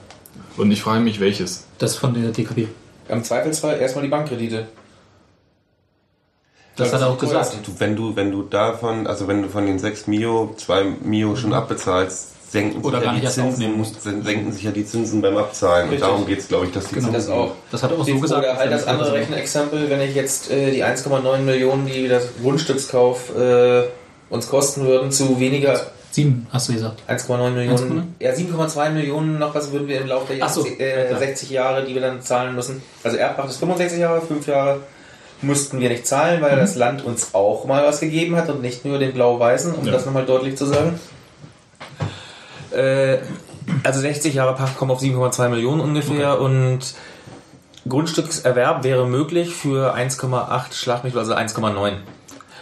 Und 0.57 0.72
ich 0.72 0.82
frage 0.82 1.01
mich, 1.01 1.20
welches. 1.20 1.66
Das 1.80 1.95
von 1.95 2.13
der 2.13 2.32
DKB. 2.32 2.68
Im 3.09 3.24
Zweifelsfall 3.24 3.80
erstmal 3.80 4.03
die 4.03 4.09
Bankkredite. 4.09 4.68
Das 6.76 6.91
hat 6.91 7.01
er 7.01 7.07
auch 7.07 7.18
gesagt. 7.18 7.57
Du, 7.66 7.72
wenn 7.80 7.95
du, 7.95 8.16
wenn 8.16 8.32
du 8.32 8.43
davon, 8.43 9.07
also 9.07 9.28
wenn 9.28 9.41
du 9.41 9.49
von 9.49 9.66
den 9.66 9.80
6 9.80 10.07
Mio, 10.07 10.53
2 10.57 10.84
Mio 11.03 11.36
schon 11.36 11.53
abbezahlst, 11.53 12.51
senken 12.51 12.82
Oder 12.84 12.97
sich 12.97 13.05
gar 13.05 13.13
ja 13.16 13.20
nicht 13.20 13.24
die 13.24 13.34
Zinsen, 13.34 13.53
aufnehmen 13.53 13.78
musst, 13.78 14.01
senken 14.01 14.51
sich 14.51 14.63
ja 14.63 14.72
die 14.72 14.86
Zinsen 14.86 15.22
beim 15.22 15.38
Abzahlen. 15.38 15.89
Richtig. 15.89 16.03
Und 16.03 16.09
darum 16.09 16.28
geht 16.28 16.39
es, 16.39 16.47
glaube 16.47 16.66
ich, 16.66 16.72
dass 16.74 16.88
die 16.88 16.95
Genau. 16.95 17.11
Zinsen 17.11 17.30
Das 17.30 17.38
auch. 17.38 17.51
Das 17.72 17.84
hat 17.84 17.91
er 17.91 17.99
auch 17.99 18.05
so 18.05 18.20
gesagt. 18.20 18.43
Oder 18.43 18.57
halt 18.57 18.72
das 18.72 18.88
andere 18.88 19.13
Rechenexempel, 19.13 19.89
wenn 19.89 20.01
ich 20.01 20.16
jetzt 20.16 20.51
äh, 20.51 20.72
die 20.72 20.84
1,9 20.84 21.38
Millionen, 21.39 21.86
die 21.86 22.07
das 22.07 22.28
Grundstückskauf 22.41 23.36
äh, 23.38 23.84
uns 24.30 24.49
kosten 24.49 24.86
würden, 24.86 25.11
zu 25.11 25.39
weniger 25.39 25.80
7, 26.16 26.47
hast 26.51 26.70
du 26.70 26.74
gesagt. 26.74 27.01
1,9 27.09 27.49
Millionen, 27.51 28.16
ja 28.20 28.32
7,2 28.32 28.89
Millionen 28.91 29.38
noch 29.39 29.53
was 29.53 29.72
würden 29.72 29.88
wir 29.88 30.01
im 30.01 30.07
Laufe 30.07 30.34
der 30.34 30.47
so, 30.49 30.66
Jahre- 30.66 30.80
äh, 30.80 31.11
ja. 31.11 31.18
60 31.18 31.49
Jahre, 31.49 31.86
die 31.86 31.93
wir 31.93 32.01
dann 32.01 32.22
zahlen 32.22 32.55
müssen. 32.55 32.82
Also 33.03 33.18
Erbpacht 33.18 33.49
ist 33.49 33.57
65 33.57 33.99
Jahre, 33.99 34.22
5 34.22 34.47
Jahre 34.47 34.80
mussten 35.41 35.80
wir 35.80 35.89
nicht 35.89 36.07
zahlen, 36.07 36.41
weil 36.41 36.55
das 36.55 36.76
Land 36.76 37.03
uns 37.05 37.34
auch 37.36 37.66
mal 37.66 37.86
was 37.86 37.99
gegeben 37.99 38.36
hat 38.38 38.49
und 38.49 38.61
nicht 38.61 38.86
nur 38.86 38.97
den 38.97 39.13
Blau-Weißen, 39.13 39.76
um 39.76 39.86
Ja. 39.86 39.91
das 39.91 40.05
nochmal 40.05 40.26
deutlich 40.26 40.55
zu 40.57 40.66
sagen. 40.66 40.99
Äh, 42.72 43.18
also 43.84 43.99
60 43.99 44.34
Jahre 44.34 44.55
Pacht 44.55 44.78
kommen 44.78 44.91
auf 44.91 45.01
7,2 45.01 45.49
Millionen 45.49 45.82
ungefähr 45.82 46.39
und 46.39 46.80
Grundstückserwerb 47.88 48.84
wäre 48.84 49.05
möglich 49.07 49.53
für 49.53 49.93
1,8 49.95 50.74
Schlagmittel, 50.74 51.20
also 51.20 51.34
1,9. 51.36 51.93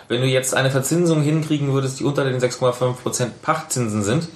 Wenn 0.07 0.21
du 0.21 0.27
jetzt 0.27 0.53
eine 0.53 0.71
Verzinsung 0.71 1.21
hinkriegen 1.21 1.73
würdest, 1.73 1.99
die 1.99 2.03
unter 2.03 2.23
den 2.23 2.39
6,5% 2.39 3.29
Pachtzinsen 3.41 4.03
sind, 4.03 4.27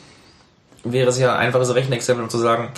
wäre 0.84 1.10
es 1.10 1.20
ja 1.20 1.34
ein 1.34 1.48
einfaches 1.48 1.74
Rechenexempel, 1.76 2.24
um 2.24 2.30
zu 2.30 2.38
sagen, 2.38 2.70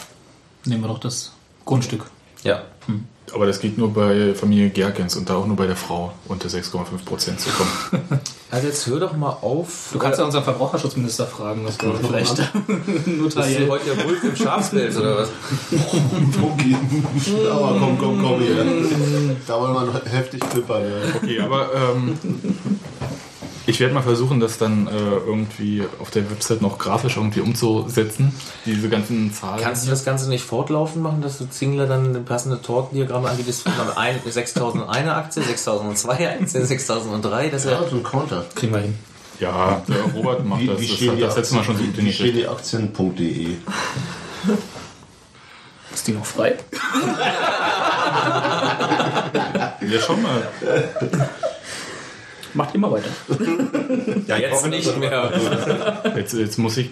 Nehmen 0.66 0.82
wir 0.82 0.88
doch 0.88 1.00
das 1.00 1.34
Grundstück. 1.66 2.06
ja, 2.44 2.64
Aber 3.34 3.46
das 3.46 3.60
geht 3.60 3.78
nur 3.78 3.94
bei 3.94 4.34
Familie 4.34 4.70
Gerkens 4.70 5.16
und 5.16 5.30
da 5.30 5.36
auch 5.36 5.46
nur 5.46 5.56
bei 5.56 5.68
der 5.68 5.76
Frau 5.76 6.12
unter 6.28 6.48
6,5 6.50 7.06
Prozent 7.06 7.40
zu 7.40 7.50
kommen. 7.50 8.20
Also 8.52 8.66
jetzt 8.66 8.88
hör 8.88 9.00
doch 9.00 9.16
mal 9.16 9.30
auf. 9.30 9.90
Du 9.94 10.00
kannst 10.00 10.18
ja 10.18 10.26
unseren 10.26 10.44
Verbraucherschutzminister 10.44 11.28
fragen, 11.28 11.64
was 11.66 11.78
du 11.78 11.94
vielleicht 11.94 12.36
Bist 12.68 13.06
du 13.06 13.12
notariell. 13.12 13.70
heute 13.70 13.94
der 13.94 14.06
Wolf 14.06 14.24
im 14.24 14.36
Schafspelz 14.36 14.98
oder 14.98 15.18
was? 15.18 15.30
Aber 17.52 17.76
komm, 17.80 17.98
komm, 18.00 18.20
komm 18.24 18.42
hier. 18.42 18.66
Da 19.48 19.60
wollen 19.60 19.74
wir 19.76 19.82
noch 19.82 20.04
heftig 20.04 20.42
klippern. 20.50 20.82
Ja. 20.82 21.16
Okay, 21.22 21.40
aber 21.40 21.70
ähm, 21.76 22.18
ich 23.70 23.80
werde 23.80 23.94
mal 23.94 24.02
versuchen, 24.02 24.40
das 24.40 24.58
dann 24.58 24.88
äh, 24.88 24.92
irgendwie 24.92 25.84
auf 26.00 26.10
der 26.12 26.30
Website 26.30 26.62
noch 26.62 26.78
grafisch 26.78 27.18
irgendwie 27.18 27.42
umzusetzen. 27.42 28.34
Diese 28.66 28.90
ganzen 28.90 29.34
Zahlen. 29.34 29.62
Kannst 29.62 29.86
du 29.86 29.90
das 29.90 30.04
Ganze 30.04 30.28
nicht 30.30 30.44
fortlaufend 30.44 31.02
machen, 31.04 31.22
dass 31.22 31.38
du 31.38 31.50
Zingler 31.50 31.86
dann 31.88 32.26
passende 32.26 32.62
Tortendiagramme 32.62 33.30
anbietest 33.30 33.64
von 33.64 33.74
ein- 33.96 34.20
6001 34.28 35.08
Aktie, 35.10 35.44
6002 35.44 36.30
Aktie, 36.30 36.66
6003? 36.66 37.50
Das 37.50 37.66
ist 37.66 37.72
Ja, 37.72 37.80
so 37.90 37.96
ein 37.96 38.04
Counter. 38.04 38.46
Kriegen 38.56 38.74
wir 38.74 38.80
hin. 38.82 38.96
Ja, 39.40 39.82
der 39.88 40.02
Robert 40.14 40.44
macht 40.46 40.62
Wie, 40.62 40.68
das. 40.68 40.82
wie 40.82 40.88
Das 40.88 41.08
hat 41.08 41.18
die 41.18 41.22
das 41.22 41.36
letzte 41.38 41.56
Mal 41.56 41.64
schon 41.64 41.78
so 41.78 41.84
gut 41.84 41.98
wie 41.98 42.48
Aktien.de? 42.48 43.48
Ist 45.94 46.08
die 46.08 46.12
noch 46.12 46.26
frei? 46.26 46.56
Ja, 49.82 50.00
schon 50.02 50.22
mal. 50.22 50.42
Macht 52.54 52.76
immer 52.76 52.92
weiter. 52.92 53.10
ja, 54.28 54.38
jetzt 54.38 54.68
nicht 54.68 54.98
mehr. 54.98 55.32
Jetzt, 56.16 56.34
jetzt 56.34 56.58
muss 56.58 56.78
ich. 56.78 56.90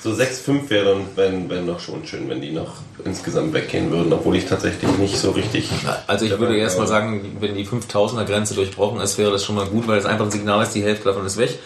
So 0.00 0.10
6,5 0.10 0.70
wäre 0.70 0.84
dann, 0.84 1.04
wenn, 1.16 1.50
wenn 1.50 1.66
noch 1.66 1.80
schon 1.80 2.06
schön, 2.06 2.28
wenn 2.28 2.40
die 2.40 2.52
noch 2.52 2.76
insgesamt 3.04 3.52
weggehen 3.52 3.90
würden, 3.90 4.12
obwohl 4.12 4.36
ich 4.36 4.46
tatsächlich 4.46 4.90
nicht 4.98 5.18
so 5.18 5.32
richtig. 5.32 5.70
Also 6.06 6.24
ich 6.24 6.38
würde 6.38 6.56
erst 6.56 6.78
mal 6.78 6.86
sagen, 6.86 7.36
wenn 7.40 7.56
die 7.56 7.66
5000er 7.66 8.24
Grenze 8.24 8.54
durchbrochen 8.54 9.00
ist, 9.00 9.18
wäre 9.18 9.32
das 9.32 9.44
schon 9.44 9.56
mal 9.56 9.66
gut, 9.66 9.88
weil 9.88 9.98
es 9.98 10.06
einfach 10.06 10.26
ein 10.26 10.30
Signal 10.30 10.62
ist, 10.62 10.74
die 10.74 10.84
Hälfte 10.84 11.04
davon 11.04 11.26
ist 11.26 11.36
weg. 11.36 11.58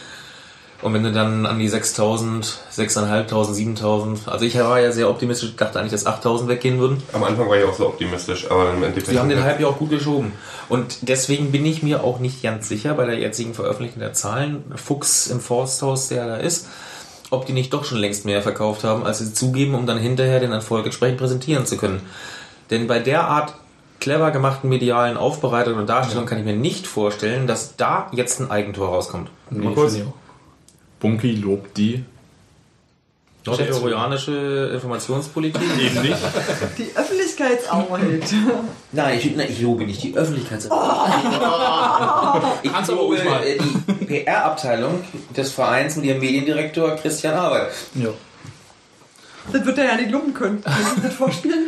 Und 0.82 0.94
wenn 0.94 1.04
du 1.04 1.12
dann 1.12 1.46
an 1.46 1.60
die 1.60 1.68
6000, 1.68 2.58
6500, 2.70 3.54
7000, 3.54 4.28
also 4.28 4.44
ich 4.44 4.58
war 4.58 4.80
ja 4.80 4.90
sehr 4.90 5.08
optimistisch, 5.08 5.54
dachte 5.56 5.78
eigentlich, 5.78 5.92
dass 5.92 6.06
8000 6.06 6.48
weggehen 6.48 6.80
würden. 6.80 7.00
Am 7.12 7.22
Anfang 7.22 7.48
war 7.48 7.56
ich 7.56 7.64
auch 7.64 7.72
so 7.72 7.86
optimistisch, 7.86 8.50
aber 8.50 8.70
im 8.70 8.82
Endeffekt. 8.82 9.06
Sie 9.06 9.18
haben 9.18 9.28
den 9.28 9.44
Hype 9.44 9.60
ja 9.60 9.68
auch 9.68 9.78
gut 9.78 9.90
geschoben. 9.90 10.32
Und 10.68 11.08
deswegen 11.08 11.52
bin 11.52 11.64
ich 11.64 11.84
mir 11.84 12.02
auch 12.02 12.18
nicht 12.18 12.42
ganz 12.42 12.68
sicher 12.68 12.94
bei 12.94 13.06
der 13.06 13.16
jetzigen 13.16 13.54
Veröffentlichung 13.54 14.00
der 14.00 14.12
Zahlen, 14.12 14.64
Fuchs 14.74 15.28
im 15.28 15.38
Forsthaus, 15.38 16.08
der 16.08 16.26
da 16.26 16.36
ist, 16.36 16.66
ob 17.30 17.46
die 17.46 17.52
nicht 17.52 17.72
doch 17.72 17.84
schon 17.84 17.98
längst 17.98 18.24
mehr 18.24 18.42
verkauft 18.42 18.82
haben, 18.82 19.06
als 19.06 19.20
sie 19.20 19.32
zugeben, 19.32 19.76
um 19.76 19.86
dann 19.86 19.98
hinterher 19.98 20.40
den 20.40 20.50
Erfolg 20.50 20.84
entsprechend 20.84 21.18
präsentieren 21.18 21.64
zu 21.64 21.76
können. 21.76 22.02
Denn 22.70 22.88
bei 22.88 22.98
der 22.98 23.28
Art 23.28 23.54
clever 24.00 24.32
gemachten 24.32 24.68
medialen 24.68 25.16
Aufbereitung 25.16 25.78
und 25.78 25.88
Darstellung 25.88 26.26
kann 26.26 26.38
ich 26.38 26.44
mir 26.44 26.56
nicht 26.56 26.88
vorstellen, 26.88 27.46
dass 27.46 27.76
da 27.76 28.08
jetzt 28.10 28.40
ein 28.40 28.50
Eigentor 28.50 28.88
rauskommt. 28.88 29.30
Mal 29.50 29.74
kurz. 29.74 29.96
Bunky 31.02 31.32
lobt 31.32 31.76
die. 31.76 32.04
Nordkoreanische 33.44 34.70
Informationspolitik? 34.72 35.60
Eben 35.80 36.02
nicht. 36.02 36.16
Die 36.78 36.96
Öffentlichkeitsarbeit. 36.96 38.32
Nein, 38.92 39.18
ich, 39.18 39.34
nein, 39.34 39.48
ich 39.50 39.60
lobe 39.60 39.84
nicht 39.84 40.00
die 40.00 40.14
Öffentlichkeitsarbeit. 40.14 41.12
ich 42.62 42.72
Kannst 42.72 42.90
aber 42.90 43.00
lobe 43.00 43.16
ruhig 43.16 43.24
mal. 43.24 43.42
äh, 43.42 43.58
die 43.58 44.04
PR-Abteilung 44.04 45.02
des 45.36 45.50
Vereins 45.50 45.96
mit 45.96 46.04
ihrem 46.04 46.20
Mediendirektor 46.20 46.94
Christian 46.94 47.34
Arbeit. 47.34 47.72
Ja. 47.94 48.10
Das 49.52 49.64
wird 49.66 49.76
er 49.78 49.84
ja 49.86 49.96
nicht 49.96 50.10
lumpen 50.10 50.34
können. 50.34 50.60
Kannst 50.62 50.98
du 50.98 51.00
das 51.00 51.14
vorspielen? 51.14 51.64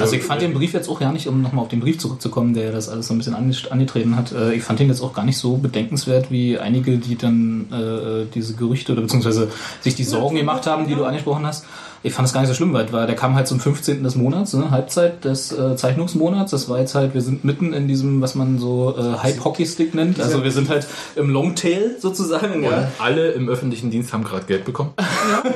Also 0.00 0.14
ich 0.14 0.22
fand 0.22 0.42
den 0.42 0.54
Brief 0.54 0.74
jetzt 0.74 0.88
auch 0.88 1.00
ja 1.00 1.10
nicht, 1.10 1.26
um 1.26 1.42
nochmal 1.42 1.62
auf 1.64 1.68
den 1.70 1.80
Brief 1.80 1.98
zurückzukommen, 1.98 2.54
der 2.54 2.70
das 2.70 2.88
alles 2.88 3.08
so 3.08 3.14
ein 3.14 3.18
bisschen 3.18 3.34
ange- 3.34 3.68
angetreten 3.68 4.16
hat, 4.16 4.30
äh, 4.32 4.52
ich 4.54 4.62
fand 4.62 4.78
den 4.78 4.88
jetzt 4.88 5.00
auch 5.00 5.12
gar 5.12 5.24
nicht 5.24 5.38
so 5.38 5.56
bedenkenswert 5.56 6.30
wie 6.30 6.58
einige, 6.58 6.98
die 6.98 7.16
dann 7.16 7.66
äh, 7.72 8.26
diese 8.32 8.54
Gerüchte 8.54 8.92
oder 8.92 9.02
beziehungsweise 9.02 9.48
sich 9.80 9.94
die 9.96 10.04
Sorgen 10.04 10.36
gemacht 10.36 10.66
haben, 10.66 10.86
die 10.86 10.94
du 10.94 11.04
angesprochen 11.04 11.44
hast. 11.46 11.64
Ich 12.06 12.14
fand 12.14 12.28
es 12.28 12.32
gar 12.32 12.40
nicht 12.40 12.48
so 12.48 12.54
schlimm, 12.54 12.72
weil 12.72 12.86
der 12.86 13.16
kam 13.16 13.34
halt 13.34 13.48
zum 13.48 13.58
15. 13.58 14.04
des 14.04 14.14
Monats, 14.14 14.52
ne, 14.52 14.70
Halbzeit 14.70 15.24
des 15.24 15.50
äh, 15.50 15.74
Zeichnungsmonats. 15.74 16.52
Das 16.52 16.68
war 16.68 16.78
jetzt 16.78 16.94
halt, 16.94 17.14
wir 17.14 17.20
sind 17.20 17.44
mitten 17.44 17.72
in 17.72 17.88
diesem, 17.88 18.22
was 18.22 18.36
man 18.36 18.60
so 18.60 18.94
äh, 18.96 19.18
Hype-Hockey-Stick 19.24 19.92
nennt. 19.92 20.20
Also 20.20 20.44
wir 20.44 20.52
sind 20.52 20.68
halt 20.68 20.86
im 21.16 21.30
Longtail 21.30 21.96
sozusagen. 21.98 22.62
Ja. 22.62 22.70
Und 22.70 22.86
alle 23.00 23.32
im 23.32 23.48
öffentlichen 23.48 23.90
Dienst 23.90 24.12
haben 24.12 24.22
gerade 24.22 24.46
Geld 24.46 24.64
bekommen. 24.64 24.92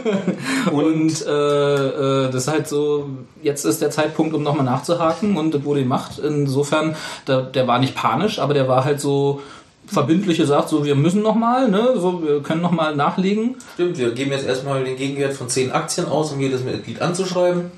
Und 0.73 1.25
äh, 1.25 1.31
äh, 1.31 2.31
das 2.33 2.43
ist 2.43 2.49
halt 2.49 2.67
so, 2.67 3.11
jetzt 3.43 3.65
ist 3.65 3.81
der 3.81 3.91
Zeitpunkt, 3.91 4.35
um 4.35 4.43
nochmal 4.43 4.65
nachzuhaken 4.65 5.37
und 5.37 5.55
das 5.55 5.63
wurde 5.63 5.81
gemacht. 5.81 6.19
Insofern, 6.19 6.97
der, 7.29 7.43
der 7.43 7.69
war 7.69 7.79
nicht 7.79 7.95
panisch, 7.95 8.41
aber 8.41 8.55
der 8.55 8.67
war 8.67 8.85
halt 8.85 9.01
so 9.01 9.41
verbindlich 9.91 10.39
gesagt, 10.39 10.69
so 10.69 10.85
wir 10.85 10.95
müssen 10.95 11.23
nochmal, 11.23 11.69
ne, 11.69 11.95
so 11.97 12.23
wir 12.23 12.43
können 12.43 12.63
nochmal 12.63 12.95
nachlegen. 12.95 13.57
Stimmt, 13.75 13.99
wir 13.99 14.13
geben 14.13 14.31
jetzt 14.31 14.47
erstmal 14.47 14.85
den 14.85 14.97
Gegenwert 14.97 15.33
von 15.33 15.49
10 15.49 15.73
Aktien 15.73 16.07
aus, 16.07 16.33
um 16.33 16.41
jedes 16.41 16.63
Mitglied 16.63 17.03
anzuschreiben. 17.03 17.71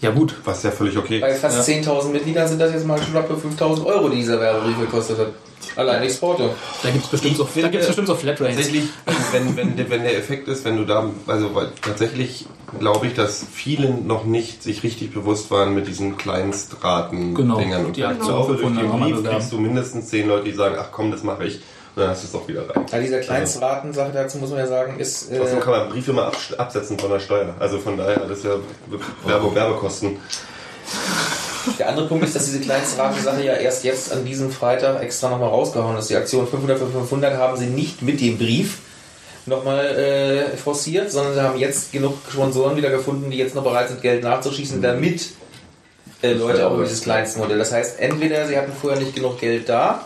Ja 0.00 0.10
gut. 0.10 0.34
Was 0.44 0.62
ja 0.62 0.70
völlig 0.70 0.96
okay 0.96 1.18
Bei 1.18 1.34
fast 1.34 1.68
10.000 1.68 2.10
Mitgliedern 2.10 2.46
sind 2.46 2.60
das 2.60 2.72
jetzt 2.72 2.86
mal 2.86 2.98
schon 2.98 3.12
knappe 3.12 3.34
5.000 3.34 3.84
Euro, 3.84 4.08
die 4.08 4.16
dieser 4.16 4.40
Werbebrief 4.40 4.78
gekostet 4.78 5.18
hat. 5.18 5.28
Allein 5.78 6.02
das 6.02 6.16
Porto. 6.18 6.50
Da 6.82 6.90
gibt 6.90 7.04
es 7.04 7.10
bestimmt, 7.10 7.36
so, 7.36 7.48
da 7.54 7.68
gibt's 7.68 7.86
bestimmt 7.86 8.08
so 8.08 8.14
Flatrates. 8.14 8.56
Tatsächlich, 8.56 8.84
wenn, 9.32 9.56
wenn, 9.56 9.76
der- 9.76 9.88
wenn 9.90 10.02
der 10.02 10.18
Effekt 10.18 10.48
ist, 10.48 10.64
wenn 10.64 10.76
du 10.76 10.84
da, 10.84 11.08
also 11.26 11.54
weil 11.54 11.68
tatsächlich 11.80 12.46
glaube 12.80 13.06
ich, 13.06 13.14
dass 13.14 13.46
viele 13.50 13.88
noch 13.90 14.24
nicht 14.24 14.62
sich 14.62 14.82
richtig 14.82 15.14
bewusst 15.14 15.50
waren 15.50 15.74
mit 15.74 15.86
diesen 15.86 16.16
Kleinstraten-Dingern. 16.18 17.34
Genau, 17.34 17.58
Und 17.86 17.96
die 17.96 18.00
ich 18.00 18.06
Aktion 18.06 18.26
glaube, 18.28 18.52
durch 18.56 18.60
500 18.66 18.84
den 18.84 19.00
Brief 19.22 19.30
kriegst 19.30 19.52
du 19.52 19.58
mindestens 19.58 20.08
zehn 20.08 20.28
Leute, 20.28 20.44
die 20.44 20.52
sagen, 20.52 20.76
ach 20.78 20.88
komm, 20.92 21.10
das 21.10 21.22
mache 21.22 21.44
ich. 21.46 21.54
Und 21.96 22.02
dann 22.02 22.10
hast 22.10 22.22
du 22.22 22.28
es 22.28 22.34
auch 22.34 22.46
wieder 22.48 22.68
rein. 22.68 22.84
Ja, 22.92 22.98
dieser 23.00 23.18
Kleinstraten-Sache 23.20 24.10
dazu 24.12 24.38
muss 24.38 24.50
man 24.50 24.58
ja 24.60 24.66
sagen, 24.66 24.98
ist. 24.98 25.32
Äh, 25.32 25.40
Außerdem 25.40 25.60
kann 25.60 25.72
man 25.72 25.88
Briefe 25.88 26.10
immer 26.12 26.26
abs- 26.26 26.54
absetzen 26.54 26.98
von 26.98 27.10
der 27.10 27.18
Steuer. 27.20 27.54
Also 27.58 27.78
von 27.78 27.96
daher, 27.96 28.20
das 28.20 28.38
ist 28.38 28.44
ja 28.44 28.52
Werbe 29.24 29.54
Werbekosten. 29.54 30.16
Der 31.78 31.88
andere 31.88 32.06
Punkt 32.06 32.24
ist, 32.24 32.34
dass 32.34 32.46
diese 32.46 32.60
Kleinstraten-Sache 32.60 33.44
ja 33.44 33.54
erst 33.54 33.84
jetzt 33.84 34.12
an 34.12 34.24
diesem 34.24 34.50
Freitag 34.50 35.02
extra 35.02 35.28
nochmal 35.28 35.50
rausgehauen 35.50 35.96
ist. 35.98 36.08
Die 36.08 36.16
Aktion 36.16 36.46
500 36.46 36.78
für 36.78 36.86
500 36.86 37.36
haben 37.36 37.56
sie 37.56 37.66
nicht 37.66 38.02
mit 38.02 38.20
dem 38.20 38.38
Brief 38.38 38.78
nochmal 39.46 39.86
äh, 39.86 40.56
forciert, 40.56 41.10
sondern 41.10 41.34
sie 41.34 41.42
haben 41.42 41.58
jetzt 41.58 41.92
genug 41.92 42.14
Sponsoren 42.30 42.76
wieder 42.76 42.90
gefunden, 42.90 43.30
die 43.30 43.38
jetzt 43.38 43.54
noch 43.54 43.64
bereit 43.64 43.88
sind, 43.88 44.02
Geld 44.02 44.22
nachzuschießen, 44.22 44.80
damit 44.80 45.30
äh, 46.22 46.32
Leute 46.32 46.66
auch 46.66 46.74
über 46.74 46.84
dieses 46.84 47.02
Kleinstmodell. 47.02 47.58
Das 47.58 47.72
heißt, 47.72 47.98
entweder 47.98 48.46
sie 48.46 48.56
hatten 48.56 48.72
vorher 48.72 49.00
nicht 49.00 49.14
genug 49.14 49.38
Geld 49.40 49.68
da, 49.68 50.04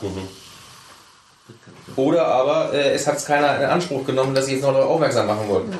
oder 1.96 2.26
aber 2.26 2.72
äh, 2.72 2.92
es 2.92 3.06
hat 3.06 3.24
keiner 3.24 3.58
in 3.58 3.64
Anspruch 3.64 4.06
genommen, 4.06 4.34
dass 4.34 4.46
sie 4.46 4.54
jetzt 4.54 4.62
noch 4.62 4.72
darauf 4.72 4.90
aufmerksam 4.90 5.26
machen 5.26 5.48
wollten. 5.48 5.76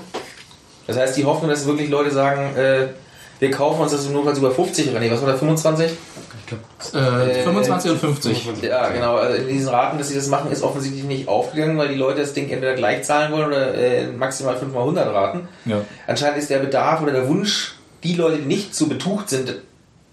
Das 0.86 0.96
heißt, 0.96 1.16
die 1.16 1.24
Hoffnung, 1.24 1.50
dass 1.50 1.66
wirklich 1.66 1.88
Leute 1.88 2.10
sagen, 2.10 2.56
äh, 2.56 2.88
wir 3.42 3.50
kaufen 3.50 3.80
uns 3.80 3.90
das 3.90 4.08
notfalls 4.08 4.38
über 4.38 4.52
50 4.52 4.90
oder 4.90 5.00
nee, 5.00 5.10
was 5.10 5.20
war 5.20 5.32
da, 5.32 5.36
25? 5.36 5.90
Äh, 6.92 7.42
25 7.42 7.90
und 7.90 7.98
50. 7.98 8.46
Ja, 8.62 8.88
genau. 8.90 9.16
Also 9.16 9.36
in 9.42 9.48
diesen 9.48 9.68
Raten, 9.68 9.98
dass 9.98 10.10
sie 10.10 10.14
das 10.14 10.28
machen, 10.28 10.52
ist 10.52 10.62
offensichtlich 10.62 11.02
nicht 11.02 11.26
aufgegangen, 11.26 11.76
weil 11.76 11.88
die 11.88 11.96
Leute 11.96 12.20
das 12.20 12.34
Ding 12.34 12.50
entweder 12.50 12.74
gleich 12.74 13.02
zahlen 13.02 13.32
wollen 13.32 13.46
oder 13.48 13.74
äh, 13.74 14.06
maximal 14.12 14.56
5 14.56 14.72
mal 14.72 14.82
100 14.82 15.12
Raten. 15.12 15.48
Ja. 15.64 15.80
Anscheinend 16.06 16.38
ist 16.38 16.50
der 16.50 16.60
Bedarf 16.60 17.02
oder 17.02 17.10
der 17.10 17.26
Wunsch, 17.26 17.74
die 18.04 18.14
Leute, 18.14 18.36
die 18.36 18.46
nicht 18.46 18.76
zu 18.76 18.88
betucht 18.88 19.28
sind, 19.28 19.56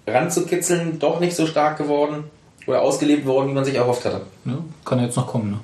ranzukitzeln, 0.08 0.98
doch 0.98 1.20
nicht 1.20 1.36
so 1.36 1.46
stark 1.46 1.78
geworden 1.78 2.24
oder 2.66 2.82
ausgelebt 2.82 3.28
worden, 3.28 3.50
wie 3.50 3.54
man 3.54 3.64
sich 3.64 3.76
erhofft 3.76 4.06
hatte. 4.06 4.22
ja. 4.46 4.58
Kann 4.86 4.98
ja 4.98 5.06
jetzt 5.06 5.18
noch 5.18 5.28
kommen, 5.28 5.52
ne? 5.52 5.60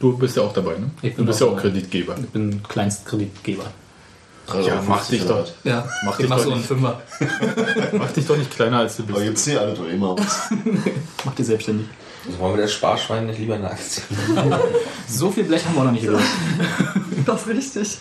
Du 0.00 0.16
bist 0.16 0.38
ja 0.38 0.42
auch 0.42 0.54
dabei, 0.54 0.78
ne? 0.78 0.90
Ich 1.02 1.10
du 1.10 1.16
bin 1.18 1.26
bist 1.26 1.40
ja 1.40 1.48
auch 1.48 1.50
auch 1.50 1.56
dabei. 1.56 1.68
Kreditgeber. 1.68 2.14
Ich 2.18 2.28
bin 2.30 2.62
Kleinstkreditgeber. 2.62 3.64
Ja, 4.54 4.82
mach 4.86 5.06
dich 5.06 5.24
doch. 5.26 5.46
Ja, 5.64 5.86
Mach 6.04 6.12
ich 6.12 6.18
dich 6.18 6.28
mach 6.28 6.36
doch 6.36 6.44
so 6.44 6.50
einen 6.50 6.58
nicht. 6.60 6.68
Fünfer. 6.68 7.00
Mach 7.92 8.10
dich 8.12 8.26
doch 8.26 8.36
nicht 8.36 8.50
kleiner 8.50 8.78
als 8.78 8.96
du 8.96 9.04
bist. 9.04 9.16
Aber 9.18 9.24
jetzt 9.26 9.44
sehen 9.44 9.58
alle 9.58 9.74
doch 9.74 9.86
immer 9.86 10.08
aus. 10.10 10.20
Mach 11.24 11.34
dir 11.34 11.44
selbstständig. 11.44 11.86
Also 12.26 12.38
wollen 12.38 12.56
wir 12.56 12.62
das 12.62 12.72
Sparschwein 12.72 13.26
nicht 13.26 13.38
lieber 13.38 13.54
eine 13.54 13.70
Aktie? 13.70 14.02
So 15.08 15.30
viel 15.30 15.44
Blech 15.44 15.64
haben 15.64 15.74
wir 15.74 15.84
noch 15.84 15.92
nicht 15.92 16.04
gehört. 16.04 16.22
Das 17.24 17.42
ist 17.42 17.48
richtig. 17.48 17.98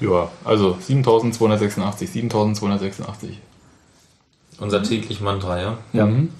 Ja, 0.00 0.30
also 0.44 0.76
7286, 0.80 2.10
7286. 2.10 3.40
Unser 4.58 4.82
täglich 4.82 5.20
Mantra, 5.20 5.60
ja? 5.60 5.78
Ja. 5.92 6.06
Mhm. 6.06 6.30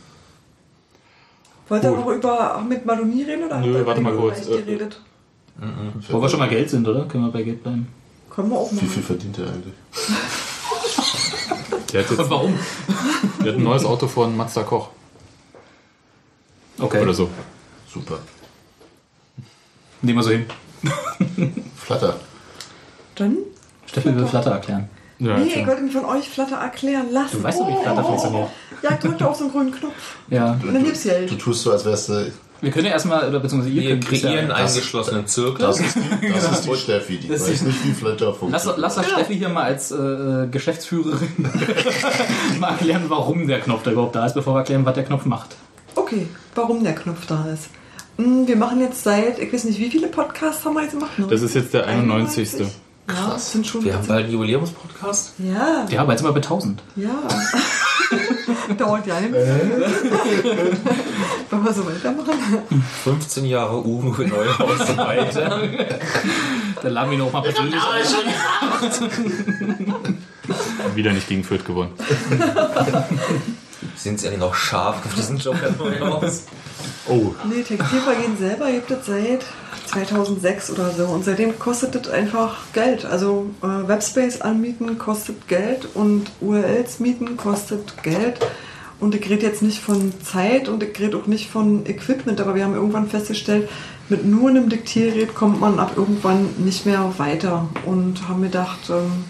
Wollt 1.69 1.85
ihr 1.85 1.91
Gut. 1.91 2.01
noch 2.01 2.09
über 2.13 2.55
Ahmed 2.57 2.85
Maloni 2.85 3.23
reden 3.23 3.45
oder 3.45 3.61
Nö, 3.61 3.87
warte 3.87 4.01
mal 4.01 4.15
kurz, 4.15 4.47
äh, 4.47 4.59
geredet? 4.63 5.01
Wo 6.11 6.21
wir 6.21 6.29
schon 6.29 6.41
mal 6.41 6.49
Geld 6.49 6.71
sind, 6.71 6.87
oder? 6.89 7.05
Können 7.05 7.25
wir 7.25 7.33
bei 7.33 7.43
Geld 7.43 7.63
bleiben? 7.63 7.87
Können 8.31 8.51
wir 8.51 8.57
auch 8.59 8.71
Wie 8.73 8.77
machen. 8.77 8.89
viel 8.89 9.03
verdient 9.03 9.39
er 9.39 9.47
eigentlich? 9.49 9.75
Der 11.93 12.03
hat, 12.03 12.11
jetzt, 12.11 12.19
Und 12.21 12.31
warum? 12.31 12.59
der 13.45 13.53
hat 13.53 13.59
ein 13.59 13.63
neues 13.65 13.85
Auto 13.85 14.09
von 14.09 14.35
Mazda 14.35 14.63
Koch. 14.63 14.89
Okay. 16.79 17.03
Oder 17.03 17.13
so. 17.13 17.29
Super. 17.93 18.19
Nehmen 20.01 20.19
wir 20.19 20.23
so 20.23 20.31
hin. 20.31 20.47
Flatter. 21.77 22.17
Dann 23.15 23.37
Steffi 23.85 24.17
will 24.17 24.27
Flatter 24.27 24.53
erklären. 24.53 24.89
Ja, 25.19 25.37
Nee, 25.37 25.51
klar. 25.51 25.61
ich 25.63 25.67
wollte 25.69 25.83
mir 25.83 25.91
von 25.93 26.05
euch 26.07 26.29
Flutter 26.31 26.57
erklären 26.57 27.11
lassen. 27.13 27.37
Du 27.39 27.43
weißt 27.43 27.61
doch, 27.61 27.69
wie 27.69 27.83
Flutter 27.85 28.05
funktioniert. 28.05 28.49
Ja, 28.83 28.91
drückt 28.97 29.23
auf 29.23 29.37
so 29.37 29.45
einen 29.45 29.53
grünen 29.53 29.73
Knopf. 29.73 30.17
Ja. 30.31 30.53
Und 30.53 30.73
dann 30.75 30.85
gibt's 30.85 31.03
Geld. 31.05 31.31
Du 31.31 31.35
tust 31.37 31.63
so, 31.63 31.73
als 31.73 31.85
wärst 31.85 32.09
du. 32.09 32.33
Wir 32.63 32.71
können 32.71 32.87
ja 32.87 32.93
erstmal, 32.93 33.29
oder 33.29 33.41
beziehungsweise 33.41 33.75
ihr 33.75 33.83
Wir 33.83 33.91
könnt 33.91 34.07
kreieren 34.07 34.49
ja, 34.49 34.55
einen 34.55 34.75
geschlossenen 34.75 35.27
Zirkel. 35.27 35.67
Das 35.67 35.81
ist 35.81 35.97
die, 35.97 36.29
das 36.33 36.51
ist 36.53 36.67
die 36.67 36.77
Steffi, 36.77 37.19
die 37.19 37.29
Das 37.29 37.43
weiß 37.43 37.49
ist- 37.51 37.63
nicht, 37.67 37.85
wie 37.85 37.93
Flatter 37.93 38.27
Lass, 38.29 38.37
funktioniert. 38.39 38.79
lass 38.79 38.95
das 38.95 39.11
Steffi 39.11 39.37
hier 39.37 39.49
mal 39.49 39.65
als 39.65 39.91
äh, 39.91 40.47
Geschäftsführerin 40.51 41.29
mal 42.61 42.71
erklären, 42.71 43.03
warum 43.09 43.47
der 43.47 43.61
Knopf 43.61 43.83
da 43.83 43.91
überhaupt 43.91 44.15
da 44.15 44.25
ist, 44.27 44.35
bevor 44.35 44.55
wir 44.55 44.59
erklären, 44.61 44.85
was 44.87 44.95
der 44.95 45.05
Knopf 45.05 45.25
macht. 45.25 45.57
Okay, 45.97 46.27
warum 46.55 46.83
der 46.85 46.95
Knopf 46.95 47.27
da 47.27 47.47
ist. 47.53 47.69
Hm, 48.17 48.47
Wir 48.47 48.57
machen 48.57 48.81
jetzt 48.81 49.03
seit, 49.03 49.39
ich 49.39 49.53
weiß 49.53 49.65
nicht, 49.65 49.79
wie 49.81 49.91
viele 49.91 50.07
Podcasts 50.09 50.65
haben 50.65 50.75
wir 50.75 50.83
jetzt 50.83 50.93
gemacht? 50.93 51.11
Das 51.31 51.43
ist 51.43 51.55
jetzt 51.55 51.75
der 51.75 51.87
91. 51.87 52.67
Ja, 53.15 53.31
das 53.33 53.53
sind 53.53 53.67
schon. 53.67 53.85
Wir 53.85 53.95
haben 53.95 54.07
bald 54.07 54.25
einen 54.25 54.33
Jubiläumspodcast. 54.33 55.33
Ja, 55.39 55.87
Ja, 55.91 56.01
aber 56.03 56.13
jetzt 56.13 56.21
sind 56.23 56.29
wir 56.29 56.33
bei 56.33 56.41
1000. 56.41 56.83
ja. 56.97 57.11
Dauert 58.79 59.07
ja 59.07 59.19
nicht. 59.21 59.33
Wollen 61.51 61.65
wir 61.65 61.73
so 61.73 61.85
weitermachen? 61.87 62.35
15 63.05 63.45
Jahre 63.47 63.85
Uwe 63.85 64.27
Neuhaus 64.27 64.97
weiter. 64.97 65.61
Da 66.83 66.89
laden 66.89 67.11
wir 67.11 67.19
ihn 67.19 67.25
auch 67.25 67.33
mal 67.33 67.43
persönlich 67.43 67.75
Wieder 70.95 71.13
nicht 71.13 71.29
gegen 71.29 71.45
Fürth 71.45 71.65
gewonnen. 71.65 71.93
Sind 73.97 74.21
Sie 74.21 74.29
eigentlich 74.29 74.41
noch 74.41 74.55
scharf 74.55 74.97
auf 75.05 75.15
diesen 75.15 75.39
Job, 75.39 75.57
Herr 75.61 75.71
Neuhaus? 75.73 76.45
Oh, 77.09 77.35
Nee, 77.49 77.63
Textilvergehen 77.63 78.37
selber 78.39 78.71
gibt 78.71 78.91
es 78.91 79.07
seit 79.07 79.45
2006 79.93 80.71
oder 80.71 80.91
so. 80.91 81.05
Und 81.07 81.25
seitdem 81.25 81.59
kostet 81.59 81.95
das 81.95 82.09
einfach 82.09 82.57
Geld. 82.73 83.05
Also 83.05 83.51
äh, 83.63 83.89
Webspace 83.89 84.41
anmieten 84.41 84.99
kostet 84.99 85.49
Geld 85.49 85.89
und 85.95 86.31
URLs 86.41 87.01
mieten 87.01 87.37
kostet 87.37 88.03
Geld. 88.03 88.41
Und 89.01 89.15
ich 89.15 89.29
rede 89.29 89.45
jetzt 89.45 89.63
nicht 89.63 89.81
von 89.81 90.13
Zeit 90.23 90.69
und 90.69 90.83
ich 90.83 90.99
rede 90.99 91.17
auch 91.17 91.27
nicht 91.27 91.51
von 91.51 91.87
Equipment, 91.87 92.41
aber 92.41 92.55
wir 92.55 92.65
haben 92.65 92.75
irgendwann 92.75 93.09
festgestellt, 93.09 93.69
mit 94.09 94.25
nur 94.25 94.49
einem 94.49 94.69
Diktiergerät 94.69 95.35
kommt 95.35 95.61
man 95.61 95.81
ab 95.81 95.95
irgendwann 95.97 96.51
nicht 96.59 96.87
mehr 96.87 97.13
weiter. 97.19 97.69
Und 97.85 98.29
haben 98.29 98.43
gedacht, 98.43 98.91
ähm, 98.91 99.25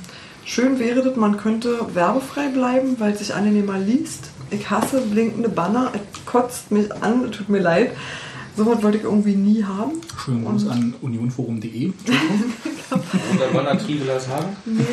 schön 0.45 0.79
wäre 0.79 1.03
das, 1.03 1.17
man 1.17 1.39
könnte 1.39 1.95
werbefrei 1.95 2.49
bleiben, 2.49 2.97
weil 2.99 3.13
es 3.13 3.21
sich 3.21 3.35
angenehmer 3.35 3.79
liest. 3.79 4.31
Ich 4.51 4.69
hasse 4.69 5.01
blinkende 5.01 5.49
Banner, 5.49 5.93
es 5.95 6.27
kotzt 6.27 6.71
mich 6.71 6.93
an, 7.03 7.33
tut 7.33 7.49
mir 7.49 7.61
leid. 7.61 7.93
Sowas 8.57 8.83
wollte 8.83 8.99
ich 8.99 9.05
irgendwie 9.05 9.35
nie 9.35 9.65
haben. 9.65 9.93
Schönen 10.23 10.45
Gruß 10.45 10.69
an 10.69 10.95
unionforum.de. 11.01 11.93
Oder 13.35 13.55
Wanner 13.55 13.79
Triebelas 13.79 14.29
Hagen? 14.29 14.55
Nee, 14.67 14.85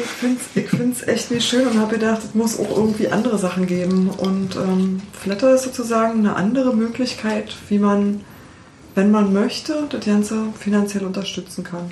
ich 0.56 0.69
finde 0.69 0.94
es 0.94 1.07
echt 1.07 1.31
nicht 1.31 1.48
schön 1.48 1.68
und 1.68 1.77
habe 1.77 1.95
gedacht, 1.95 2.22
es 2.23 2.36
muss 2.36 2.57
auch 2.57 2.77
irgendwie 2.77 3.10
andere 3.10 3.38
Sachen 3.38 3.68
geben. 3.68 4.10
Und 4.10 4.56
ähm, 4.56 5.02
Flatter 5.11 5.53
ist 5.53 5.64
sozusagen 5.64 6.19
eine 6.19 6.38
andere 6.38 6.73
Möglichkeit, 6.73 7.53
wie 7.68 7.80
man, 7.80 8.22
wenn 8.95 9.11
man 9.11 9.34
möchte, 9.34 9.88
das 9.90 10.06
Ganze 10.06 10.45
finanziell 10.57 11.03
unterstützen 11.03 11.65
kann. 11.65 11.91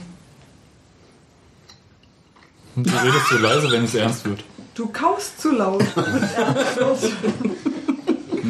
du 2.75 2.89
redest 2.89 3.27
so 3.29 3.37
leise, 3.39 3.69
wenn 3.71 3.83
es 3.83 3.93
ernst 3.93 4.23
wird. 4.25 4.43
Du 4.73 4.87
kaust 4.87 5.41
zu 5.41 5.51
laut. 5.51 5.83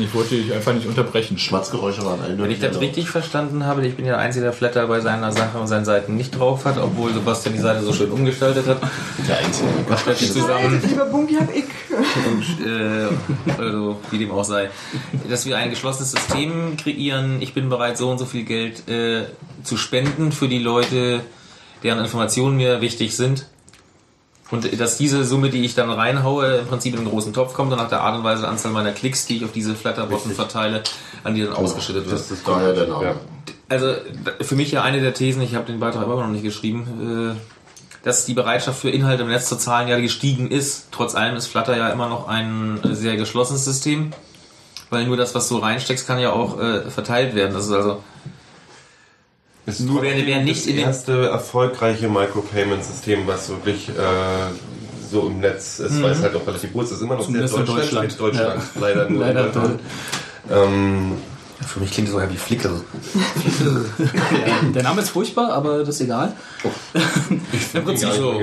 Ich 0.02 0.14
wollte 0.14 0.36
dich 0.36 0.54
einfach 0.54 0.74
nicht 0.74 0.88
unterbrechen. 0.88 1.38
Schmatzgeräusche 1.38 2.06
waren 2.06 2.22
Wenn 2.22 2.32
eindeutig. 2.32 2.56
ich 2.56 2.60
das 2.62 2.80
richtig 2.80 3.10
verstanden 3.10 3.66
habe, 3.66 3.86
ich 3.86 3.96
bin 3.96 4.06
ja 4.06 4.14
der 4.14 4.22
Einzige, 4.22 4.44
der 4.44 4.54
Flatter 4.54 4.88
bei 4.88 5.00
seiner 5.00 5.32
Sache 5.32 5.58
und 5.58 5.68
seinen 5.68 5.86
Seiten 5.86 6.16
nicht 6.16 6.38
drauf 6.38 6.66
hat, 6.66 6.78
obwohl 6.78 7.14
Sebastian 7.14 7.56
die 7.56 7.62
Seite 7.62 7.84
so 7.84 7.94
schön 7.94 8.12
umgestaltet 8.12 8.68
hat. 8.68 8.82
der 9.28 9.38
Einzige. 9.40 9.68
Was 9.88 10.02
stellt 10.02 10.18
sich 10.18 10.32
zusammen? 10.32 10.82
Lieber 10.88 11.06
Bunky 11.06 11.36
hab 11.36 11.56
ich. 11.56 11.66
Und, 12.26 12.66
äh, 12.66 13.08
also, 13.62 14.00
wie 14.12 14.18
dem 14.18 14.32
auch 14.32 14.44
sei. 14.44 14.70
Dass 15.30 15.46
wir 15.46 15.58
ein 15.58 15.70
geschlossenes 15.70 16.12
System 16.12 16.78
kreieren. 16.78 17.42
Ich 17.42 17.54
bin 17.54 17.70
bereit, 17.70 17.98
so 17.98 18.10
und 18.10 18.18
so 18.18 18.26
viel 18.26 18.44
Geld 18.44 18.88
äh, 18.88 19.24
zu 19.64 19.78
spenden 19.78 20.32
für 20.32 20.48
die 20.48 20.60
Leute, 20.60 21.22
deren 21.84 22.00
Informationen 22.00 22.58
mir 22.58 22.82
wichtig 22.82 23.16
sind. 23.16 23.46
Und 24.50 24.80
dass 24.80 24.98
diese 24.98 25.26
Summe, 25.26 25.50
die 25.50 25.66
ich 25.66 25.76
dann 25.76 25.90
reinhaue, 25.90 26.60
im 26.60 26.68
Prinzip 26.68 26.94
in 26.94 27.02
einen 27.02 27.10
großen 27.10 27.34
Topf 27.34 27.54
kommt 27.54 27.72
und 27.72 27.78
nach 27.78 27.90
der 27.90 28.02
Art 28.02 28.18
und 28.18 28.24
Weise 28.24 28.44
der 28.44 28.52
Anzahl 28.52 28.72
meiner 28.72 28.92
Klicks, 28.92 29.26
die 29.26 29.38
ich 29.38 29.46
auf 29.46 29.52
diese 29.52 29.76
Flatterbotten 29.76 30.32
verteile, 30.32 30.84
an 31.24 31.36
die 31.36 31.44
dann 31.44 31.54
ausgeschüttet 31.54 32.06
wird. 32.06 32.14
Das 32.14 32.32
ist 32.32 32.48
daher 32.48 32.74
der 32.74 32.88
Name. 32.88 33.06
Ja. 33.06 33.16
Also 33.70 33.94
für 34.40 34.56
mich 34.56 34.72
ja 34.72 34.84
eine 34.84 35.02
der 35.02 35.14
Thesen, 35.14 35.42
ich 35.42 35.56
habe 35.56 35.66
den 35.66 35.80
Beitrag 35.80 36.06
immer 36.06 36.16
noch 36.16 36.28
nicht 36.28 36.44
geschrieben, 36.44 37.36
äh, 37.36 38.06
dass 38.06 38.26
die 38.26 38.34
Bereitschaft 38.34 38.80
für 38.80 38.90
Inhalte 38.90 39.24
im 39.24 39.30
Netz 39.30 39.50
zu 39.50 39.58
zahlen 39.58 39.90
ja 39.90 40.00
gestiegen 40.00 40.50
ist. 40.50 40.88
Trotz 40.92 41.14
allem 41.14 41.36
ist 41.36 41.48
Flutter 41.48 41.76
ja 41.76 41.90
immer 41.90 42.08
noch 42.08 42.30
ein 42.30 42.80
äh, 42.82 42.96
sehr 42.96 43.18
geschlossenes 43.18 43.66
System, 43.66 44.12
weil 44.90 45.06
nur 45.06 45.18
das, 45.18 45.36
was 45.36 45.50
du 45.50 45.58
reinsteckst, 45.58 46.08
kann 46.08 46.20
ja 46.20 46.32
auch 46.32 46.58
äh, 46.58 46.90
verteilt 46.90 47.36
werden. 47.36 47.54
Das 47.54 47.66
ist 47.66 47.74
also 47.74 48.02
Ist 49.68 49.82
Nur 49.82 50.02
trotzdem 50.02 50.26
wer 50.26 50.42
nicht 50.44 50.66
das 50.66 50.74
erste 50.74 51.28
erfolgreiche 51.28 52.08
Micropayment-System, 52.08 53.28
was 53.28 53.50
wirklich 53.50 53.90
äh, 53.90 53.92
so 55.12 55.28
im 55.28 55.42
Netz 55.42 55.80
ist, 55.80 56.02
weil 56.02 56.12
es 56.14 56.22
halt 56.22 56.36
auch 56.38 56.48
relativ 56.48 56.72
groß 56.72 56.92
ist. 56.92 57.02
Immer 57.02 57.16
noch 57.16 57.26
Zumindest 57.26 57.54
sehr 57.54 57.64
Deutschland. 57.64 58.18
Deutschland. 58.18 58.20
Deutschland. 58.20 58.62
Leider 58.80 59.06
nur. 59.10 59.20
Leider 59.20 59.48
in 59.48 59.54
Deutschland. 59.54 59.80
Ähm, 60.50 61.12
für 61.68 61.82
mich 61.82 61.92
klingt 61.92 62.08
das 62.08 62.16
so 62.16 62.22
wie 62.32 62.38
Flickr. 62.38 62.70
Der 64.74 64.84
Name 64.84 65.02
ist 65.02 65.10
furchtbar, 65.10 65.52
aber 65.52 65.80
das 65.80 65.90
ist 65.90 66.02
egal. 66.02 66.32
Im 67.74 67.84
Prinzip 67.84 68.10
so. 68.14 68.42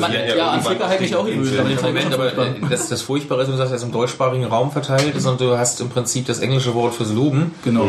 Man- 0.00 0.12
ja, 0.12 0.50
an 0.52 0.62
Flickr 0.62 0.88
hätte 0.88 1.04
ich 1.04 1.14
auch 1.14 1.26
gewöhnt, 1.26 1.78
aber 1.78 1.88
Moment, 1.88 2.14
aber 2.14 2.32
äh, 2.38 2.54
das, 2.70 2.88
das 2.88 3.02
Furchtbare 3.02 3.42
ist, 3.42 3.48
du 3.48 3.56
sagst, 3.56 3.74
dass 3.74 3.82
im 3.82 3.92
deutschsprachigen 3.92 4.44
Raum 4.44 4.72
verteilt 4.72 5.14
ist 5.14 5.26
und 5.26 5.40
du 5.42 5.58
hast 5.58 5.80
im 5.82 5.90
Prinzip 5.90 6.26
das 6.26 6.38
englische 6.38 6.72
Wort 6.74 6.94
fürs 6.94 7.12
Loben. 7.12 7.54
Genau. 7.64 7.86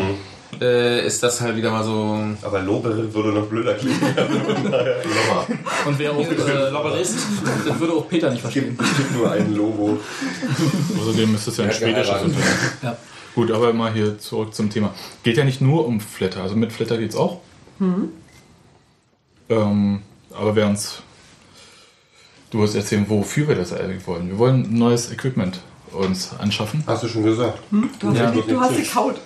Äh, 0.62 1.06
ist 1.06 1.22
das 1.24 1.42
halt 1.42 1.56
wieder 1.56 1.72
mal 1.72 1.84
so. 1.84 2.20
aber 2.46 2.62
Lobere 2.62 3.14
würde 3.14 3.30
noch 3.30 3.48
blöder 3.48 3.74
klingen. 3.76 4.00
Und 5.86 6.00
wer 6.00 6.12
auch, 6.14 6.20
äh, 6.20 6.70
Lobberist. 6.70 7.18
das 7.68 7.80
würde 7.80 7.94
auch 7.94 8.08
Peter 8.08 8.30
nicht 8.30 8.42
verstehen. 8.42 8.78
Es 8.82 8.98
gibt 8.98 9.12
nur 9.16 9.32
ein 9.32 9.54
Logo. 9.56 10.00
Außerdem 11.00 11.36
ist 11.36 11.48
es 11.48 11.58
ja 11.58 11.64
ein 11.66 11.70
Ja, 11.72 11.76
schwedisches. 11.76 12.10
Unternehmen. 12.22 12.44
Ja. 12.82 12.98
Gut, 13.36 13.52
aber 13.52 13.74
mal 13.74 13.92
hier 13.92 14.20
zurück 14.20 14.54
zum 14.54 14.70
Thema. 14.70 14.94
Geht 15.24 15.38
ja 15.38 15.44
nicht 15.44 15.60
nur 15.62 15.86
um 15.88 16.00
Flatter, 16.00 16.44
also 16.44 16.56
mit 16.56 16.72
Flatter 16.72 16.98
geht's 16.98 17.16
auch. 17.16 17.40
Ähm, 19.50 20.02
aber 20.32 20.56
wer 20.56 20.68
uns. 20.68 21.02
Du 22.52 22.60
wirst 22.62 22.76
erzählen, 22.76 23.06
wofür 23.10 23.48
wir 23.48 23.56
das 23.56 23.74
eigentlich 23.74 24.06
wollen. 24.06 24.30
Wir 24.30 24.38
wollen 24.38 24.78
neues 24.78 25.12
Equipment 25.12 25.60
uns 25.94 26.32
anschaffen. 26.40 26.84
Hast 26.88 27.04
du 27.04 27.08
schon 27.08 27.24
gesagt. 27.24 27.60
Du 28.00 28.10
hast, 28.10 28.18
Ja, 28.18 28.32
die, 28.32 28.42
du 28.42 28.60
hast 28.60 28.76
gekaut. 28.76 29.16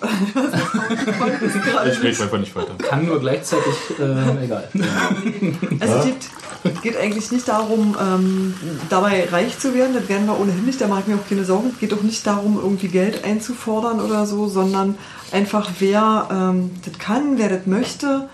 Ich 1.88 2.02
rede 2.02 2.22
einfach 2.22 2.38
nicht 2.38 2.54
weiter. 2.54 2.74
Kann 2.78 3.06
nur 3.06 3.20
gleichzeitig, 3.20 3.74
äh, 3.98 4.44
egal. 4.44 4.68
Also 5.80 5.94
es 5.94 6.04
geht, 6.04 6.82
geht 6.82 6.96
eigentlich 6.96 7.30
nicht 7.30 7.48
darum, 7.48 7.96
ähm, 8.00 8.54
dabei 8.88 9.28
reich 9.30 9.58
zu 9.58 9.74
werden, 9.74 9.94
das 9.94 10.08
werden 10.08 10.26
wir 10.26 10.38
ohnehin 10.38 10.64
nicht, 10.64 10.80
da 10.80 10.88
mache 10.88 11.00
ich 11.00 11.06
mir 11.06 11.14
auch 11.16 11.28
keine 11.28 11.44
Sorgen. 11.44 11.70
Es 11.72 11.78
geht 11.78 11.92
auch 11.94 12.02
nicht 12.02 12.26
darum, 12.26 12.58
irgendwie 12.58 12.88
Geld 12.88 13.24
einzufordern 13.24 14.00
oder 14.00 14.26
so, 14.26 14.48
sondern 14.48 14.96
einfach 15.32 15.70
wer 15.78 16.28
ähm, 16.30 16.70
das 16.84 16.98
kann, 16.98 17.38
wer 17.38 17.48
das 17.48 17.66
möchte, 17.66 18.28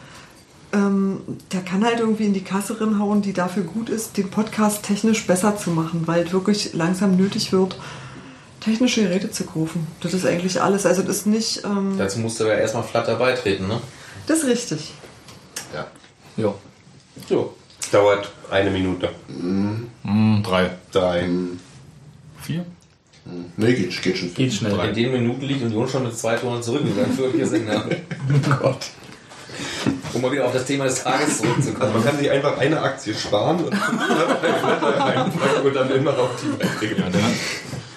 ähm, 0.74 1.20
der 1.52 1.60
kann 1.60 1.84
halt 1.84 2.00
irgendwie 2.00 2.24
in 2.24 2.34
die 2.34 2.42
Kasse 2.42 2.76
hauen, 2.98 3.22
die 3.22 3.32
dafür 3.32 3.62
gut 3.62 3.88
ist, 3.88 4.16
den 4.16 4.30
Podcast 4.30 4.84
technisch 4.84 5.26
besser 5.26 5.56
zu 5.56 5.70
machen, 5.70 6.02
weil 6.06 6.24
es 6.24 6.32
wirklich 6.32 6.74
langsam 6.74 7.16
nötig 7.16 7.52
wird, 7.52 7.76
technische 8.64 9.02
Geräte 9.02 9.30
zu 9.30 9.44
kaufen. 9.44 9.86
Das 10.00 10.14
ist 10.14 10.26
eigentlich 10.26 10.60
alles. 10.60 10.86
Also 10.86 11.02
das 11.02 11.18
ist 11.18 11.26
nicht... 11.26 11.64
Ähm, 11.64 11.96
Dazu 11.98 12.18
musst 12.20 12.40
du 12.40 12.44
aber 12.44 12.54
erstmal 12.56 12.82
Flutter 12.82 13.16
beitreten, 13.16 13.68
ne? 13.68 13.80
das 14.26 14.38
ist 14.38 14.46
richtig. 14.48 14.92
Ja. 15.74 15.86
Jo. 16.36 16.54
So. 17.28 17.54
Dauert 17.92 18.30
eine 18.50 18.70
Minute. 18.70 19.10
Hm, 19.28 20.42
drei. 20.42 20.70
Drei. 20.90 21.28
Vier? 22.40 22.64
Nee, 23.56 23.72
geht, 23.72 24.02
geht 24.02 24.18
schon. 24.18 24.34
Geht 24.34 24.52
schnell. 24.52 24.78
In 24.88 24.94
den 24.94 25.12
Minuten 25.12 25.42
liegt 25.42 25.62
Union 25.62 25.88
schon 25.88 26.02
mit 26.02 26.16
zwei 26.16 26.36
Toren 26.36 26.62
zurückgegangen 26.62 27.14
für 27.14 27.32
wir 27.32 27.46
sind. 27.46 27.68
Ja. 27.68 27.84
Gott. 28.60 28.86
Um 30.12 30.20
mal 30.20 30.30
wieder 30.30 30.46
auf 30.46 30.52
das 30.52 30.64
Thema 30.66 30.84
des 30.84 31.02
Tages 31.02 31.40
Also 31.40 31.42
zurückzukommen. 31.42 31.92
man 31.92 32.04
kann 32.04 32.18
sich 32.18 32.30
einfach 32.30 32.58
eine 32.58 32.80
Aktie 32.80 33.14
sparen 33.14 33.64
und 33.64 33.72
und 35.64 35.74
dann 35.74 35.90
immer 35.90 36.18
auf 36.18 36.30
die 36.42 36.48
Beiträge. 36.56 36.96
Ja, 37.00 37.08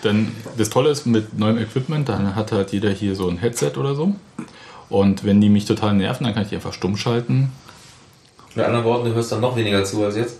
dann, 0.01 0.31
das 0.57 0.69
Tolle 0.69 0.89
ist 0.89 1.05
mit 1.05 1.37
neuem 1.37 1.57
Equipment, 1.57 2.07
dann 2.09 2.35
hat 2.35 2.51
halt 2.51 2.71
jeder 2.71 2.89
hier 2.89 3.15
so 3.15 3.27
ein 3.27 3.37
Headset 3.37 3.73
oder 3.77 3.95
so. 3.95 4.15
Und 4.89 5.25
wenn 5.25 5.41
die 5.41 5.49
mich 5.49 5.65
total 5.65 5.93
nerven, 5.93 6.23
dann 6.23 6.33
kann 6.33 6.43
ich 6.43 6.49
die 6.49 6.55
einfach 6.55 6.73
stumm 6.73 6.97
schalten. 6.97 7.51
Mit 8.55 8.65
anderen 8.65 8.85
Worten, 8.85 9.05
du 9.05 9.13
hörst 9.13 9.31
dann 9.31 9.41
noch 9.41 9.55
weniger 9.55 9.83
zu 9.83 10.03
als 10.03 10.15
jetzt. 10.15 10.37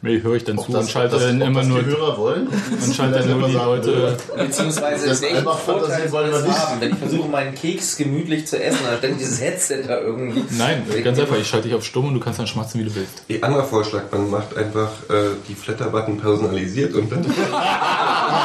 Nee, 0.00 0.22
höre 0.22 0.36
ich 0.36 0.44
dann 0.44 0.58
Ob 0.58 0.66
zu 0.66 0.72
das- 0.72 0.84
und 0.84 0.90
schalte 0.92 1.16
das- 1.16 1.24
dann 1.24 1.40
immer 1.40 1.60
das 1.60 1.66
die 1.68 1.72
nur 1.74 1.84
Hörer 1.84 2.16
wollen? 2.18 2.46
und 2.46 2.94
schalte 2.94 3.18
dann 3.18 3.40
nur 3.40 3.48
die 3.48 3.54
Leute. 3.54 4.16
Beziehungsweise 4.36 5.08
Das 5.08 5.22
welchen 5.22 5.42
Vorteil 5.42 6.12
wollen 6.12 6.30
wir 6.30 6.40
nicht. 6.40 6.58
haben, 6.58 6.80
wenn 6.80 6.92
ich 6.92 6.98
versuche, 6.98 7.28
meinen 7.28 7.54
Keks 7.54 7.96
gemütlich 7.96 8.46
zu 8.46 8.62
essen, 8.62 8.78
dann 8.88 8.98
ständig 8.98 9.18
dieses 9.18 9.40
Headset 9.40 9.82
da 9.88 9.98
irgendwie. 10.00 10.44
Nein, 10.56 10.84
ganz 11.02 11.18
einfach, 11.18 11.36
ich 11.36 11.48
schalte 11.48 11.66
dich 11.68 11.76
auf 11.76 11.84
stumm 11.84 12.06
und 12.08 12.14
du 12.14 12.20
kannst 12.20 12.38
dann 12.38 12.46
schmatzen, 12.46 12.80
wie 12.80 12.84
du 12.84 12.94
willst. 12.94 13.22
Ihr 13.26 13.42
anderer 13.42 13.64
Vorschlag, 13.64 14.02
man 14.12 14.30
macht 14.30 14.56
einfach 14.56 14.90
äh, 15.10 15.30
die 15.48 15.54
Flatter-Button 15.54 16.18
personalisiert 16.18 16.94
und 16.94 17.10
dann 17.10 17.24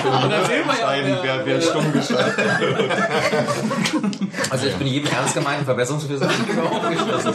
Und 0.03 0.31
dann 0.31 0.45
sehen 0.45 0.63
wir 0.65 0.79
ja, 0.79 0.93
entscheiden, 0.93 1.17
wer, 1.21 1.45
wer 1.45 1.61
stumm 1.61 1.91
geschaltet 1.93 2.37
wird. 2.59 2.89
Also 4.49 4.67
ich 4.67 4.75
bin 4.75 4.87
jedem 4.87 5.09
ernst 5.11 5.33
gemeinten 5.33 5.65
Verbesserungsversuch 5.65 6.25
aufgeschlossen. 6.25 7.33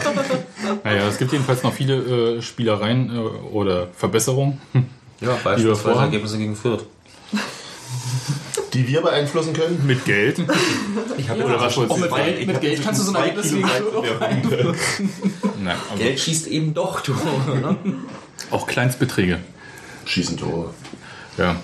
Naja, 0.83 1.07
es 1.07 1.17
gibt 1.17 1.31
jedenfalls 1.31 1.63
noch 1.63 1.73
viele 1.73 1.95
äh, 2.37 2.41
Spielereien 2.41 3.09
äh, 3.13 3.19
oder 3.53 3.87
Verbesserungen. 3.95 4.08
Ja, 5.21 5.27
wir 5.27 5.39
beispielsweise. 5.43 5.99
Ergebnisse 5.99 6.37
gegen 6.37 6.55
Fürth. 6.55 6.85
Die 8.73 8.87
wir 8.87 9.01
beeinflussen 9.01 9.51
können? 9.51 9.85
Mit 9.85 10.05
Geld. 10.05 10.41
Ich 11.17 11.27
habe 11.27 11.43
Oder 11.43 11.59
was 11.59 11.77
Auch 11.77 11.97
mit 11.97 12.15
Geld, 12.15 12.47
mit 12.47 12.61
Geld 12.61 12.81
kannst 12.81 13.01
du 13.01 13.05
so 13.05 13.11
ein 13.11 13.23
Ergebnis 13.23 13.51
gegen 13.51 13.67
Fürth 13.67 13.95
auch 13.95 14.05
beeinflussen. 14.05 15.09
Nein, 15.61 15.75
also 15.91 16.01
Geld 16.01 16.19
schießt 16.21 16.47
eben 16.47 16.73
doch, 16.73 17.01
du. 17.01 17.11
Ne? 17.11 17.75
auch 18.51 18.67
Kleinstbeträge. 18.67 19.39
Schießen 20.05 20.37
Tore. 20.37 20.73
Ja. 21.37 21.57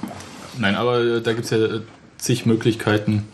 Nein, 0.58 0.76
aber 0.76 1.00
äh, 1.00 1.22
da 1.22 1.34
gibt 1.34 1.46
es 1.46 1.52
ja 1.52 1.58
äh, 1.58 1.82
zig 2.18 2.46
Möglichkeiten. 2.46 3.28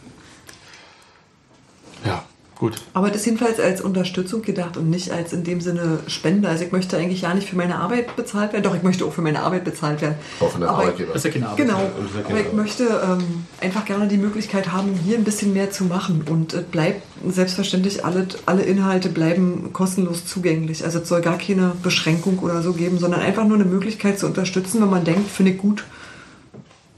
Gut. 2.61 2.75
Aber 2.93 3.07
das 3.07 3.21
ist 3.21 3.25
jedenfalls 3.25 3.59
als 3.59 3.81
Unterstützung 3.81 4.43
gedacht 4.43 4.77
und 4.77 4.87
nicht 4.87 5.09
als 5.11 5.33
in 5.33 5.43
dem 5.43 5.61
Sinne 5.61 5.97
Spende. 6.05 6.47
Also 6.47 6.63
ich 6.63 6.71
möchte 6.71 6.95
eigentlich 6.95 7.21
ja 7.23 7.33
nicht 7.33 7.49
für 7.49 7.55
meine 7.55 7.77
Arbeit 7.77 8.15
bezahlt 8.15 8.53
werden. 8.53 8.61
Doch, 8.61 8.75
ich 8.75 8.83
möchte 8.83 9.03
auch 9.03 9.11
für 9.13 9.23
meine 9.23 9.41
Arbeit 9.41 9.63
bezahlt 9.63 9.99
werden. 9.99 10.13
Auch 10.39 10.51
von 10.51 10.61
der 10.61 10.69
Aber- 10.69 10.83
Arbeitgeber. 10.83 11.11
Das 11.13 11.25
ist 11.25 11.33
ja 11.33 11.41
keine 11.41 11.47
Arbeit. 11.47 11.65
Genau. 11.65 11.79
Ja 11.79 12.25
Aber 12.29 12.39
ich 12.39 12.53
möchte 12.53 12.83
ähm, 12.83 13.45
einfach 13.61 13.83
gerne 13.85 14.07
die 14.07 14.17
Möglichkeit 14.17 14.71
haben, 14.71 14.93
hier 14.93 15.17
ein 15.17 15.23
bisschen 15.23 15.53
mehr 15.53 15.71
zu 15.71 15.85
machen. 15.85 16.23
Und 16.29 16.53
es 16.53 16.61
bleibt 16.65 17.01
selbstverständlich, 17.27 18.05
alle, 18.05 18.27
alle 18.45 18.61
Inhalte 18.61 19.09
bleiben 19.09 19.73
kostenlos 19.73 20.27
zugänglich. 20.27 20.83
Also 20.85 20.99
es 20.99 21.09
soll 21.09 21.21
gar 21.21 21.39
keine 21.39 21.73
Beschränkung 21.81 22.37
oder 22.37 22.61
so 22.61 22.73
geben, 22.73 22.99
sondern 22.99 23.21
einfach 23.21 23.43
nur 23.43 23.55
eine 23.55 23.65
Möglichkeit 23.65 24.19
zu 24.19 24.27
unterstützen, 24.27 24.83
wenn 24.83 24.89
man 24.91 25.03
denkt, 25.03 25.31
finde 25.31 25.53
ich 25.53 25.57
gut, 25.57 25.83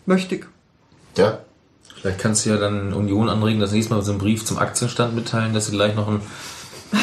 möchte 0.05 0.35
ich. 0.35 0.43
Ja, 1.15 1.39
Vielleicht 2.03 2.19
kannst 2.19 2.45
du 2.45 2.49
ja 2.49 2.57
dann 2.57 2.91
Union 2.91 3.29
anregen, 3.29 3.61
das 3.61 3.71
nächste 3.71 3.93
Mal 3.93 4.01
so 4.01 4.11
einen 4.11 4.19
Brief 4.19 4.43
zum 4.43 4.57
Aktienstand 4.57 5.15
mitteilen, 5.15 5.53
dass 5.53 5.67
sie 5.67 5.71
gleich 5.71 5.95
noch 5.95 6.09
ein. 6.09 6.19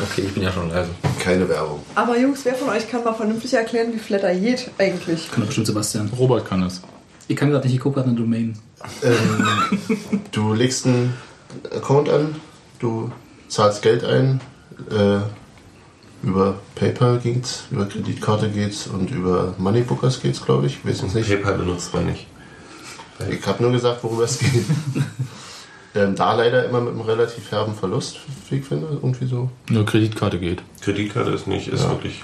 Okay, 0.00 0.22
ich 0.22 0.32
bin 0.32 0.44
ja 0.44 0.52
schon 0.52 0.70
leise. 0.70 0.90
keine 1.18 1.48
Werbung. 1.48 1.82
Aber 1.96 2.16
Jungs, 2.16 2.44
wer 2.44 2.54
von 2.54 2.68
euch 2.68 2.88
kann 2.88 3.02
mal 3.02 3.14
vernünftig 3.14 3.52
erklären, 3.54 3.92
wie 3.92 3.98
Flatter 3.98 4.32
geht 4.32 4.70
eigentlich? 4.78 5.28
Kann 5.32 5.40
doch 5.40 5.46
bestimmt 5.48 5.66
Sebastian. 5.66 6.08
Robert 6.16 6.46
kann 6.46 6.62
es. 6.62 6.82
Ich 7.26 7.34
kann 7.34 7.50
gerade 7.50 7.66
nicht, 7.66 7.74
ich 7.74 7.80
gucke 7.80 7.96
gerade 7.96 8.10
eine 8.10 8.16
Domain. 8.16 8.56
Ähm, 9.02 9.44
du 10.30 10.54
legst 10.54 10.86
einen 10.86 11.14
Account 11.74 12.08
an, 12.08 12.36
du 12.78 13.10
zahlst 13.48 13.82
Geld 13.82 14.04
ein, 14.04 14.40
äh, 14.88 15.18
über 16.22 16.60
PayPal 16.76 17.18
geht's, 17.18 17.64
über 17.72 17.86
Kreditkarte 17.86 18.50
geht's 18.50 18.86
und 18.86 19.10
über 19.10 19.56
Moneybookers 19.58 20.20
geht's, 20.20 20.44
glaube 20.44 20.68
ich. 20.68 20.84
Weiß 20.86 21.02
jetzt 21.02 21.14
nicht. 21.16 21.28
PayPal 21.28 21.58
benutzt 21.58 21.92
man 21.92 22.06
nicht. 22.06 22.28
Ich 23.30 23.46
habe 23.46 23.62
nur 23.62 23.72
gesagt, 23.72 24.02
worüber 24.04 24.24
es 24.24 24.38
geht. 24.38 24.64
ähm, 25.94 26.14
da 26.14 26.34
leider 26.34 26.64
immer 26.64 26.80
mit 26.80 26.92
einem 26.92 27.00
relativ 27.00 27.50
herben 27.50 27.74
Verlust, 27.74 28.20
wie 28.48 28.56
ich 28.56 28.64
finde, 28.64 28.86
irgendwie 28.90 29.26
so. 29.26 29.50
Nur 29.68 29.84
Kreditkarte 29.84 30.38
geht. 30.38 30.62
Kreditkarte 30.80 31.30
ist 31.30 31.46
nicht, 31.46 31.68
ist 31.68 31.88
wirklich. 31.88 32.22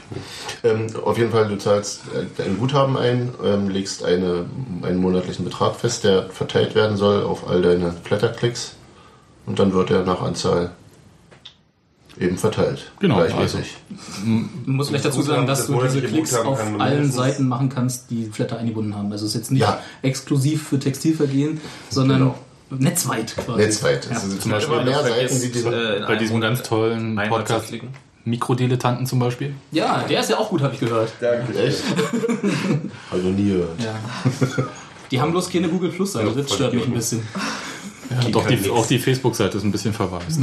Ähm, 0.63 0.87
auf 1.05 1.19
jeden 1.19 1.33
Fall, 1.33 1.49
du 1.49 1.57
zahlst 1.57 2.03
äh, 2.39 2.43
ein 2.43 2.59
Guthaben 2.59 2.97
ein, 2.97 3.35
ähm, 3.45 3.69
legst 3.69 4.05
eine, 4.05 4.47
einen 4.83 4.99
monatlichen 4.99 5.45
Betrag 5.45 5.77
fest, 5.77 6.05
der 6.05 6.25
verteilt 6.31 6.75
werden 6.75 6.97
soll 6.97 7.23
auf 7.23 7.49
all 7.49 7.63
deine 7.63 7.95
Flatterklicks 8.05 8.77
und 9.47 9.59
dann 9.59 9.73
wird 9.73 9.91
er 9.91 10.05
nach 10.05 10.23
Anzahl 10.23 10.73
eben 12.19 12.37
verteilt. 12.39 12.93
Genau, 13.01 13.17
Gleichmäßig. 13.17 13.75
Man 14.25 14.49
muss 14.67 14.89
vielleicht 14.89 15.05
dazu 15.05 15.23
sagen, 15.23 15.47
dass 15.47 15.59
Das 15.59 15.67
du 15.69 15.83
diese 15.83 16.03
Klicks 16.03 16.35
auf 16.35 16.59
kann 16.59 16.81
allen 16.81 17.11
Seiten 17.11 17.49
machen 17.49 17.69
kannst, 17.69 18.11
die 18.11 18.27
Flatter 18.27 18.59
eingebunden 18.59 18.95
haben. 18.95 19.11
Also 19.13 19.25
es 19.27 19.33
ist 19.35 19.41
jetzt 19.41 19.51
nicht 19.51 19.63
Ja. 19.63 19.81
exklusiv 20.03 20.69
für 20.69 20.79
Textilvergehen, 20.79 21.61
sondern 21.91 22.19
Genau. 22.21 22.39
netzweit 22.71 23.35
quasi. 23.37 23.61
Netzweit. 23.63 24.09
Ja. 24.11 24.19
Sind 24.21 24.41
Zum 24.43 24.51
Beispiel 24.53 24.85
mehr 24.85 25.03
Seiten, 25.03 25.15
die 25.29 25.39
vergisst, 25.39 25.55
diese. 25.55 25.97
äh, 25.99 26.05
Bei 26.07 26.17
diesem 26.17 26.41
ganz 26.41 26.63
tollen 26.63 27.17
Podcast 27.29 27.69
klicken. 27.69 27.89
Mikrodilettanten 28.27 29.05
zum 29.07 29.19
Beispiel. 29.19 29.55
Ja, 29.71 30.03
der 30.09 30.21
ist 30.21 30.31
ja 30.31 30.39
auch 30.39 30.49
gut, 30.49 30.63
habe 30.63 30.73
ich 30.73 30.81
gehört. 30.81 31.13
Echt? 31.21 31.83
Habe 33.11 33.19
ich 33.19 33.25
noch 33.25 33.33
nie 33.33 33.49
gehört. 33.51 33.79
Ja. 33.83 33.95
Die 35.11 35.21
haben 35.21 35.33
bloß 35.33 35.51
keine 35.51 35.69
Google 35.69 35.91
Plus 35.91 36.13
Seite, 36.13 36.31
das 36.35 36.53
stört 36.55 36.73
mich 36.73 36.87
ein 36.87 36.95
bisschen. 36.95 37.21
Ja, 38.23 38.29
doch, 38.31 38.47
die, 38.47 38.71
auch 38.71 38.87
die 38.87 38.99
Facebook-Seite 38.99 39.59
ist 39.59 39.65
ein 39.65 39.73
bisschen 39.73 39.93
verwaist. 39.93 40.41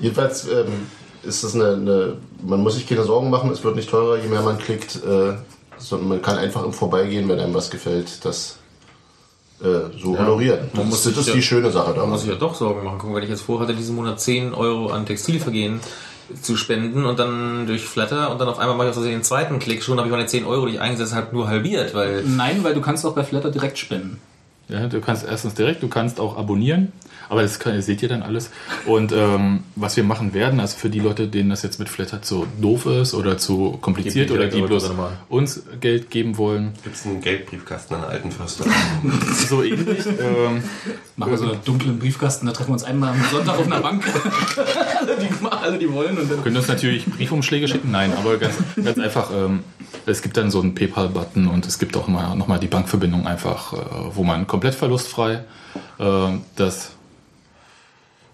Jedenfalls 0.00 0.46
ähm, 0.46 0.86
ist 1.22 1.44
das 1.44 1.54
eine, 1.54 1.72
eine. 1.74 2.16
Man 2.46 2.62
muss 2.62 2.74
sich 2.74 2.86
keine 2.86 3.04
Sorgen 3.04 3.30
machen, 3.30 3.50
es 3.50 3.62
wird 3.64 3.76
nicht 3.76 3.90
teurer, 3.90 4.18
je 4.18 4.28
mehr 4.28 4.42
man 4.42 4.58
klickt, 4.58 4.96
äh, 4.96 5.34
sondern 5.78 6.08
man 6.08 6.22
kann 6.22 6.38
einfach 6.38 6.64
im 6.64 6.72
Vorbeigehen, 6.72 7.28
wenn 7.28 7.38
einem 7.40 7.54
was 7.54 7.70
gefällt, 7.70 8.24
das 8.24 8.58
äh, 9.60 9.64
so 10.00 10.16
honorieren. 10.18 10.68
Man 10.72 10.88
muss 10.88 11.02
das 11.02 11.14
sich 11.14 11.18
ist 11.18 11.28
ja- 11.28 11.34
die 11.34 11.42
schöne 11.42 11.70
Sache 11.70 11.94
Da 11.94 12.06
muss 12.06 12.22
ich 12.22 12.28
daran. 12.28 12.40
ja 12.42 12.48
doch 12.48 12.54
Sorgen 12.54 12.84
machen. 12.84 12.98
Guck, 13.00 13.14
wenn 13.14 13.22
ich 13.24 13.30
jetzt 13.30 13.42
vorhatte, 13.42 13.74
diesen 13.74 13.96
Monat 13.96 14.20
10 14.20 14.54
Euro 14.54 14.88
an 14.90 15.04
Textilvergehen 15.06 15.80
zu 16.42 16.56
spenden 16.56 17.06
und 17.06 17.18
dann 17.18 17.66
durch 17.66 17.84
Flatter 17.84 18.30
und 18.30 18.38
dann 18.38 18.48
auf 18.48 18.58
einmal 18.58 18.76
mache 18.76 18.90
ich 18.90 18.96
aus 18.96 19.02
den 19.02 19.22
zweiten 19.22 19.58
Klick 19.58 19.82
schon, 19.82 19.96
habe 19.98 20.08
ich 20.08 20.12
meine 20.12 20.26
10 20.26 20.44
Euro, 20.44 20.66
die 20.66 20.74
ich 20.74 20.80
eingesetzt 20.80 21.14
habe, 21.14 21.34
nur 21.34 21.48
halbiert, 21.48 21.94
weil 21.94 22.22
Nein, 22.22 22.62
weil 22.64 22.74
du 22.74 22.80
kannst 22.82 23.04
auch 23.06 23.14
bei 23.14 23.24
Flatter 23.24 23.50
direkt 23.50 23.78
spenden. 23.78 24.20
Ja, 24.68 24.86
du 24.86 25.00
kannst 25.00 25.24
erstens 25.26 25.54
direkt, 25.54 25.82
du 25.82 25.88
kannst 25.88 26.20
auch 26.20 26.36
abonnieren, 26.36 26.92
aber 27.30 27.40
das 27.40 27.58
kann, 27.58 27.80
seht 27.80 28.02
ihr 28.02 28.08
dann 28.08 28.22
alles. 28.22 28.50
Und 28.84 29.12
ähm, 29.12 29.64
was 29.76 29.96
wir 29.96 30.04
machen 30.04 30.34
werden, 30.34 30.60
also 30.60 30.76
für 30.76 30.90
die 30.90 31.00
Leute, 31.00 31.26
denen 31.26 31.48
das 31.48 31.62
jetzt 31.62 31.78
mit 31.78 31.88
Flatter 31.88 32.20
zu 32.20 32.46
doof 32.60 32.84
ist 32.84 33.14
oder 33.14 33.38
zu 33.38 33.78
kompliziert 33.80 34.30
oder 34.30 34.48
die 34.48 34.60
bloß 34.60 34.90
uns 35.30 35.62
Geld 35.80 36.10
geben 36.10 36.36
wollen, 36.36 36.72
Gibt 36.84 36.96
es 36.96 37.06
einen 37.06 37.22
Geldbriefkasten 37.22 37.96
an 37.96 38.02
der 38.02 38.10
alten 38.10 38.30
Förster? 38.30 38.64
so 39.48 39.62
ähnlich. 39.62 40.04
ähm, 40.06 40.62
Machen 41.16 41.32
wir 41.32 41.38
so 41.38 41.50
einen 41.50 41.64
dunklen 41.64 41.98
Briefkasten, 41.98 42.46
da 42.46 42.52
treffen 42.52 42.68
wir 42.68 42.74
uns 42.74 42.84
einmal 42.84 43.10
am 43.10 43.24
Sonntag 43.30 43.58
auf 43.58 43.66
einer 43.66 43.80
Bank. 43.80 44.04
alle, 45.00 45.16
die, 45.20 45.46
alle, 45.50 45.78
die 45.78 45.92
wollen. 45.92 46.18
Und 46.18 46.30
dann 46.30 46.42
können 46.42 46.56
uns 46.56 46.68
natürlich 46.68 47.06
Briefumschläge 47.06 47.68
schicken, 47.68 47.90
nein, 47.90 48.12
aber 48.16 48.36
ganz, 48.36 48.54
ganz 48.76 48.98
einfach, 48.98 49.30
ähm, 49.32 49.64
es 50.06 50.22
gibt 50.22 50.36
dann 50.36 50.50
so 50.50 50.60
einen 50.60 50.74
PayPal-Button 50.74 51.48
und 51.48 51.66
es 51.66 51.78
gibt 51.78 51.96
auch 51.96 52.08
immer 52.08 52.34
nochmal 52.34 52.58
die 52.58 52.66
Bankverbindung 52.66 53.26
einfach, 53.26 53.72
äh, 53.72 53.76
wo 54.14 54.24
man 54.24 54.46
komplett 54.46 54.74
verlustfrei 54.74 55.44
äh, 55.98 56.28
das 56.56 56.92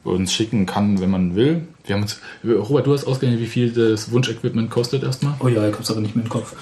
uns 0.05 0.33
schicken 0.33 0.67
kann, 0.67 1.01
wenn 1.01 1.11
man 1.11 1.35
will. 1.35 1.67
Wir 1.85 1.97
haben 1.97 2.03
uns, 2.03 2.21
Robert, 2.45 2.87
du 2.87 2.93
hast 2.93 3.07
ausgerechnet, 3.07 3.41
wie 3.41 3.47
viel 3.47 3.73
das 3.73 4.13
Wunschequipment 4.13 4.71
kostet 4.71 5.03
erstmal? 5.03 5.35
Oh 5.41 5.49
ja, 5.49 5.67
ich 5.67 5.75
hab's 5.75 5.91
aber 5.91 6.01
nicht 6.01 6.15
mehr 6.15 6.25
im 6.25 6.31
Kopf. 6.31 6.55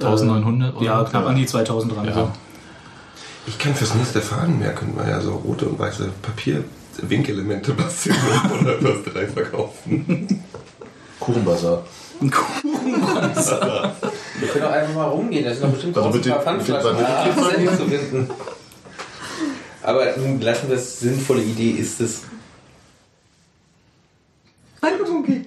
1900 0.00 0.74
Euro? 0.74 0.84
Ja, 0.84 1.04
knapp 1.04 1.26
an 1.26 1.36
die 1.36 1.46
2000 1.46 1.94
dran. 1.94 2.06
Ja. 2.06 2.14
So. 2.14 2.32
Ich 3.46 3.58
kann 3.58 3.74
fürs 3.74 3.94
nächste 3.94 4.20
Fahren 4.20 4.58
mehr, 4.58 4.74
können 4.74 4.96
wir 4.96 5.08
ja 5.08 5.20
so 5.20 5.32
rote 5.32 5.66
und 5.66 5.78
weiße 5.78 6.10
Papier-Winkelemente 6.22 7.72
basteln 7.76 8.16
oder 8.60 8.74
das 8.76 9.12
drei 9.12 9.26
verkaufen. 9.26 10.44
Kuchenbazar. 11.20 11.84
wir 14.40 14.48
können 14.48 14.64
auch 14.64 14.70
einfach 14.72 14.94
mal 14.94 15.04
rumgehen. 15.08 15.44
Da 15.44 15.52
sind 15.52 15.64
doch 15.64 15.70
bestimmt 15.70 15.96
Also 15.96 16.10
mit 16.10 16.26
ein 16.26 16.44
paar 16.44 16.54
den- 16.54 16.56
mit 16.58 16.66
Pfandflaschen 16.66 16.96
den 16.96 17.68
ah, 17.68 17.76
zu 17.76 17.84
finden. 17.86 18.30
Aber 19.82 20.16
nun 20.16 20.40
lassen 20.40 20.68
wir 20.68 20.76
es, 20.76 21.00
sinnvolle 21.00 21.42
Idee 21.42 21.70
ist 21.70 22.00
es. 22.00 22.22
Danke, 24.80 25.04
Bunky. 25.04 25.44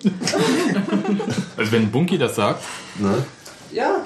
Also 1.57 1.71
wenn 1.71 1.91
Bunky 1.91 2.17
das 2.17 2.35
sagt, 2.35 2.63
Ne? 2.99 3.25
Ja, 3.71 3.97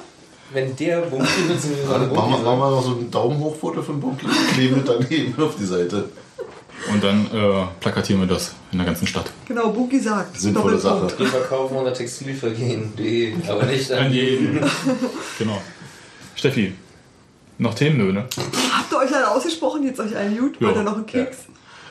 wenn 0.54 0.74
der 0.78 1.02
Bunky 1.02 1.42
bzw. 1.50 1.86
Machen 1.86 2.10
wir, 2.10 2.16
machen 2.16 2.32
Bunky 2.44 2.44
wir 2.60 2.70
noch 2.72 2.84
so 2.84 2.92
ein 2.92 3.12
Daumen 3.12 3.40
hoch 3.40 3.56
Foto 3.58 3.82
von 3.82 4.00
Bunky 4.00 4.26
und 4.26 4.48
kleben 4.54 4.84
daneben 4.86 5.44
auf 5.44 5.56
die 5.58 5.66
Seite. 5.66 6.10
Und 6.92 7.04
dann 7.04 7.26
äh, 7.26 7.66
plakatieren 7.80 8.22
wir 8.22 8.28
das 8.28 8.54
in 8.72 8.78
der 8.78 8.88
ganzen 8.88 9.08
Stadt. 9.08 9.32
Genau, 9.48 9.70
Bunky 9.70 10.00
sagt. 10.00 10.40
Sinnvolle. 10.40 10.78
Sache. 10.78 11.08
Wir 11.18 11.28
verkaufen 11.28 11.78
unter 11.78 11.94
Textilvergehen.de, 11.94 13.34
aber 13.48 13.64
nicht 13.66 13.92
An 13.92 14.06
an 14.06 14.14
jeden. 14.14 14.60
genau. 15.40 15.62
Steffi, 16.36 16.74
noch 17.58 17.74
Themen, 17.74 17.98
nö, 17.98 18.14
ne? 18.14 18.26
Habt 18.72 18.92
ihr 18.92 18.98
euch 18.98 19.16
alle 19.16 19.32
ausgesprochen? 19.32 19.84
Jetzt 19.84 20.00
euch? 20.00 20.12
Ja. 20.12 20.20
Wollt 20.40 20.62
ihr 20.62 20.84
noch 20.84 20.96
einen 20.96 21.06
Keks? 21.06 21.38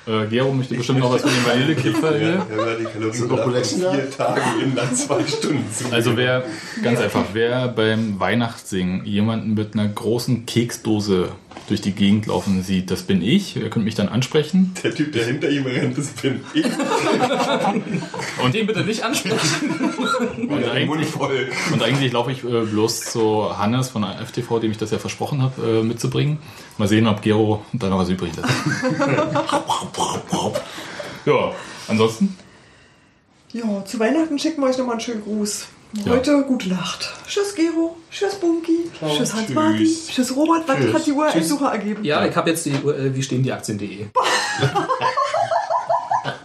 Äh, 0.06 0.26
Gero 0.28 0.52
möchte 0.52 0.76
bestimmt 0.76 1.00
noch 1.00 1.12
was 1.12 1.22
von 1.22 1.30
dem 1.30 1.44
Vanillekipferl 1.44 2.18
hier. 2.18 2.28
Ja, 2.28 2.74
die 2.78 2.84
Kalorien 2.84 3.64
vier 3.64 4.10
Tagen 4.10 4.60
in 4.62 4.74
dann 4.76 4.94
zwei 4.94 5.26
Stunden 5.26 5.64
zu. 5.72 5.92
Also 5.92 6.16
wer, 6.16 6.44
ganz 6.80 7.00
einfach, 7.00 7.24
wer 7.32 7.66
beim 7.66 8.20
Weihnachtssingen 8.20 9.04
jemanden 9.04 9.54
mit 9.54 9.74
einer 9.74 9.88
großen 9.88 10.46
Keksdose 10.46 11.30
durch 11.68 11.80
die 11.80 11.92
Gegend 11.92 12.26
laufen 12.26 12.62
sieht, 12.62 12.90
das 12.90 13.02
bin 13.02 13.22
ich. 13.22 13.56
Ihr 13.56 13.70
könnt 13.70 13.84
mich 13.84 13.94
dann 13.94 14.08
ansprechen. 14.08 14.74
Der 14.82 14.94
Typ, 14.94 15.12
der 15.12 15.24
hinter 15.24 15.50
ihm 15.50 15.66
rennt, 15.66 15.98
das 15.98 16.08
bin 16.08 16.40
ich. 16.54 16.64
Und 18.42 18.54
den 18.54 18.66
bitte 18.66 18.84
nicht 18.84 19.02
ansprechen. 19.02 19.94
Und 20.48 20.64
eigentlich, 20.64 21.14
und 21.16 21.82
eigentlich 21.82 22.12
laufe 22.12 22.30
ich 22.30 22.44
äh, 22.44 22.64
bloß 22.64 23.00
zu 23.00 23.58
Hannes 23.58 23.88
von 23.88 24.02
der 24.02 24.24
FTV, 24.24 24.60
dem 24.60 24.70
ich 24.70 24.78
das 24.78 24.90
ja 24.90 24.98
versprochen 24.98 25.42
habe, 25.42 25.80
äh, 25.80 25.82
mitzubringen. 25.82 26.38
Mal 26.78 26.88
sehen, 26.88 27.06
ob 27.06 27.22
Gero 27.22 27.64
da 27.72 27.88
noch 27.88 27.98
was 27.98 28.08
übrig 28.08 28.32
lässt. 28.36 28.48
ja, 31.26 31.52
ansonsten? 31.88 32.36
Ja, 33.52 33.84
zu 33.84 33.98
Weihnachten 33.98 34.38
schicken 34.38 34.60
wir 34.60 34.68
euch 34.68 34.78
nochmal 34.78 34.94
einen 34.94 35.00
schönen 35.00 35.22
Gruß. 35.22 35.66
Ja. 35.92 36.12
Heute 36.12 36.42
gute 36.42 36.68
Nacht. 36.68 37.12
Tschüss 37.26 37.54
Gero, 37.54 37.96
tschüss 38.10 38.34
Bunky, 38.36 38.90
tschüss 38.98 39.34
Hans-Martin, 39.34 39.88
tschüss 40.10 40.34
Robert. 40.36 40.66
Was 40.66 40.76
Tschüss. 40.78 40.94
hat 40.94 41.06
die. 41.06 41.12
URL-Suche 41.12 41.64
ergeben? 41.66 42.04
Ja, 42.04 42.26
ich 42.26 42.36
habe 42.36 42.50
jetzt 42.50 42.66
die, 42.66 42.70
äh, 42.70 43.14
wie 43.14 43.22
stehen 43.22 43.42
die 43.42 43.52
Aktien.de. 43.52 44.06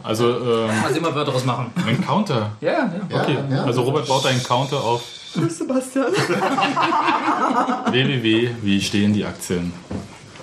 Also, 0.04 0.30
ähm, 0.30 0.70
sehen, 0.92 1.04
was 1.04 1.16
wir 1.16 1.24
daraus 1.24 1.46
machen. 1.46 1.72
ein 1.86 2.04
Counter. 2.04 2.52
Ja, 2.60 2.72
ja. 2.72 2.92
Okay, 3.12 3.38
also 3.66 3.84
Robert 3.84 4.08
baut 4.08 4.26
einen 4.26 4.42
Counter 4.44 4.84
auf 4.84 5.04
Tschüss 5.34 5.60
Sebastian. 5.60 6.08
www. 7.92 8.50
Wie 8.62 8.82
stehen 8.82 9.14
die 9.14 9.24
Aktien? 9.24 9.72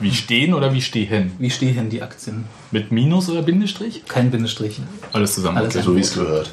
Wie 0.01 0.15
stehen 0.15 0.55
oder 0.55 0.73
wie 0.73 0.81
stehen? 0.81 1.33
Wie 1.39 1.51
stehen 1.51 1.91
die 1.91 2.03
Aktien? 2.03 2.45
Mit 2.71 2.93
Minus 2.93 3.29
oder 3.29 3.43
Bindestrich? 3.43 4.05
Kein 4.07 4.31
Bindestrich. 4.31 4.81
Alles 5.13 5.35
zusammen. 5.35 5.59
Alles 5.59 5.75
okay. 5.75 5.85
So 5.85 5.97
wie 5.97 6.01
es 6.01 6.15
gehört. 6.15 6.53